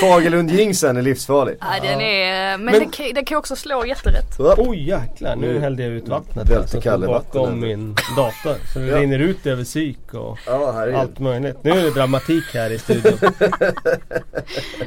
Fagerlund-jinxen 0.00 0.96
är 0.96 1.02
livsfarlig. 1.02 1.56
Nej 1.60 1.80
den 1.82 2.00
är, 2.00 2.58
men, 2.58 2.64
Men- 2.64 2.74
Det, 2.74 2.96
kan, 2.96 3.06
det 3.14 3.24
kan 3.24 3.34
ju 3.34 3.38
också 3.38 3.56
slå 3.56 3.86
jätterätt. 3.86 4.36
Oj 4.58 4.88
jäklar, 4.88 5.36
nu 5.36 5.58
hällde 5.58 5.82
jag 5.82 5.92
ut 5.92 6.08
vattnet 6.08 6.56
alltså, 6.56 6.80
Kalle 6.80 7.06
bakom 7.06 7.40
vatten. 7.42 7.60
min 7.60 7.94
dator. 8.16 8.54
Så 8.72 8.78
det 8.78 8.86
Ja. 8.86 8.96
rinner 9.00 9.18
ut 9.18 9.46
över 9.46 9.64
psyk 9.64 10.14
och 10.14 10.38
Ja, 10.46 10.72
här 10.72 10.92
allt 10.92 11.18
möjligt. 11.18 11.56
Nu 11.64 11.70
är 11.70 11.82
det 11.82 11.90
dramatik 11.90 12.44
här 12.54 12.70
i 12.70 12.78
studion. 12.78 13.18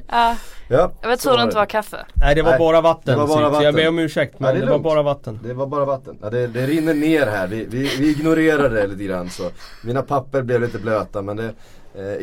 Ja, 0.07 0.35
Ja, 0.71 0.91
jag 1.01 1.09
vet 1.09 1.21
så 1.21 1.35
det 1.37 1.43
inte 1.43 1.55
var 1.55 1.65
kaffe. 1.65 1.97
Nej 2.15 2.35
det 2.35 2.41
var 2.41 2.49
Nej, 2.49 2.59
bara 2.59 2.81
vatten. 2.81 3.13
det 3.13 3.19
var 3.25 3.27
bara 3.27 3.49
vatten. 3.49 3.65
jag 3.65 3.73
ber 3.75 3.87
om 3.87 3.99
ursäkt 3.99 4.39
men 4.39 4.47
Ja, 4.47 4.53
det 4.53 4.59
är 4.61 4.65
det, 4.65 4.71
var 4.71 4.79
bara 4.79 5.01
vatten. 5.01 5.39
Det 5.43 5.53
var 5.53 5.67
bara 5.67 5.85
vatten. 5.85 6.17
Ja, 6.21 6.29
det, 6.29 6.47
det 6.47 6.65
rinner 6.67 6.93
ner 6.93 7.27
här. 7.27 7.47
Vi, 7.47 7.65
vi, 7.69 7.95
vi 7.99 8.11
ignorerar 8.11 8.69
det 8.69 8.87
lite 8.87 9.03
grann 9.03 9.29
så. 9.29 9.43
Mina 9.83 10.01
papper 10.01 10.41
blev 10.41 10.61
lite 10.61 10.77
blöta 10.77 11.21
men 11.21 11.37
det... 11.37 11.45
Eh, 11.45 11.51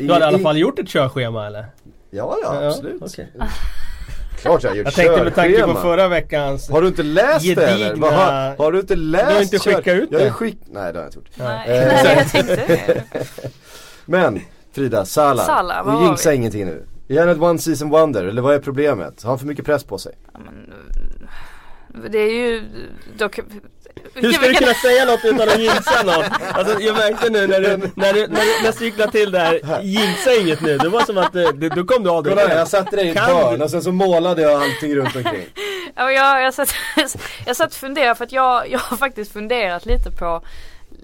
Du 0.07 0.13
hade 0.13 0.25
i 0.25 0.27
alla 0.27 0.39
fall 0.39 0.57
gjort 0.57 0.79
ett 0.79 0.87
körschema 0.89 1.47
eller? 1.47 1.65
Ja, 2.11 2.37
ja, 2.43 2.67
absolut. 2.67 3.01
okej. 3.01 3.31
Klart 4.41 4.63
jag 4.63 4.69
har 4.71 4.75
gjort 4.77 4.85
Jag 4.85 4.93
tänkte 4.93 5.23
med 5.23 5.35
tanke 5.35 5.51
på 5.53 5.57
körschema. 5.59 5.81
förra 5.81 6.07
veckans 6.07 6.69
Har 6.69 6.81
du 6.81 6.87
inte 6.87 7.03
läst 7.03 7.45
det 7.55 7.67
eller? 7.67 7.85
Gedigna- 7.89 8.01
Vad 8.01 8.13
har, 8.13 8.55
har 8.57 8.71
du 8.71 8.79
inte 8.79 8.95
läst? 8.95 9.27
Du 9.29 9.33
har 9.35 9.41
inte 9.41 9.59
kör- 9.59 9.73
skickat 9.75 9.93
ut 9.95 10.09
jag 10.11 10.21
det? 10.21 10.31
Skick... 10.31 10.57
Nej 10.65 10.93
det 10.93 10.99
har 10.99 11.05
jag 11.05 11.07
inte 11.07 11.17
gjort. 11.17 11.29
Nej, 11.35 11.79
Eh, 11.79 11.87
nej 12.03 12.15
jag 12.17 12.27
tänkte. 12.31 13.03
Men 14.05 14.39
Frida. 14.73 15.05
Salah, 15.05 15.85
vad 15.85 16.01
du 16.01 16.05
jinxar 16.05 16.31
ingenting 16.31 16.65
nu. 16.65 16.85
Är 17.09 17.19
han 17.19 17.29
ett 17.29 17.37
one 17.41 17.59
season 17.59 17.89
wonder 17.89 18.23
eller 18.25 18.41
vad 18.41 18.55
är 18.55 18.59
problemet? 18.59 19.23
Har 19.23 19.29
han 19.29 19.39
för 19.39 19.45
mycket 19.47 19.65
press 19.65 19.83
på 19.83 19.97
sig? 19.97 20.15
Ja, 20.33 20.39
men, 20.45 20.73
eh, 22.03 22.09
det 22.11 22.17
är 22.17 22.31
ju, 22.33 22.63
kan- 23.31 23.61
Hur 24.13 24.31
ska 24.31 24.47
du 24.47 24.53
kunna 24.53 24.73
säga 24.73 25.05
något 25.05 25.19
utan 25.25 25.49
att 25.49 25.59
jinxa 25.59 26.03
något? 26.03 26.25
Alltså 26.51 26.79
jag 26.81 26.95
märkte 26.95 27.29
nu 27.29 27.47
när 27.47 27.59
du, 27.61 27.67
när 27.77 27.77
du, 27.77 27.89
när 27.95 28.13
du, 28.13 28.27
när 28.27 28.67
du 28.71 28.77
cyklade 28.77 29.11
till 29.11 29.31
där, 29.31 29.81
jinxa 29.81 30.33
inget 30.41 30.61
nu. 30.61 30.77
Det 30.77 30.89
var 30.89 31.01
som 31.01 31.17
att 31.17 31.33
du, 31.33 31.51
du, 31.51 31.69
då 31.69 31.83
kom 31.83 32.03
du 32.03 32.09
av 32.09 32.23
dig 32.23 32.35
Kolla 32.35 32.55
jag 32.55 32.67
satte 32.67 32.95
dig 32.95 33.05
i 33.05 33.09
ett 33.09 33.19
hörn 33.19 33.61
och 33.61 33.69
sen 33.71 33.83
så 33.83 33.91
målade 33.91 34.41
jag 34.41 34.61
allting 34.63 34.95
runt 34.95 35.15
omkring. 35.15 35.45
Ja, 35.95 36.11
jag, 36.11 36.43
jag, 36.43 36.53
satt, 36.53 36.73
jag 37.45 37.55
satt 37.55 37.67
och 37.69 37.73
funderade 37.77 38.15
för 38.15 38.23
att 38.23 38.31
jag, 38.31 38.69
jag 38.71 38.79
har 38.79 38.97
faktiskt 38.97 39.31
funderat 39.33 39.85
lite 39.85 40.11
på 40.11 40.41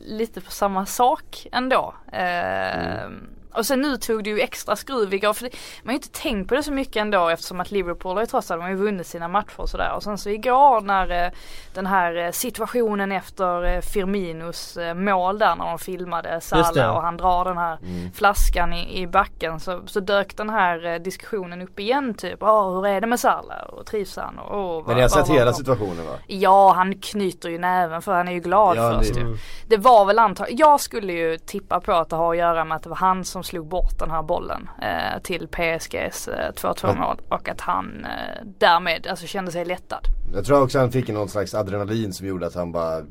lite 0.08 0.42
på 0.42 0.52
samma 0.52 0.86
sak 0.86 1.48
ändå. 1.52 1.94
Eh, 2.14 3.10
Och 3.58 3.66
sen 3.66 3.82
nu 3.82 3.98
tog 3.98 4.24
det 4.24 4.30
ju 4.30 4.40
extra 4.40 4.76
skruv 4.76 5.14
igår. 5.14 5.34
För 5.34 5.44
det, 5.44 5.50
man 5.84 5.88
har 5.88 5.92
ju 5.94 5.98
inte 5.98 6.22
tänkt 6.22 6.50
på 6.50 6.56
det 6.56 6.64
så 6.64 6.72
mycket 6.72 6.96
ändå 6.96 7.30
eftersom 7.30 7.60
att 7.60 7.72
Liverpool 7.72 8.14
har 8.16 8.22
ju 8.22 8.26
trots 8.28 8.52
allt 8.52 8.62
de 8.62 8.66
har 8.70 8.74
vunnit 8.76 9.08
sina 9.08 9.28
matcher 9.28 9.60
och 9.62 9.70
sådär. 9.70 9.92
Och 9.96 10.04
sen 10.04 10.18
så 10.18 10.30
igår 10.30 10.82
när 10.82 11.26
eh, 11.26 11.32
den 11.74 11.86
här 11.86 12.16
eh, 12.18 12.32
situationen 12.32 13.12
efter 13.12 13.64
eh, 13.76 13.82
Firminos 13.82 14.78
eh, 14.78 14.94
mål 14.94 15.40
där 15.40 15.56
när 15.56 15.66
de 15.66 15.80
filmade. 15.80 16.42
Salah 16.42 16.96
och 16.96 17.02
han 17.02 17.18
drar 17.18 17.46
den 17.46 17.58
här 17.58 17.78
flaskan 18.14 18.74
i, 18.74 19.02
i 19.02 19.08
backen 19.08 19.60
så, 19.60 19.82
så 19.86 20.00
dök 20.00 20.38
den 20.38 20.50
här 20.50 21.00
diskussionen 21.00 21.62
upp 21.62 21.80
igen 21.80 22.14
typ. 22.14 22.44
Åh 22.44 22.76
hur 22.76 22.88
är 22.88 23.02
det 23.02 23.08
med 23.08 23.20
Salah 23.20 23.62
och 23.64 23.86
trivs 23.86 24.18
han? 24.18 24.40
Och, 24.40 24.58
vad- 24.76 24.88
Men 24.88 24.96
ni 24.96 25.02
har 25.02 25.10
sett 25.10 25.28
hela 25.30 25.54
situationen 25.54 26.06
va? 26.06 26.14
Ja 26.28 26.74
han 26.74 26.96
knyter 27.00 27.50
ju 27.50 27.58
näven 27.58 28.02
för 28.02 28.14
han 28.14 28.28
är 28.28 28.32
ju 28.32 28.40
glad 28.40 28.78
Ja, 28.78 28.98
först 29.00 29.14
det- 29.14 29.20
ju. 29.20 29.26
Mm. 29.26 29.38
Det 29.68 29.78
var 29.78 30.06
väl 30.06 30.20
antagligen, 30.20 30.58
jag 30.60 30.80
skulle 30.82 31.14
ju 31.14 31.38
tippa 31.38 31.80
på 31.80 31.92
att 31.92 32.10
det 32.10 32.16
har 32.16 32.32
att 32.32 32.38
göra 32.38 32.66
med 32.66 32.76
att 32.76 32.84
det 32.84 32.90
var 32.90 32.96
han 32.98 33.26
som 33.26 33.44
slog 33.46 33.68
bort 33.68 34.00
den 34.00 34.12
här 34.12 34.24
bollen 34.24 34.70
eh, 34.82 35.22
till 35.24 35.48
PSGs 35.48 36.28
eh, 36.28 36.52
2-2 36.52 36.98
mål 36.98 37.18
och 37.30 37.50
att 37.50 37.62
han 37.62 38.06
eh, 38.06 38.46
därmed 38.58 39.08
alltså 39.08 39.28
kände 39.28 39.52
sig 39.52 39.66
lättad. 39.66 40.08
Jag 40.34 40.46
tror 40.46 40.62
också 40.62 40.80
han 40.80 40.92
fick 40.92 41.08
någon 41.08 41.30
slags 41.30 41.54
adrenalin 41.54 42.14
som 42.14 42.28
gjorde 42.28 42.48
att 42.48 42.56
han 42.56 42.72
bara 42.72 43.02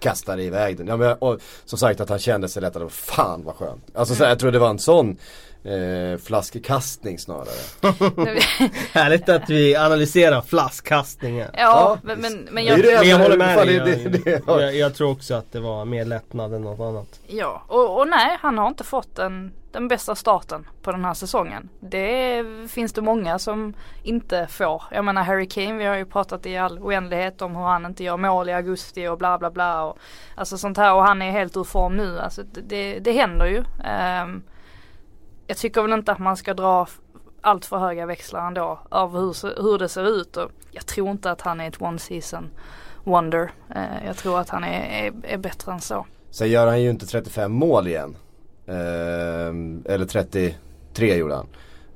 kastade 0.00 0.42
iväg 0.42 0.76
den. 0.76 0.86
Ja, 0.86 0.96
men, 0.96 1.16
och, 1.18 1.40
som 1.64 1.78
sagt 1.78 2.00
att 2.00 2.08
han 2.08 2.18
kände 2.18 2.48
sig 2.48 2.62
lättad. 2.62 2.92
Fan 2.92 3.44
vad 3.44 3.54
skönt. 3.54 3.84
Alltså 3.94 4.14
så, 4.14 4.24
här, 4.24 4.30
jag 4.30 4.38
tror 4.38 4.52
det 4.52 4.58
var 4.58 4.70
en 4.70 4.78
sån 4.78 5.16
eh, 5.64 6.18
flaskekastning 6.18 7.18
snarare. 7.18 7.46
Härligt 8.92 9.28
att 9.28 9.50
vi 9.50 9.76
analyserar 9.76 10.40
flaskkastningen. 10.42 11.50
ja, 11.56 11.98
men, 12.02 12.20
men, 12.20 12.48
men 12.50 12.64
är 12.64 12.68
jag, 12.68 12.78
det 12.82 12.98
Men 12.98 13.08
jag 13.08 13.18
håller 13.18 13.36
med 13.36 13.66
dig. 13.66 13.78
det- 14.24 14.42
Jag, 14.46 14.62
jag, 14.62 14.76
jag 14.76 14.94
tror 14.94 15.10
också 15.10 15.34
att 15.34 15.52
det 15.52 15.60
var 15.60 15.84
mer 15.84 16.04
lättnad 16.04 16.54
än 16.54 16.62
något 16.62 16.80
annat. 16.80 17.20
ja 17.26 17.62
och, 17.66 17.98
och 18.00 18.08
nej 18.08 18.38
han 18.40 18.58
har 18.58 18.68
inte 18.68 18.84
fått 18.84 19.16
den, 19.16 19.52
den 19.72 19.88
bästa 19.88 20.14
starten 20.14 20.66
på 20.82 20.92
den 20.92 21.04
här 21.04 21.14
säsongen. 21.14 21.68
Det 21.80 22.44
finns 22.68 22.92
det 22.92 23.02
många 23.02 23.38
som 23.38 23.74
inte 24.02 24.46
får. 24.50 24.82
Jag 24.90 25.04
menar 25.04 25.22
Harry 25.22 25.48
Kane, 25.48 25.72
vi 25.78 25.84
har 25.84 25.96
ju 25.96 26.04
pratat 26.04 26.46
i 26.46 26.56
all 26.56 26.78
oändlighet 26.78 27.42
om 27.42 27.56
hur 27.56 27.62
han 27.64 27.86
inte 27.86 28.04
gör 28.04 28.16
mål 28.16 28.48
i 28.48 28.52
augusti 28.52 29.06
och 29.08 29.18
bla 29.18 29.38
bla 29.38 29.50
bla. 29.50 29.82
Och, 29.84 29.98
alltså 30.34 30.58
sånt 30.58 30.76
här 30.78 30.94
och 30.94 31.02
han 31.04 31.22
är 31.22 31.30
helt 31.30 31.56
ur 31.56 31.64
form 31.64 31.96
nu. 31.96 32.18
Alltså 32.20 32.42
det, 32.42 32.60
det, 32.60 32.98
det 32.98 33.12
händer 33.12 33.46
ju. 33.46 33.64
Ehm, 33.84 34.42
jag 35.50 35.56
tycker 35.56 35.82
väl 35.82 35.92
inte 35.92 36.12
att 36.12 36.18
man 36.18 36.36
ska 36.36 36.54
dra 36.54 36.88
allt 37.40 37.64
för 37.64 37.78
höga 37.78 38.06
växlar 38.06 38.46
ändå 38.46 38.78
av 38.88 39.12
hur, 39.12 39.62
hur 39.62 39.78
det 39.78 39.88
ser 39.88 40.20
ut. 40.20 40.36
Och 40.36 40.50
jag 40.70 40.86
tror 40.86 41.10
inte 41.10 41.30
att 41.30 41.40
han 41.40 41.60
är 41.60 41.68
ett 41.68 41.82
one 41.82 41.98
season 41.98 42.50
wonder. 43.04 43.50
Eh, 43.74 44.06
jag 44.06 44.16
tror 44.16 44.40
att 44.40 44.48
han 44.48 44.64
är, 44.64 45.06
är, 45.06 45.12
är 45.22 45.38
bättre 45.38 45.72
än 45.72 45.80
så. 45.80 46.06
Sen 46.30 46.50
gör 46.50 46.66
han 46.66 46.82
ju 46.82 46.90
inte 46.90 47.06
35 47.06 47.52
mål 47.52 47.86
igen. 47.86 48.16
Eh, 48.66 49.94
eller 49.94 50.06
33 50.06 51.16
gjorde 51.16 51.34
han. 51.34 51.46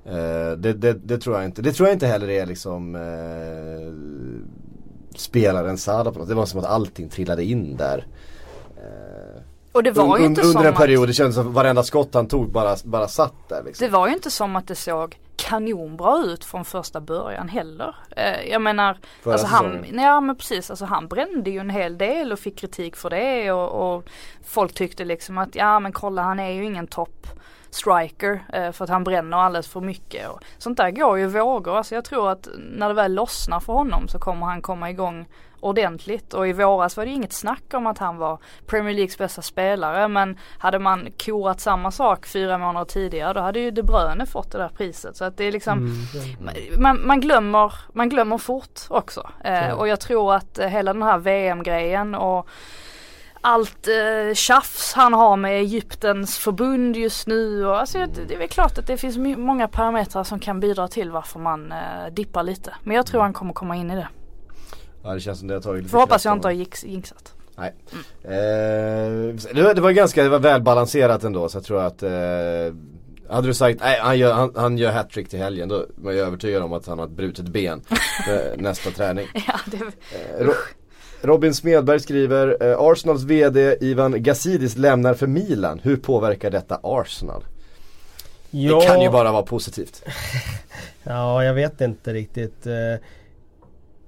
Eh, 0.05 0.53
det, 0.57 0.73
det, 0.73 0.93
det 0.93 1.19
tror 1.19 1.37
jag 1.37 1.45
inte. 1.45 1.63
Det 1.63 1.73
tror 1.73 1.89
jag 1.89 1.95
inte 1.95 2.07
heller 2.07 2.31
är 2.31 2.47
liksom 2.47 2.95
eh, 2.95 3.93
spelaren 5.17 5.79
Sada 5.79 6.13
på 6.13 6.19
något. 6.19 6.29
Det 6.29 6.35
var 6.35 6.47
som 6.47 6.61
att 6.61 6.67
allting 6.67 7.09
trillade 7.09 7.45
in 7.45 7.77
där. 7.77 8.07
Och 9.75 9.83
det 9.83 9.91
var 9.91 10.19
ju 10.19 10.25
inte 10.25 10.41
under 10.41 10.53
som 10.53 10.67
en 10.67 10.75
period, 10.75 11.03
att, 11.03 11.09
det 11.09 11.15
kändes 11.15 11.35
som 11.35 11.53
varenda 11.53 11.83
skott 11.83 12.15
han 12.15 12.27
tog 12.27 12.51
bara, 12.51 12.77
bara 12.85 13.09
satt 13.09 13.49
där 13.49 13.63
liksom. 13.63 13.87
det 13.87 13.93
var 13.93 14.09
ju 14.09 14.15
inte 14.15 14.31
som 14.31 14.57
att 14.57 14.69
det 14.69 14.75
såg 14.75 15.19
kanonbra 15.37 16.25
ut 16.25 16.45
från 16.45 16.65
första 16.65 17.01
början 17.01 17.49
heller. 17.49 17.97
Eh, 18.17 18.51
jag 18.51 18.63
menar, 18.63 18.99
Förra 19.23 19.33
alltså 19.33 19.47
han, 19.47 19.65
säsongen. 19.65 20.05
ja 20.05 20.21
men 20.21 20.37
precis, 20.37 20.71
alltså 20.71 20.85
han 20.85 21.09
brände 21.09 21.51
ju 21.51 21.59
en 21.59 21.71
hel 21.71 21.99
del 21.99 22.33
och 22.33 22.39
fick 22.39 22.59
kritik 22.59 22.97
för 22.97 23.11
det 23.11 23.53
och, 23.53 23.97
och 23.97 24.05
folk 24.45 24.75
tyckte 24.75 25.05
liksom 25.05 25.39
att 25.39 25.55
ja 25.55 25.81
men 25.81 25.93
kolla 25.93 26.23
han 26.23 26.41
är 26.41 26.51
ju 26.51 26.65
ingen 26.65 26.87
topp 26.87 27.27
striker 27.71 28.45
eh, 28.53 28.73
för 28.73 28.85
att 28.85 28.91
han 28.91 29.05
bränner 29.05 29.37
alldeles 29.37 29.69
för 29.69 29.81
mycket. 29.81 30.29
Och 30.29 30.41
sånt 30.59 30.77
där 30.77 30.91
går 30.91 31.19
ju 31.19 31.27
vågor. 31.27 31.77
Alltså 31.77 31.95
jag 31.95 32.05
tror 32.05 32.31
att 32.31 32.49
när 32.77 32.89
det 32.89 32.95
väl 32.95 33.15
lossnar 33.15 33.61
för 33.61 33.73
honom 33.73 34.09
så 34.09 34.19
kommer 34.19 34.47
han 34.47 34.63
komma 34.63 34.91
igång 34.91 35.27
ordentligt 35.65 36.35
och 36.35 36.49
i 36.49 36.53
våras 36.53 36.97
var 36.97 37.05
det 37.05 37.11
inget 37.11 37.33
snack 37.33 37.65
om 37.75 37.87
att 37.87 37.99
han 37.99 38.17
var 38.17 38.39
Premier 38.67 38.95
Leagues 38.95 39.19
bästa 39.19 39.43
spelare 39.43 40.09
men 40.09 40.39
hade 40.59 40.79
man 40.79 41.09
korat 41.19 41.61
samma 41.61 41.91
sak 41.91 42.27
fyra 42.27 42.59
månader 42.59 42.85
tidigare 42.85 43.33
då 43.33 43.41
hade 43.41 43.61
ju 43.61 43.71
De 43.71 43.83
Bruyne 43.83 44.27
fått 44.27 44.53
det 44.53 44.59
där 44.59 44.69
priset 44.69 45.17
så 45.17 45.25
att 45.25 45.37
det 45.37 45.45
är 45.45 45.53
liksom 45.53 45.75
Mm. 45.75 46.83
man, 46.83 47.07
man, 47.07 47.21
glömmer, 47.21 47.73
man 47.93 48.09
glömmer 48.09 48.39
fort 48.39 48.81
också. 48.89 49.31
Eh, 49.45 49.71
och 49.71 49.89
jag 49.89 50.01
tror 50.01 50.35
att 50.35 50.59
eh, 50.59 50.67
hela 50.69 50.93
den 50.93 51.03
här 51.03 51.19
VM-grejen 51.19 52.15
och 52.15 52.49
allt 53.41 53.89
eh, 53.89 54.35
tjafs 54.35 54.93
han 54.93 55.13
har 55.15 55.37
med 55.37 55.61
Egyptens 55.61 56.39
förbund 56.39 56.97
just 56.97 57.27
nu. 57.27 57.67
Och, 57.67 57.81
alltså, 57.81 57.99
det, 57.99 58.25
det 58.29 58.35
är 58.35 58.39
väl 58.39 58.49
klart 58.49 58.79
att 58.79 58.87
det 58.87 58.97
finns 58.97 59.17
många 59.37 59.69
parametrar 59.69 60.25
som 60.25 60.39
kan 60.39 60.61
bidra 60.61 60.89
till 60.89 61.11
varför 61.11 61.39
man 61.39 61.73
eh, 61.73 62.13
dippar 62.13 62.43
lite. 62.43 62.75
Men 62.83 62.97
jag 62.97 63.07
tror 63.07 63.21
han 63.23 63.33
kommer 63.33 63.53
komma 63.53 63.77
in 63.77 63.91
i 63.91 63.97
det. 63.97 64.09
Ja 65.05 65.15
det 65.15 65.21
känns 65.21 65.39
som 65.39 65.49
det 65.49 65.55
har 65.55 65.61
tagit 65.61 65.83
lite 65.83 65.91
Får 65.93 65.99
hoppas 65.99 66.25
jag 66.25 66.35
inte 66.37 66.49
har 66.49 66.53
jinx, 66.53 66.85
jinxat. 66.85 67.33
Nej. 67.57 67.75
Eh, 68.23 69.35
det, 69.75 69.81
var, 69.81 69.91
ganska 69.91 70.23
det 70.23 70.29
var 70.29 70.39
välbalanserat 70.39 71.25
ändå 71.25 71.49
så 71.49 71.57
jag 71.57 71.65
tror 71.65 71.83
att 71.83 72.03
eh, 72.03 72.11
hade 73.29 73.47
du 73.47 73.55
sagt 73.55 73.81
nej 73.81 73.99
han 74.01 74.19
gör, 74.19 74.33
han, 74.33 74.53
han 74.57 74.79
gör 74.79 74.93
hattrick 74.93 75.29
till 75.29 75.39
helgen 75.39 75.69
då 75.69 75.87
var 75.95 76.13
jag 76.13 76.27
övertygad 76.27 76.63
om 76.63 76.73
att 76.73 76.87
han 76.87 76.99
har 76.99 77.07
ett 77.07 77.13
brutet 77.13 77.45
ben 77.49 77.83
eh, 78.29 78.57
nästa 78.59 78.91
träning. 78.91 79.27
Ja, 79.35 79.61
det, 79.67 79.77
Eh, 79.77 80.45
Ro- 80.45 80.53
Robin 81.23 81.55
Smedberg 81.55 82.01
skriver 82.01 82.57
eh, 82.71 82.77
Arsenals 82.81 83.23
VD 83.23 83.77
Ivan 83.81 84.23
Gazidis 84.23 84.77
lämnar 84.77 85.15
för 85.15 85.27
Milan. 85.27 85.81
Hur 85.83 85.97
påverkar 85.97 86.51
detta 86.51 86.81
Arsenal? 86.83 87.45
Ja, 88.51 88.81
Det 88.81 88.87
kan 88.87 89.01
ju 89.01 89.11
bara 89.11 89.33
vara 89.33 89.43
positivt. 89.43 90.03
Ja, 91.07 91.45
jag 91.45 91.55
vet 91.55 91.81
inte 91.81 92.13
riktigt. 92.13 92.67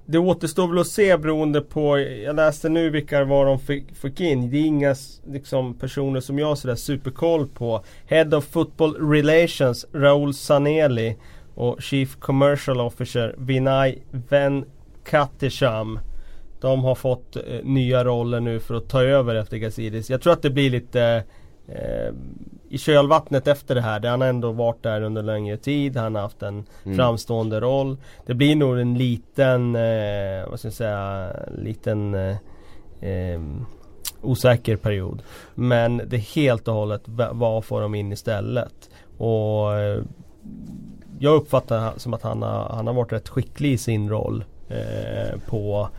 Det 0.09 0.17
återstår 0.17 0.67
väl 0.67 0.79
att 0.79 0.87
se 0.87 1.17
beroende 1.17 1.61
på, 1.61 1.99
jag 1.99 2.35
läste 2.35 2.69
nu 2.69 2.89
vilka 2.89 3.25
var 3.25 3.45
de 3.45 3.59
fick, 3.59 3.95
fick 3.95 4.21
in. 4.21 4.49
Det 4.49 4.57
är 4.57 4.65
inga 4.65 4.95
liksom, 5.27 5.73
personer 5.73 6.19
som 6.19 6.39
jag 6.39 6.47
har 6.47 6.55
sådär 6.55 6.75
superkoll 6.75 7.47
på. 7.47 7.83
Head 8.05 8.37
of 8.37 8.45
Football 8.45 8.95
Relations, 9.11 9.85
Raoul 9.93 10.33
Saneli 10.33 11.15
och 11.55 11.81
Chief 11.81 12.15
Commercial 12.19 12.81
Officer 12.81 13.35
Vinay 13.37 13.97
Venkatesham. 14.29 15.99
De 16.61 16.83
har 16.83 16.95
fått 16.95 17.35
eh, 17.35 17.43
nya 17.63 18.03
roller 18.03 18.39
nu 18.39 18.59
för 18.59 18.75
att 18.75 18.89
ta 18.89 19.03
över 19.03 19.35
efter 19.35 19.57
Gazidis. 19.57 20.09
Jag 20.09 20.21
tror 20.21 20.33
att 20.33 20.41
det 20.41 20.49
blir 20.49 20.69
lite 20.69 21.23
eh, 21.67 22.13
i 22.69 22.77
kölvattnet 22.77 23.47
efter 23.47 23.75
det 23.75 23.81
här. 23.81 24.03
Han 24.07 24.21
har 24.21 24.27
ändå 24.27 24.51
varit 24.51 24.83
där 24.83 25.01
under 25.01 25.23
längre 25.23 25.57
tid. 25.57 25.97
Han 25.97 26.15
har 26.15 26.21
haft 26.21 26.43
en 26.43 26.65
Mm. 26.85 26.97
framstående 26.97 27.59
roll. 27.59 27.97
Det 28.25 28.33
blir 28.33 28.55
nog 28.55 28.79
en 28.79 28.93
liten, 28.97 29.75
eh, 29.75 30.49
vad 30.49 30.59
ska 30.59 30.67
jag 30.67 30.73
säga, 30.73 31.29
liten 31.57 32.13
eh, 32.15 32.35
eh, 33.09 33.41
osäker 34.21 34.75
period. 34.75 35.23
Men 35.55 36.01
det 36.07 36.17
helt 36.17 36.67
och 36.67 36.73
hållet 36.73 37.01
va- 37.05 37.29
vad 37.33 37.65
får 37.65 37.81
de 37.81 37.95
in 37.95 38.11
istället. 38.11 38.89
Och 39.17 39.73
eh, 39.75 40.01
jag 41.19 41.35
uppfattar 41.35 41.93
som 41.97 42.13
att 42.13 42.21
han 42.21 42.41
har, 42.41 42.69
han 42.69 42.87
har 42.87 42.93
varit 42.93 43.11
rätt 43.13 43.29
skicklig 43.29 43.71
i 43.71 43.77
sin 43.77 44.09
roll. 44.09 44.43
Eh, 44.69 45.39
på, 45.49 45.89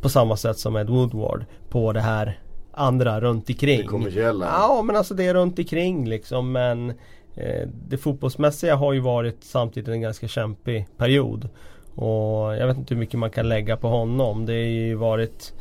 på 0.00 0.08
samma 0.08 0.36
sätt 0.36 0.58
som 0.58 0.76
Ed 0.76 0.88
Woodward. 0.90 1.44
På 1.68 1.92
det 1.92 2.00
här 2.00 2.38
andra 2.80 3.20
runt 3.20 3.48
omkring. 3.48 3.80
Det 3.80 3.86
kommersiella. 3.86 4.46
Ja 4.46 4.82
men 4.82 4.96
alltså 4.96 5.14
det 5.14 5.26
är 5.26 5.34
runt 5.34 5.58
omkring 5.58 6.08
liksom 6.08 6.52
men 6.52 6.90
eh, 7.34 7.68
Det 7.88 7.98
fotbollsmässiga 7.98 8.76
har 8.76 8.92
ju 8.92 9.00
varit 9.00 9.44
samtidigt 9.44 9.88
en 9.88 10.00
ganska 10.00 10.28
kämpig 10.28 10.86
period. 10.96 11.48
Och 11.94 12.56
jag 12.56 12.66
vet 12.66 12.76
inte 12.76 12.94
hur 12.94 13.00
mycket 13.00 13.18
man 13.18 13.30
kan 13.30 13.48
lägga 13.48 13.76
på 13.76 13.88
honom. 13.88 14.46
Det 14.46 14.52
har 14.52 14.58
ju 14.58 14.94
varit 14.94 15.52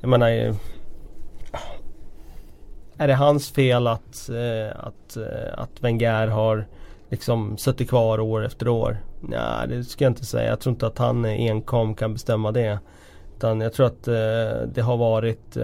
Jag 0.00 0.08
menar 0.08 0.30
eh, 0.30 0.54
Är 2.96 3.08
det 3.08 3.14
hans 3.14 3.50
fel 3.50 3.86
att, 3.86 4.28
eh, 4.28 4.86
att, 4.86 5.16
eh, 5.16 5.52
att 5.58 5.82
Wenger 5.82 6.26
har 6.26 6.66
liksom 7.10 7.56
suttit 7.56 7.88
kvar 7.88 8.20
år 8.20 8.44
efter 8.44 8.68
år? 8.68 8.96
Nej 9.20 9.68
det 9.68 9.84
ska 9.84 10.04
jag 10.04 10.10
inte 10.10 10.24
säga. 10.24 10.50
Jag 10.50 10.60
tror 10.60 10.72
inte 10.72 10.86
att 10.86 10.98
han 10.98 11.24
enkom 11.24 11.94
kan 11.94 12.12
bestämma 12.12 12.52
det. 12.52 12.78
Utan 13.36 13.60
jag 13.60 13.72
tror 13.72 13.86
att 13.86 14.04
det 14.74 14.82
har 14.82 14.96
varit 14.96 15.56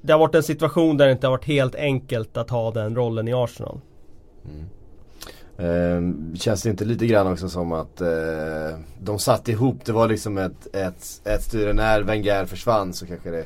det 0.00 0.12
har 0.12 0.20
varit 0.20 0.34
en 0.34 0.42
situation 0.42 0.96
där 0.96 1.06
det 1.06 1.12
inte 1.12 1.26
har 1.26 1.32
varit 1.32 1.44
helt 1.44 1.74
enkelt 1.74 2.36
att 2.36 2.50
ha 2.50 2.70
den 2.70 2.96
rollen 2.96 3.28
i 3.28 3.32
Arsenal. 3.32 3.80
Ehm, 5.58 6.36
känns 6.36 6.62
det 6.62 6.70
inte 6.70 6.84
lite 6.84 7.06
grann 7.06 7.32
också 7.32 7.48
som 7.48 7.72
att 7.72 8.00
eh, 8.00 8.78
de 9.00 9.18
satt 9.18 9.48
ihop, 9.48 9.84
det 9.84 9.92
var 9.92 10.08
liksom 10.08 10.38
ett, 10.38 10.74
ett, 10.74 11.20
ett 11.24 11.42
styre 11.42 11.72
när 11.72 12.02
Wenger 12.02 12.44
försvann 12.46 12.92
så 12.92 13.06
kanske 13.06 13.30
det 13.30 13.44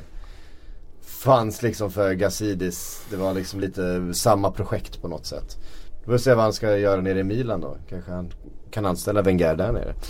fanns 1.01 1.61
liksom 1.61 1.91
för 1.91 2.13
Gazidis, 2.13 3.05
det 3.09 3.15
var 3.15 3.33
liksom 3.33 3.59
lite 3.59 4.13
samma 4.13 4.51
projekt 4.51 5.01
på 5.01 5.07
något 5.07 5.25
sätt. 5.25 5.57
Vi 5.99 6.05
får 6.05 6.17
se 6.17 6.33
vad 6.33 6.43
han 6.43 6.53
ska 6.53 6.77
göra 6.77 7.01
nere 7.01 7.19
i 7.19 7.23
Milan 7.23 7.61
då, 7.61 7.77
kanske 7.89 8.11
han 8.11 8.31
kan 8.71 8.85
anställa 8.85 9.21
Wenger 9.21 9.55
där 9.55 9.71
nere. 9.71 9.93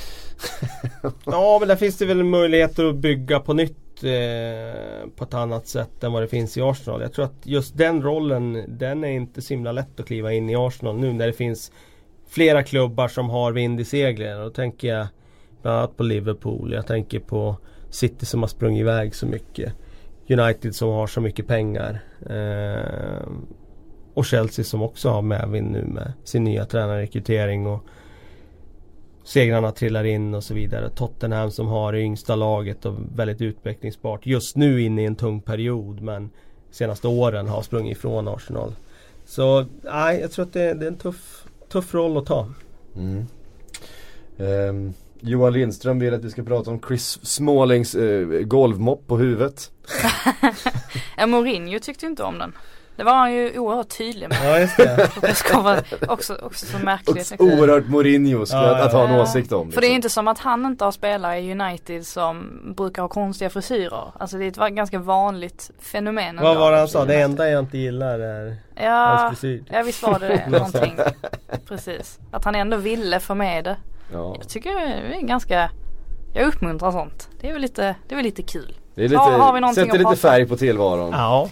Ja 1.26 1.57
men 1.59 1.68
där 1.68 1.76
finns 1.76 1.97
det 1.97 2.05
väl 2.05 2.24
möjligheter 2.24 2.86
att 2.86 2.95
bygga 2.95 3.39
på 3.39 3.53
nytt 3.53 3.85
eh, 4.04 5.10
på 5.16 5.24
ett 5.24 5.34
annat 5.34 5.68
sätt 5.68 6.04
än 6.04 6.12
vad 6.12 6.24
det 6.24 6.28
finns 6.28 6.58
i 6.58 6.62
Arsenal. 6.62 7.02
Jag 7.02 7.14
tror 7.14 7.26
att 7.26 7.39
just 7.43 7.78
den 7.78 8.02
rollen 8.02 8.64
den 8.68 9.04
är 9.04 9.12
inte 9.12 9.41
så 9.41 9.54
himla 9.54 9.72
lätt 9.72 10.00
att 10.00 10.06
kliva 10.06 10.34
in 10.34 10.50
i 10.50 10.56
Arsenal 10.56 10.98
nu 10.98 11.14
när 11.14 11.28
det 11.28 11.34
finns 11.34 11.72
flera 12.28 12.64
klubbar 12.64 13.08
som 13.08 13.30
har 13.30 13.52
vind 13.52 13.80
i 13.80 13.86
seglen. 13.86 14.39
Då 14.39 14.50
tänker 14.50 14.88
jag 14.88 15.08
bland 15.62 15.78
annat 15.78 15.98
på 15.98 16.04
Liverpool. 16.04 16.74
Jag 16.74 16.88
tänker 16.88 17.20
på 17.20 17.58
City 17.89 18.26
som 18.26 18.41
har 18.41 18.48
sprungit 18.48 18.80
iväg 18.80 19.16
så 19.16 19.26
mycket. 19.26 19.74
United 20.30 20.76
som 20.76 20.89
har 20.89 21.08
så 21.08 21.22
mycket 21.22 21.48
pengar. 21.48 22.00
Eh, 22.30 23.28
och 24.14 24.26
Chelsea 24.26 24.66
som 24.66 24.82
också 24.82 25.10
har 25.10 25.22
medvind 25.22 25.72
nu 25.72 25.84
med 25.86 26.14
sin 26.24 26.43
nya 26.43 26.66
tränarrekrytering 26.66 27.68
och 27.68 27.86
segrarna 29.26 29.71
trillar 29.71 30.03
in 30.03 30.34
och 30.34 30.43
så 30.43 30.53
vidare. 30.53 30.89
Tottenham 30.89 31.51
som 31.51 31.67
har 31.67 31.93
det 31.93 31.99
yngsta 31.99 32.36
laget 32.36 32.86
och 32.86 32.95
väldigt 33.15 33.41
utvecklingsbart. 33.41 34.26
Just 34.26 34.55
nu 34.55 34.82
inne 34.82 35.01
i 35.01 35.05
en 35.05 35.15
tung 35.15 35.41
period 35.41 36.01
men 36.01 36.30
senaste 36.71 37.07
åren 37.07 37.47
har 37.47 37.61
sprungit 37.61 37.97
ifrån 37.97 38.28
Arsenal. 38.28 38.76
Så 39.26 39.65
nej, 39.82 40.19
jag 40.19 40.32
tror 40.32 40.45
att 40.45 40.53
det, 40.53 40.73
det 40.73 40.86
är 40.86 40.88
en 40.88 40.97
tuff, 40.97 41.45
tuff 41.69 41.93
roll 41.93 42.17
att 42.17 42.26
ta. 42.26 42.49
Mm. 42.95 43.26
Ehm, 44.38 44.93
Johan 45.19 45.53
Lindström 45.53 45.99
vill 45.99 46.13
att 46.13 46.23
vi 46.23 46.30
ska 46.30 46.43
prata 46.43 46.71
om 46.71 46.82
Chris 46.88 47.19
Smålings 47.23 47.95
eh, 47.95 48.28
golvmopp 48.28 49.07
på 49.07 49.17
huvudet. 49.17 49.71
Mourinho 51.28 51.80
tyckte 51.80 52.05
inte 52.05 52.23
om 52.23 52.39
den. 52.39 52.53
Det 52.96 53.04
var 53.04 53.14
han 53.14 53.34
ju 53.34 53.60
oerhört 53.60 53.98
tydlig 53.98 54.30
med. 54.30 54.38
Ja 54.43 54.60
just 54.60 54.78
det. 54.78 55.10
presskonferensen. 55.22 56.00
också, 56.10 56.36
också 56.36 56.66
så 56.66 56.78
märkligt. 56.80 57.32
Och 57.32 57.46
oerhört 57.46 57.88
Mourinho 57.88 58.46
Ja, 58.50 58.78
ja, 58.78 58.86
att 58.86 58.93
ha 58.93 59.08
en 59.08 59.20
åsikt 59.20 59.52
om. 59.52 59.72
För 59.72 59.82
det 59.82 59.88
är 59.88 59.89
liksom. 59.89 59.96
inte 59.96 60.10
som 60.10 60.28
att 60.28 60.39
han 60.39 60.66
inte 60.66 60.86
har 60.86 60.91
spelare 60.91 61.39
i 61.39 61.52
United 61.52 62.08
som 62.08 62.62
brukar 62.78 63.02
ha 63.02 63.10
konstiga 63.10 63.50
frisyrer. 63.50 64.12
Alltså 64.20 64.38
det 64.38 64.46
är 64.46 64.68
ett 64.68 64.76
ganska 64.76 65.00
vanligt 65.00 65.72
fenomen. 65.80 66.39
Vad 66.41 66.58
var 66.58 66.72
det 66.72 66.78
han 66.78 66.88
sa? 66.88 67.06
Det 67.06 67.22
enda 67.22 67.50
jag 67.50 67.60
inte 67.60 67.78
gillar 67.78 68.20
är 68.20 68.56
Ja, 68.76 68.91
hans 68.91 69.39
frisyr. 69.39 69.64
ja 69.72 69.84
visst 69.84 70.04
var 70.04 70.20
det 70.20 70.28
det. 70.28 70.50
Någonting. 70.50 70.98
Precis. 71.68 72.20
Att 72.32 72.46
han 72.46 72.56
ändå 72.56 72.78
ville 72.78 73.20
få 73.20 73.36
med 73.36 73.64
det. 73.64 73.78
Ja. 74.14 74.36
Jag 74.38 74.50
tycker 74.50 74.70
det 74.74 75.18
är 75.18 75.22
ganska 75.22 75.70
Jag 76.34 76.48
uppmuntrar 76.48 76.91
sånt. 76.91 77.30
Det 77.41 77.50
är 77.50 77.54
väl 77.54 77.62
lite, 77.62 77.96
det 78.08 78.14
är 78.14 78.16
väl 78.16 78.26
lite 78.26 78.41
kul. 78.41 78.76
Det 78.96 79.02
är 79.02 79.08
lite, 79.08 79.16
Ja, 79.16 79.38
har 79.38 79.54
vi 79.54 79.76
sätter 79.76 79.91
att 79.91 79.98
lite 79.98 80.16
färg 80.16 80.48
på 80.48 80.58
tillvaron. 80.58 81.12
Ja. 81.12 81.50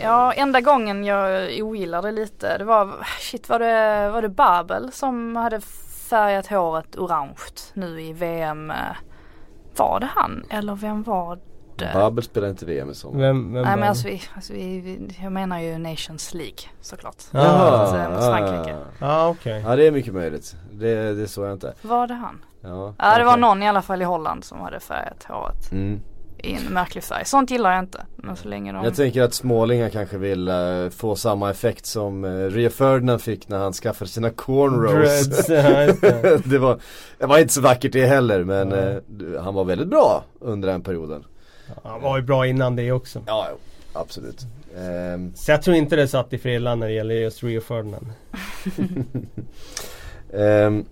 Ja, 0.00 0.32
enda 0.32 0.60
gången 0.60 1.04
jag 1.04 1.50
ogillade 1.62 2.12
lite 2.12 2.58
det 2.58 2.64
var, 2.64 2.90
shit 3.20 3.48
var 3.48 3.58
det, 3.58 4.10
var 4.10 4.22
det 4.22 4.28
Babel 4.28 4.92
som 4.92 5.36
hade 5.36 5.60
färgat 6.10 6.46
håret 6.46 6.96
orange 6.96 7.36
nu 7.74 8.00
i 8.02 8.12
VM? 8.12 8.72
Var 9.76 10.00
det 10.00 10.08
han 10.14 10.44
eller 10.50 10.74
vem 10.74 11.02
var 11.02 11.38
det? 11.76 11.90
Babbel 11.94 12.24
spelar 12.24 12.48
inte 12.48 12.66
VM 12.66 12.90
i 12.90 12.94
sommar. 12.94 13.20
Vem, 13.20 13.52
vem 13.52 13.62
Nej 13.62 13.64
var 13.72 13.76
men 13.76 13.88
alltså, 13.88 14.08
vi, 14.08 14.22
alltså 14.34 14.52
vi, 14.52 14.80
vi, 14.80 15.16
jag 15.22 15.32
menar 15.32 15.60
ju 15.60 15.78
Nations 15.78 16.34
League 16.34 16.58
såklart. 16.80 17.16
Ja. 17.30 17.40
Mot, 17.40 17.94
eh, 17.94 18.10
mot 18.10 18.20
Frankrike. 18.24 18.76
Ja 19.00 19.28
okej. 19.28 19.62
Ja 19.66 19.76
det 19.76 19.86
är 19.86 19.90
mycket 19.90 20.14
möjligt. 20.14 20.56
Det, 20.72 21.12
det 21.14 21.28
såg 21.28 21.44
jag 21.44 21.52
inte. 21.52 21.74
Var 21.82 22.06
det 22.06 22.14
han? 22.14 22.44
Ja, 22.60 22.94
Ja 22.98 23.18
det 23.18 23.24
var 23.24 23.32
okej. 23.32 23.40
någon 23.40 23.62
i 23.62 23.68
alla 23.68 23.82
fall 23.82 24.02
i 24.02 24.04
Holland 24.04 24.44
som 24.44 24.60
hade 24.60 24.80
färgat 24.80 25.24
håret 25.28 25.72
Mm. 25.72 26.00
I 26.44 26.52
en 26.54 26.72
märklig 26.72 27.04
färg. 27.04 27.24
Sånt 27.24 27.50
gillar 27.50 27.72
jag 27.72 27.78
inte. 27.84 28.06
Men 28.16 28.36
så 28.36 28.48
länge 28.48 28.72
de... 28.72 28.84
Jag 28.84 28.96
tänker 28.96 29.22
att 29.22 29.34
smålingar 29.34 29.88
kanske 29.88 30.18
vill 30.18 30.48
eh, 30.48 30.88
få 30.90 31.16
samma 31.16 31.50
effekt 31.50 31.86
som 31.86 32.24
uh, 32.24 32.50
Rio 32.50 32.70
Ferdinand 32.70 33.22
fick 33.22 33.48
när 33.48 33.58
han 33.58 33.72
skaffade 33.72 34.10
sina 34.10 34.30
cornrows. 34.30 35.26
Dreads, 35.26 35.48
ja, 35.48 36.08
det. 36.44 36.58
var, 36.58 36.80
det 37.18 37.26
var 37.26 37.38
inte 37.38 37.52
så 37.54 37.60
vackert 37.60 37.92
det 37.92 38.06
heller 38.06 38.44
men 38.44 38.72
eh, 38.72 39.42
han 39.42 39.54
var 39.54 39.64
väldigt 39.64 39.88
bra 39.88 40.24
under 40.40 40.68
den 40.68 40.82
perioden. 40.82 41.24
Han 41.82 42.00
var 42.00 42.16
ju 42.16 42.22
bra 42.22 42.46
innan 42.46 42.76
det 42.76 42.92
också. 42.92 43.22
Ja, 43.26 43.48
jo, 43.50 43.56
absolut. 43.92 44.46
Ehm, 44.78 45.32
Så 45.34 45.50
jag 45.50 45.62
tror 45.62 45.76
inte 45.76 45.96
det 45.96 46.08
satt 46.08 46.32
i 46.32 46.38
frillan 46.38 46.78
när 46.80 46.86
det 46.86 46.92
gäller 46.92 47.14
just 47.14 47.42
Rio 47.42 47.60
Ferdinand. 47.60 48.06
eh, 50.32 50.84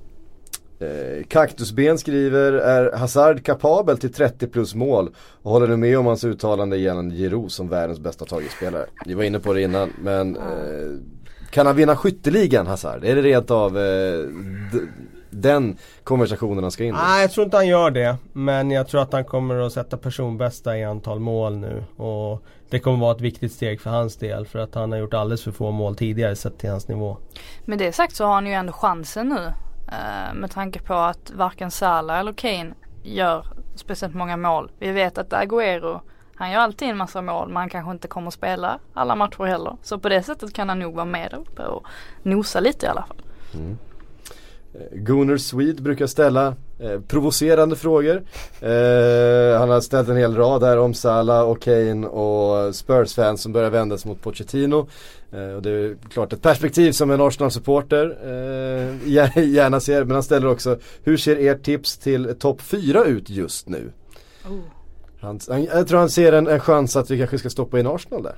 Kaktusben 1.28 1.98
skriver, 1.98 2.52
är 2.52 2.96
Hazard 2.96 3.44
kapabel 3.44 3.98
till 3.98 4.12
30 4.12 4.46
plus 4.46 4.74
mål? 4.74 5.14
Och 5.42 5.50
håller 5.50 5.66
du 5.66 5.76
med 5.76 5.98
om 5.98 6.06
hans 6.06 6.24
uttalande 6.24 6.76
gällande 6.76 7.14
Giroud 7.14 7.52
som 7.52 7.68
världens 7.68 8.00
bästa 8.00 8.24
tagetspelare? 8.24 8.86
Vi 9.06 9.14
var 9.14 9.24
inne 9.24 9.38
på 9.38 9.52
det 9.52 9.62
innan 9.62 9.92
men 9.98 10.36
eh, 10.36 10.42
kan 11.50 11.66
han 11.66 11.76
vinna 11.76 11.96
skytteligan 11.96 12.66
Hazard? 12.66 13.04
Är 13.04 13.16
det 13.16 13.22
rent 13.22 13.50
av 13.50 13.78
eh, 13.78 14.24
den 15.30 15.76
konversationen 16.04 16.64
han 16.64 16.70
ska 16.70 16.84
in 16.84 16.94
i? 16.94 16.98
Nej 16.98 17.22
jag 17.22 17.30
tror 17.30 17.44
inte 17.44 17.56
han 17.56 17.66
gör 17.66 17.90
det. 17.90 18.16
Men 18.32 18.70
jag 18.70 18.88
tror 18.88 19.02
att 19.02 19.12
han 19.12 19.24
kommer 19.24 19.58
att 19.58 19.72
sätta 19.72 19.96
personbästa 19.96 20.78
i 20.78 20.84
antal 20.84 21.20
mål 21.20 21.56
nu. 21.56 21.84
Och 21.96 22.42
det 22.70 22.78
kommer 22.78 22.98
vara 22.98 23.16
ett 23.16 23.20
viktigt 23.20 23.52
steg 23.52 23.80
för 23.80 23.90
hans 23.90 24.16
del. 24.16 24.46
För 24.46 24.58
att 24.58 24.74
han 24.74 24.92
har 24.92 24.98
gjort 24.98 25.14
alldeles 25.14 25.44
för 25.44 25.50
få 25.50 25.70
mål 25.70 25.96
tidigare 25.96 26.36
sett 26.36 26.58
till 26.58 26.70
hans 26.70 26.88
nivå. 26.88 27.16
Med 27.64 27.78
det 27.78 27.92
sagt 27.92 28.16
så 28.16 28.24
har 28.24 28.34
han 28.34 28.46
ju 28.46 28.52
ändå 28.52 28.72
chansen 28.72 29.28
nu. 29.28 29.52
Eh, 29.92 30.34
med 30.34 30.50
tanke 30.50 30.82
på 30.82 30.94
att 30.94 31.30
varken 31.30 31.70
Salah 31.70 32.18
eller 32.18 32.32
Kane 32.32 32.74
gör 33.02 33.46
speciellt 33.74 34.14
många 34.14 34.36
mål. 34.36 34.70
Vi 34.78 34.92
vet 34.92 35.18
att 35.18 35.32
Agüero 35.32 36.00
han 36.34 36.50
gör 36.50 36.60
alltid 36.60 36.88
en 36.88 36.96
massa 36.96 37.22
mål 37.22 37.48
men 37.48 37.56
han 37.56 37.68
kanske 37.68 37.90
inte 37.90 38.08
kommer 38.08 38.28
att 38.28 38.34
spela 38.34 38.78
alla 38.94 39.16
matcher 39.16 39.44
heller. 39.44 39.76
Så 39.82 39.98
på 39.98 40.08
det 40.08 40.22
sättet 40.22 40.54
kan 40.54 40.68
han 40.68 40.78
nog 40.78 40.94
vara 40.94 41.04
med 41.04 41.30
där 41.30 41.38
uppe 41.38 41.62
och 41.62 41.86
nosa 42.22 42.60
lite 42.60 42.86
i 42.86 42.88
alla 42.88 43.02
fall. 43.02 43.22
Mm. 43.54 43.78
Gunnar 44.92 45.36
Swede 45.36 45.82
brukar 45.82 46.06
ställa 46.06 46.56
eh, 46.78 47.00
provocerande 47.00 47.76
frågor. 47.76 48.16
Eh, 48.60 49.58
han 49.58 49.70
har 49.70 49.80
ställt 49.80 50.08
en 50.08 50.16
hel 50.16 50.36
rad 50.36 50.62
här 50.62 50.78
om 50.78 50.94
Salah 50.94 51.50
och 51.50 51.62
Kane 51.62 52.06
och 52.06 52.74
Spurs-fans 52.74 53.42
som 53.42 53.52
börjar 53.52 53.70
vända 53.70 53.98
sig 53.98 54.08
mot 54.08 54.22
Pochettino. 54.22 54.88
Eh, 55.32 55.56
och 55.56 55.62
det 55.62 55.70
är 55.70 55.96
klart 56.10 56.32
ett 56.32 56.42
perspektiv 56.42 56.92
som 56.92 57.10
en 57.10 57.20
Arsenal-supporter 57.20 58.18
eh, 58.22 59.08
gärna 59.08 59.80
ser. 59.80 60.04
Men 60.04 60.14
han 60.14 60.22
ställer 60.22 60.46
också, 60.46 60.78
hur 61.02 61.16
ser 61.16 61.36
ert 61.36 61.62
tips 61.62 61.98
till 61.98 62.34
topp 62.38 62.60
4 62.60 63.04
ut 63.04 63.30
just 63.30 63.68
nu? 63.68 63.92
Oh. 64.48 64.58
Han, 65.20 65.40
han, 65.48 65.64
jag 65.64 65.88
tror 65.88 65.98
han 65.98 66.10
ser 66.10 66.32
en, 66.32 66.46
en 66.46 66.60
chans 66.60 66.96
att 66.96 67.10
vi 67.10 67.18
kanske 67.18 67.38
ska 67.38 67.50
stoppa 67.50 67.80
in 67.80 67.86
Arsenal 67.86 68.22
där. 68.22 68.36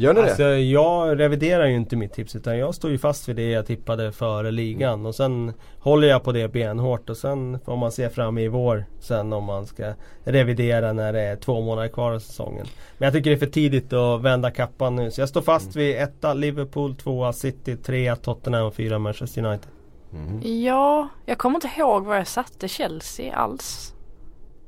Gör 0.00 0.14
ni 0.14 0.20
Alltså 0.20 0.42
det? 0.42 0.60
jag 0.60 1.20
reviderar 1.20 1.66
ju 1.66 1.76
inte 1.76 1.96
mitt 1.96 2.12
tips 2.12 2.36
utan 2.36 2.58
jag 2.58 2.74
står 2.74 2.90
ju 2.90 2.98
fast 2.98 3.28
vid 3.28 3.36
det 3.36 3.50
jag 3.50 3.66
tippade 3.66 4.12
före 4.12 4.50
ligan 4.50 5.06
och 5.06 5.14
sen 5.14 5.52
håller 5.78 6.08
jag 6.08 6.22
på 6.24 6.32
det 6.32 6.48
benhårt 6.48 7.10
och 7.10 7.16
sen 7.16 7.58
får 7.64 7.76
man 7.76 7.92
se 7.92 8.08
fram 8.08 8.38
i 8.38 8.48
vår 8.48 8.84
sen 9.00 9.32
om 9.32 9.44
man 9.44 9.66
ska 9.66 9.92
revidera 10.24 10.92
när 10.92 11.12
det 11.12 11.20
är 11.20 11.36
två 11.36 11.60
månader 11.60 11.88
kvar 11.88 12.12
av 12.12 12.18
säsongen. 12.18 12.66
Men 12.98 13.06
jag 13.06 13.12
tycker 13.14 13.30
det 13.30 13.36
är 13.36 13.38
för 13.38 13.46
tidigt 13.46 13.92
att 13.92 14.20
vända 14.22 14.50
kappan 14.50 14.96
nu 14.96 15.10
så 15.10 15.20
jag 15.20 15.28
står 15.28 15.40
fast 15.42 15.76
vid 15.76 15.96
etta 15.96 16.34
Liverpool, 16.34 16.94
tvåa 16.94 17.32
City, 17.32 17.76
trea 17.76 18.16
Tottenham 18.16 18.66
och 18.66 18.74
fyra 18.74 18.98
Manchester 18.98 19.44
United. 19.44 19.70
Mm. 20.12 20.62
Ja, 20.64 21.08
jag 21.26 21.38
kommer 21.38 21.56
inte 21.56 21.70
ihåg 21.80 22.04
var 22.06 22.14
jag 22.16 22.26
satte 22.26 22.68
Chelsea 22.68 23.34
alls. 23.36 23.94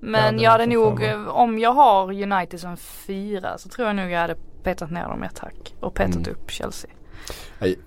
Men 0.01 0.35
Ja, 0.37 0.43
jag 0.43 0.51
hade 0.51 0.67
nog, 0.67 1.03
eh, 1.03 1.29
om 1.29 1.59
jag 1.59 1.73
har 1.73 2.23
United 2.23 2.61
som 2.61 2.77
fyra 2.77 3.59
så 3.59 3.69
tror 3.69 3.87
jag 3.87 3.97
nog 3.97 4.11
jag 4.11 4.21
hade 4.21 4.37
petat 4.63 4.91
ner 4.91 5.09
dem 5.09 5.23
ett 5.23 5.39
hack 5.39 5.75
och 5.81 5.95
petat 5.95 6.17
Mm. 6.17 6.31
upp 6.31 6.51
Chelsea. 6.51 6.91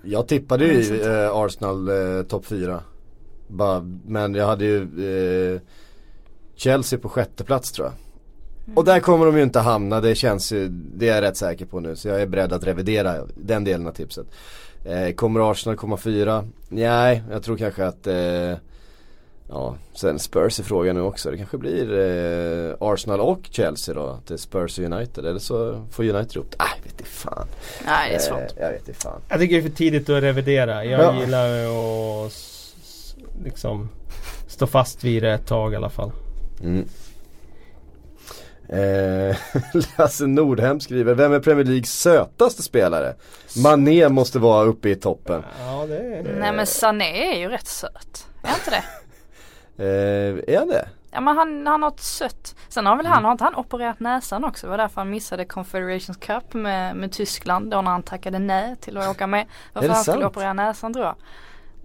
Jag 0.02 0.28
tippade 0.28 0.64
ju 0.64 1.02
eh, 1.02 1.30
Arsenal 1.32 1.88
eh, 1.88 2.22
topp 2.22 2.46
4. 2.46 2.80
Men 4.04 4.34
jag 4.34 4.46
hade 4.46 4.64
ju 4.64 4.80
eh, 5.54 5.60
Chelsea 6.56 6.98
på 6.98 7.08
sjätte 7.08 7.44
plats 7.44 7.72
tror 7.72 7.86
jag. 7.86 7.94
Och 8.78 8.84
där 8.84 9.00
kommer 9.00 9.26
de 9.26 9.36
ju 9.36 9.42
inte 9.42 9.60
hamna, 9.60 10.00
det 10.00 10.14
känns 10.14 10.52
ju, 10.52 10.68
det 10.68 11.08
är 11.08 11.14
jag 11.14 11.22
rätt 11.22 11.36
säker 11.36 11.66
på 11.66 11.80
nu. 11.80 11.96
Så 11.96 12.08
jag 12.08 12.22
är 12.22 12.26
beredd 12.26 12.52
att 12.52 12.64
revidera 12.64 13.14
den 13.34 13.64
delen 13.64 13.86
av 13.86 13.92
tipset. 13.92 14.26
Eh, 14.84 15.14
kommer 15.14 15.50
Arsenal 15.50 15.76
komma 15.76 15.96
fyra? 15.96 16.44
Nej, 16.68 17.22
jag 17.30 17.42
tror 17.42 17.56
kanske 17.56 17.86
att 17.86 18.06
eh, 18.06 18.54
Ja, 19.48 19.76
sen 19.94 20.18
Spurs 20.18 20.60
är 20.60 20.64
frågan 20.64 20.96
nu 20.96 21.02
också. 21.02 21.30
Det 21.30 21.36
kanske 21.36 21.58
blir 21.58 21.92
eh, 21.98 22.74
Arsenal 22.80 23.20
och 23.20 23.40
Chelsea 23.50 23.94
då. 23.94 24.18
Är 24.30 24.36
Spurs 24.36 24.78
och 24.78 24.84
United. 24.84 25.26
Eller 25.26 25.38
så 25.38 25.84
får 25.90 26.04
United 26.04 26.42
det. 26.50 26.56
Nej, 26.58 26.68
vet 26.82 26.92
inte 26.92 27.04
fan. 27.04 27.46
Nej 27.86 28.10
det 28.10 28.14
är 28.16 28.20
svårt. 28.20 28.38
Eh, 28.38 28.46
jag 28.62 28.70
vet 28.70 28.88
inte 28.88 29.00
fan. 29.02 29.20
Jag 29.28 29.40
tycker 29.40 29.54
det 29.54 29.60
är 29.60 29.68
för 29.70 29.76
tidigt 29.76 30.08
att 30.10 30.22
revidera. 30.22 30.84
Jag 30.84 31.00
Ja. 31.00 31.20
gillar 31.20 31.48
att 32.26 32.32
liksom 33.44 33.88
stå 34.46 34.66
fast 34.66 35.04
vid 35.04 35.22
det 35.22 35.32
ett 35.32 35.46
tag 35.46 35.72
i 35.72 35.76
alla 35.76 35.90
fall. 35.90 36.12
Mm. 36.62 36.88
Eh, 38.68 39.36
Lasse 39.98 40.26
Nordhem 40.26 40.80
skriver, 40.80 41.14
vem 41.14 41.32
är 41.32 41.40
Premier 41.40 41.64
Leagues 41.64 42.00
sötaste 42.00 42.62
spelare? 42.62 43.14
Mané 43.56 44.08
måste 44.08 44.38
vara 44.38 44.64
uppe 44.64 44.88
i 44.88 44.94
toppen. 44.94 45.42
Ja 45.60 45.86
det 45.86 45.96
är 45.98 46.36
Nej 46.40 46.52
men 46.52 46.66
Sané 46.66 47.34
är 47.34 47.38
ju 47.38 47.48
rätt 47.48 47.66
söt. 47.68 48.26
Är 48.42 48.48
inte 48.54 48.70
det? 48.70 48.84
Eh, 49.78 50.54
är 50.54 50.58
han 50.58 50.68
det? 50.68 50.88
Ja 51.10 51.20
men 51.20 51.36
han, 51.36 51.66
han 51.66 51.82
har 51.82 51.90
ett 51.90 52.00
sött. 52.00 52.56
Sen 52.68 52.86
har 52.86 52.96
väl 52.96 53.06
han, 53.06 53.24
har 53.24 53.32
inte 53.32 53.44
han 53.44 53.54
opererat 53.54 54.00
näsan 54.00 54.44
också? 54.44 54.66
Det 54.66 54.70
var 54.70 54.78
därför 54.78 55.00
han 55.00 55.10
missade 55.10 55.44
Confederations 55.44 56.18
Cup 56.18 56.54
med, 56.54 56.96
med 56.96 57.12
Tyskland 57.12 57.70
då 57.70 57.82
när 57.82 57.90
han 57.90 58.02
tackade 58.02 58.38
nej 58.38 58.76
till 58.76 58.96
att 58.96 59.08
åka 59.08 59.26
med. 59.26 59.46
Varför 59.72 59.88
han 59.88 60.02
skulle 60.02 60.22
sant? 60.22 60.36
operera 60.36 60.52
näsan 60.52 60.92
tror 60.92 61.04
jag. 61.04 61.14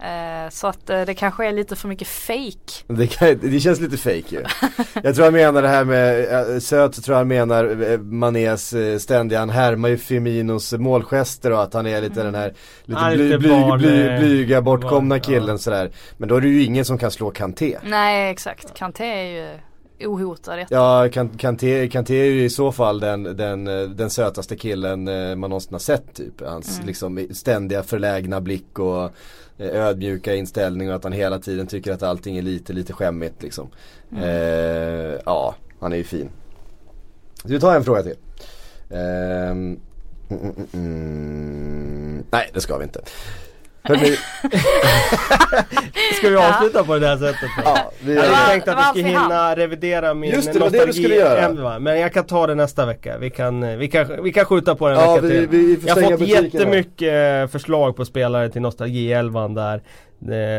Eh, 0.02 0.50
så 0.50 0.66
att 0.66 0.90
eh, 0.90 1.02
det 1.02 1.14
kanske 1.14 1.46
är 1.46 1.52
lite 1.52 1.76
för 1.76 1.88
mycket 1.88 2.08
fake. 2.08 2.84
Det, 2.86 3.06
kan, 3.06 3.38
det 3.42 3.60
känns 3.60 3.80
lite 3.80 3.96
fake 3.96 4.24
ju. 4.28 4.44
Jag 5.02 5.14
tror 5.14 5.24
han 5.24 5.32
menar 5.34 5.62
det 5.62 5.68
här 5.68 5.84
med, 5.84 6.32
eh, 6.54 6.58
söt 6.58 7.04
tror 7.04 7.14
jag 7.14 7.18
han 7.18 7.28
menar 7.28 7.98
Manés 7.98 8.74
ständiga, 9.02 9.38
han 9.38 9.50
härmar 9.50 9.88
ju 9.88 9.96
Firminos 9.96 10.72
målgester 10.72 11.52
och 11.52 11.62
att 11.62 11.74
han 11.74 11.86
är 11.86 12.00
lite 12.00 12.22
den 12.22 12.34
här 12.34 12.54
lite, 12.84 13.00
Ja, 13.00 13.10
bly, 13.14 13.24
lite 13.24 13.38
bly, 13.38 13.76
bly, 13.78 14.18
blyga 14.18 14.62
bortkomna 14.62 15.08
barn, 15.14 15.20
ja. 15.24 15.24
killen 15.40 15.58
sådär. 15.58 15.90
Men 16.16 16.28
då 16.28 16.36
är 16.36 16.40
det 16.40 16.48
ju 16.48 16.64
ingen 16.64 16.84
som 16.84 16.98
kan 16.98 17.10
slå 17.10 17.30
Kanté. 17.30 17.78
Nej 17.84 18.30
exakt, 18.30 18.74
Kanté 18.74 19.04
är 19.04 19.24
ju 19.24 19.48
ohotad 20.06 20.54
i 20.58 20.60
detta. 20.60 20.74
Ja, 20.74 21.08
Kan- 21.12 21.28
Kanté, 21.38 21.88
Kanté 21.88 22.20
är 22.20 22.24
ju 22.24 22.44
i 22.44 22.50
så 22.50 22.72
fall 22.72 23.00
den, 23.00 23.22
den, 23.36 23.64
den 23.96 24.10
sötaste 24.10 24.56
killen 24.56 25.04
man 25.40 25.50
någonsin 25.50 25.72
har 25.72 25.78
sett 25.78 26.14
typ. 26.14 26.40
Hans 26.46 26.74
Mm. 26.76 26.86
liksom 26.86 27.26
ständiga 27.32 27.82
förlägna 27.82 28.40
blick 28.40 28.78
och 28.78 29.10
ödmjuka 29.60 30.34
inställning 30.34 30.88
och 30.88 30.94
att 30.94 31.04
han 31.04 31.12
hela 31.12 31.38
tiden 31.38 31.66
tycker 31.66 31.92
att 31.92 32.02
allting 32.02 32.36
är 32.36 32.42
lite, 32.42 32.72
lite 32.72 32.92
skämmigt 32.92 33.42
liksom. 33.42 33.68
Mm. 34.12 34.24
Eh, 34.24 35.20
ja, 35.24 35.54
han 35.80 35.92
är 35.92 35.96
ju 35.96 36.04
fin. 36.04 36.30
Ska 37.34 37.48
vi 37.48 37.60
ta 37.60 37.74
en 37.74 37.84
fråga 37.84 38.02
till? 38.02 38.16
Mm, 38.90 39.80
mm, 40.30 40.54
mm. 40.72 42.24
Nej, 42.30 42.50
det 42.54 42.60
ska 42.60 42.78
vi 42.78 42.84
inte. 42.84 43.00
Hörrni, 43.82 44.16
Ska 46.18 46.28
vi 46.30 46.36
avsluta 46.36 46.84
på 46.84 46.98
det 46.98 47.06
här 47.06 47.16
sättet? 47.16 47.50
då? 47.56 47.62
ja, 47.64 47.92
vi 48.00 48.18
hade 48.18 48.48
tänkt 48.50 48.68
att 48.68 48.74
vi 48.76 48.80
ska 48.80 48.88
alltid 48.88 49.04
hinna 49.06 49.56
revidera 49.56 50.14
min 50.14 50.30
Just 50.30 50.52
det, 50.52 50.58
var 50.58 50.70
det 50.70 50.86
du 50.86 50.92
skulle 50.92 51.14
göra. 51.14 51.48
nostalgiämne, 51.48 51.78
Men 51.78 52.00
jag 52.00 52.12
kan 52.12 52.24
ta 52.26 52.46
det 52.46 52.54
nästa 52.54 52.86
vecka. 52.86 53.18
Vi 53.18 53.30
kan, 53.30 53.78
vi 53.78 53.88
kan, 53.88 54.22
vi 54.24 54.32
kan 54.32 54.44
skjuta 54.44 54.74
på 54.74 54.88
det 54.88 54.94
en 54.94 55.00
Ja, 55.00 55.14
vecka 55.14 55.26
vi, 55.26 55.46
till. 55.46 55.48
vi 55.48 55.76
får 55.76 55.88
Jag 55.88 55.94
har 55.94 56.02
fått 56.02 56.18
butiken 56.18 56.36
här. 56.36 56.42
jättemycket 56.52 57.42
eh, 57.44 57.52
förslag 57.52 57.96
på 57.96 58.04
spelare 58.04 58.48
till 58.48 58.62
nostalgielvan 58.62 59.54
där. 59.54 59.82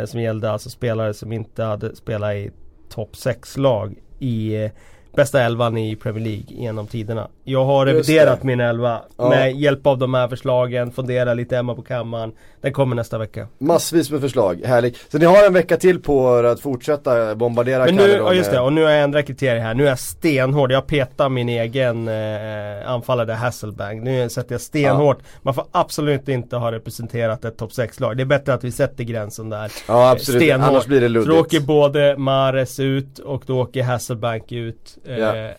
Eh, 0.01 0.05
som 0.05 0.21
gällde 0.21 0.51
alltså 0.51 0.69
spelare 0.69 1.13
som 1.13 1.31
inte 1.33 1.63
hade 1.63 1.95
spelat 1.95 2.33
i 2.33 2.51
topp 2.93 3.11
6-lag 3.15 3.95
i 4.19 4.63
eh, 4.63 4.71
bästa 5.15 5.41
elvan 5.41 5.77
i 5.77 5.95
Premier 5.95 6.23
League 6.23 6.43
genom 6.47 6.87
tiderna. 6.87 7.27
Jag 7.43 7.65
har 7.65 7.87
Just 7.87 8.09
reviderat 8.09 8.41
det. 8.41 8.47
min 8.47 8.59
elva 8.59 9.01
Ja. 9.17 9.29
med 9.29 9.55
hjälp 9.55 9.87
av 9.87 9.97
de 9.97 10.13
här 10.13 10.27
förslagen. 10.27 10.91
Funderar 10.91 11.35
lite 11.35 11.55
hemma 11.55 11.75
på 11.75 11.81
kammaren. 11.81 12.31
Den 12.61 12.73
kommer 12.73 12.95
nästa 12.95 13.17
vecka. 13.17 13.47
Massvis 13.59 14.11
med 14.11 14.21
förslag, 14.21 14.61
härligt. 14.65 15.11
Så 15.11 15.17
ni 15.17 15.25
har 15.25 15.45
en 15.47 15.53
vecka 15.53 15.77
till 15.77 16.01
på 16.01 16.39
er 16.39 16.43
att 16.43 16.59
fortsätta 16.59 17.35
bombardera 17.35 17.85
Men 17.85 17.95
nu, 17.95 18.07
ja 18.11 18.33
just 18.33 18.51
det, 18.51 18.59
och 18.59 18.73
nu 18.73 18.83
har 18.83 18.91
jag 18.91 19.03
ändrat 19.03 19.27
kriterier 19.27 19.61
här. 19.61 19.73
Nu 19.73 19.83
är 19.85 19.89
jag 19.89 19.99
stenhård. 19.99 20.71
Jag 20.71 20.87
petar 20.87 21.29
min 21.29 21.49
egen 21.49 22.07
eh, 22.07 22.91
anfallare 22.91 23.31
Hasselbank. 23.31 24.03
Nu 24.03 24.29
sätter 24.29 24.53
jag 24.53 24.61
stenhårt. 24.61 25.19
Man 25.41 25.53
får 25.53 25.65
absolut 25.71 26.29
inte 26.29 26.55
ha 26.55 26.71
representerat 26.71 27.45
ett 27.45 27.57
topp 27.57 27.71
6-lag. 27.71 28.17
Det 28.17 28.23
är 28.23 28.25
bättre 28.25 28.53
att 28.53 28.63
vi 28.63 28.71
sätter 28.71 29.03
gränsen 29.03 29.49
där. 29.49 29.71
Ja 29.87 30.11
absolut, 30.11 30.41
Stenhårt. 30.41 30.69
annars 30.69 30.85
blir 30.85 31.01
det 31.01 31.07
Så 31.07 31.13
då 31.13 31.19
luddigt. 31.19 31.39
åker 31.45 31.59
både 31.59 32.15
Mares 32.17 32.79
ut 32.79 33.19
och 33.19 33.43
då 33.45 33.59
åker 33.61 33.83
Hasselbank 33.83 34.51
ut. 34.51 34.97
Eh, 35.05 35.17
Ja. 35.17 35.53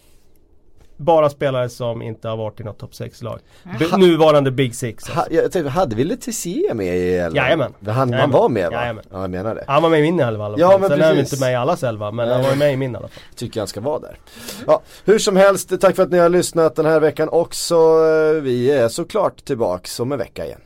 Bara 0.97 1.31
spelare 1.31 1.69
som 1.69 2.03
inte 2.03 2.29
har 2.29 2.37
varit 2.37 2.61
i 2.61 2.65
något 2.65 2.79
topp 2.79 2.91
6-lag. 2.93 3.39
Mm. 3.65 4.01
Nuvarande 4.01 4.51
Big 4.51 4.75
Six. 4.75 5.09
Ha, 5.09 5.21
Alltså. 5.23 5.35
jag 5.35 5.53
tänkte, 5.53 5.71
hade 5.71 5.97
vi 5.97 6.05
Letizier 6.05 6.75
med 6.75 6.97
i 6.99 7.17
elvan? 7.17 7.35
Jajamän. 7.37 7.75
Han, 7.87 7.95
han 7.95 8.11
Jajamän. 8.11 8.31
var 8.31 8.49
med 8.49 8.71
va? 8.71 8.77
Jajamän. 8.77 9.05
Ja 9.11 9.21
jag 9.21 9.31
menar 9.31 9.55
det. 9.55 9.65
Han 9.67 9.83
var 9.83 9.91
med 9.91 9.99
i 10.01 10.03
min 10.03 10.21
elva 10.21 10.45
alla. 10.45 10.59
Ja, 10.59 10.79
men 10.81 10.89
Sen 10.91 11.01
är 11.01 11.05
han 11.07 11.15
precis. 11.17 11.33
inte 11.33 11.45
med 11.45 11.53
i 11.53 11.57
allas 11.57 11.83
elva, 11.83 12.11
men 12.11 12.29
han 12.29 12.37
Nej. 12.37 12.45
var 12.47 12.53
ju 12.53 12.59
med 12.59 12.73
i 12.73 12.77
min 12.77 12.93
i 12.93 12.97
alla 12.97 13.09
fall. 13.09 13.19
Tycker 13.37 13.61
han 13.61 13.67
ska 13.69 13.81
vara 13.81 13.99
där. 13.99 14.17
Ja, 14.67 14.83
hur 15.05 15.19
som 15.19 15.37
helst, 15.37 15.81
tack 15.81 15.97
för 15.97 16.03
att 16.03 16.11
ni 16.11 16.19
har 16.19 16.29
lyssnat 16.29 16.77
den 16.77 16.87
här 16.87 17.01
veckan 17.01 17.29
också. 17.29 17.77
Vi 18.43 18.71
är 18.71 18.89
såklart 18.89 19.45
tillbaks 19.45 20.01
om 20.01 20.13
en 20.13 20.19
vecka 20.19 20.47
igen. 20.47 20.61